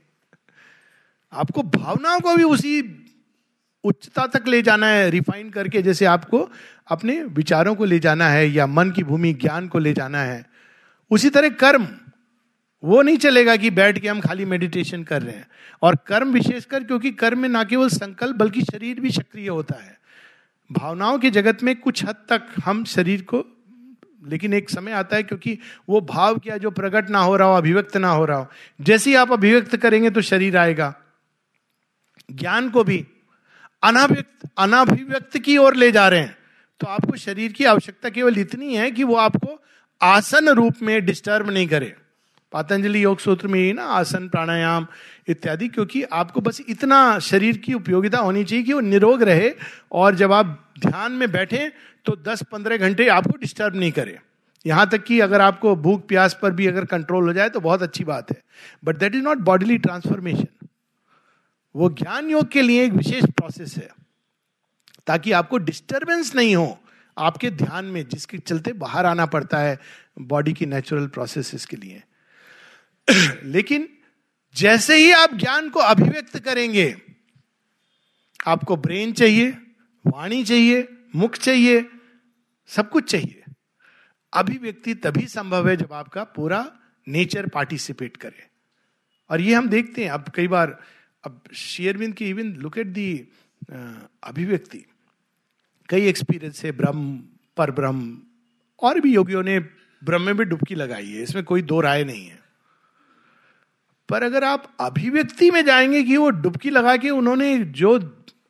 आपको 1.33 1.63
भावनाओं 1.63 2.21
को 2.21 2.37
भी 2.37 2.43
उसी 2.43 3.07
उच्चता 3.85 4.27
तक 4.27 4.49
ले 4.49 4.63
जाना 4.63 4.87
है, 4.87 5.11
रिफाइन 5.11 5.51
करके 5.51 5.83
जैसे 5.83 6.05
आपको 6.05 6.51
अपने 6.89 7.23
विचारों 7.23 7.75
को 7.75 7.85
ले 7.85 7.99
जाना 7.99 8.29
है 8.29 8.49
या 8.49 8.67
मन 8.67 8.91
की 8.91 9.03
भूमि, 9.05 9.33
ज्ञान 9.33 9.69
को 9.69 9.79
ले 9.79 9.93
जाना 9.93 10.19
है। 10.19 10.47
उसी 11.11 11.31
तरह 11.31 11.49
कर्म, 11.49 11.89
वो 12.85 13.03
नहीं 13.03 13.17
चलेगा 13.17 13.57
कि 13.57 13.71
बैठ 13.71 13.99
के 13.99 14.09
हम 14.09 14.21
खाली 14.21 14.45
मेडिटेशन 14.45 15.05
कर 15.05 15.23
रहे 15.23 15.37
हैं। 15.37 15.49
और 15.83 15.97
कर्म 16.07 16.33
विशेषकर 16.33 16.85
क्योंकि 16.85 17.11
कर्म 17.11 17.39
में 17.39 17.49
ना 17.49 17.65
केवल 17.65 17.89
संकल्प, 17.89 18.37
बल्कि 18.37 18.63
शरीर 18.63 19.01
भी 19.01 19.11
सक्रिय 19.11 19.49
होता 19.49 19.85
है। 19.85 20.01
भावनाओं 20.73 21.19
के 21.19 21.31
जगत 21.31 21.63
में 21.63 21.81
कुछ 21.81 22.05
हद 22.05 22.17
तक 22.29 22.43
हम 22.65 22.85
शरीर 22.85 23.23
को 23.23 23.54
लेकिन 24.27 24.53
एक 24.53 24.71
समय 24.71 24.93
आता 24.93 25.17
है 25.17 25.23
क्योंकि 25.23 25.59
वो 25.89 26.01
भाव 26.01 26.39
क्या, 26.39 26.57
जो 26.57 26.71
प्रकट 26.71 27.11
ना 27.11 27.19
हो 27.19 27.37
रहा 27.37 27.49
हो, 27.49 27.55
अभिव्यक्त 27.55 27.97
ना 27.97 28.09
हो 28.09 28.25
रहा 28.25 28.39
हो। 28.39 28.47
जैसे 28.81 29.11
ही 29.11 29.17
आप 29.17 29.33
अभिव्यक्त 29.33 29.77
करेंगे 29.77 30.11
तो 30.11 30.21
शरीर 30.21 30.57
आएगा। 30.57 30.95
ज्ञान 32.33 32.71
को 32.71 32.85
भी 32.85 33.07
अनाभिव्यक्त 33.83 34.49
अनाभिव्यक्त 34.59 35.39
की 35.39 35.57
ओर 35.57 35.75
ले 35.75 35.93
जा 35.93 36.09
रहे 36.09 36.21
हैं। 36.21 36.37
तो 36.81 36.87
आपको 36.87 37.17
शरीर 37.17 37.53
की 37.53 37.65
आवश्यकता 37.65 38.09
केवल 38.09 38.39
इतनी 38.39 38.75
है 38.75 38.91
कि 38.91 39.05
वो 39.05 39.17
आपको 39.17 39.63
आसन 40.03 40.49
रूप 40.49 40.75
में 40.83 41.05
डिस्टर्ब 41.05 41.51
नहीं 41.51 41.69
करे। 41.69 41.97
पातंजलि 42.53 43.05
योग 43.05 43.19
सूत्र 43.19 43.49
में 43.49 43.61
ही 43.61 43.73
ना, 43.73 43.85
आसन 43.85 44.29
प्राणायाम 44.29 44.87
इत्यादि, 45.29 45.69
क्योंकि 45.69 46.03
आपको 46.03 46.41
बस 46.41 46.61
इतना 46.69 47.19
शरीर 47.19 47.57
की 47.57 47.75
उपयोगिता 47.75 48.19
होनी 48.19 48.45
चाहिए 48.45 48.65
कि 48.65 48.73
वो 48.73 48.81
निरोग 48.81 49.23
रहे 49.23 49.51
और 49.93 50.15
जब 50.15 50.33
आप 50.33 50.73
ध्यान 50.81 51.13
में 51.13 51.31
बैठे 51.33 51.73
तो 52.07 52.17
10-15 52.25 52.77
घंटे 52.77 53.09
आपको 53.09 53.37
डिस्टर्ब 53.39 53.77
नहीं 53.77 53.93
करे। 53.93 54.19
यहाँ 54.67 54.89
तक 54.91 55.05
कि 55.05 55.21
अगर 55.21 55.41
आपको 55.41 55.75
भूख, 55.77 56.07
प्यास 56.07 56.39
पर 56.43 56.51
भी 56.51 56.67
अगर 56.67 56.85
कंट्रोल 56.85 57.27
हो 57.27 57.33
जाए 57.33 57.49
तो 57.49 57.61
बहुत 57.61 57.83
अच्छी 57.83 58.05
बात 58.05 58.31
है। 58.31 58.43
But 58.85 58.97
that 58.97 59.15
is 59.15 59.23
not 59.23 59.39
bodily 59.39 59.79
transformation 59.79 60.69
वो 61.75 61.89
ज्ञान 61.91 62.31
योग 62.31 62.49
के 62.49 62.63
लिए 62.63 62.85
एक 62.85 62.93
विशेष 62.93 63.25
प्रोसेस 63.25 63.77
है, 63.77 63.89
ताकि 65.07 65.33
आपको 65.33 65.59
डिस्टर्बेंस 65.59 66.35
नहीं 66.37 66.57
हो 66.57 66.79
आपके 67.17 67.51
ध्यान 67.51 67.85
में, 67.85 68.07
जिसके 68.09 68.39
चलते 68.39 68.73
बाहर 68.73 69.07
आना 69.07 69.27
पड़ता 69.27 69.59
है। 69.59 69.79
बॉडी 70.21 70.53
की 70.53 70.67
नेचुरल 70.67 71.07
प्रोसेस 71.07 71.67
के 71.67 71.77
लिए। 71.77 72.03
लेकिन 73.45 73.89
जैसे 74.55 74.97
ही 74.97 75.11
आप 75.13 75.35
ज्ञान 75.35 75.69
को 75.71 75.81
अभिव्यक्त 75.81 76.39
करेंगे, 76.39 76.95
आपको 78.47 78.77
ब्रेन 78.77 79.13
चाहिए, 79.13 79.51
वाणी 80.05 80.45
चाहिए, 80.45 80.87
मुख 81.17 81.37
चाहिए, 81.37 81.85
सब 82.71 82.91
कुछ 82.91 83.11
चाहिए। 83.11 83.43
अभिव्यक्ति 84.33 84.95
तभी 84.95 85.27
संभव 85.27 85.69
है 85.69 85.77
जब 85.77 85.93
आपका 85.93 86.25
पूरा 86.25 86.61
नेचर 87.07 87.49
पार्टिसिपेट 87.49 88.17
करे। 88.17 88.47
और 89.31 89.41
ये 89.41 89.55
हम 89.55 89.69
देखते 89.69 90.05
हैं, 90.05 90.11
अब 90.11 90.29
कई 90.29 90.49
बार, 90.49 90.79
अब 91.25 91.43
शेयरविंद 91.55 92.15
की 92.15 92.29
इवन 92.29 92.53
लुक 92.55 92.79
एट 92.79 92.87
दी 92.87 93.29
अभिव्यक्ति। 93.71 94.85
कई 95.89 96.07
एक्सपीरियंस 96.07 96.65
है, 96.65 96.73
ब्रह्म 96.73 97.17
पर 97.57 97.71
ब्रह्म 97.71 98.19
और 98.83 99.01
भी 99.01 99.15
योगियों 99.15 99.43
ने 99.43 99.59
ब्रह्म 99.59 100.23
में 100.23 100.37
भी 100.37 100.45
डुबकी 100.45 100.75
लगाई 100.75 101.11
है, 101.11 101.23
इसमें 101.23 101.45
कोई 101.45 101.63
दो 101.63 101.81
राय 101.81 102.05
नहीं 102.05 102.27
है। 102.27 102.44
पर 104.09 104.23
अगर 104.23 104.45
आप 104.45 104.77
अभिव्यक्ति 104.81 105.51
में 105.51 105.65
जाएँगे 105.65 106.03
कि 106.03 106.17
वो 106.17 106.31
डुबकी 106.31 106.71
लगा 106.71 106.97
के 106.97 107.11
उन्होंने 107.11 107.59
जो 107.59 107.99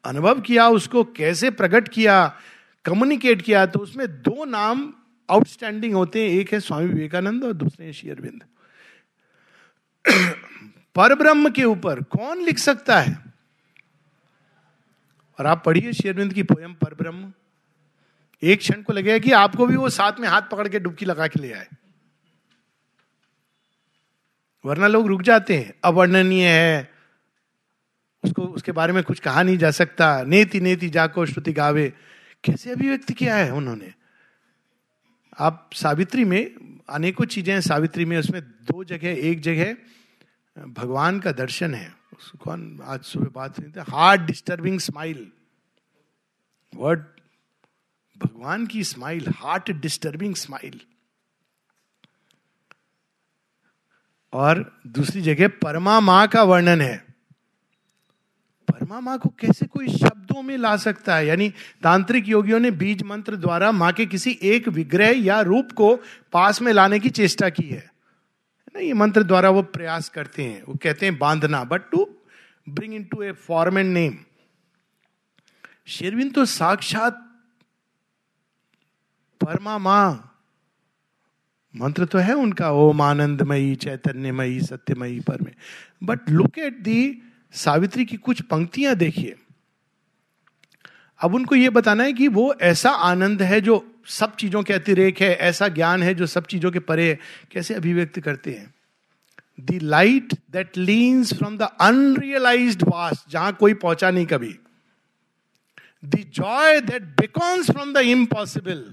अनुभव 0.05 0.41
किया, 0.41 0.69
उसको 0.69 1.05
कैसे 1.05 1.51
प्रकट 1.51 1.89
किया 1.89 2.37
कम्युनिकेट 2.85 3.43
किया 3.43 3.67
तो 3.67 3.79
उसमें 3.79 4.07
दो 4.09 4.45
नाम 4.45 4.93
आउटस्टैंडिंग 5.31 5.95
होते 5.95 6.23
हैं। 6.23 6.31
एक 6.31 6.53
है 6.53 6.61
स्वामी 6.61 6.89
विवेकानंद 6.89 7.45
और 7.45 7.53
दूसरे 7.53 7.87
हैं 7.87 7.93
शेयरविंद 7.93 8.45
पर 10.97 11.15
ब्रह्म 11.15 11.51
के 11.51 11.65
ऊपर 11.65 12.03
कौन 12.03 12.43
लिख 12.43 12.59
सकता 12.59 13.01
है? 13.01 13.17
और 15.39 15.47
आप 15.47 15.63
पढ़िए 15.67 15.93
शेरविंद 15.93 16.33
की 16.33 16.43
पोयम 16.43 16.75
पर 16.75 16.95
ब्रह्म 16.95 17.33
एक 18.43 18.59
क्षण 18.59 18.83
को 18.83 18.93
लगेगा 18.93 19.19
कि 19.19 19.31
आपको 19.33 19.67
भी 19.67 19.77
वो 19.77 19.89
साथ 19.91 20.21
में 20.21 20.29
हाथ 20.29 20.43
पकड़ 20.43 20.69
के 20.69 20.79
डुबकी 20.79 21.07
लगा 21.07 21.27
के 21.27 21.41
ले 21.41 21.53
आए। 21.53 21.67
वरना 24.65 24.87
लोग 24.87 25.07
रुक 25.07 25.23
जाते 25.23 25.59
हैं। 25.59 25.75
अवर्णनीय 25.85 26.49
है। 26.49 26.93
उसको, 28.25 28.43
उसके 28.43 28.73
बारे 28.73 28.93
में 28.93 29.03
कुछ 29.03 29.21
कहा 29.21 29.43
नहीं 29.43 29.59
जा 29.59 29.71
सकता। 29.71 30.23
नेति 30.23 30.61
नेति 30.61 30.89
जाको 30.89 31.27
श्रुति 31.27 31.53
गावे। 31.53 31.93
कैसे 32.45 32.71
अभिव्यक्त 32.71 33.13
किया 33.13 33.37
है 33.37 33.53
उन्होंने? 33.53 33.93
आप 35.39 35.71
सावित्री 35.75 36.25
में, 36.25 36.51
अनेकों 36.89 37.25
चीज़ें 37.25 37.55
हैं 37.55 37.61
सावित्री 37.61 38.05
में। 38.05 38.19
उसमें 38.19 38.43
दो 38.43 38.85
जगह, 38.85 39.09
एक 39.09 39.41
जगह 39.41 39.77
भगवान 40.59 41.21
का 41.21 41.33
दर्शन 41.33 41.75
है। 41.75 41.95
कौन, 42.41 42.81
आज 42.85 43.03
सुबह 43.03 43.27
बात 43.27 43.61
नहीं 43.61 43.73
था। 43.73 43.85
Heart 43.89 44.21
disturbing 44.21 44.81
smile. 44.81 45.33
वर्ड, 46.75 47.01
भगवान 48.19 48.67
की 48.67 48.85
स्माइल, 48.85 49.27
हार्ट 49.37 49.71
डिस्टर्बिंग 49.71 50.35
स्माइल। 50.35 50.81
और 54.35 54.81
दूसरी 54.87 55.21
जगह 55.23 55.49
परमा 55.49 56.01
माँ 56.01 56.27
का 56.29 56.43
वर्णन 56.43 56.81
है। 56.81 56.97
परमा 58.69 59.01
माँ 59.01 59.19
को 59.19 59.29
कैसे 59.29 59.67
कोई 59.67 59.89
शब्दों 59.89 60.43
में 60.43 60.57
ला 60.59 60.77
सकता 60.77 61.17
है? 61.17 61.27
यानी 61.27 61.49
तांत्रिक 61.83 62.29
योगियों 62.29 62.61
ने 62.61 62.71
बीज 62.71 63.03
मंत्र 63.03 63.37
द्वारा 63.37 63.73
माँ 63.73 63.93
के 63.93 64.07
किसी 64.07 64.39
एक 64.43 64.69
विग्रह 64.69 65.11
या 65.19 65.41
रूप 65.41 65.73
को 65.73 65.95
पास 66.33 66.63
में 66.63 66.73
लाने 66.73 66.99
की 66.99 67.11
चेष्टा 67.11 67.49
की 67.49 67.69
है। 67.69 67.91
ना 68.75 68.81
ये 68.81 68.93
मंत्र 68.93 69.23
द्वारा 69.23 69.51
वो 69.51 69.63
प्रयास 69.63 70.09
करते 70.09 70.43
हैं। 70.43 70.63
वो 70.63 70.75
कहते 70.83 71.07
हैं 71.07 71.19
बांधना 71.19 71.65
but 71.65 71.91
to 71.91 72.07
bring 72.69 72.95
into 73.05 73.23
a 73.23 73.33
form 73.33 73.79
and 73.79 73.93
name 73.95 74.19
Sherwin 75.87 76.31
तो 76.31 76.45
साक्षात 76.45 77.21
परमा 79.41 79.79
माँ 79.79 80.34
मंत्र 81.75 82.05
तो 82.05 82.19
है 82.19 82.35
उनका, 82.35 82.71
ओम 82.71 83.01
आनंदमयी, 83.03 83.75
चैतन्यमयी, 83.77 84.61
सत्यमयी 84.61 85.21
पर 85.21 85.41
में 85.43 85.53
but 86.05 86.31
look 86.31 86.59
at 86.59 86.79
the 86.79 87.23
Savitri 87.55 88.05
की 88.05 88.17
कुछ 88.17 88.41
पंक्तियाँ 88.43 88.95
देखिए। 88.95 89.35
अब 91.21 91.35
उनको 91.35 91.55
यह 91.55 91.71
बताना 91.71 92.05
है 92.05 92.13
कि 92.13 92.29
वो 92.29 92.55
ऐसा 92.63 92.91
आनंद 92.91 93.43
है 93.43 93.61
जो 93.61 93.77
सब 94.09 94.35
चीज़ों 94.37 94.63
के 94.63 94.73
अतिरेक 94.73 95.21
है, 95.21 95.35
ऐसा 95.35 95.69
ज्ञान 95.69 96.03
है 96.03 96.15
जो 96.15 96.27
सब 96.27 96.47
चीज़ों 96.47 96.71
के 96.71 96.79
परे 96.81 97.19
कैसे 97.53 97.75
अभिव्यक्त 97.75 98.21
करते 98.21 98.53
हैं? 98.53 98.75
The 99.59 99.79
light 99.83 100.35
that 100.53 100.77
leans 100.77 101.35
from 101.35 101.57
the 101.59 101.69
unrealised 101.81 102.83
vast 102.83 103.31
जहाँ 103.31 103.53
कोई 103.53 103.75
पहुँचा 103.75 104.11
नहीं 104.11 104.27
कभी। 104.27 104.59
The 106.05 106.25
joy 106.35 106.81
that 106.81 107.03
beckons 107.21 107.71
from 107.71 107.93
the 107.93 107.97
impossible 107.97 108.85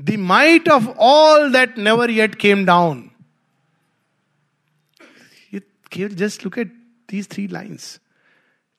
the 0.00 0.16
might 0.18 0.68
of 0.68 0.88
all 0.88 1.52
that 1.52 1.78
never 1.78 2.10
yet 2.10 2.34
came 2.34 2.64
down 2.66 3.10
just 5.96 6.44
look 6.44 6.58
at 6.58 6.72
these 7.08 7.26
three 7.26 7.48
lines. 7.48 8.00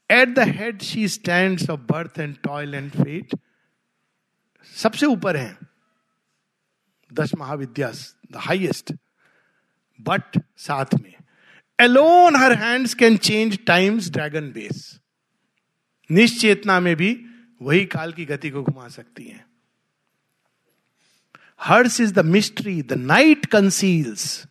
At 0.10 0.36
the 0.36 0.46
head, 0.46 0.82
she 0.82 1.08
stands 1.08 1.70
of 1.70 1.88
birth 1.88 2.18
and 2.18 2.42
toil 2.44 2.74
and 2.74 2.94
fate. 2.94 3.36
सबसे 4.76 5.06
ऊपर 5.06 5.38
है। 5.38 5.58
दस 7.14 7.34
महाविद्या 7.38 7.92
the 8.32 8.36
highest 8.36 8.94
but 10.00 10.40
साथ 10.58 10.94
में 10.94 11.14
alone 11.80 12.36
her 12.36 12.54
hands 12.54 12.94
can 12.94 13.18
change 13.18 13.58
time's 13.68 14.10
dragon 14.10 14.52
base 14.52 15.00
निश्चेतना 16.10 16.80
में 16.80 16.96
भी 16.96 17.26
वही 17.62 17.86
काल 17.86 18.14
की 18.14 18.26
गति 18.26 18.50
को 18.50 18.64
घुमा 18.64 18.88
सकती 18.88 19.24
हैं। 19.24 19.46
Hers 21.62 22.00
is 22.02 22.14
the 22.14 22.26
mystery, 22.26 22.82
the 22.82 22.94
night 22.94 23.46
conceals. 23.46 24.46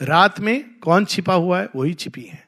रात 0.00 0.40
में 0.40 0.78
कौन 0.78 1.04
छिपा 1.04 1.34
हुआ 1.34 1.60
है? 1.60 1.68
वही 1.76 1.94
छिपी 1.94 2.22
है। 2.22 2.42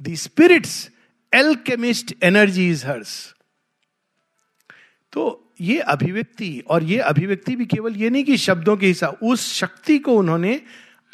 The 0.00 0.14
spirit's 0.14 0.90
alchemist 1.32 2.14
energy 2.22 2.68
is 2.70 2.86
hers 2.86 3.34
तो 5.12 5.52
ये 5.60 5.78
अभिव्यक्ति, 5.80 6.62
और 6.68 6.82
ये 6.82 6.98
अभिव्यक्ति 7.00 7.54
भी 7.56 7.66
केवल 7.66 7.96
ये 7.96 8.10
नहीं 8.10 8.24
कि 8.24 8.36
शब्दों 8.36 8.76
के 8.76 8.86
हिसाब, 8.86 9.18
उस 9.22 9.52
शक्ति 9.52 9.98
को 9.98 10.14
उन्होंने 10.14 10.60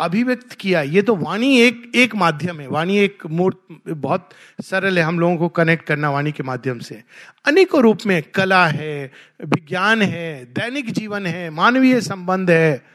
अभिव्यक्त 0.00 0.52
किया। 0.52 0.82
ये 0.82 1.02
तो 1.02 1.16
वाणी 1.16 1.60
एक 1.60 1.92
एक 1.94 2.14
माध्यम 2.14 2.60
है। 2.60 2.66
वाणी 2.66 2.98
एक 2.98 3.26
मूर्त, 3.26 3.58
बहुत 3.88 4.30
सरल 4.62 4.98
है। 4.98 5.04
हम 5.04 5.20
लोगों 5.20 5.36
को 5.36 5.48
कनेक्ट 5.48 5.84
करना 5.84 6.10
वाणी 6.10 6.32
के 6.32 6.42
माध्यम 6.42 6.78
से। 6.78 7.02
अनेकों 7.44 7.82
रूप 7.82 7.98
में 8.06 8.22
कला 8.22 8.66
है, 8.66 9.12
विज्ञान 9.44 10.02
है, 10.02 10.44
दैनिक 10.44 10.90
जीवन 10.90 11.26
है, 11.26 11.50
मानवीय 11.50 12.00
संबंध 12.00 12.50
है। 12.50 12.86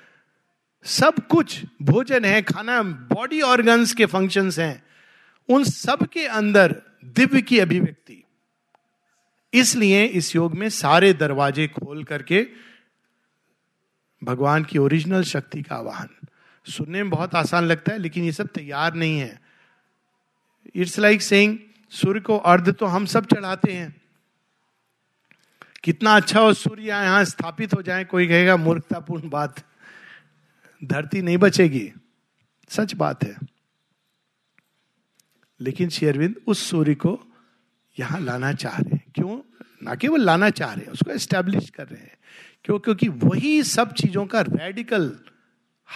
सब 0.84 1.14
कुछ 1.28 1.62
भोजन 1.82 2.26
है, 2.26 2.42
खाना 2.42 2.84
बॉडी 2.84 3.42
ऑर्गन्स 3.42 3.94
के 3.94 4.06
फ़ंक्शंस 4.06 4.60
हैं। 4.60 4.84
उन 5.50 5.64
सब 5.64 6.08
के 6.08 6.26
अंदर 6.26 6.82
दिव्य 7.06 7.42
की 7.42 7.60
अभिव्यक्ति। 7.60 8.24
इसलिए 9.54 10.06
इस 10.06 10.36
योग 10.36 10.56
में 10.56 10.70
सारे 10.70 11.14
दरवाजे 11.14 11.68
खोल 11.68 12.04
करके 12.04 12.48
भगवान 14.24 14.64
की 14.64 14.78
ओरिजिनल 14.78 15.24
शक्ति 15.24 15.62
का 15.62 15.76
आवाहन। 15.76 16.19
सुनने 16.66 17.04
में 17.04 17.10
बहुत 17.10 17.36
आसान 17.36 17.64
लगता 17.64 17.92
है, 17.92 17.98
लेकिन 17.98 18.24
ये 18.24 18.32
सब 18.32 18.48
तैयार 18.48 18.94
नहीं 18.94 19.20
है। 19.20 19.42
इट्स 20.76 21.00
लाइक 21.00 21.22
सेइंग 21.22 21.58
सूर्य 21.90 22.20
को 22.20 22.38
अर्ध 22.38 22.74
तो 22.74 22.86
हम 22.86 23.06
सब 23.06 23.26
चढ़ाते 23.26 23.74
हैं। 23.74 24.02
कितना 25.84 26.16
अच्छा 26.16 26.40
हो 26.40 26.54
सूर्य 26.54 26.84
यहाँ 26.84 27.26
स्थापित 27.26 27.74
हो 27.74 27.82
जाए, 27.82 28.06
कोई 28.06 28.28
कहेगा, 28.28 28.58
मूर्खतापूर्ण 28.58 29.30
बात, 29.30 29.64
धरती 30.84 31.22
नहीं 31.22 31.38
बचेगी। 31.38 31.94
सच 32.70 32.94
बात 32.94 33.24
है। 33.24 33.36
लेकिन 35.62 35.90
शेरविंद 35.90 36.36
उस 36.48 36.70
सूर्य 36.70 36.96
को 36.96 37.22
यहाँ 38.00 38.20
लाना 38.20 38.54
चाह 38.54 38.78
रहे 38.78 38.96
हैं। 38.96 39.12
क्यों? 39.16 39.42
ना 39.84 39.96
केवल 39.96 40.22
लाना 40.22 40.50
चाह 40.50 40.74
रहे 40.74 40.86
हैं, 40.86 40.92
उसको 40.92 41.12
एस्टेब्लिश 41.12 41.70
कर 41.70 41.88
रहे 41.88 42.02
हैं। 42.02 42.18
क्यों? 42.66 42.80
क्योंकि 42.80 43.08
वही 43.08 43.64
सब 43.64 43.94
चीज़ों 43.94 44.26
का 44.26 44.42
रेडिकल 44.42 45.20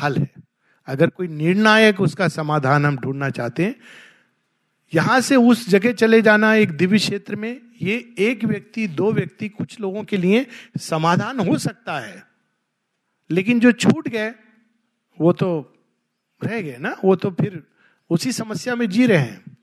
हल 0.02 0.18
है। 0.18 0.43
अगर 0.88 1.10
कोई 1.10 1.28
निर्णायक 1.28 2.02
उसका 2.02 2.28
समाधान 2.28 2.86
हम 2.86 2.98
ढूंढना 2.98 3.30
चाहते 3.30 3.66
हैं, 3.66 3.76
यहाँ 4.94 5.22
से 5.22 5.36
उस 5.36 5.70
जगह 5.70 5.94
चले 5.94 6.22
जाना 6.22 6.56
एक 6.56 6.72
दिव्य 6.72 6.98
क्षेत्र 6.98 7.36
में, 7.36 7.62
ये 7.82 8.14
एक 8.20 8.46
व्यक्ति, 8.46 8.88
दो 8.88 9.12
व्यक्ति 9.12 9.50
कुछ 9.50 9.80
लोगों 9.80 10.04
के 10.04 10.18
लिए 10.18 10.48
समाधान 10.78 11.40
हो 11.40 11.58
सकता 11.58 12.00
है। 12.00 12.28
लेकिन 13.32 13.60
जो 13.60 13.72
छूट 13.72 14.08
गए, 14.08 14.34
वो 15.22 15.34
तो 15.34 15.76
रह 16.44 16.62
गए 16.62 16.78
ना, 16.78 16.98
वो 17.06 17.16
तो 17.16 17.32
फिर 17.32 17.64
उसी 18.10 18.32
समस्या 18.32 18.76
में 18.76 18.90
जी 18.90 19.06
रहे 19.06 19.18
हैं। 19.18 19.58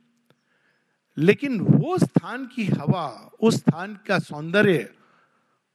लेकिन 1.19 1.61
वो 1.61 1.99
स्थान 1.99 2.47
की 2.47 2.65
हवा, 2.67 3.31
उस 3.41 3.55
स्थान 3.55 3.99
का 4.07 4.19
सौंदर्य 4.19 4.89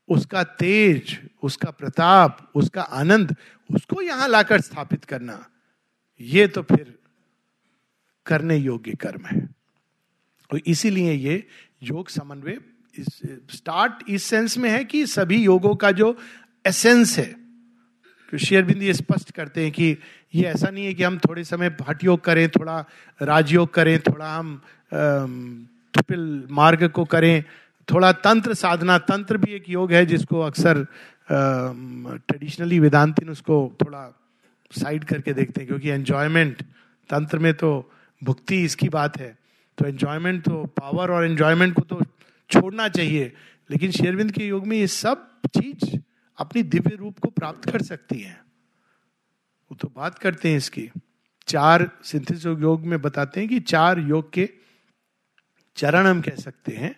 उसका 0.10 0.44
तेज, 0.44 1.18
उसका 1.44 1.72
प्रताप, 1.72 2.52
उसका 2.56 2.82
आनंद, 2.82 3.36
उसको 3.70 4.02
यहाँ 4.02 4.28
लाकर 4.28 4.62
स्थापित 4.62 5.06
करना, 5.06 5.46
ये 6.22 6.48
तो 6.48 6.62
फिर 6.64 6.94
करने 8.26 8.58
योग्य 8.58 8.96
कर्म 8.96 9.26
है। 9.26 9.48
और 10.50 10.62
इसीलिए 10.66 11.14
ये 11.14 11.44
योग 11.84 12.10
समन्वय 12.10 12.58
स्टार्ट 13.52 14.10
इस 14.10 14.24
सेंस 14.24 14.58
में 14.58 14.70
है 14.70 14.84
कि 14.86 15.06
सभी 15.08 15.44
योगों 15.44 15.76
का 15.76 15.92
जो 15.92 16.18
एसेंस 16.66 17.18
है 17.20 17.34
तो 18.34 18.38
शेयरबिंद 18.38 18.84
ये 18.84 18.94
स्पष्ट 18.94 19.32
करते 19.32 19.64
हैं 19.64 19.72
कि 19.72 19.98
ये 20.36 20.44
ऐसा 20.44 20.70
नहीं 20.70 20.86
है 20.86 20.94
कि 20.94 21.04
हम 21.04 21.18
थोड़े 21.18 21.44
समय 21.44 21.76
हट 21.88 22.04
योग 22.04 22.24
करें, 22.24 22.50
थोड़ा 22.50 22.80
राजयोग 23.22 23.74
करें, 23.74 24.00
थोड़ा 24.00 24.34
हम 24.36 24.62
ट्रिपल 25.94 26.48
मार्ग 26.52 26.88
को 26.90 27.06
करें 27.06 27.44
थोड़ा 27.88 28.12
तंत्र, 28.12 28.54
साधना 28.54 28.98
तंत्र 29.00 29.38
भी 29.38 29.52
एक 29.54 29.70
योग 29.70 29.92
है 29.92 30.06
जिसको 30.06 30.40
अक्सर 30.42 30.86
ट्रेडिशनली 31.30 32.80
वेदांतिन 32.80 33.30
उसको 33.30 33.58
थोड़ा 33.82 34.12
साइड 34.72 35.04
करके 35.04 35.34
देखते 35.34 35.62
हैं, 35.62 35.68
क्योंकि 35.68 35.90
एंजॉयमेंट 35.90 36.62
तंत्र 37.10 37.40
में 37.40 37.54
तो 37.54 37.70
भुक्ति 38.22 38.64
इसकी 38.64 38.90
बात 38.90 39.18
है। 39.18 39.38
तो 39.78 39.88
एंजॉयमेंट 39.88 40.44
तो 40.44 40.64
पावर 40.78 41.12
और 41.12 41.26
एंजॉयमेंट 41.26 41.74
को 41.74 41.82
तो 41.84 42.02
छोड़ना 42.50 42.88
चाहिए, 42.90 43.32
लेकिन 43.70 43.92
शेरविंद 43.92 44.32
के 44.32 44.48
योग 44.48 44.68
में 44.68 44.78
ये 44.78 44.88
सब 44.88 45.28
चीज़ 45.56 45.98
अपनी 46.38 46.64
दिव्य 46.64 46.96
रूप 46.96 47.20
को 47.20 47.30
प्राप्त 47.30 47.70
कर 47.72 47.82
सकती 47.82 48.20
है। 48.20 48.34
वो 49.72 49.78
तो 49.82 49.92
बात 49.96 50.18
करते 50.20 50.50
हैं 50.50 50.58
इसकी। 50.58 50.90
चार 51.48 51.90
सिंथिस 52.04 52.46
योग 52.46 52.86
में 52.86 53.02
बताते 53.02 53.40
हैं 53.40 53.50
कि 53.50 53.60
चार 53.62 54.00
योग 54.00 54.32
के 54.34 54.50
चरण 55.78 56.08
हम 56.08 56.22
कह 56.22 56.36
सकते 56.36 56.72
हैं। 56.72 56.96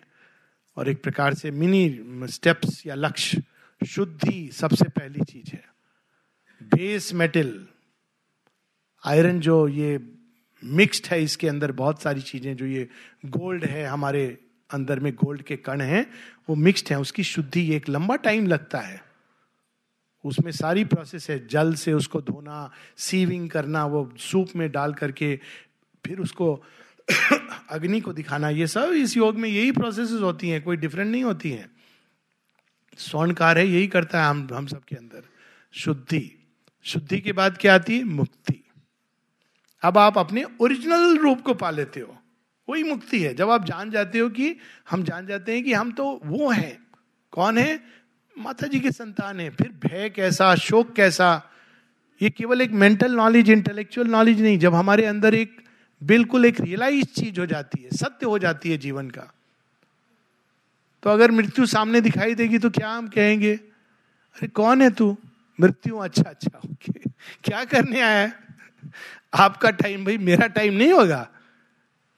और 0.78 0.88
एक 0.88 1.02
प्रकार 1.02 1.34
से 1.34 1.50
मिनी 1.50 2.00
स्टेप्स 2.30 2.86
या 2.86 2.94
लक्ष्य, 2.94 3.42
शुद्धि 3.86 4.50
सबसे 4.52 4.84
पहली 4.84 5.24
चीज़ 5.24 5.50
है। 5.52 5.64
बेस 6.62 7.14
मेटल 7.14 7.66
आयरन 9.04 9.40
जो 9.40 9.68
ये 9.68 10.00
मिक्स्ड 10.64 11.06
है, 11.06 11.22
इसके 11.22 11.48
अंदर 11.48 11.72
बहुत 11.72 12.02
सारी 12.02 12.20
चीज़ें, 12.20 12.56
जो 12.56 12.66
ये 12.66 12.88
गोल्ड 13.26 13.64
है, 13.64 13.86
हमारे 13.86 14.38
अंदर 14.70 15.00
में 15.00 15.14
गोल्ड 15.14 15.42
के 15.42 15.56
कण 15.56 15.80
हैं, 15.80 16.10
वो 16.48 16.54
मिक्स्ड 16.54 16.88
है, 16.90 17.00
उसकी 17.00 17.22
शुद्धि 17.22 17.74
एक 17.74 17.88
लंबा 17.88 18.16
टाइम 18.16 18.46
लगता 18.46 18.78
है। 18.78 19.02
उसमें 20.24 20.52
सारी 20.52 20.84
प्रोसेस 20.84 21.30
है, 21.30 21.46
जल 21.46 21.74
से 21.74 21.92
उसको 21.92 22.20
धोना 22.20 22.72
सीविंग 22.96 23.50
करना, 23.50 23.86
वो 23.86 24.12
सूप 24.18 24.48
में 24.56 24.72
डाल 24.72 24.94
करके, 24.94 25.40
फिर 26.06 26.18
उसको 26.18 26.64
अग्नि 27.70 28.00
को 28.00 28.12
दिखाना, 28.12 28.48
ये 28.48 28.66
सब 28.66 28.82
इस 28.82 29.16
योग 29.16 29.38
में 29.38 29.48
यही 29.48 29.72
प्रोसेस 29.72 30.10
होती 30.10 30.48
हैं, 30.48 30.62
कोई 30.62 30.76
डिफरेंट 30.76 31.12
नहीं 31.12 31.24
होती 31.24 31.50
हैं। 31.50 31.70
स्वर्णकार 32.98 33.58
है, 33.58 33.68
यही 33.68 33.86
करता 33.86 34.22
है 34.22 34.30
हम 34.30 34.48
हम 34.52 34.66
सबके 34.66 34.96
अंदर। 34.96 35.22
शुद्धि। 35.72 36.34
शुद्धि 36.82 37.20
के 37.20 37.32
बाद 37.32 37.58
क्या 37.60 37.74
आती 37.74 37.98
है? 37.98 38.04
मुक्ति। 38.04 38.64
अब 39.82 39.98
आप 39.98 40.18
अपने 40.18 40.44
ओरिजिनल 40.60 41.18
रूप 41.18 41.40
को 41.40 41.54
पा 41.54 41.70
लेते 41.70 42.00
हो। 42.00 42.18
वही 42.68 42.82
मुक्ति 42.82 43.22
है। 43.22 43.34
जब 43.34 43.50
आप 43.50 43.64
जान 43.64 43.90
जाते 43.90 44.18
हो 44.18 44.28
कि, 44.28 44.56
हम 44.90 45.02
जान 45.02 45.26
जाते 45.26 45.54
हैं 45.54 45.64
कि 45.64 45.72
हम 45.72 45.92
तो 45.92 46.20
वो 46.24 46.50
हैं। 46.50 46.86
कौन 47.30 47.58
है? 47.58 47.80
माता 48.38 48.66
जी 48.66 48.80
के 48.80 48.92
संतान 48.92 49.40
है। 49.40 49.50
फिर 49.50 49.68
भय 49.68 50.10
कैसा, 50.10 50.54
शोक 50.54 50.96
कैसा? 50.96 51.42
ये 52.22 52.30
केवल 52.30 52.60
एक 52.60 52.70
मेंटल 52.70 53.12
नॉलेज 53.12 53.50
इंटेलेक्चुअल 53.50 54.06
नॉलेज 54.06 54.42
नहीं। 54.42 54.58
जब 54.58 54.74
हमारे 54.74 55.04
अंदर 55.04 55.34
एक 55.34 55.67
बिल्कुल 56.02 56.44
एक 56.44 56.60
रियलाइज़ 56.60 57.04
चीज़ 57.04 57.40
हो 57.40 57.46
जाती 57.46 57.82
है, 57.82 57.90
सत्य 57.96 58.26
हो 58.26 58.38
जाती 58.38 58.70
है 58.70 58.78
जीवन 58.78 59.10
का। 59.10 59.32
तो 61.02 61.10
अगर 61.10 61.30
मृत्यु 61.30 61.66
सामने 61.66 62.00
दिखाई 62.00 62.34
देगी 62.34 62.58
तो 62.58 62.70
क्या 62.70 62.90
हम 62.90 63.08
कहेंगे, 63.08 63.54
अरे, 63.54 64.48
कौन 64.48 64.82
है 64.82 64.90
तू? 64.90 65.18
मृत्यु? 65.60 65.96
अच्छा 65.96 66.22
अच्छा 66.22 66.58
ओके। 66.58 67.10
क्या 67.44 67.64
करने 67.64 68.00
आया 68.00 68.20
है? 68.20 68.32
आपका 69.34 69.70
टाइम 69.70 70.04
भाई, 70.04 70.18
मेरा 70.18 70.46
टाइम 70.46 70.74
नहीं 70.74 70.92
होगा। 70.92 71.28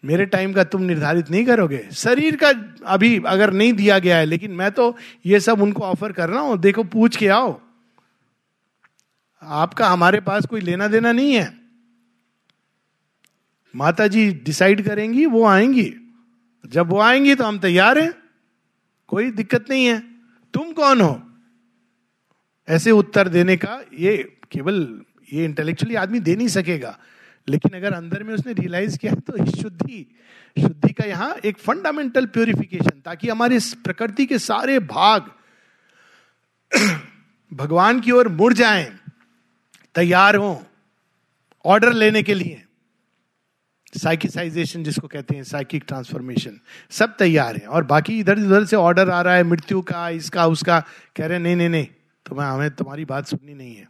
मेरे 0.05 0.27
टाइम 0.27 0.53
का 0.53 0.65
तुम 0.65 0.83
निर्धारित 0.83 1.31
नहीं 1.31 1.45
करोगे। 1.45 1.89
शरीर 1.93 2.37
का 2.37 2.49
अभी 2.87 3.23
अगर 3.27 3.53
नहीं 3.53 3.73
दिया 3.73 3.99
गया 3.99 4.17
है, 4.17 4.25
लेकिन 4.25 4.51
मैं 4.51 4.71
तो 4.71 4.97
ये 5.27 5.41
सब 5.41 5.63
उनको 5.63 5.83
ऑफ़र 5.83 6.13
कर 6.13 6.29
रहा 6.29 6.41
हूँ। 6.41 6.59
देखो, 6.59 6.85
पूछ 6.85 7.17
के 7.17 7.29
आओ। 7.29 7.61
आपका, 9.43 9.89
हमारे 9.89 10.21
पास 10.21 10.47
कोई 10.47 10.61
लेना 10.61 10.89
देना 10.89 11.13
नहीं 11.13 11.35
है। 11.35 11.60
माता 13.75 14.07
जी 14.07 14.31
डिसाइड 14.45 14.85
करेंगी, 14.85 15.27
वो 15.27 15.45
आएँगी। 15.45 15.95
जब 16.67 16.89
वो 16.89 16.99
आएँगी 17.01 17.35
तो 17.35 17.45
हम 17.45 17.59
तैयार 17.59 17.99
हैं, 17.99 18.13
कोई 19.09 19.31
दिक्कत 19.31 19.71
नहीं 19.71 19.87
है। 19.87 19.99
तुम 20.55 20.73
कौन 20.73 21.01
हो? 21.01 21.21
ऐसे 22.69 22.91
उत्तर 22.91 23.29
देने 23.29 23.57
का 23.57 23.81
ये 23.99 24.17
केवल 24.53 25.01
ये 25.33 25.45
इंटेलेक्चुअली 25.45 25.95
आदमी 25.95 26.21
दे 26.21 26.37
नहीं 26.37 26.49
सकेगा। 26.49 26.99
लेकिन 27.49 27.77
अगर 27.77 27.93
अंदर 27.93 28.23
में 28.23 28.35
उसने 28.35 28.53
रियलाइज़ 28.53 28.99
किया 28.99 29.13
तो 29.15 29.45
शुद्धि 29.51 30.07
शुद्धि 30.57 30.93
का 30.93 31.05
यहाँ 31.05 31.35
एक 31.45 31.59
फंडामेंटल 31.59 32.27
प्योरिफिकेशन 32.27 33.01
ताकि 33.05 33.29
हमारे 33.29 33.59
प्रकृति 33.85 34.27
के 34.27 34.39
सारे 34.39 34.79
भाग 34.79 35.31
भगवान 37.53 38.01
की 38.01 38.11
ओर 38.11 38.29
मुड़ 38.29 38.53
जाएँ, 38.53 38.99
तैयार 39.95 40.37
हो 40.37 40.63
ऑर्डर 41.65 41.93
लेने 41.93 42.23
के 42.23 42.35
लिए। 42.35 42.63
साइकिसाइजेशन 43.99 44.85
जिसको 44.85 45.09
कहते 45.09 45.37
हैं 45.37 45.45
साइकिक 45.45 45.85
ट्रांसफॉर्मेशन 45.89 46.61
सब 46.91 47.17
तैयार 47.17 47.57
है। 47.57 47.67
और 47.67 47.85
बाकी 47.85 48.21
इधर 48.21 48.39
उधर 48.39 48.65
से 48.65 48.77
ऑर्डर 48.77 49.11
आ 49.11 49.23
रहा 49.23 49.35
है, 49.35 49.43
मृत्यु 49.43 49.83
का, 49.83 50.09
इसका, 50.09 50.47
उसका। 50.47 50.81
कह 51.17 51.27
रहे 51.27 51.39
नहीं 51.39 51.57
नहीं 51.57 51.69
नहीं, 51.69 51.87
तुम्हें, 52.27 52.47
हमें 52.47 52.71
तुम्हारी 52.71 53.05
बात 53.05 53.27
सुननी 53.27 53.55
नहीं 53.55 53.75
है। 53.77 53.89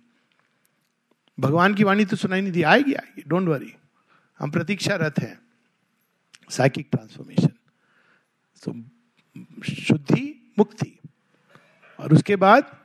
भगवान 1.40 1.74
की 1.74 1.84
वाणी 1.84 2.04
तो 2.04 2.16
सुनाई 2.16 2.40
नहीं 2.40 2.52
दी। 2.52 2.62
आएगी 2.62 2.92
आएगी 2.92 3.22
डोंट 3.28 3.48
वरी 3.48 3.74
हम 4.38 4.50
प्रतीक्षारत 4.50 5.14
हैं। 5.18 5.38
साइकिक 6.50 6.88
ट्रांसफॉर्मेशन 6.92 7.52
तो 8.62 8.72
शुद्धि, 9.72 10.52
मुक्ति। 10.58 10.98
और 12.00 12.12
उसके 12.12 12.36
बाद 12.36 12.76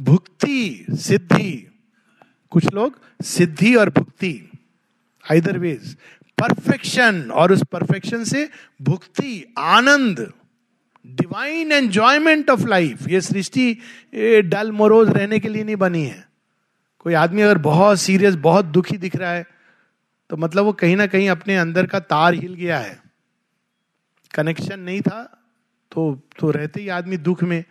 भुक्ति, 0.00 0.86
सिद्धि। 0.90 1.80
कुछ 2.50 2.72
लोग 2.74 3.00
सिद्धि 3.22 3.74
और 3.74 3.90
भुक्ति। 3.90 4.50
आइदर 5.30 5.58
वेज 5.58 5.96
परफेक्शन 6.40 7.20
और 7.30 7.52
उस 7.52 7.62
परफेक्शन 7.72 8.24
से 8.24 8.48
भुक्ति, 8.82 9.54
आनंद 9.58 10.32
डिवाइन 11.06 11.72
एंजॉयमेंट 11.72 12.50
ऑफ़ 12.50 12.66
लाइफ 12.66 13.08
ये 13.08 13.20
सृष्टि 13.20 13.72
डल 14.44 14.72
मोरोज 14.72 15.10
रहने 15.10 15.38
के 15.38 15.48
लिए 15.48 15.64
नहीं 15.64 15.76
बनी 15.76 16.04
है। 16.04 16.26
कोई 16.98 17.14
आदमी 17.14 17.42
अगर 17.42 17.58
बहुत 17.58 18.00
सीरियस 18.00 18.34
बहुत 18.34 18.64
दुखी 18.64 18.96
दिख 18.96 19.16
रहा 19.16 19.30
है 19.30 19.46
तो 20.30 20.36
मतलब 20.36 20.64
वो 20.64 20.72
कहीं 20.72 20.96
ना 20.96 21.06
कहीं 21.06 21.28
अपने 21.28 21.56
अंदर 21.56 21.86
का 21.86 22.00
तार 22.00 22.34
हिल 22.34 22.54
गया 22.54 22.78
है। 22.78 22.98
कनेक्शन 24.34 24.80
नहीं 24.80 25.00
था 25.00 25.22
तो 25.92 26.14
तो 26.38 26.50
रहते 26.50 26.80
ही 26.80 26.88
आदमी 26.88 27.16
दुख 27.16 27.42
में। 27.42 27.64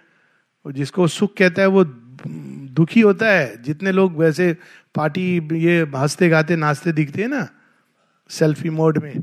जिसको 0.65 1.07
सुख 1.07 1.33
कहता 1.37 1.61
है, 1.61 1.67
वो 1.67 1.83
दुखी 1.83 3.01
होता 3.01 3.29
है। 3.31 3.61
जितने 3.63 3.91
लोग 3.91 4.17
वैसे 4.17 4.55
पार्टी, 4.95 5.25
ये 5.53 5.81
हँसते 5.95 6.29
गाते 6.29 6.55
नाचते 6.55 6.91
दिखते 6.91 7.21
हैं 7.21 7.29
ना 7.29 7.47
सेल्फी 8.29 8.69
मोड 8.69 9.03
में। 9.03 9.19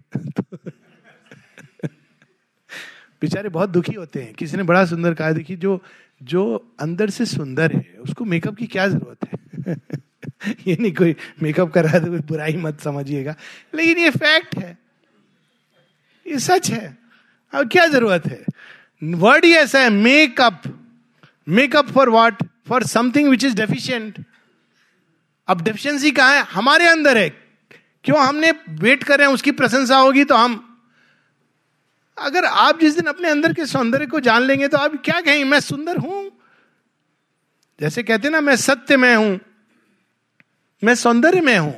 बेचारे 3.22 3.48
बहुत 3.48 3.70
दुखी 3.70 3.94
होते 3.94 4.22
हैं। 4.22 4.34
किसी 4.34 4.56
ने 4.56 4.62
बड़ा 4.62 4.84
सुंदर 4.84 5.14
कहा, 5.14 5.32
देखिए, 5.32 5.56
जो 5.56 5.82
जो 6.22 6.74
अंदर 6.80 7.10
से 7.10 7.26
सुंदर 7.26 7.72
है, 7.72 7.94
उसको 8.00 8.24
मेकअप 8.24 8.56
की 8.56 8.66
क्या 8.66 8.88
ज़रूरत 8.88 9.28
है? 9.28 9.76
ये 10.66 10.76
नहीं, 10.80 10.92
कोई 10.92 11.16
मेकअप 11.42 11.72
कर 11.72 11.86
तो 11.88 12.10
बुराई 12.10 12.56
मत 12.56 12.80
समझिएगा। 12.80 13.36
लेकिन 13.74 13.98
ये 13.98 14.10
फैक्ट 14.10 14.58
है। 14.58 14.78
ये 16.26 16.38
सच 16.38 16.70
है। 16.70 16.98
अब 17.54 17.68
क्या 17.68 17.86
ज़रूरत 17.86 18.26
है? 18.26 18.44
वर्ड 19.04 19.44
ही 19.44 19.52
ऐसा 19.52 19.80
है 19.80 19.90
make up 19.90 20.62
make up 21.48 21.88
for 21.88 22.08
what 22.08 22.44
for 22.68 22.82
something 22.82 23.28
which 23.28 23.44
is 23.44 23.56
deficient 23.56 24.24
अब 25.48 25.62
डेफिशिएंसी 25.62 26.10
कहा 26.10 26.32
है? 26.32 26.42
हमारे 26.42 26.86
अंदर 26.88 27.18
है। 27.18 27.43
क्यों 28.04 28.18
हमने 28.18 28.50
वेट 28.68 29.04
कर 29.04 29.26
उसकी 29.26 29.50
प्रशंसा 29.50 29.96
होगी 29.96 30.24
तो 30.24 30.34
हम 30.34 30.60
अगर 32.18 32.44
आप 32.44 32.80
जिस 32.80 32.94
दिन 32.94 33.06
अपने 33.06 33.28
अंदर 33.28 33.52
के 33.52 33.66
सौंदर्य 33.66 34.06
को 34.06 34.20
जान 34.20 34.42
लेंगे 34.42 34.68
तो 34.68 34.78
आप 34.78 34.92
क्या 35.04 35.20
कहेंगे? 35.20 35.44
मैं 35.44 35.60
सुंदर 35.60 35.96
हूँ। 35.96 36.30
जैसे 37.80 38.02
कहते 38.02 38.28
ना, 38.28 38.40
मैं 38.40 38.56
सत्य 38.56 38.96
में 38.96 39.14
हूँ। 39.16 39.40
मैं 40.82 40.94
सौंदर्य 40.94 41.40
में 41.40 41.58
हूँ। 41.58 41.74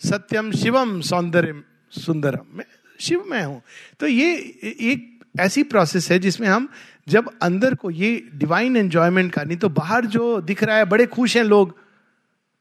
सत्यम 0.00 0.50
शिवम 0.52 1.00
सौंदर्य 1.00 1.62
सुंदरम। 1.92 2.46
मैं 2.52 2.64
शिव 3.00 3.24
में 3.26 3.42
हूँ। 3.44 3.62
तो 4.00 4.06
ये 4.06 4.34
एक 4.64 5.24
ऐसी 5.40 5.62
प्रोसेस 5.62 6.10
है 6.10 6.18
जिसमें 6.18 6.48
हम 6.48 6.68
जब 7.08 7.30
अंदर 7.42 7.74
को 7.74 7.90
ये 7.90 8.28
डिवाइन 8.34 8.76
एंजॉयमेंट 8.76 9.32
का 9.32 9.42
नहीं 9.42 9.56
तो 9.56 9.68
बाहर 9.68 10.06
जो 10.06 10.40
दिख 10.40 10.62
रहा 10.62 10.76
है, 10.76 10.84
बड़े 10.84 11.06
खुश 11.06 11.36
हैं 11.36 11.44
लोग 11.44 11.76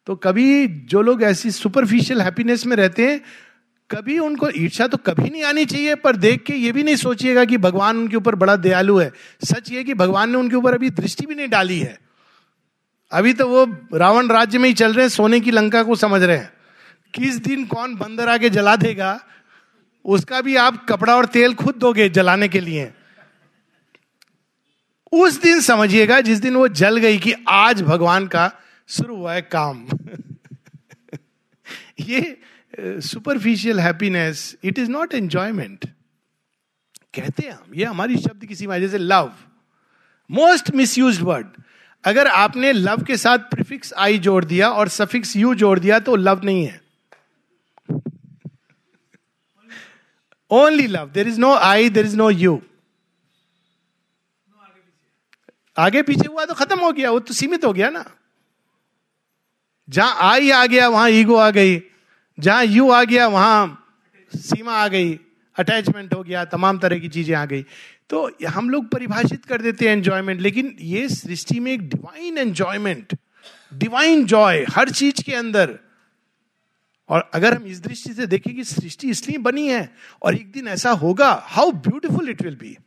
तो 0.07 0.15
कभी 0.15 0.67
जो 0.67 1.01
लोग 1.01 1.23
ऐसी 1.23 1.51
सुपरफिशियल 1.51 2.21
हैप्पीनेस 2.21 2.65
में 2.65 2.75
रहते 2.77 3.07
हैं, 3.07 3.21
कभी 3.91 4.19
उनको 4.19 4.49
ईर्षा 4.49 4.87
तो 4.87 4.97
कभी 4.97 5.29
नहीं 5.29 5.43
आनी 5.43 5.65
चाहिए, 5.65 5.95
पर 5.95 6.15
देख 6.15 6.43
के 6.43 6.53
ये 6.53 6.71
भी 6.71 6.83
नहीं 6.83 6.95
सोचिएगा 6.95 7.45
कि 7.45 7.57
भगवान 7.57 7.97
उनके 7.97 8.15
ऊपर 8.15 8.35
बड़ा 8.35 8.55
दयालु 8.55 8.97
है। 8.97 9.11
सच 9.43 9.71
ये 9.71 9.83
कि 9.83 9.93
भगवान 9.93 10.29
ने 10.29 10.37
उनके 10.37 10.55
ऊपर 10.55 10.73
अभी 10.73 10.89
दृष्टि 10.89 11.25
भी 11.25 11.35
नहीं 11.35 11.47
डाली 11.47 11.79
है। 11.79 11.99
अभी 13.11 13.33
तो 13.33 13.47
वो 13.47 13.65
रावण 13.93 14.27
राज्य 14.27 14.57
में 14.57 14.67
ही 14.69 14.73
चल 14.73 14.93
रहे 14.93 15.01
हैं, 15.01 15.09
सोने 15.09 15.39
की 15.39 15.51
लंका 15.51 15.83
को 15.83 15.95
समझ 15.95 16.23
रहे 16.23 16.37
हैं। 16.37 16.53
किस 17.13 17.35
दिन 17.35 17.65
कौन 17.65 17.95
बंदर 17.95 18.29
आके 18.29 18.49
जला 18.49 18.75
देगा, 18.75 19.19
उसका 20.05 20.41
भी 20.41 20.55
आप 20.55 20.85
कपड़ा 20.89 21.15
और 21.15 21.25
तेल 21.25 21.53
खुद 21.53 21.75
दोगे 21.75 22.09
जलाने 22.09 22.47
के 22.47 22.59
लिए। 22.59 22.93
उस 25.11 25.41
दिन 25.41 25.61
समझिएगा, 25.61 26.21
जिस 26.21 26.39
दिन 26.39 26.55
वो 26.55 26.67
जल 26.67 26.97
गई 26.97 27.17
कि 27.17 27.33
आज 27.47 27.81
भगवान 27.81 28.27
का 28.27 28.51
शुरू 28.89 29.15
हुआ 29.15 29.33
है 29.33 29.41
काम। 29.41 29.87
ये 31.99 32.37
superficial 33.01 33.79
happiness 33.79 34.57
it 34.63 34.79
is 34.79 34.89
not 34.89 35.13
enjoyment 35.13 35.85
कहते 37.15 37.43
हैं 37.43 37.51
हम, 37.51 37.73
ये 37.75 37.85
हमारी 37.85 38.17
शब्द 38.17 38.45
किसी 38.45 38.67
वजह 38.67 38.87
से 38.87 38.97
love 38.97 39.33
most 40.29 40.71
miss 40.75 40.97
use 40.97 41.21
word 41.21 41.47
अगर 42.03 42.27
आपने 42.27 42.73
लव 42.73 43.03
के 43.03 43.17
साथ 43.17 43.37
प्रिफिक्स 43.51 43.93
आई 43.97 44.19
जोड़ 44.19 44.45
दिया 44.45 44.71
और 44.71 44.89
सफिक्स 44.89 45.35
यू 45.35 45.55
जोड़ 45.55 45.79
दिया 45.79 45.99
तो 45.99 46.15
लव 46.15 46.43
नहीं 46.43 46.65
है। 46.65 46.81
Only 50.51 50.87
love 50.87 51.09
there 51.09 51.27
is 51.27 51.39
no 51.39 51.53
I 51.53 51.89
there 51.89 52.05
is 52.05 52.17
no 52.17 52.29
you 52.29 52.61
आगे 55.77 56.01
पीछे 56.01 56.27
हुआ 56.27 56.45
तो 56.45 56.53
खत्म 56.53 56.79
हो 56.79 56.91
गया, 56.91 57.11
वो 57.11 57.19
तो 57.19 57.33
सीमित 57.33 57.65
हो 57.65 57.73
गया 57.73 57.89
ना। 57.89 58.05
जहाँ 59.87 60.17
आई 60.21 60.49
आ 60.51 60.65
गया, 60.65 60.87
वहाँ 60.89 61.09
ईगो 61.11 61.35
आ 61.35 61.49
गई। 61.51 61.81
जहाँ 62.37 62.63
यू 62.65 62.89
आ 62.91 63.03
गया, 63.03 63.27
वहाँ 63.29 63.83
सीमा 64.31 64.73
आ 64.73 64.87
गई। 64.87 65.13
अटैचमेंट 65.57 66.13
हो 66.13 66.23
गया, 66.23 66.43
तमाम 66.45 66.79
तरह 66.79 66.99
की 66.99 67.09
चीज़ें 67.09 67.35
आ 67.35 67.45
गई। 67.45 67.65
तो 68.09 68.29
हम 68.47 68.69
लोग 68.69 68.87
परिभाषित 68.89 69.45
कर 69.45 69.61
देते 69.61 69.87
हैं 69.87 69.95
एंजॉयमेंट 69.97 70.41
लेकिन 70.41 70.75
ये 70.81 71.07
सृष्टि 71.09 71.59
में 71.59 71.71
एक 71.71 71.87
डिवाइन 71.89 72.37
एंजॉयमेंट 72.37 73.17
डिवाइन 73.75 74.25
जॉय 74.25 74.65
हर 74.69 74.89
चीज़ 74.91 75.23
के 75.23 75.33
अंदर। 75.35 75.77
और 77.09 77.29
अगर 77.33 77.53
हम 77.53 77.65
इस 77.67 77.81
दृष्टि 77.81 78.13
से 78.13 78.27
देखें 78.27 78.55
कि 78.55 78.63
सृष्टि 78.63 79.09
इसलिए 79.09 79.37
बनी 79.39 79.67
है, 79.67 79.89
और 80.21 80.35
एक 80.35 80.51
दिन 80.51 80.67
ऐसा 80.67 80.91
होगा 80.93 81.31
how 81.45 81.71
beautiful 81.71 82.29
it 82.29 82.41
will 82.41 82.55
be 82.55 82.77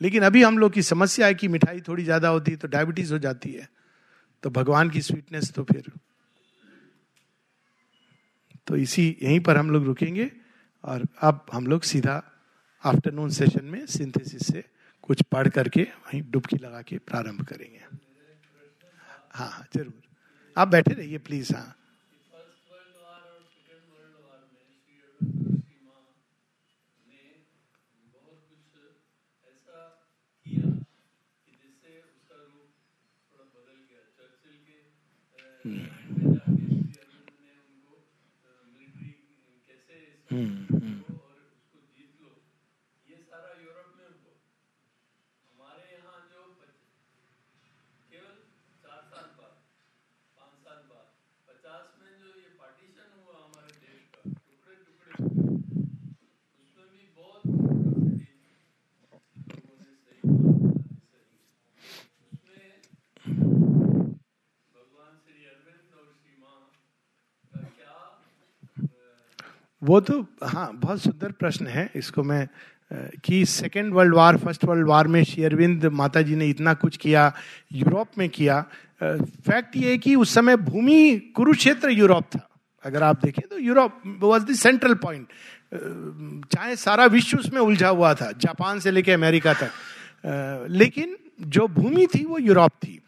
लेकिन 0.00 0.22
अभी 0.22 0.42
हम 0.42 0.58
लोग 0.58 0.72
की 0.72 0.82
समस्या 0.82 1.26
है 1.26 1.34
कि 1.34 1.48
मिठाई 1.48 1.80
थोड़ी 1.80 2.04
ज़्यादा 2.04 2.28
होती 2.28 2.50
है 2.50 2.56
तो 2.56 2.68
डायबिटीज़ 2.68 3.12
हो 3.12 3.18
जाती 3.18 3.52
है। 3.52 3.68
तो 4.42 4.50
भगवान 4.50 4.90
की 4.90 5.00
स्वीटनेस 5.02 5.52
तो 5.52 5.64
फिर। 5.64 5.92
तो 8.66 8.76
इसी, 8.76 9.16
यहीं 9.22 9.40
पर 9.40 9.56
हम 9.56 9.70
लोग 9.70 9.84
रुकेंगे 9.84 10.30
और 10.84 11.06
अब 11.20 11.46
हम 11.52 11.66
लोग 11.66 11.82
सीधा 11.82 12.22
आफ्टरनून 12.84 13.30
सेशन 13.30 13.64
में 13.64 13.86
सिंथेसिस 13.86 14.46
से 14.46 14.64
कुछ 15.02 15.22
पढ़ 15.22 15.48
करके 15.48 15.82
वहीं 15.82 16.22
डुबकी 16.30 16.56
लगा 16.56 16.82
के 16.82 16.98
प्रारंभ 16.98 17.42
करेंगे। 17.44 17.80
हाँ 19.32 19.50
हाँ 19.50 19.66
ज़रूर। 19.74 20.02
आप 20.56 20.68
बैठे 20.68 20.94
रहिए 20.94 21.18
प्लीज़ 21.18 21.54
हाँ। 21.54 21.76
Mm-hmm. 40.32 41.01
वो 69.82 70.00
तो 70.00 70.20
हाँ 70.44 70.70
बहुत 70.74 71.02
सुंदर 71.02 71.32
प्रश्न 71.32 71.66
है। 71.66 71.90
इसको 71.96 72.22
मैं 72.22 72.46
कि 73.24 73.44
second 73.46 73.92
world 73.94 74.14
war 74.14 74.36
first 74.38 74.64
world 74.64 74.86
war 74.88 75.08
में 75.08 75.22
शेयरविंद 75.24 75.84
माता 75.92 76.22
जी 76.22 76.36
ने 76.36 76.46
इतना 76.46 76.74
कुछ 76.74 76.96
किया, 76.96 77.32
यूरोप 77.72 78.18
में 78.18 78.28
किया 78.28 78.60
फैक्ट 79.02 79.76
ये 79.76 79.90
है 79.90 79.98
कि 79.98 80.14
उस 80.14 80.34
समय 80.34 80.56
भूमि 80.58 81.32
कुरुक्षेत्र 81.36 81.90
यूरोप 81.90 82.24
था। 82.34 82.48
अगर 82.84 83.02
आप 83.02 83.24
देखें 83.24 83.46
तो 83.50 83.58
Europe 83.58 84.02
was 84.20 84.44
the 84.44 84.54
central 84.56 84.94
point 84.94 85.26
चाहे 86.52 86.76
सारा 86.76 87.06
विश्व 87.06 87.38
उसमें 87.38 87.60
उलझा 87.60 87.88
हुआ 87.88 88.12
था, 88.14 88.30
जापान 88.32 88.80
से 88.80 88.90
लेके 88.90 89.12
अमेरिका 89.12 89.54
तक। 89.54 90.66
लेकिन 90.70 91.16
जो 91.40 91.66
भूमि 91.68 92.06
थी 92.06 92.24
वो 92.24 92.38
यूरोप 92.38 92.72
थी। 92.84 92.98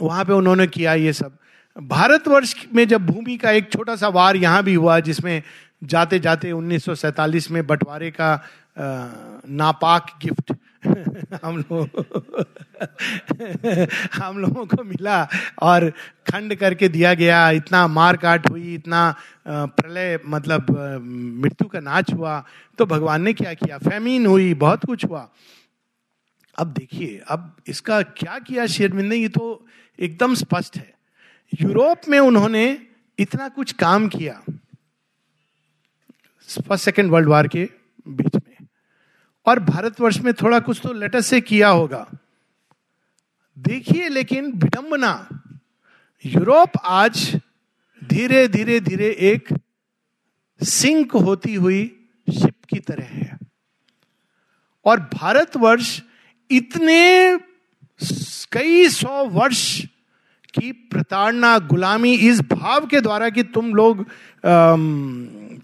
वहाँ 0.00 0.24
पे 0.24 0.32
उन्होंने 0.32 0.66
किया 0.66 0.94
ये 0.94 1.12
सब। 1.12 1.38
भारतवर्ष 1.80 2.66
में 2.74 2.88
जब 2.88 3.06
भूमि 3.06 3.36
का 3.36 3.50
एक 3.50 3.72
छोटा 3.72 3.96
सा 3.96 4.08
वार 4.08 4.36
यहाँ 4.36 4.62
भी 4.62 4.74
हुआ, 4.74 5.00
जिसमें 5.00 5.42
जाते 5.84 6.18
जाते 6.18 6.52
1947 6.52 7.50
में 7.50 7.66
बंटवारे 7.66 8.10
का 8.10 8.44
नापाक 9.48 10.18
गिफ्ट 10.22 10.52
हम 11.44 11.56
लोग, 11.58 11.88
हम 14.14 14.38
लोगों 14.38 14.66
को 14.66 14.84
मिला 14.84 15.28
और 15.62 15.90
खंड 16.30 16.54
करके 16.54 16.88
दिया 16.88 17.14
गया। 17.14 17.50
इतना 17.50 17.86
मार 17.86 18.16
काट 18.16 18.50
हुई, 18.50 18.74
इतना 18.74 19.14
प्रलय 19.48 20.18
मतलब 20.26 20.66
मृत्यु 21.42 21.68
का 21.68 21.80
नाच 21.80 22.12
हुआ। 22.12 22.44
तो 22.78 22.86
भगवान 22.86 23.22
ने 23.22 23.32
क्या 23.32 23.54
किया? 23.54 23.78
फैमीन 23.78 24.26
हुई, 24.26 24.54
बहुत 24.54 24.84
कुछ 24.84 25.04
हुआ। 25.04 25.28
अब 26.58 26.66
देखिए, 26.66 27.22
अब 27.28 27.56
इसका 27.66 28.02
क्या 28.02 28.38
किया 28.38 28.66
शेरविंद 28.66 29.08
ने? 29.08 29.16
ये 29.16 29.28
तो 29.28 29.66
एकदम 30.00 30.34
स्पष्ट 30.34 30.76
है। 30.76 30.97
यूरोप 31.54 32.00
में 32.08 32.18
उन्होंने 32.18 32.86
इतना 33.18 33.48
कुछ 33.48 33.72
काम 33.72 34.08
किया, 34.08 34.42
फ़र्स्ट, 36.48 36.84
सेकेंड 36.84 37.10
वर्ल्ड 37.10 37.28
वार 37.28 37.48
के 37.48 37.68
बीच 38.08 38.34
में। 38.34 38.66
और 39.46 39.60
भारतवर्ष 39.60 40.18
में 40.18 40.34
थोड़ा 40.34 40.60
कुछ 40.60 40.80
तो 40.82 40.92
लेटर 40.92 41.20
से 41.20 41.40
किया 41.40 41.68
होगा। 41.68 42.10
देखिए, 43.58 44.08
लेकिन 44.08 44.52
विडंबना, 44.52 45.28
यूरोप 46.26 46.70
आज 46.84 47.40
धीरे 48.04 48.48
धीरे 48.48 48.80
धीरे 48.80 49.10
एक 49.20 49.48
सिंक 50.62 51.12
होती 51.12 51.54
हुई 51.54 52.08
शिप 52.28 52.64
की 52.68 52.78
तरह 52.78 53.04
है। 53.04 53.38
और 54.84 55.00
भारतवर्ष 55.00 56.00
इतने, 56.50 57.36
कई 58.52 58.88
सौ 58.88 59.24
वर्ष 59.24 59.84
की 60.54 60.70
प्रताड़ना 60.72 61.58
गुलामी 61.58 62.14
इस 62.14 62.40
भाव 62.42 62.86
के 62.86 63.00
द्वारा 63.00 63.28
कि 63.30 63.42
तुम 63.42 63.74
लोग 63.74 64.04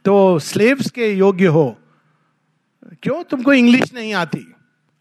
तो 0.05 0.39
स्लेव्स 0.39 0.91
के 0.91 1.13
योग्य 1.13 1.47
हो। 1.47 1.77
क्यों? 3.03 3.23
तुमको 3.25 3.53
इंग्लिश 3.53 3.95
नहीं 3.95 4.13
आती। 4.15 4.47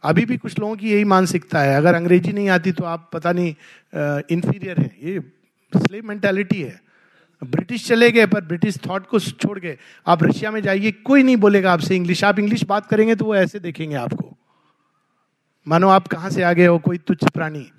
अभी 0.03 0.25
भी 0.25 0.37
कुछ 0.37 0.57
लोगों 0.59 0.75
की 0.75 0.91
यही 0.91 1.03
मानसिकता 1.05 1.59
है। 1.59 1.75
अगर 1.77 1.95
अंग्रेज़ी 1.95 2.31
नहीं 2.33 2.49
आती 2.49 2.71
तो 2.71 2.83
आप 2.83 3.09
पता 3.13 3.31
नहीं 3.31 3.55
इंफीरियर 4.31 4.79
है। 4.79 4.95
ये 5.03 5.19
स्लेव 5.73 6.07
मेंटेलिटी 6.07 6.61
है। 6.61 6.81
ब्रिटिश 7.41 7.87
चले 7.87 8.11
गए, 8.11 8.25
पर 8.25 8.41
ब्रिटिश 8.41 8.77
थॉट 8.87 9.07
को 9.07 9.19
छोड़ 9.19 9.59
गए। 9.59 9.77
आप 10.07 10.23
रशिया 10.23 10.51
में 10.51 10.61
जाइए, 10.61 10.91
कोई 10.91 11.23
नहीं 11.23 11.37
बोलेगा 11.37 11.73
आपसे 11.73 11.95
इंग्लिश 11.95 12.23
आप 12.23 12.39
इंग्लिश 12.39 12.63
बात 12.63 12.85
करेंगे 12.85 13.15
तो 13.15 13.25
वो 13.25 13.35
ऐसे 13.35 13.59
देखेंगे 13.59 13.95
आपको। 13.95 14.35
मानो 15.67 15.89
आप 15.89 16.07
कहाँ 16.07 16.29
से 16.29 16.43
आ 16.43 16.53
गए 16.53 16.65
हो, 16.65 16.77
कोई 16.79 16.97
तुच्छ 16.97 17.27
प्राणी। 17.27 17.69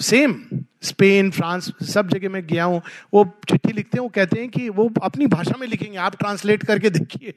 सेम 0.00 0.44
स्पेन 0.82 1.30
फ्रांस 1.30 1.72
सब 1.82 2.08
जगह 2.08 2.28
में 2.28 2.46
गया 2.46 2.64
हूँ। 2.64 2.82
वो 3.14 3.40
चिट्ठी 3.48 3.72
लिखते 3.72 3.98
हैं, 3.98 4.02
वो 4.02 4.08
कहते 4.08 4.40
हैं 4.40 4.50
कि 4.50 4.68
वो 4.68 4.92
अपनी 5.02 5.26
भाषा 5.26 5.54
में 5.60 5.66
लिखेंगे। 5.66 5.98
आप 5.98 6.18
ट्रांसलेट 6.18 6.66
करके 6.66 6.90
देखिए 6.90 7.34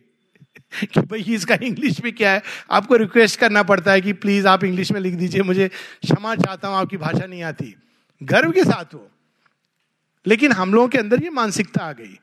कि 0.84 0.99
भाई 0.99 1.19
इसका 1.19 1.57
इंग्लिश 1.64 2.03
में 2.03 2.14
क्या 2.14 2.32
है। 2.32 2.41
आपको 2.72 2.95
रिक्वेस्ट 2.95 3.40
करना 3.40 3.64
पड़ता 3.64 3.91
है 3.91 4.02
कि 4.02 4.14
प्लीज़ 4.14 4.48
आप 4.48 4.64
इंग्लिश 4.64 4.91
में 4.91 4.99
लिख 4.99 5.14
दीजिए। 5.14 5.41
मुझे 5.41 5.68
क्षमा 5.68 6.36
चाहता 6.36 6.68
हूँ, 6.68 6.77
आपकी 6.77 6.98
भाषा 6.98 7.26
नहीं 7.26 7.44
आती। 7.44 7.76
गर्व 8.23 8.52
के 8.52 8.64
साथ 8.64 8.94
हो। 8.94 9.11
लेकिन 10.27 10.52
हम 10.52 10.73
लोगों 10.73 10.88
के 10.88 10.98
अंदर 10.98 11.23
ये 11.23 11.30
मानसिकता 11.30 11.86
आ 11.86 11.91
गई। 11.91 12.19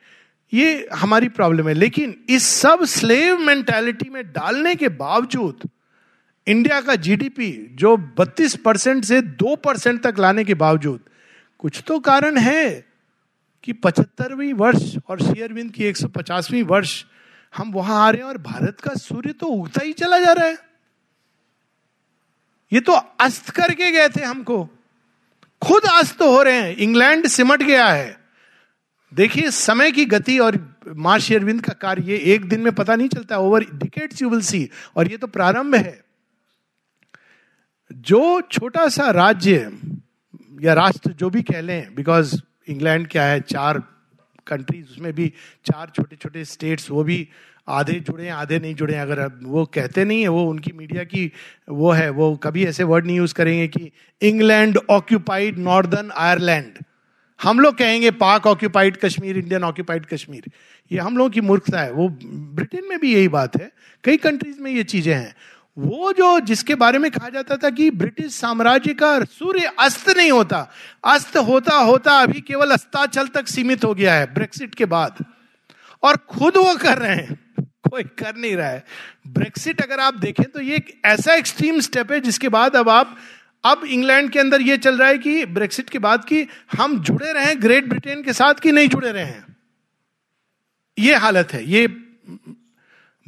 ये 0.54 0.88
हमारी 0.94 1.28
प्रॉब्लम 1.28 1.68
है। 1.68 1.74
लेकिन 1.74 2.24
इस 2.28 2.42
सब 2.42 2.84
स्लेव 2.84 3.38
मेंटेलिटी 3.38 4.10
में 4.10 4.26
डालने 4.26 4.74
के 4.74 4.88
बावजूद 4.88 5.68
इंडिया 6.46 6.80
का 6.80 6.94
जीडीपी 6.96 7.50
जो 7.72 7.96
32 8.20 8.56
परसेंट 8.56 9.04
से 9.04 9.20
2 9.42 9.56
परसेंट 9.56 10.02
तक 10.02 10.18
लाने 10.18 10.44
के 10.44 10.54
बावजूद, 10.54 11.00
कुछ 11.58 11.82
तो 11.86 11.98
कारण 12.00 12.38
है 12.38 12.84
कि 13.64 13.72
पचहत्तरवीं 13.72 14.52
वर्ष 14.52 14.96
और 15.08 15.20
शेयरविंद 15.22 15.70
की 15.72 15.84
150वीं 15.84 16.62
वर्ष, 16.62 17.04
हम 17.54 17.72
वहाँ 17.72 18.00
आ 18.06 18.10
रहे 18.10 18.20
हैं 18.20 18.28
और 18.28 18.38
भारत 18.38 18.80
का 18.80 18.94
सूर्य 18.94 19.32
तो 19.32 19.46
उगता 19.46 19.84
ही 19.84 19.92
चला 19.92 20.18
जा 20.18 20.32
रहा 20.32 20.46
है। 20.46 20.56
ये 22.72 22.80
तो 22.80 22.92
अस्त 23.20 23.50
करके 23.50 23.90
गए 23.90 24.08
थे 24.08 24.22
हमको। 24.22 24.64
खुद 25.62 25.82
अस्त 25.92 26.22
हो 26.22 26.42
रहे 26.42 26.60
हैं। 26.60 26.76
इंग्लैंड 26.76 27.26
सिमट 27.26 27.62
गया 27.62 27.86
है। 27.86 28.16
देखिए, 29.12 29.50
समय 29.50 29.90
की 29.92 30.04
गति 30.04 30.38
और 30.38 30.58
माँ 30.96 31.18
शेरविंद 31.18 31.60
का 31.60 31.72
कार्य 31.72 32.16
एक 32.34 32.48
दिन 32.48 32.60
में 32.60 32.72
पता 32.74 32.96
नहीं 32.96 33.08
चलता। 33.08 33.38
Over 33.38 33.66
decades 33.74 34.22
you 34.22 34.28
will 34.30 34.40
see 34.40 34.68
और 34.96 35.10
ये 35.10 35.16
तो 35.16 35.26
प्रारंभ 35.26 35.74
है। 35.74 36.11
जो 37.92 38.40
छोटा 38.40 38.88
सा 38.88 39.10
राज्य 39.10 39.70
या 40.62 40.74
राष्ट्र 40.74 41.12
जो 41.12 41.30
भी 41.30 41.42
कह 41.42 41.60
लें 41.60 41.94
बिकॉज़ 41.94 42.34
इंग्लैंड 42.68 43.08
क्या 43.08 43.24
है, 43.24 43.40
चार 43.40 43.82
कंट्रीज़ 44.46 44.86
उसमें 44.86 45.12
भी 45.12 45.32
चार 45.66 45.90
छोटे 45.96 46.16
छोटे 46.16 46.44
स्टेट्स 46.44 46.90
वो 46.90 47.04
भी 47.04 47.28
आधे 47.68 47.92
जुड़े 47.92 48.24
हैं, 48.24 48.32
आधे 48.32 48.58
नहीं 48.58 48.74
जुड़े 48.74 48.94
हैं। 48.94 49.02
अगर 49.02 49.30
वो 49.42 49.64
कहते 49.64 50.04
नहीं 50.04 50.22
है, 50.22 50.28
वो 50.28 50.44
उनकी 50.44 50.72
मीडिया 50.72 51.04
की 51.04 51.32
वो 51.68 51.90
है, 51.90 52.10
वो 52.10 52.36
कभी 52.36 52.64
ऐसे 52.64 52.84
वर्ड 52.84 53.06
नहीं 53.06 53.16
यूज़ 53.16 53.34
करेंगे 53.34 53.68
कि 53.68 53.90
इंग्लैंड 54.22 54.78
ऑक्यूपाइड 54.90 55.58
नॉर्दर्न 55.58 56.10
आयरलैंड 56.10 56.78
हम 57.42 57.60
लोग 57.60 57.76
कहेंगे 57.76 58.10
Pak 58.10 58.46
occupied 58.46 58.96
Kashmir 58.96 59.38
Indian 59.38 59.64
occupied 59.64 60.06
Kashmir 60.06 60.50
ये 60.92 60.98
हम 60.98 61.16
लोगों 61.16 61.30
की 61.30 61.40
मूर्खता 61.40 61.80
है। 61.80 61.92
वो 61.92 62.08
ब्रिटेन 62.08 62.88
में 62.88 62.98
भी 63.00 63.14
यही 63.14 63.28
बात 63.28 63.60
है। 63.60 63.70
कई 64.04 64.16
कंट्रीज़ 64.16 64.60
में 64.60 64.70
ये 64.70 64.84
चीज़ें 64.84 65.14
हैं। 65.14 65.34
वो 65.76 66.12
जो 66.12 66.38
जिसके 66.40 66.74
बारे 66.74 66.98
में 66.98 67.10
कहा 67.10 67.28
जाता 67.28 67.56
था 67.56 67.70
कि 67.70 67.90
ब्रिटिश 67.90 68.32
साम्राज्य 68.34 68.94
का 68.94 69.24
सूर्य 69.24 69.70
अस्त 69.78 70.08
नहीं 70.10 70.30
होता, 70.32 70.68
अस्त 71.04 71.36
होता 71.38 71.76
होता 71.76 72.18
अभी 72.20 72.40
केवल 72.40 72.70
अस्ताचल 72.70 73.26
तक 73.26 73.48
सीमित 73.48 73.84
हो 73.84 73.94
गया 73.94 74.14
है, 74.14 74.32
ब्रेक्सिट 74.34 74.74
के 74.74 74.84
बाद। 74.84 75.24
और 76.02 76.16
खुद 76.16 76.56
वो 76.56 76.74
कर 76.76 76.98
रहे 76.98 77.14
हैं, 77.14 77.38
कोई 77.90 78.02
कर 78.02 78.36
नहीं 78.36 78.56
रहा 78.56 78.68
है। 78.68 78.84
ब्रेक्सिट 79.28 79.80
अगर 79.80 80.00
आप 80.00 80.14
देखें 80.14 80.44
तो 80.44 80.60
ये 80.60 80.76
एक 80.76 81.00
ऐसा 81.04 81.34
एक्सट्रीम 81.34 81.80
स्टेप 81.80 82.12
है, 82.12 82.20
जिसके 82.20 82.48
बाद 82.48 82.76
अब 82.76 82.88
आप, 82.88 83.16
अब 83.64 83.84
इंग्लैंड 83.84 84.30
के 84.30 84.38
अंदर 84.38 84.60
ये 84.60 84.76
चल 84.78 84.98
रहा 84.98 85.08
है 85.08 85.18
कि 85.18 85.44
ब्रेक्सिट 85.46 85.90
के 85.90 85.98
बाद 85.98 86.24
कि 86.24 86.46
हम 86.78 86.98
जुड़े 87.00 87.32
रहे 87.32 87.54
ग्रेट 87.54 87.88
ब्रिटेन 87.88 88.22
के 88.22 88.32
साथ 88.32 88.54
कि 88.54 88.72
नहीं 88.72 88.88
जुड़े 88.88 89.12
रहे। 89.12 89.34
ये 90.98 91.14
हालत 91.14 91.52
है। 91.52 91.64
ये 91.64 91.86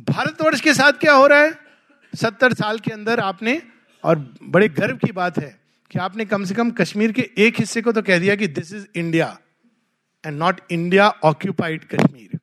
भारतवर्ष 0.00 0.60
के 0.60 0.74
साथ 0.74 0.92
क्या 0.92 1.12
हो 1.12 1.26
रहा 1.26 1.38
है? 1.38 1.63
सत्तर 2.14 2.52
साल 2.54 2.78
के 2.78 2.90
अंदर 2.92 3.20
आपने, 3.20 3.60
और 4.04 4.18
बड़े 4.44 4.68
गर्व 4.70 4.96
की 4.96 5.12
बात 5.12 5.38
है 5.38 5.56
कि 5.90 5.98
आपने 5.98 6.24
कम 6.24 6.44
से 6.44 6.54
कम 6.54 6.70
कश्मीर 6.72 7.12
के 7.12 7.28
एक 7.38 7.58
हिस्से 7.58 7.82
को 7.82 7.92
तो 7.92 8.02
कह 8.02 8.18
दिया 8.18 8.34
कि 8.36 8.46
this 8.48 8.72
is 8.74 8.86
India 8.96 9.26
and 10.24 10.38
not 10.38 10.60
India 10.72 11.08
occupied 11.24 11.84
Kashmir. 11.88 12.38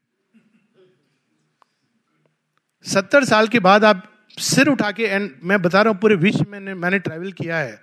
सत्तर 2.85 3.25
साल 3.25 3.47
के 3.47 3.59
बाद 3.61 3.85
आप 3.85 4.07
सिर 4.37 4.67
उठा 4.67 4.91
के 4.91 5.03
एंड 5.05 5.29
मैं 5.43 5.61
बता 5.61 5.81
रहा 5.81 5.91
हूँ, 5.91 5.99
पूरे 5.99 6.15
विश्व 6.17 6.45
में 6.49 6.59
मैंने 6.59 6.99
ट्रैवल 6.99 7.31
किया 7.33 7.57
है, 7.57 7.79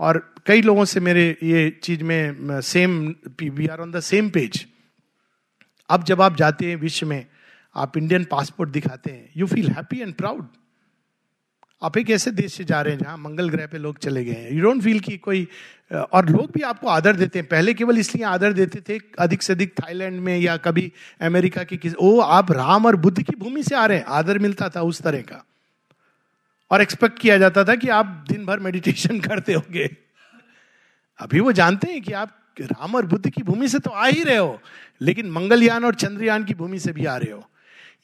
और 0.00 0.18
कई 0.46 0.62
लोगों 0.62 0.84
से 0.84 1.00
मेरे 1.00 1.24
ये 1.42 1.68
चीज़ 1.82 2.02
में 2.04 2.60
same 2.62 2.98
we 3.42 3.66
are 3.66 3.80
on 3.80 3.90
the 3.90 4.00
same 4.02 4.30
page 4.30 4.66
अब 5.90 6.04
जब 6.04 6.22
आप 6.22 6.36
जाते 6.36 6.66
हैं 6.66 6.76
विश्व 6.78 7.06
में, 7.06 7.26
आप 7.74 7.96
इंडियन 7.96 8.24
पासपोर्ट 8.30 8.70
दिखाते 8.70 9.10
हैं 9.10 9.30
you 9.36 9.46
feel 9.46 9.68
happy 9.70 10.00
and 10.00 10.14
proud 10.14 10.46
आप 11.84 11.98
एक 11.98 12.10
ऐसे 12.10 12.30
देश 12.30 12.54
से 12.54 12.64
जा 12.64 12.82
रहे 12.82 12.94
हैं 12.94 13.00
जहाँ 13.00 13.18
मंगल 13.18 13.48
ग्रह 13.48 13.66
पे 13.66 13.78
लोग 13.78 13.98
चले 13.98 14.24
गए 14.24 14.32
हैं। 14.32 14.52
यू 14.52 14.62
डोंट 14.62 14.82
फील 14.82 15.00
कि 15.00 15.16
कोई 15.16 15.48
और 15.92 16.28
लोग 16.28 16.50
भी 16.54 16.62
आपको 16.62 16.86
आदर 16.88 17.16
देते 17.16 17.38
हैं। 17.38 17.48
पहले 17.48 17.74
केवल 17.74 17.98
इसलिए 17.98 18.24
आदर 18.24 18.52
देते 18.52 18.80
थे 18.80 19.00
अधिक 19.18 19.42
से 19.42 19.52
अधिक 19.52 19.72
थाईलैंड 19.72 20.20
में 20.20 20.38
या 20.38 20.56
कभी 20.56 20.92
अमेरिका 21.20 21.64
की 21.64 21.76
किसी, 21.76 21.96
ओ, 21.98 22.20
आप 22.20 22.52
राम 22.52 22.86
और 22.86 22.96
बुद्ध 22.96 23.22
की 23.22 23.36
भूमि 23.38 23.62
से 23.62 23.74
आ 23.74 23.86
रहे 23.86 23.98
हैं। 23.98 24.04
आदर 24.04 24.38
मिलता 24.38 24.68
था 24.68 24.82
उस 24.82 25.02
तरह 25.02 25.20
का। 25.20 25.46
और 26.70 26.82
एक्सपेक्ट 26.82 27.18
किया 27.18 27.38
जाता 27.38 27.64
था 27.64 27.74
कि 27.74 27.88
आप 27.88 28.24
दिन 28.28 28.46
भर 28.46 28.58
मेडिटेशन 28.58 29.20
करते 29.28 29.52
होंगे। 29.52 29.96
अभी 31.18 31.40
वो 31.40 31.52
जानते 31.52 31.92
हैं 31.92 32.02
कि 32.02 32.12
आप 32.12 32.38
राम 32.60 32.94
और 32.94 33.06
बुद्ध 33.06 33.30
की 33.30 33.42
भूमि 33.42 33.68
से 33.68 33.78
तो 33.78 33.90
आ 33.90 34.06
ही 34.06 34.24
रहे 34.24 34.36
हो, 34.36 34.60
लेकिन 35.02 35.30
मंगलयान 35.30 35.84
और 35.84 35.94
चंद्रयान 35.94 36.44
की 36.44 36.54
भूमि 36.54 36.78
से 36.78 36.92
भी 36.92 37.04
आ 37.04 37.16
रहे 37.16 37.32
हो। 37.32 37.50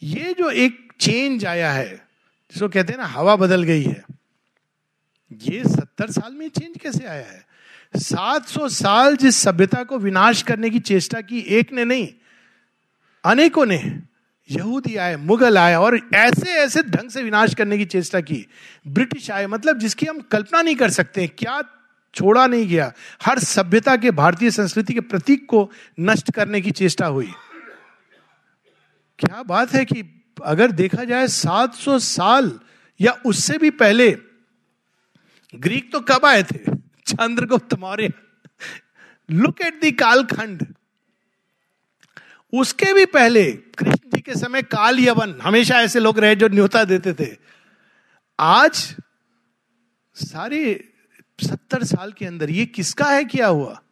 ये 0.02 0.34
जो 0.38 0.50
एक 0.50 0.92
चेंज 1.00 1.46
आया 1.46 1.72
है 1.72 2.09
जिसको 2.52 2.68
कहते 2.68 2.92
हैं 2.92 3.00
ना, 3.00 3.06
हवा 3.06 3.36
बदल 3.36 3.62
गई 3.62 3.82
है। 3.82 4.04
ये 5.32 5.64
सत्तर 5.64 6.10
साल 6.10 6.32
में 6.32 6.48
चेंज 6.48 6.78
कैसे 6.82 7.04
आया 7.04 7.26
है? 7.26 7.46
सात 7.96 8.46
सौ 8.46 8.68
साल 8.68 9.16
जिस 9.16 9.36
सभ्यता 9.36 9.84
को 9.84 9.98
विनाश 9.98 10.42
करने 10.42 10.70
की 10.70 10.78
चेष्टा 10.78 11.20
की, 11.20 11.38
एक 11.38 11.72
ने 11.72 11.84
नहीं, 11.84 12.08
अनेकों 13.24 13.66
ने 13.66 14.02
यहूदी 14.50 14.96
आए, 14.96 15.16
मुगल 15.16 15.58
आए, 15.58 15.74
और 15.74 16.00
ऐसे 16.14 16.52
ऐसे 16.52 16.82
ढंग 16.82 17.10
से 17.10 17.22
विनाश 17.22 17.54
करने 17.54 17.78
की 17.78 17.84
चेष्टा 17.84 18.20
की। 18.20 18.46
ब्रिटिश 18.88 19.30
आए 19.30 19.46
मतलब 19.46 19.78
जिसकी 19.78 20.06
हम 20.06 20.20
कल्पना 20.20 20.62
नहीं 20.62 20.76
कर 20.76 20.90
सकते, 20.90 21.26
क्या 21.26 21.62
छोड़ा 22.14 22.46
नहीं 22.46 22.68
गया। 22.68 22.92
हर 23.22 23.38
सभ्यता 23.38 23.96
के, 23.96 24.10
भारतीय 24.10 24.50
संस्कृति 24.50 24.94
के 24.94 25.00
प्रतीक 25.00 25.46
को 25.46 25.70
नष्ट 26.00 26.32
करने 26.32 26.60
की 26.60 26.70
चेष्टा 26.70 27.06
हुई। 27.06 27.32
क्या 29.18 29.42
बात 29.42 29.74
है 29.74 29.84
कि 29.84 30.19
अगर 30.44 30.70
देखा 30.70 31.04
जाए 31.04 31.28
700 31.28 31.98
साल 31.98 32.60
या 33.00 33.12
उससे 33.26 33.58
भी 33.58 33.70
पहले, 33.70 34.18
ग्रीक 35.54 35.92
तो 35.92 36.00
कब 36.00 36.26
आए 36.26 36.42
थे? 36.42 36.58
Chandragupta 37.06 37.74
Maurya. 37.74 38.12
Look 39.30 39.60
at 39.60 39.80
the 39.80 39.92
कालखंड। 39.92 40.74
उसके 42.52 42.94
भी 42.94 43.06
पहले, 43.06 43.52
कृष्ण 43.52 44.10
जी 44.14 44.20
के 44.20 44.34
समय 44.34 44.62
काल 44.62 45.00
यवन, 45.00 45.40
हमेशा 45.42 45.80
ऐसे 45.80 46.00
लोग 46.00 46.18
रहे 46.18 46.36
जो 46.36 46.48
न्योता 46.48 46.84
देते 46.84 47.12
थे। 47.12 47.36
आज, 48.40 48.96
सारे 50.14 50.92
सत्तर 51.42 51.84
साल 51.84 52.12
के 52.12 52.26
अंदर 52.26 52.50
ये 52.50 52.66
किसका 52.66 53.04
है, 53.04 53.24
क्या 53.24 53.46
हुआ? 53.46 53.82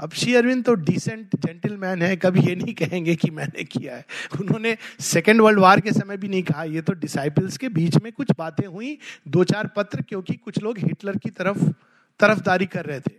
अब 0.00 0.12
श्री 0.12 0.34
अरविंद 0.34 0.64
तो 0.64 0.74
डिसेंट 0.74 1.36
जेंटलमैन 1.36 2.02
है, 2.02 2.16
कभी 2.16 2.40
ये 2.40 2.54
नहीं 2.56 2.74
कहेंगे 2.74 3.14
कि 3.16 3.30
मैंने 3.30 3.64
किया 3.64 3.96
है। 3.96 4.04
उन्होंने 4.40 4.76
सेकेंड 5.00 5.40
वर्ल्ड 5.40 5.58
वार 5.58 5.80
के 5.80 5.92
समय 5.92 6.16
भी 6.16 6.28
नहीं 6.28 6.42
कहा, 6.42 6.64
ये 6.64 6.80
तो 6.80 6.92
डिसाइपल्स 6.92 7.56
के 7.56 7.68
बीच 7.68 7.96
में 7.96 8.12
कुछ 8.12 8.32
बातें 8.38 8.66
हुई, 8.66 8.98
दो 9.28 9.44
चार 9.44 9.66
पत्र, 9.66 10.02
क्योंकि 10.02 10.34
कुछ 10.34 10.62
लोग 10.62 10.78
हिटलर 10.78 11.16
की 11.16 11.30
तरफ़, 11.30 11.64
तरफदारी 12.20 12.66
कर 12.66 12.84
रहे 12.84 13.00
थे। 13.00 13.18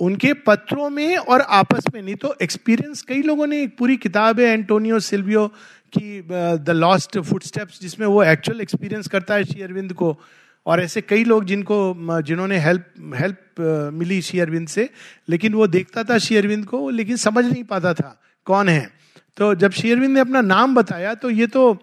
उनके 0.00 0.32
पत्रों 0.46 0.88
में 0.90 1.16
और 1.16 1.40
आपस 1.40 1.84
में 1.94 2.00
नहीं 2.02 2.14
तो 2.14 2.34
एक्सपीरियंस 2.42 3.02
कई 3.02 3.22
लोगों 3.22 3.46
ने, 3.46 3.62
एक 3.62 3.76
पूरी 3.78 3.96
किताब 3.96 4.40
है 4.40 4.46
एंटोनियो 4.46 4.98
सिल्वियो 5.00 5.46
की 5.92 6.20
द 6.58 6.70
लॉस्ट 6.70 7.18
फुटस्टेप्स 7.18 7.80
जिसमें 7.80 8.06
वो 8.06 8.22
एक्चुअल 8.24 8.60
एक्सपीरियंस 8.60 9.08
करता 9.08 9.34
है 9.34 9.44
श्री 9.44 9.62
अरविंद 9.62 9.92
को। 9.92 10.18
और 10.66 10.80
ऐसे 10.80 11.00
कई 11.00 11.24
लोग 11.24 11.44
जिनको 11.44 12.20
जिन्होंने 12.22 12.58
हेल्प 12.58 12.84
हेल्प 13.16 13.60
मिली 13.94 14.20
श्री 14.22 14.40
अरविंद 14.40 14.68
से, 14.68 14.88
लेकिन 15.28 15.54
वो 15.54 15.66
देखता 15.66 16.04
था 16.04 16.18
श्री 16.18 16.36
अरविंद 16.36 16.64
को, 16.66 16.88
लेकिन 16.90 17.16
समझ 17.16 17.44
नहीं 17.44 17.64
पाता 17.64 17.94
था 17.94 18.20
कौन 18.46 18.68
है। 18.68 18.90
तो 19.36 19.54
जब 19.54 19.70
श्री 19.72 19.90
अरविंद 19.92 20.14
ने 20.14 20.20
अपना 20.20 20.40
नाम 20.42 20.74
बताया 20.74 21.14
तो 21.14 21.30
ये 21.30 21.46
तो 21.46 21.76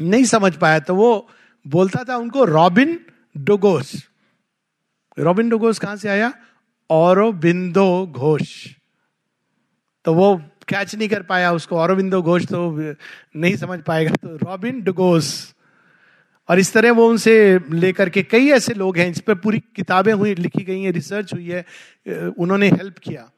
नहीं 0.00 0.24
समझ 0.26 0.54
पाया 0.56 0.78
तो 0.80 0.94
वो 0.94 1.28
बोलता 1.66 2.04
था 2.04 2.16
उनको 2.16 2.44
रॉबिन 2.44 2.98
डोगोस। 3.36 3.94
रॉबिन 5.18 5.48
डोगोस 5.48 5.78
कहाँ 5.78 5.96
से 5.96 6.08
आया? 6.08 6.32
और 6.90 7.30
बिंदो 7.34 8.06
घोष। 8.06 8.50
तो 10.04 10.12
वो 10.14 10.36
कैच 10.68 10.94
नहीं 10.94 11.08
कर 11.08 11.22
पाया 11.22 11.52
उसको, 11.52 11.76
औरबिंदो 11.76 12.20
घोष 12.22 12.44
तो 12.46 12.94
नहीं 13.36 13.56
समझ 13.56 13.78
पाएगा 13.82 14.14
तो 14.14 14.36
रॉबिन 14.38 14.80
डोगोस। 14.82 15.55
और 16.48 16.58
इस 16.58 16.72
तरह 16.72 16.92
वो 16.92 17.08
उनसे 17.10 17.58
लेकर 17.72 18.08
के 18.08 18.22
कई 18.22 18.50
ऐसे 18.50 18.74
लोग 18.74 18.98
हैं, 18.98 19.12
जिस 19.12 19.22
पर 19.22 19.34
पूरी 19.34 19.58
किताबें 19.76 20.12
हुई, 20.12 20.34
लिखी 20.34 20.64
गई 20.64 20.80
हैं 20.80 20.92
रिसर्च 20.92 21.32
हुई 21.34 21.48
है 21.48 21.64
उन्होंने 22.28 22.68
हेल्प 22.68 22.98
किया। 22.98 23.30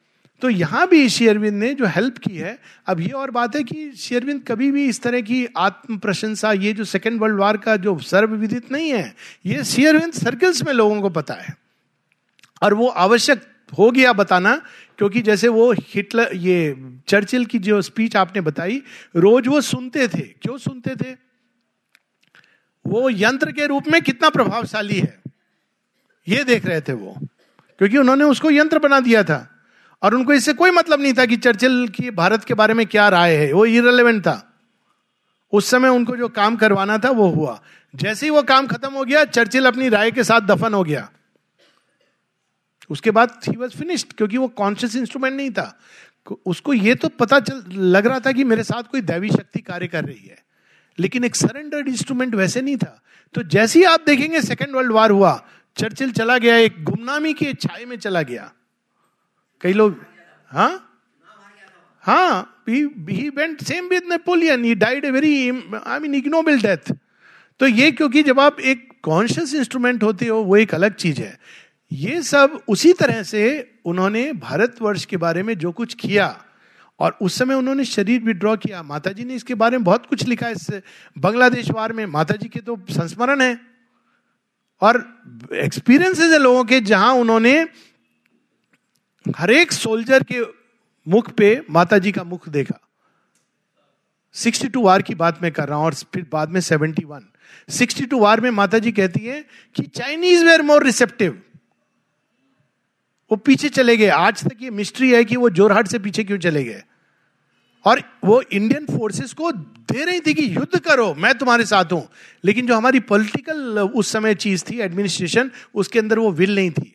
तो 0.42 0.48
यहाँ 0.50 0.86
भी 0.88 1.08
शेयरविंद 1.08 1.54
ने 1.54 1.72
जो 1.74 1.86
हेल्प 1.86 2.18
की 2.18 2.36
है, 2.36 2.58
अब 2.86 3.00
ये 3.00 3.08
और 3.10 3.30
बात 3.30 3.56
है 3.56 3.62
कि 3.62 3.90
शेयरविंद 3.92 4.42
कभी 4.48 4.70
भी 4.70 4.84
इस 4.84 5.00
तरह 5.02 5.20
की 5.20 5.46
आत्म 5.56 5.96
प्रशंसा 5.98 6.52
ये 6.52 6.72
जो 6.72 6.84
सेकेंड 6.84 7.20
वर्ल्ड 7.20 7.38
वार 7.38 7.56
का 7.56 7.76
जो 7.76 7.98
सर्वविदित 7.98 8.70
नहीं 8.72 8.90
है, 8.90 9.14
ये 9.46 9.64
शेयरविंद 9.64 10.12
सर्कल्स 10.12 10.62
में 10.62 10.72
लोगों 10.72 11.00
को 11.02 11.10
पता 11.10 11.34
है। 11.34 11.56
और 12.62 12.74
वो 12.74 12.88
आवश्यक 12.88 13.42
हो 13.78 13.90
गया 13.90 14.12
बताना, 14.12 14.54
क्योंकि 14.98 15.20
जैसे 15.20 15.48
वो 15.48 15.72
हिटलर, 15.72 16.30
ये 16.34 16.76
चर्चिल 17.08 17.44
की 17.46 17.58
जो 17.58 17.80
स्पीच 17.82 18.16
आपने 18.16 18.40
बताई, 18.40 18.82
रोज 19.16 19.48
वो 19.48 19.60
सुनते 19.60 20.08
थे। 20.08 20.20
क्यों 20.20 20.58
सुनते 20.58 20.94
थे? 20.96 21.27
वो 22.88 23.10
यंत्र 23.10 23.52
के 23.52 23.66
रूप 23.66 23.84
में 23.88 24.02
कितना 24.02 24.30
प्रभावशाली 24.30 24.98
है। 25.00 25.22
ये 26.28 26.44
देख 26.44 26.66
रहे 26.66 26.80
थे 26.80 26.92
वो। 26.92 27.14
क्योंकि 27.78 27.98
उन्होंने 27.98 28.24
उसको 28.24 28.50
यंत्र 28.50 28.78
बना 28.78 29.00
दिया 29.00 29.22
था। 29.24 29.50
और 30.02 30.14
उनको 30.14 30.32
इससे 30.32 30.52
कोई 30.52 30.70
मतलब 30.70 31.00
नहीं 31.00 31.14
था 31.14 31.26
कि 31.26 31.36
चर्चिल 31.36 31.88
की 31.88 32.10
भारत 32.10 32.44
के 32.44 32.54
बारे 32.54 32.74
में 32.74 32.86
क्या 32.86 33.08
राय 33.08 33.34
है। 33.36 33.52
वो 33.52 33.66
इरेलीवेंट 33.66 34.22
था। 34.22 34.54
उस 35.52 35.66
समय 35.66 35.88
उनको 35.88 36.16
जो 36.16 36.28
काम 36.28 36.56
करवाना 36.56 36.98
था, 36.98 37.10
वो 37.10 37.28
हुआ। 37.28 37.62
जैसे 37.94 38.26
ही 38.26 38.30
वो 38.30 38.42
काम 38.42 38.66
खत्म 38.66 38.92
हो 38.92 39.04
गया, 39.04 39.24
चर्चिल 39.24 39.66
अपनी 39.66 39.88
राय 39.88 40.10
के 40.10 40.24
साथ 40.24 40.40
दफन 40.40 40.74
हो 40.74 40.84
गया। 40.84 41.10
उसके 42.90 43.10
बाद 43.10 43.40
ही 43.48 43.56
वॉज़ 43.56 43.70
फिनिश्ड 43.70 44.12
क्योंकि 44.12 44.36
वो 44.36 44.48
कॉन्शियस 44.48 44.96
इंस्ट्रूमेंट 44.96 45.34
नहीं 45.34 45.50
था। 45.50 45.78
उसको 46.46 46.72
ये 46.72 46.94
तो 46.94 47.08
पता 47.08 47.40
चल, 47.40 47.64
लग 47.72 48.06
रहा 48.06 48.20
था 48.20 48.32
कि 48.32 48.44
मेरे 48.44 48.64
साथ 48.64 48.82
कोई 48.82 49.00
दैवी 49.00 49.30
शक्ति 49.30 49.60
कार्य 49.60 49.86
कर 49.86 50.04
रही 50.04 50.26
है। 50.26 50.47
लेकिन 50.98 51.24
एक 51.24 51.36
सरेंडर्ड 51.36 51.88
इंस्ट्रूमेंट 51.88 52.34
वैसे 52.34 52.60
नहीं 52.62 52.76
था। 52.76 53.00
तो 53.34 53.42
जैसे 53.44 53.78
ही 53.78 53.84
आप 53.84 54.04
देखेंगे 54.06 54.40
सेकेंड 54.42 54.74
वर्ल्ड 54.76 54.92
वार 54.92 55.10
हुआ 55.10 55.32
चर्चिल 55.76 56.12
चला 56.12 56.38
गया, 56.38 56.56
एक 56.56 56.82
गुमनामी 56.84 57.32
के 57.34 57.52
छाए 57.54 57.84
में 57.84 57.96
चला 57.98 58.22
गया। 58.22 58.52
कई 59.60 59.72
लोग 59.72 59.96
हाँ? 60.50 60.84
हाँ 62.04 62.64
he 62.68 63.28
went 63.28 63.62
same 63.62 63.88
with 63.88 64.04
Napoleon 64.08 64.64
he 64.64 64.74
died 64.74 65.04
a 65.04 65.10
very 65.10 65.48
I 65.76 65.98
mean 65.98 66.14
ignoble 66.14 66.60
death 66.60 66.92
तो 67.60 67.66
ये 67.66 67.90
क्योंकि 67.92 68.22
जब 68.22 68.40
आप 68.40 68.60
एक 68.60 68.88
कॉन्शियस 69.02 69.54
इंस्ट्रूमेंट 69.54 70.02
होते 70.02 70.26
हो, 70.26 70.38
वो 70.38 70.56
एक 70.56 70.74
अलग 70.74 70.94
चीज़ 70.94 71.20
है। 71.20 71.38
ये 71.92 72.22
सब 72.22 72.60
उसी 72.68 72.92
तरह 72.92 73.22
से 73.22 73.70
उन्होंने 73.84 74.32
भारतवर्ष 74.32 75.04
के 75.04 75.16
बारे 75.16 75.42
में 75.42 75.56
जो 75.58 75.72
कुछ 75.72 75.94
किया 75.94 76.26
और 77.00 77.16
उस 77.22 77.38
समय 77.38 77.54
उन्होंने 77.54 77.84
शरीर 77.84 78.20
विड्रॉ 78.20 78.56
किया। 78.56 78.82
माता 78.82 79.12
जी 79.12 79.24
ने 79.24 79.34
इसके 79.34 79.54
बारे 79.54 79.76
में 79.76 79.84
बहुत 79.84 80.06
कुछ 80.06 80.26
लिखा 80.26 80.48
इस 80.48 80.66
बांग्लादेश 81.18 81.70
वार 81.70 81.92
में। 81.92 82.04
माता 82.06 82.34
जी 82.34 82.48
के 82.48 82.60
तो 82.60 82.78
संस्मरण 82.90 83.40
है। 83.40 83.60
और 84.82 84.96
एक्सपीरियंसेस 85.52 86.32
है 86.32 86.38
लोगों 86.38 86.64
के 86.64 86.80
जहाँ 86.80 87.12
उन्होंने 87.14 87.60
हर 89.26 89.50
एक 89.50 89.72
सोल्जर 89.72 90.22
के 90.22 90.42
मुख 91.06 91.30
पे 91.30 91.64
माता 91.70 91.98
जी 91.98 92.12
का 92.12 92.24
मुख 92.24 92.48
देखा। 92.48 92.78
62 94.34 94.76
वार 94.76 95.02
की 95.02 95.14
बात 95.14 95.42
मैं 95.42 95.52
कर 95.52 95.68
रहा 95.68 95.78
हूँ 95.78 95.86
और 95.86 95.94
फिर 95.94 96.26
बाद 96.32 96.50
में 96.50 96.60
71 96.60 97.22
62 97.70 98.14
वार 98.14 98.40
में 98.40 98.50
माता 98.50 98.78
जी 98.78 98.92
कहती 98.92 99.20
है 99.20 99.44
कि 99.74 99.82
चाइनीज़ 99.82 100.44
वेयर 100.44 100.62
मोर 100.62 100.84
रिसेप्टिव 100.84 101.42
वो 103.30 103.36
पीछे 103.36 103.68
चले 103.68 103.96
गए। 103.96 104.08
आज 104.08 104.42
तक 104.44 104.62
ये 104.62 104.70
मिस्ट्री 104.70 105.10
है 105.12 105.24
कि 105.24 105.36
वो 105.36 105.50
जोरहाट 105.50 105.86
से 105.86 105.98
पीछे 105.98 106.24
क्यों 106.24 106.38
चले 106.38 106.64
गए? 106.64 106.82
और 107.84 108.02
वो 108.24 108.40
इंडियन 108.42 108.86
फोर्सेस 108.86 109.32
को 109.32 109.50
दे 109.52 110.04
रही 110.04 110.20
थी 110.20 110.34
कि 110.34 110.44
युद्ध 110.56 110.78
करो, 110.78 111.14
मैं 111.14 111.34
तुम्हारे 111.38 111.64
साथ 111.64 111.92
हूँ। 111.92 112.08
लेकिन 112.44 112.66
जो 112.66 112.76
हमारी 112.76 113.00
पॉलिटिकल 113.00 113.78
उस 113.78 114.12
समय 114.12 114.34
चीज़ 114.34 114.64
थी 114.70 114.78
एडमिनिस्ट्रेशन 114.80 115.50
उसके 115.74 115.98
अंदर 115.98 116.18
वो 116.18 116.30
विल 116.32 116.54
नहीं 116.54 116.70
थी। 116.70 116.94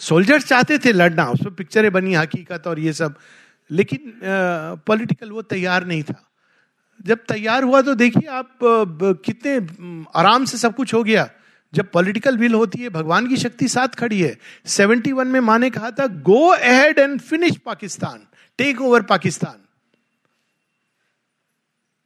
सोल्जर्स 0.00 0.46
चाहते 0.46 0.78
थे 0.78 0.92
लड़ना 0.92 1.24
उसमें 1.24 1.54
पिक्चरें 1.54 1.90
बनी 1.92 2.14
हकीकत 2.14 2.66
और 2.66 2.78
ये 2.80 2.92
सब। 2.92 3.14
लेकिन 3.70 4.12
पॉलिटिकल 4.86 5.30
वो 5.30 5.42
तैयार 5.42 5.86
नहीं 5.86 6.02
था। 6.02 6.22
जब 7.06 7.18
तैयार 7.28 7.62
हुआ 7.62 7.80
तो 7.82 7.94
देखिए 7.94 8.28
आप 8.28 8.58
कितने 9.24 9.56
आराम 10.16 10.44
से 10.44 10.58
सब 10.58 10.74
कुछ 10.74 10.94
हो 10.94 11.02
गया। 11.04 11.28
जब 11.74 11.90
पॉलिटिकल 11.90 12.38
विल 12.38 12.54
होती 12.54 12.78
है, 12.78 12.88
भगवान 12.88 13.28
की 13.28 13.36
शक्ति 13.36 13.68
साथ 13.68 13.88
खड़ी 13.88 14.20
है। 14.20 14.38
71 14.66 15.24
में 15.24 15.40
माँ 15.40 15.58
ने 15.58 15.70
कहा 15.70 15.90
था 15.90 16.06
go 16.06 16.48
ahead 16.48 16.98
and 16.98 17.20
finish 17.20 17.56
Pakistan 17.56 18.26
take 18.58 18.80
over 18.80 19.02
Pakistan. 19.02 19.64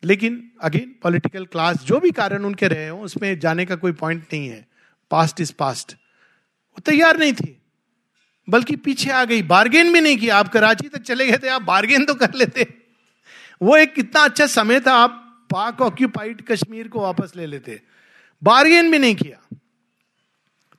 लेकिन 0.05 0.53
अगेन 0.63 0.95
पॉलिटिकल 1.03 1.47
क्लास 1.47 1.77
जो 1.77 2.01
भी 2.01 2.11
कारण 2.11 2.45
उनके 2.45 2.69
रहे 2.69 2.89
हो, 2.89 3.03
उसमें 3.03 3.41
जाने 3.41 3.67
का 3.67 3.77
कोई 3.77 3.93
पॉइंट 3.93 4.23
नहीं 4.33 4.49
है। 4.49 4.69
पास्ट 5.11 5.41
इज़ 5.41 5.53
पास्ट 5.59 5.93
वो 6.71 6.81
तैयार 6.81 7.19
नहीं 7.19 7.33
थी। 7.33 7.59
बल्कि 8.51 8.77
पीछे 8.77 9.11
आ 9.11 9.25
गई। 9.25 9.43
बार्गेन 9.43 9.93
भी 9.93 10.01
नहीं 10.01 10.19
किया। 10.19 10.37
आप 10.37 10.49
कराची 10.49 10.89
तक 10.89 11.01
चले 11.03 11.27
गए 11.27 11.39
थे, 11.39 11.49
आप 11.49 11.63
बार्गेन 11.63 12.05
तो 12.05 12.15
कर 12.15 12.35
लेते। 12.35 12.75
वो 13.63 13.77
एक 13.77 13.95
कितना 13.95 14.21
अच्छा 14.21 14.47
समय 14.47 14.81
था, 14.81 14.93
आप 14.93 15.45
पाक 15.51 15.81
ऑक्यूपाइड 15.81 16.43
कश्मीर 16.43 16.89
को 16.89 17.01
वापस 17.01 17.33
ले 17.37 17.47
लेते। 17.47 17.83
बार्गेन 18.43 18.91
भी 18.91 18.99
नहीं 18.99 19.15
किया। 19.15 19.42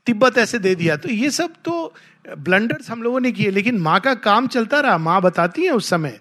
तिब्बत 0.07 0.37
ऐसे 0.37 0.59
दे 0.59 0.73
दिया। 0.75 0.95
तो 0.97 1.09
ये 1.09 1.29
सब 1.31 1.53
तो 1.65 1.93
ब्लंडर्स 2.37 2.89
हम 2.89 3.03
लोगों 3.03 3.19
ने 3.19 3.31
किए, 3.31 3.49
लेकिन 3.51 3.77
माँ 3.79 3.99
का 3.99 4.13
काम 4.15 4.47
चलता 4.47 4.79
रहा। 4.79 4.97
माँ 4.99 5.21
बताती 5.21 5.63
है 5.63 5.71
उस 5.71 5.89
समय। 5.89 6.19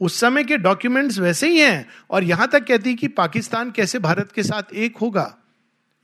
उस 0.00 0.20
समय 0.20 0.44
के 0.44 0.56
डॉक्यूमेंट्स 0.58 1.18
वैसे 1.18 1.48
ही 1.48 1.58
हैं, 1.58 1.86
और 2.10 2.24
यहाँ 2.24 2.48
तक 2.48 2.64
कहती 2.66 2.90
है 2.90 2.96
कि 2.96 3.08
पाकिस्तान 3.10 3.70
कैसे 3.70 3.98
भारत 4.00 4.32
के 4.32 4.42
साथ 4.42 4.72
एक 4.74 4.96
होगा। 4.96 5.34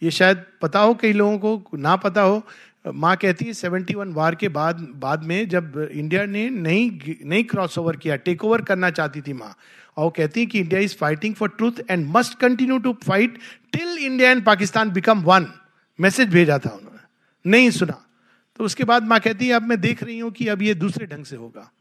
ये 0.02 0.10
शायद 0.10 0.44
पता 0.62 0.80
हो 0.80 0.94
कई 0.94 1.12
लोगों 1.12 1.58
को, 1.58 1.76
ना 1.76 1.96
पता 1.96 2.22
हो। 2.22 2.42
माँ 2.86 3.16
कहती 3.16 3.44
है, 3.44 3.52
सेवेंटी 3.52 3.94
वन 3.94 4.12
वार 4.12 4.34
के 4.34 4.48
बाद 4.50 4.80
बाद 4.96 5.24
में 5.24 5.48
जब 5.48 5.88
इंडिया 5.92 6.24
ने 6.26 6.48
नहीं 6.50 6.90
नहीं 7.24 7.42
क्रॉस 7.44 7.78
ओवर 7.78 7.96
किया 7.96 8.16
टेक 8.18 8.44
ओवर 8.44 8.62
करना 8.62 8.90
चाहती 8.90 9.20
थी 9.20 9.32
माँ, 9.32 9.54
और 9.96 10.04
वो 10.04 10.10
कहती 10.10 10.40
है 10.40 10.46
कि 10.46 10.60
India 10.60 10.80
is 10.80 10.96
fighting 10.96 11.34
for 11.34 11.48
truth 11.48 11.82
and 11.90 12.06
must 12.16 12.38
continue 12.40 12.78
to 12.78 12.92
fight 13.06 13.38
till 13.72 13.98
India 13.98 14.30
and 14.30 14.44
Pakistan 14.44 14.90
become 14.90 15.20
one 15.22 15.46
message 15.98 16.28
भेजा 16.28 16.58
था 16.58 16.70
उन्होंने। 16.70 16.99
नहीं 17.46 17.70
सुना। 17.70 18.06
तो 18.56 18.64
उसके 18.64 18.84
बाद 18.84 19.02
माँ 19.02 19.20
कहती 19.20 19.46
है, 19.48 19.52
अब 19.52 19.62
मैं 19.62 19.80
देख 19.80 20.02
रही 20.02 20.18
हूँ 20.18 20.30
कि 20.30 20.48
अब 20.48 20.62
ये 20.62 20.74
दूसरे 20.74 21.06
ढंग 21.06 21.24
से 21.24 21.36
होगा। 21.36 21.72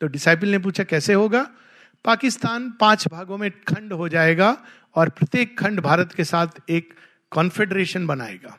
तो 0.00 0.06
डिसाइपल 0.06 0.48
ने 0.48 0.58
पूछा, 0.58 0.84
कैसे 0.84 1.14
होगा? 1.14 1.50
पाकिस्तान 2.04 2.70
पाँच 2.70 3.08
भागों 3.08 3.38
में 3.38 3.50
खंड 3.50 3.92
हो 3.92 4.08
जाएगा 4.08 4.64
और 4.94 5.08
प्रत्येक 5.08 5.58
खंड 5.58 5.80
भारत 5.80 6.12
के 6.12 6.24
साथ 6.24 6.46
एक 6.70 6.94
कॉन्फेडरेशन 7.30 8.06
बनाएगा। 8.06 8.56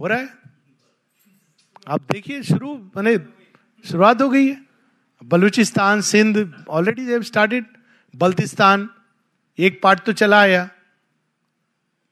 हो 0.00 0.06
रहा 0.06 0.18
है? 0.18 0.28
आप 1.88 2.00
देखिए, 2.12 2.42
शुरू, 2.42 2.90
मैंने 2.96 3.18
शुरुआत 3.88 4.22
हो 4.22 4.28
गई 4.28 4.48
है। 4.48 4.66
बलूचिस्तान, 5.24 6.00
सिंध 6.00 6.64
ऑलरेडी 6.68 7.22
स्टार्टेड 7.22 7.64
बल्तिस्तान, 8.16 8.90
एक 9.58 9.80
पार्ट 9.82 10.00
तो 10.00 10.12
चला 10.12 10.40
आया। 10.40 10.68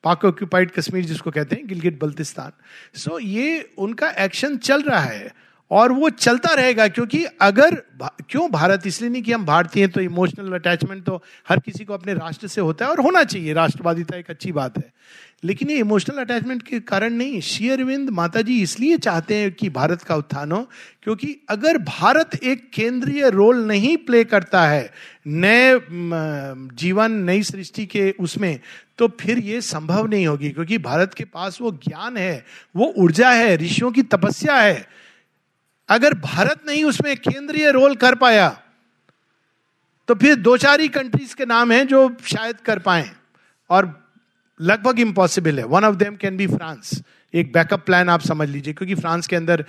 पाक 0.05 0.25
ऑक्यूपाइड 0.25 0.71
कश्मीर 0.71 1.05
जिसको 1.05 1.31
कहते 1.31 1.57
हैं 1.57 1.67
गिलगिट 1.67 2.01
बल्तिस्तान। 2.01 2.53
सो 2.95 3.11
so, 3.11 3.25
ये 3.27 3.71
उनका 3.79 4.11
एक्शन 4.19 4.57
चल 4.57 4.83
रहा 4.83 5.01
है 5.01 5.33
और 5.71 5.93
वो 5.93 6.11
चलता 6.11 6.55
रहेगा 6.55 6.89
क्योंकि 6.89 7.25
अगर 7.41 7.75
क्यों 8.31 8.51
भारत 8.51 8.87
इसलिए 8.87 9.11
नहीं 9.11 9.23
कि 9.23 9.33
हम 9.33 9.45
भारतीय 9.45 9.83
हैं 9.83 9.93
तो 9.93 10.01
इमोशनल 10.01 10.53
अटैचमेंट 10.53 11.05
तो 11.05 11.23
हर 11.49 11.61
किसी 11.61 11.85
को 11.85 11.95
अपने 11.95 12.15
राष्ट्र 12.15 12.47
से 12.47 12.61
होता 12.61 12.85
है 12.85 12.91
और 12.91 13.01
होना 13.01 13.23
चाहिए। 13.25 13.53
राष्ट्रवादिता 13.53 14.17
एक 14.17 14.31
अच्छी 14.31 14.53
बात 14.53 14.79
है। 14.79 14.93
लेकिन 15.45 15.71
ये 15.71 15.77
इमोशनल 15.79 16.19
अटैचमेंट 16.19 16.63
के 16.63 16.79
कारण 16.83 17.13
नहीं 17.13 17.41
श्री 17.43 17.69
अरविंद 17.71 18.11
माता 18.11 18.41
जी 18.43 18.61
इसलिए 18.63 18.99
चाहते 18.99 19.35
हैं 19.35 19.51
कि 19.53 19.69
भारत 19.71 20.03
का 20.03 20.17
उत्थान 20.17 20.53
हो, 20.53 20.61
क्योंकि 21.03 21.37
अगर 21.51 21.79
भारत 21.81 22.35
एक 22.37 22.71
केंद्रीय 22.75 23.29
रोल 23.31 23.65
नहीं 23.67 23.97
प्ले 23.99 24.23
करता 24.25 24.65
है, 24.67 24.91
नए 25.27 25.81
जीवन, 26.75 27.13
नई 27.25 27.43
सृष्टि 27.43 27.87
के 27.87 28.11
उसमें 28.21 28.59
तो 28.99 29.09
फिर 29.21 29.39
ये 29.41 29.61
संभव 29.61 30.07
नहीं 30.07 30.27
होगी, 30.27 30.51
क्योंकि 30.51 30.79
भारत 30.81 31.15
के 31.15 31.25
पास 31.27 31.59
वो 31.61 31.71
ज्ञान 31.85 32.17
है, 32.17 32.45
वो 32.75 32.93
ऊर्जा 32.97 33.31
है, 33.31 33.57
ऋषियों 33.57 33.91
की 33.93 34.03
तपस्या 34.05 34.57
है। 34.57 34.87
अगर 35.89 36.15
भारत 36.21 36.61
नहीं 36.67 36.85
उसमें 36.85 37.17
केंद्रीय 37.19 37.71
रोल 37.73 37.95
कर 37.97 38.15
पाया 38.17 38.49
तो 40.09 40.15
फिर 40.15 40.35
दो 40.37 40.57
चार 40.57 40.81
ही 40.81 40.89
कंट्रीज़ 40.91 41.35
के 41.35 41.45
नाम 41.47 41.73
हैं 41.73 41.87
जो 41.87 42.09
शायद 42.27 42.57
कर 42.61 42.79
पाए, 42.79 43.11
और 43.71 43.93
लगभग 44.61 45.01
इम्पॉसिबल 45.01 45.59
है। 45.59 45.65
One 45.67 45.85
of 45.85 45.97
them 45.97 46.17
can 46.17 46.37
be 46.37 46.47
France 46.47 47.01
एक 47.35 47.53
बैकअप 47.53 47.85
प्लान 47.87 48.09
आप 48.09 48.21
समझ 48.23 48.49
लीजिए, 48.49 48.75
क्योंकि 48.75 48.95
फ्रांस 48.95 49.27
के 49.27 49.37
अंदर 49.37 49.65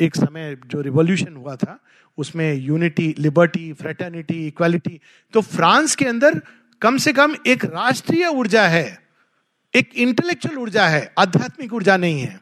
एक 0.00 0.16
समय 0.16 0.56
जो 0.66 0.80
रिवॉल्यूशन 0.80 1.34
हुआ 1.36 1.56
था, 1.56 1.78
उसमें 2.18 2.54
यूनिटी 2.54 3.14
लिबर्टी 3.18 3.72
फ्रेटर्निटी 3.72 4.46
इक्वालिटी 4.46 5.00
तो 5.34 5.40
फ्रांस 5.42 5.94
के 5.94 6.04
अंदर 6.04 6.40
कम 6.82 6.96
से 6.98 7.12
कम 7.12 7.34
एक 7.46 7.64
राष्ट्रीय 7.64 8.26
ऊर्जा 8.26 8.66
है, 8.68 8.98
एक 9.74 9.90
इंटेलेक्चुअल 9.96 10.56
ऊर्जा 10.58 10.86
है, 10.86 11.12
आध्यात्मिक 11.18 11.72
ऊर्जा 11.72 11.96
नहीं 11.96 12.20
है, 12.20 12.40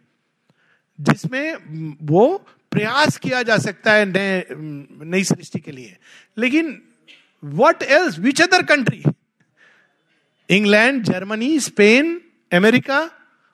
जिसमें 0.98 1.97
वो 2.02 2.27
प्रयास 2.73 3.16
किया 3.19 3.43
जा 3.43 3.56
सकता 3.59 3.93
है 3.93 4.05
नए 4.06 4.44
नई 4.51 5.24
सृष्टि 5.24 5.59
के 5.59 5.73
लिए। 5.73 5.97
लेकिन 6.39 6.81
what 7.43 7.82
else 7.82 8.19
which 8.19 8.43
other 8.43 8.62
country 8.65 9.02
England 10.51 11.03
Germany 11.03 11.59
Spain 11.61 12.21
America 12.53 13.11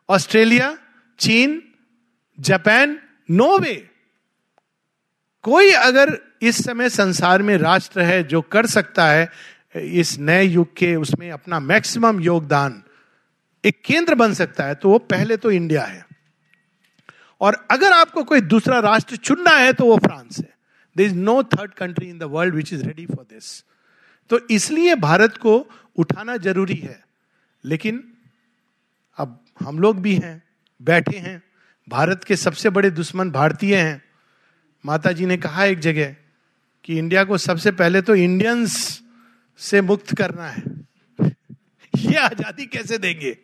Australia 0.08 0.76
चीन 1.18 1.62
जापान 2.38 2.98
नो 3.30 3.58
वे 3.58 3.74
कोई 5.44 5.70
अगर 5.70 6.16
इस 6.42 6.64
समय 6.64 6.88
संसार 6.88 7.42
में 7.42 7.56
राष्ट्र 7.58 8.00
है 8.00 8.22
जो 8.24 8.40
कर 8.42 8.66
सकता 8.66 9.06
है, 9.06 9.30
इस 9.76 10.18
नए 10.18 10.44
युग 10.44 10.76
के 10.76 10.94
उसमें 10.96 11.30
अपना 11.30 11.60
मैक्सिमम 11.60 12.20
योगदान 12.20 12.82
एक 13.64 13.80
केंद्र 13.84 14.14
बन 14.14 14.34
सकता 14.34 14.64
है 14.64 14.74
तो 14.74 14.88
वो 14.88 14.98
पहले 14.98 15.36
तो 15.36 15.50
इंडिया 15.50 15.82
है। 15.82 16.04
और 17.40 17.66
अगर 17.70 17.92
आपको 17.92 18.24
कोई 18.24 18.40
दूसरा 18.40 18.78
राष्ट्र 18.80 19.16
चुनना 19.16 19.50
है 19.50 19.72
तो 19.72 19.84
वो 19.84 19.96
फ्रांस 19.96 20.38
है। 20.38 20.48
There 20.96 21.02
is 21.02 21.14
no 21.14 21.42
third 21.42 21.74
country 21.74 22.08
in 22.08 22.18
the 22.18 22.22
world 22.22 22.54
which 22.54 22.72
is 22.72 22.84
ready 22.84 23.06
for 23.06 23.26
this 23.30 23.64
तो 24.30 24.38
इसलिए 24.50 24.94
भारत 24.94 25.36
को 25.36 25.58
उठाना 25.96 26.36
ज़रूरी 26.36 26.74
है। 26.74 27.04
लेकिन 27.64 28.12
अब 29.18 29.44
हम 29.60 29.78
लोग 29.78 30.00
भी 30.00 30.14
हैं, 30.14 30.42
बैठे 30.82 31.16
हैं, 31.18 31.42
भारत 31.88 32.24
के 32.24 32.36
सबसे 32.36 32.70
बड़े 32.70 32.90
दुश्मन 32.90 33.30
भारतीय 33.30 33.76
हैं। 33.76 34.02
माता 34.86 35.12
जी 35.12 35.26
ने 35.26 35.36
कहा 35.36 35.64
एक 35.64 35.78
जगह 35.78 36.16
कि 36.84 36.98
इंडिया 36.98 37.24
को 37.24 37.38
सबसे 37.38 37.70
पहले 37.70 38.02
तो 38.02 38.14
इंडियंस 38.14 39.02
से 39.58 39.80
मुक्त 39.80 40.16
करना 40.16 40.46
है। 40.48 40.62
ये 41.98 42.16
आज़ादी 42.16 42.66
कैसे 42.66 42.98
देंगे? 42.98 43.38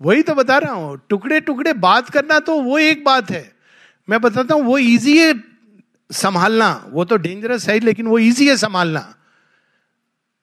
वही 0.00 0.22
तो 0.22 0.34
बता 0.34 0.58
रहा 0.58 0.72
हूँ 0.72 1.00
टुकड़े 1.08 1.40
टुकड़े 1.40 1.72
बात 1.72 2.10
करना 2.10 2.40
तो 2.40 2.62
वो 2.62 2.78
एक 2.78 3.04
बात 3.04 3.30
है। 3.30 3.52
मैं 4.08 4.20
बताता 4.20 4.54
हूँ, 4.54 4.62
वो 4.62 4.78
इजी 4.78 5.18
है 5.18 5.44
संभालना, 6.12 6.86
वो 6.88 7.04
तो 7.04 7.16
डेंजरस 7.16 7.68
है 7.68 7.80
लेकिन 7.80 8.06
वो 8.06 8.18
इजी 8.18 8.48
है 8.48 8.56
संभालना। 8.56 9.14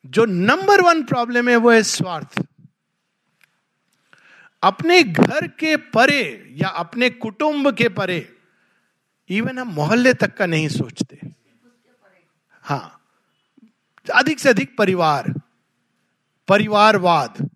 जो 0.05 0.25
नंबर 0.25 0.81
वन 0.81 1.03
प्रॉब्लम 1.03 1.49
है, 1.49 1.55
वो 1.55 1.71
है 1.71 1.83
स्वार्थ। 1.83 2.43
अपने 4.63 5.03
घर 5.03 5.47
के 5.47 5.75
परे 5.77 6.47
या 6.51 6.67
अपने 6.67 7.09
कुटुंब 7.09 7.75
के 7.75 7.89
परे 7.89 8.35
इवन 9.29 9.59
हम 9.59 9.67
मोहल्ले 9.67 10.13
तक 10.13 10.37
का 10.37 10.45
नहीं 10.45 10.67
सोचते। 10.67 11.19
हाँ। 12.63 13.01
अधिक 14.15 14.39
से 14.39 14.49
अधिक 14.49 14.77
परिवार, 14.77 15.33
परिवारवाद। 16.47 17.49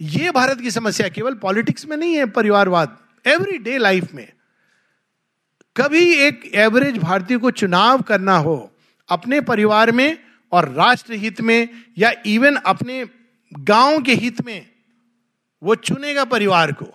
ये 0.00 0.30
भारत 0.30 0.60
की 0.60 0.70
समस्या 0.70 1.08
केवल 1.08 1.34
पॉलिटिक्स 1.34 1.86
में 1.86 1.96
नहीं 1.96 2.16
है, 2.16 2.26
परिवारवाद। 2.26 2.98
एवरी 3.26 3.58
डे 3.58 3.78
लाइफ 3.78 4.12
में। 4.12 4.32
कभी 5.76 6.14
एक 6.14 6.50
एवरेज 6.54 6.98
भारतीय 6.98 7.38
को 7.38 7.50
चुनाव 7.50 8.02
करना 8.02 8.36
हो, 8.36 8.72
अपने 9.08 9.40
परिवार 9.40 9.92
में 9.92 10.24
और 10.54 10.68
राष्ट्र 10.68 11.12
हित 11.12 11.40
में 11.40 11.68
या 11.98 12.12
इवन 12.26 12.56
अपने 12.56 13.04
गाँव 13.52 14.02
के 14.02 14.14
हित 14.14 14.44
में 14.46 14.66
वो 15.62 15.74
चुनेगा 15.74 16.24
परिवार 16.24 16.72
को। 16.72 16.92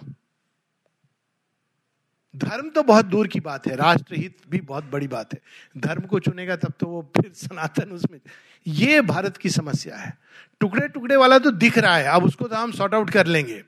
धर्म 2.35 2.69
तो 2.69 2.83
बहुत 2.83 3.05
दूर 3.05 3.27
की 3.27 3.39
बात 3.39 3.67
है, 3.67 3.75
राष्ट्रहित 3.75 4.37
भी 4.49 4.59
बहुत 4.61 4.83
बड़ी 4.83 5.07
बात 5.07 5.33
है। 5.33 5.39
धर्म 5.77 6.01
को 6.01 6.19
चुनेगा 6.19 6.55
तब 6.55 6.73
तो 6.79 6.85
वो 6.85 7.01
फिर 7.17 7.31
सनातन 7.33 7.91
उसमें। 7.91 8.19
ये 8.67 9.01
भारत 9.01 9.37
की 9.37 9.49
समस्या 9.49 9.97
है। 9.97 10.17
टुकड़े 10.59 10.87
टुकड़े 10.87 11.15
वाला 11.15 11.39
तो 11.39 11.51
दिख 11.51 11.77
रहा 11.77 11.95
है, 11.97 12.05
अब 12.05 12.23
उसको 12.23 12.47
तो 12.47 12.55
हम 12.55 12.71
सॉर्ट 12.71 12.93
आउट 12.93 13.09
कर 13.09 13.27
लेंगे। 13.27 13.63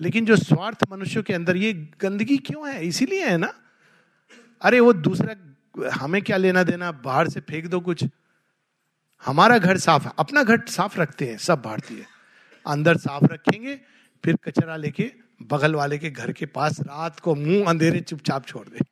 लेकिन 0.00 0.24
जो 0.24 0.36
स्वार्थ 0.36 0.78
मनुष्यों 0.90 1.22
के 1.22 1.34
अंदर 1.34 1.56
ये 1.56 1.72
गंदगी 2.00 2.36
क्यों 2.36 2.68
है? 2.68 2.86
इसीलिए 2.86 3.26
है 3.26 3.36
ना? 3.36 3.52
अरे 4.62 4.80
वो 4.80 4.92
दूसरा 4.92 5.34
हमें 5.92 6.22
क्या 6.22 6.36
लेना 6.36 6.62
देना, 6.62 6.92
बाहर 6.92 7.28
से 7.28 7.40
फेंक 7.40 7.66
दो 7.66 7.80
कुछ। 7.80 8.04
हमारा 9.22 9.58
घर 9.58 9.78
साफ़ 9.78 10.04
है, 10.04 10.12
अपना 10.18 10.42
घर 10.42 10.60
साफ़ 10.68 11.00
रखते 11.00 11.26
हैं, 11.26 11.36
सब 11.38 11.62
भारतीय। 11.62 12.04
अंदर 12.66 12.96
साफ़ 12.96 13.24
रखेंगे, 13.24 13.74
फिर 14.24 14.36
कचरा 14.44 14.76
लेके 14.76 15.10
बगल 15.42 15.74
वाले 15.74 15.98
के 15.98 16.10
घर 16.10 16.32
के 16.32 16.46
पास 16.46 16.80
रात 16.80 17.20
को 17.20 17.34
मुँह 17.34 17.68
अंधेरे 17.68 18.00
चुपचाप 18.00 18.46
छोड़ 18.46 18.66
दे। 18.68 18.84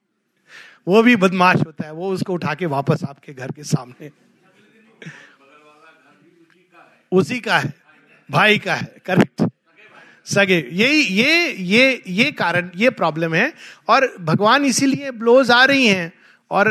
वो 0.88 1.02
भी 1.02 1.16
बदमाश 1.16 1.56
होता 1.66 1.84
है, 1.84 1.92
वो 1.92 2.10
उसको 2.10 2.32
उठा 2.32 2.54
के 2.54 2.66
वापस 2.66 3.04
आपके 3.04 3.32
घर 3.32 3.50
के 3.50 3.64
सामने। 3.64 4.10
उसी 7.12 7.40
का 7.40 7.58
है, 7.58 7.72
भाई 8.30 8.58
का 8.58 8.74
है 8.74 8.96
करेक्ट 9.06 9.42
सगे 10.26 10.58
यही 10.72 11.00
ये 11.02 11.52
ये 11.52 12.02
ये 12.06 12.30
कारण, 12.32 12.70
ये 12.76 12.90
प्रॉब्लम 12.90 13.34
है, 13.34 13.52
और 13.88 14.16
भगवान 14.20 14.64
इसीलिए 14.64 15.10
ब्लोज 15.10 15.50
आ 15.50 15.64
रही 15.64 15.86
हैं। 15.86 16.12
और 16.50 16.68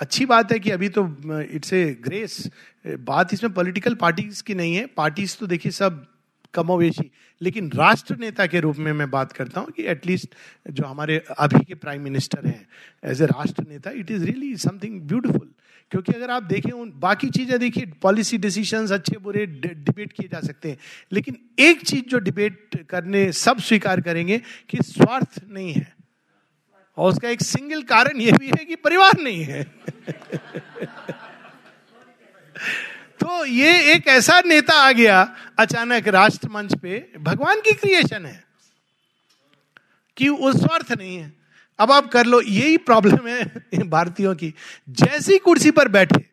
अच्छी 0.00 0.26
बात 0.26 0.52
है 0.52 0.58
कि 0.58 0.70
अभी 0.70 0.88
तो 0.88 1.06
इट्स 1.42 1.72
ए 1.72 1.84
ग्रेस 2.04 2.50
बात 2.84 3.34
इसमें 3.34 3.52
पॉलिटिकल 3.54 3.94
पार्टीज़ 3.94 4.42
की 4.42 4.54
नहीं 4.54 4.74
है। 4.74 4.86
पार्टीज़ 4.96 5.36
तो 5.38 5.46
देखिए 5.46 5.72
सब 5.72 6.06
कमोवेशी 6.54 7.10
लेकिन 7.40 7.70
राष्ट्र 7.72 8.16
नेता 8.16 8.46
के 8.46 8.60
रूप 8.60 8.76
में 8.78 8.92
मैं 8.92 9.10
बात 9.10 9.32
करता 9.32 9.60
हूँ 9.60 9.70
कि 9.70 9.84
एटलीस्ट 9.88 10.34
जो 10.70 10.84
हमारे 10.84 11.22
अभी 11.38 11.64
के 11.64 11.74
प्राइम 11.76 12.02
मिनिस्टर 12.02 12.46
हैं 12.46 12.66
एज 13.04 13.22
ए 13.22 13.26
राष्ट्र 13.26 13.64
नेता 13.68 13.90
it 13.90 14.10
is 14.10 14.24
really 14.24 14.56
something 14.56 15.00
beautiful 15.02 15.48
क्योंकि 15.92 16.12
अगर 16.12 16.30
आप 16.30 16.42
देखें 16.42 16.70
उन, 16.70 16.92
बाकी 16.96 17.28
चीज़ें 17.30 17.58
देखिए 17.58 17.86
पॉलिसी 18.02 18.38
डिसीज़न 18.38 18.86
अच्छे 18.94 19.16
बुरे 19.18 19.46
डिबेट 19.46 20.12
किए 20.12 20.28
जा 20.28 20.40
सकते 20.40 20.70
हैं। 20.70 20.76
लेकिन 21.12 21.38
एक 21.58 21.86
चीज़ 21.86 22.04
जो 22.08 22.18
डिबेट 22.18 22.84
करने, 22.90 23.30
सब 23.32 23.58
स्वीकार 23.60 24.00
करेंगे 24.00 24.38
कि 24.70 24.82
स्वार्थ 24.82 25.40
नहीं 25.48 25.72
है। 25.72 25.99
और 27.00 27.12
उसका 27.12 27.28
एक 27.28 27.42
सिंगल 27.42 27.82
कारण 27.82 28.20
यह 28.20 28.36
भी 28.36 28.46
है 28.46 28.64
कि 28.64 28.74
परिवार 28.74 29.12
नहीं 29.20 29.44
है। 29.44 29.64
तो 33.20 33.44
ये 33.44 33.92
एक 33.92 34.06
ऐसा 34.06 34.42
नेता 34.46 34.74
आ 34.74 34.92
गया 34.92 35.36
अचानक 35.58 36.08
राष्ट्र 36.08 36.48
मंच 36.48 36.74
पे, 36.78 37.12
भगवान 37.18 37.60
की 37.60 37.72
क्रिएशन 37.72 38.26
है, 38.26 38.44
कि 40.16 40.28
वो 40.28 40.52
स्वार्थ 40.52 40.92
नहीं 40.92 41.16
है। 41.16 41.32
अब 41.78 41.92
आप 41.92 42.12
कर 42.12 42.26
लो, 42.26 42.40
यही 42.40 42.76
प्रॉब्लम 42.76 43.28
है 43.28 43.64
भारतीयों 43.82 44.34
की। 44.34 44.54
जैसी 44.88 45.38
कुर्सी 45.38 45.70
पर 45.70 45.88
बैठे, 45.88 46.26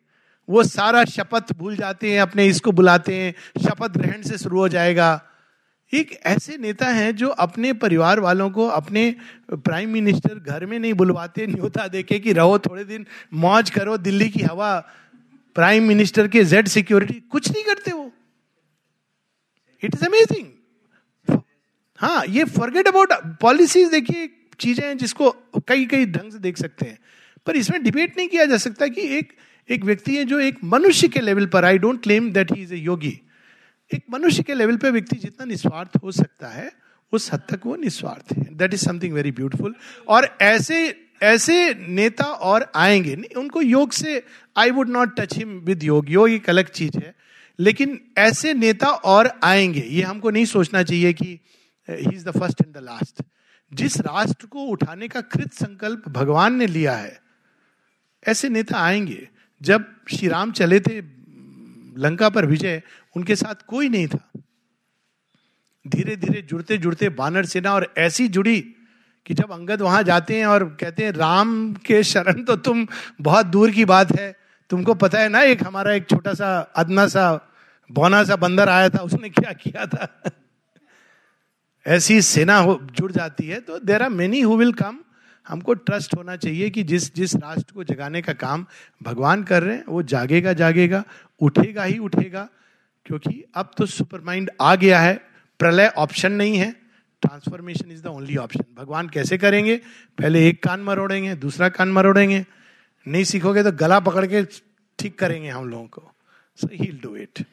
वो 0.50 0.64
सारा 0.64 1.06
शपथ 1.06 1.54
भूल 1.54 1.76
जाते 1.76 2.12
हैं, 2.12 2.22
अपने 2.22 2.46
इसको 2.46 2.72
बुलाते 2.72 3.16
हैं, 3.16 3.34
शपथ 3.64 3.88
ग्रहण 3.88 4.22
से 4.22 4.38
शुरू 4.38 4.60
हो 4.60 4.70
जाएगा। 4.70 5.22
एक 5.94 6.12
ऐसे 6.26 6.58
नेता 6.58 6.88
हैं 6.88 7.16
जो 7.16 7.28
अपने 7.28 7.72
परिवार 7.74 8.20
वालों 8.20 8.50
को 8.50 8.68
अपने 8.68 9.16
प्राइम 9.52 9.90
मिनिस्टर 9.90 10.36
घर 10.36 10.66
में 10.66 10.78
नहीं 10.80 10.94
बुलवाते, 10.94 11.48
न्योता 11.48 11.88
देके 11.88 12.20
कि 12.20 12.34
रहो, 12.34 12.60
थोड़े 12.60 12.84
दिन 12.84 13.06
मौज 13.34 13.70
करो, 13.70 13.98
दिल्ली 13.98 14.30
की 14.30 14.42
हवा, 14.42 14.78
प्राइम 15.56 15.84
मिनिस्टर 15.84 16.28
के 16.28 16.44
जेड 16.44 16.68
सिक्योरिटी 16.68 17.14
कुछ 17.32 17.52
नहीं 17.52 17.64
करते 17.64 17.92
वो। 17.92 18.12
इट 19.84 19.96
इज़ 19.96 20.06
अमेजिंग 20.06 21.40
हाँ 22.00 22.24
ये 22.30 22.44
फॉरगेट 22.46 22.88
अबाउट 22.88 23.14
पॉलिसीज़ 23.42 23.92
देखिए, 23.92 24.30
चीज़ें 24.60 24.86
हैं 24.88 24.98
जिसको 24.98 25.30
कई 25.68 25.86
कई 25.86 26.06
ढंग 26.06 26.32
से 26.32 26.40
देख 26.40 26.58
सकते 26.58 26.86
हैं। 26.86 26.98
पर 27.46 27.56
इसमें 27.56 27.84
डिबेट 27.84 28.18
नहीं 28.18 28.28
किया 28.28 28.46
जा 28.46 28.58
सकता 28.58 28.88
कि 28.88 29.02
एक 29.18 29.34
एक 29.70 29.84
व्यक्ति 29.86 30.16
है 30.18 30.26
जो 30.26 30.40
एक 30.40 30.58
मनुष्य 30.64 31.08
के 31.08 31.20
लेवल 31.20 31.46
पर 31.46 31.66
I 31.66 31.78
don't 31.78 32.02
claim 32.04 32.32
that 32.32 32.52
he 32.52 32.62
is 32.62 32.74
a 32.74 32.78
yogi 32.78 33.20
एक 33.92 34.04
मनुष्य 34.12 34.44
के 34.44 34.54
लेवल 34.54 34.78
पे 34.78 34.90
व्यक्ति 34.92 35.16
जितना 35.16 35.46
निस्वार्थ 35.46 35.98
हो 36.04 36.12
सकता 36.12 36.48
है, 36.48 36.72
उस 37.14 37.32
हद 37.34 37.42
तक 37.50 37.66
वो 37.66 37.76
निस्वार्थ 37.76 38.38
है। 38.38 38.56
That 38.56 38.74
is 38.74 38.86
something 38.86 39.14
very 39.14 39.32
beautiful 39.32 39.76
और 40.08 40.38
ऐसे 40.42 41.04
ऐसे 41.24 41.74
नेता 41.74 42.24
और 42.24 42.72
आएँगे, 42.76 43.16
नहीं, 43.16 43.36
उनको 43.38 43.62
योग 43.62 43.92
से 43.92 44.24
I 44.58 44.72
would 44.72 44.90
not 44.90 45.20
touch 45.20 45.38
him 45.38 45.58
with 45.60 45.84
yoga 45.84 46.10
yoga 46.10 46.30
एक 46.30 46.50
अलग 46.50 46.70
चीज़ 46.70 46.98
है। 46.98 47.16
लेकिन 47.60 48.00
ऐसे 48.18 48.54
नेता 48.54 48.88
और 48.88 49.32
आएँगे, 49.44 49.82
ये 49.82 50.02
हमको 50.02 50.30
नहीं 50.30 50.46
सोचना 50.46 50.84
चाहिए 50.84 51.14
कि 51.14 51.40
he 51.88 52.16
is 52.16 52.26
the 52.26 52.32
first 52.32 52.62
and 52.62 52.74
the 52.76 52.78
last 52.78 53.24
जिस 53.72 54.00
राष्ट्र 54.02 54.46
को 54.46 54.66
उठाने 54.66 55.08
का 55.08 55.22
कृत 55.22 55.54
संकल्प 55.54 56.04
भगवान 56.10 56.56
ने 56.56 56.68
लिया 56.68 56.94
है, 56.94 57.20
ऐसे 58.28 58.50
नेता 58.50 58.80
आएँगे। 58.80 59.28
जब 59.62 59.86
श्री 60.10 60.28
राम 60.28 60.52
चले 60.52 60.80
थे, 60.80 61.02
लंका 61.98 62.30
पर 62.30 62.46
विजय 62.46 62.82
उनके 63.16 63.36
साथ 63.36 63.56
कोई 63.68 63.90
नहीं 63.90 64.08
था। 64.08 64.32
धीरे 65.88 66.16
धीरे 66.16 66.42
जुड़ते 66.42 66.78
जुड़ते 66.78 67.10
बानर 67.10 67.46
सेना 67.46 67.74
और 67.74 67.94
ऐसी 67.98 68.28
जुड़ी 68.28 68.74
कि 69.26 69.34
जब 69.34 69.52
अंगद 69.52 69.82
वहाँ 69.82 70.04
जाते 70.04 70.40
हैं 70.40 70.46
और 70.46 70.64
कहते 70.64 71.04
हैं, 71.04 71.12
राम 71.12 71.74
के 71.74 72.04
शरण 72.04 72.44
तो 72.44 72.56
तुम 72.56 72.88
बहुत 73.22 73.46
दूर 73.46 73.72
की 73.72 73.86
बात 73.86 74.20
है। 74.20 74.36
तुमको 74.70 74.94
पता 74.94 75.20
है 75.20 75.30
ना, 75.30 75.42
एक 75.42 75.64
हमारा 75.68 75.94
एक 75.94 76.10
छोटा 76.10 76.34
सा 76.34 76.60
अदना 76.60 77.08
सा 77.08 77.50
बौना 77.92 78.24
सा 78.24 78.36
बंदर 78.36 78.70
आया 78.70 78.90
था, 78.90 78.98
उसने 78.98 79.30
क्या 79.30 79.54
किया 79.54 79.86
था? 79.86 80.22
ऐसी 81.88 82.22
सेना 82.22 82.58
हो, 82.58 82.80
जुड़ 82.84 83.12
जाती 83.12 83.48
है। 83.48 83.60
तो 83.60 83.80
there 83.80 84.02
are 84.02 84.10
many 84.10 84.42
who 84.42 84.58
will 84.58 84.74
come 84.74 85.00
हमको 85.48 85.74
ट्रस्ट 85.74 86.18
होना 86.18 86.36
चाहिए 86.36 86.70
कि 86.70 86.84
जिस 86.84 87.16
जिस 87.16 87.36
राष्ट्र 87.36 87.74
को 87.74 87.84
जगाने 87.84 88.22
का 88.22 88.34
काम 88.34 88.66
भगवान 89.04 89.44
कर 89.44 89.64
रहे 89.64 89.76
हैं, 89.76 89.86
वो 89.90 90.04
जागेगा 90.04 90.54
जागेगा 90.54 91.04
उठेगा 91.42 91.84
ही 91.84 91.98
उठेगा। 91.98 92.50
क्योंकि 93.08 93.44
अब 93.56 93.72
तो 93.78 93.86
सुपर 93.86 94.22
माइंड 94.22 94.50
आ 94.62 94.76
गया 94.76 95.00
है, 95.00 95.14
प्रलय 95.60 95.88
ऑप्शन 95.98 96.32
नहीं 96.32 96.58
है, 96.58 96.72
transformation 97.22 97.92
is 97.92 98.02
the 98.04 98.08
only 98.08 98.36
option. 98.38 98.64
भगवान 98.76 99.10
कैसे 99.10 99.38
करेंगे? 99.38 99.76
पहले 100.18 100.48
एक 100.48 100.64
कान 100.64 100.82
मरोड़ेंगे 100.84 101.36
दूसरा 101.36 101.70
कान 101.70 101.92
मरोड़ेंगे 101.92 102.46
नहीं 103.06 103.24
सीखोगे 103.24 103.64
तो 103.64 103.72
गला 103.72 104.00
पकड़ 104.00 104.26
के 104.26 104.44
ठीक 105.00 105.18
करेंगे 105.20 105.50
हम 105.50 105.70
लोगों 105.70 105.88
को। 105.88 106.12
सो 106.58 106.68
ही 106.74 106.92
डू 107.04 107.16
इट 107.16 107.44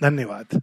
धन्यवाद। 0.00 0.62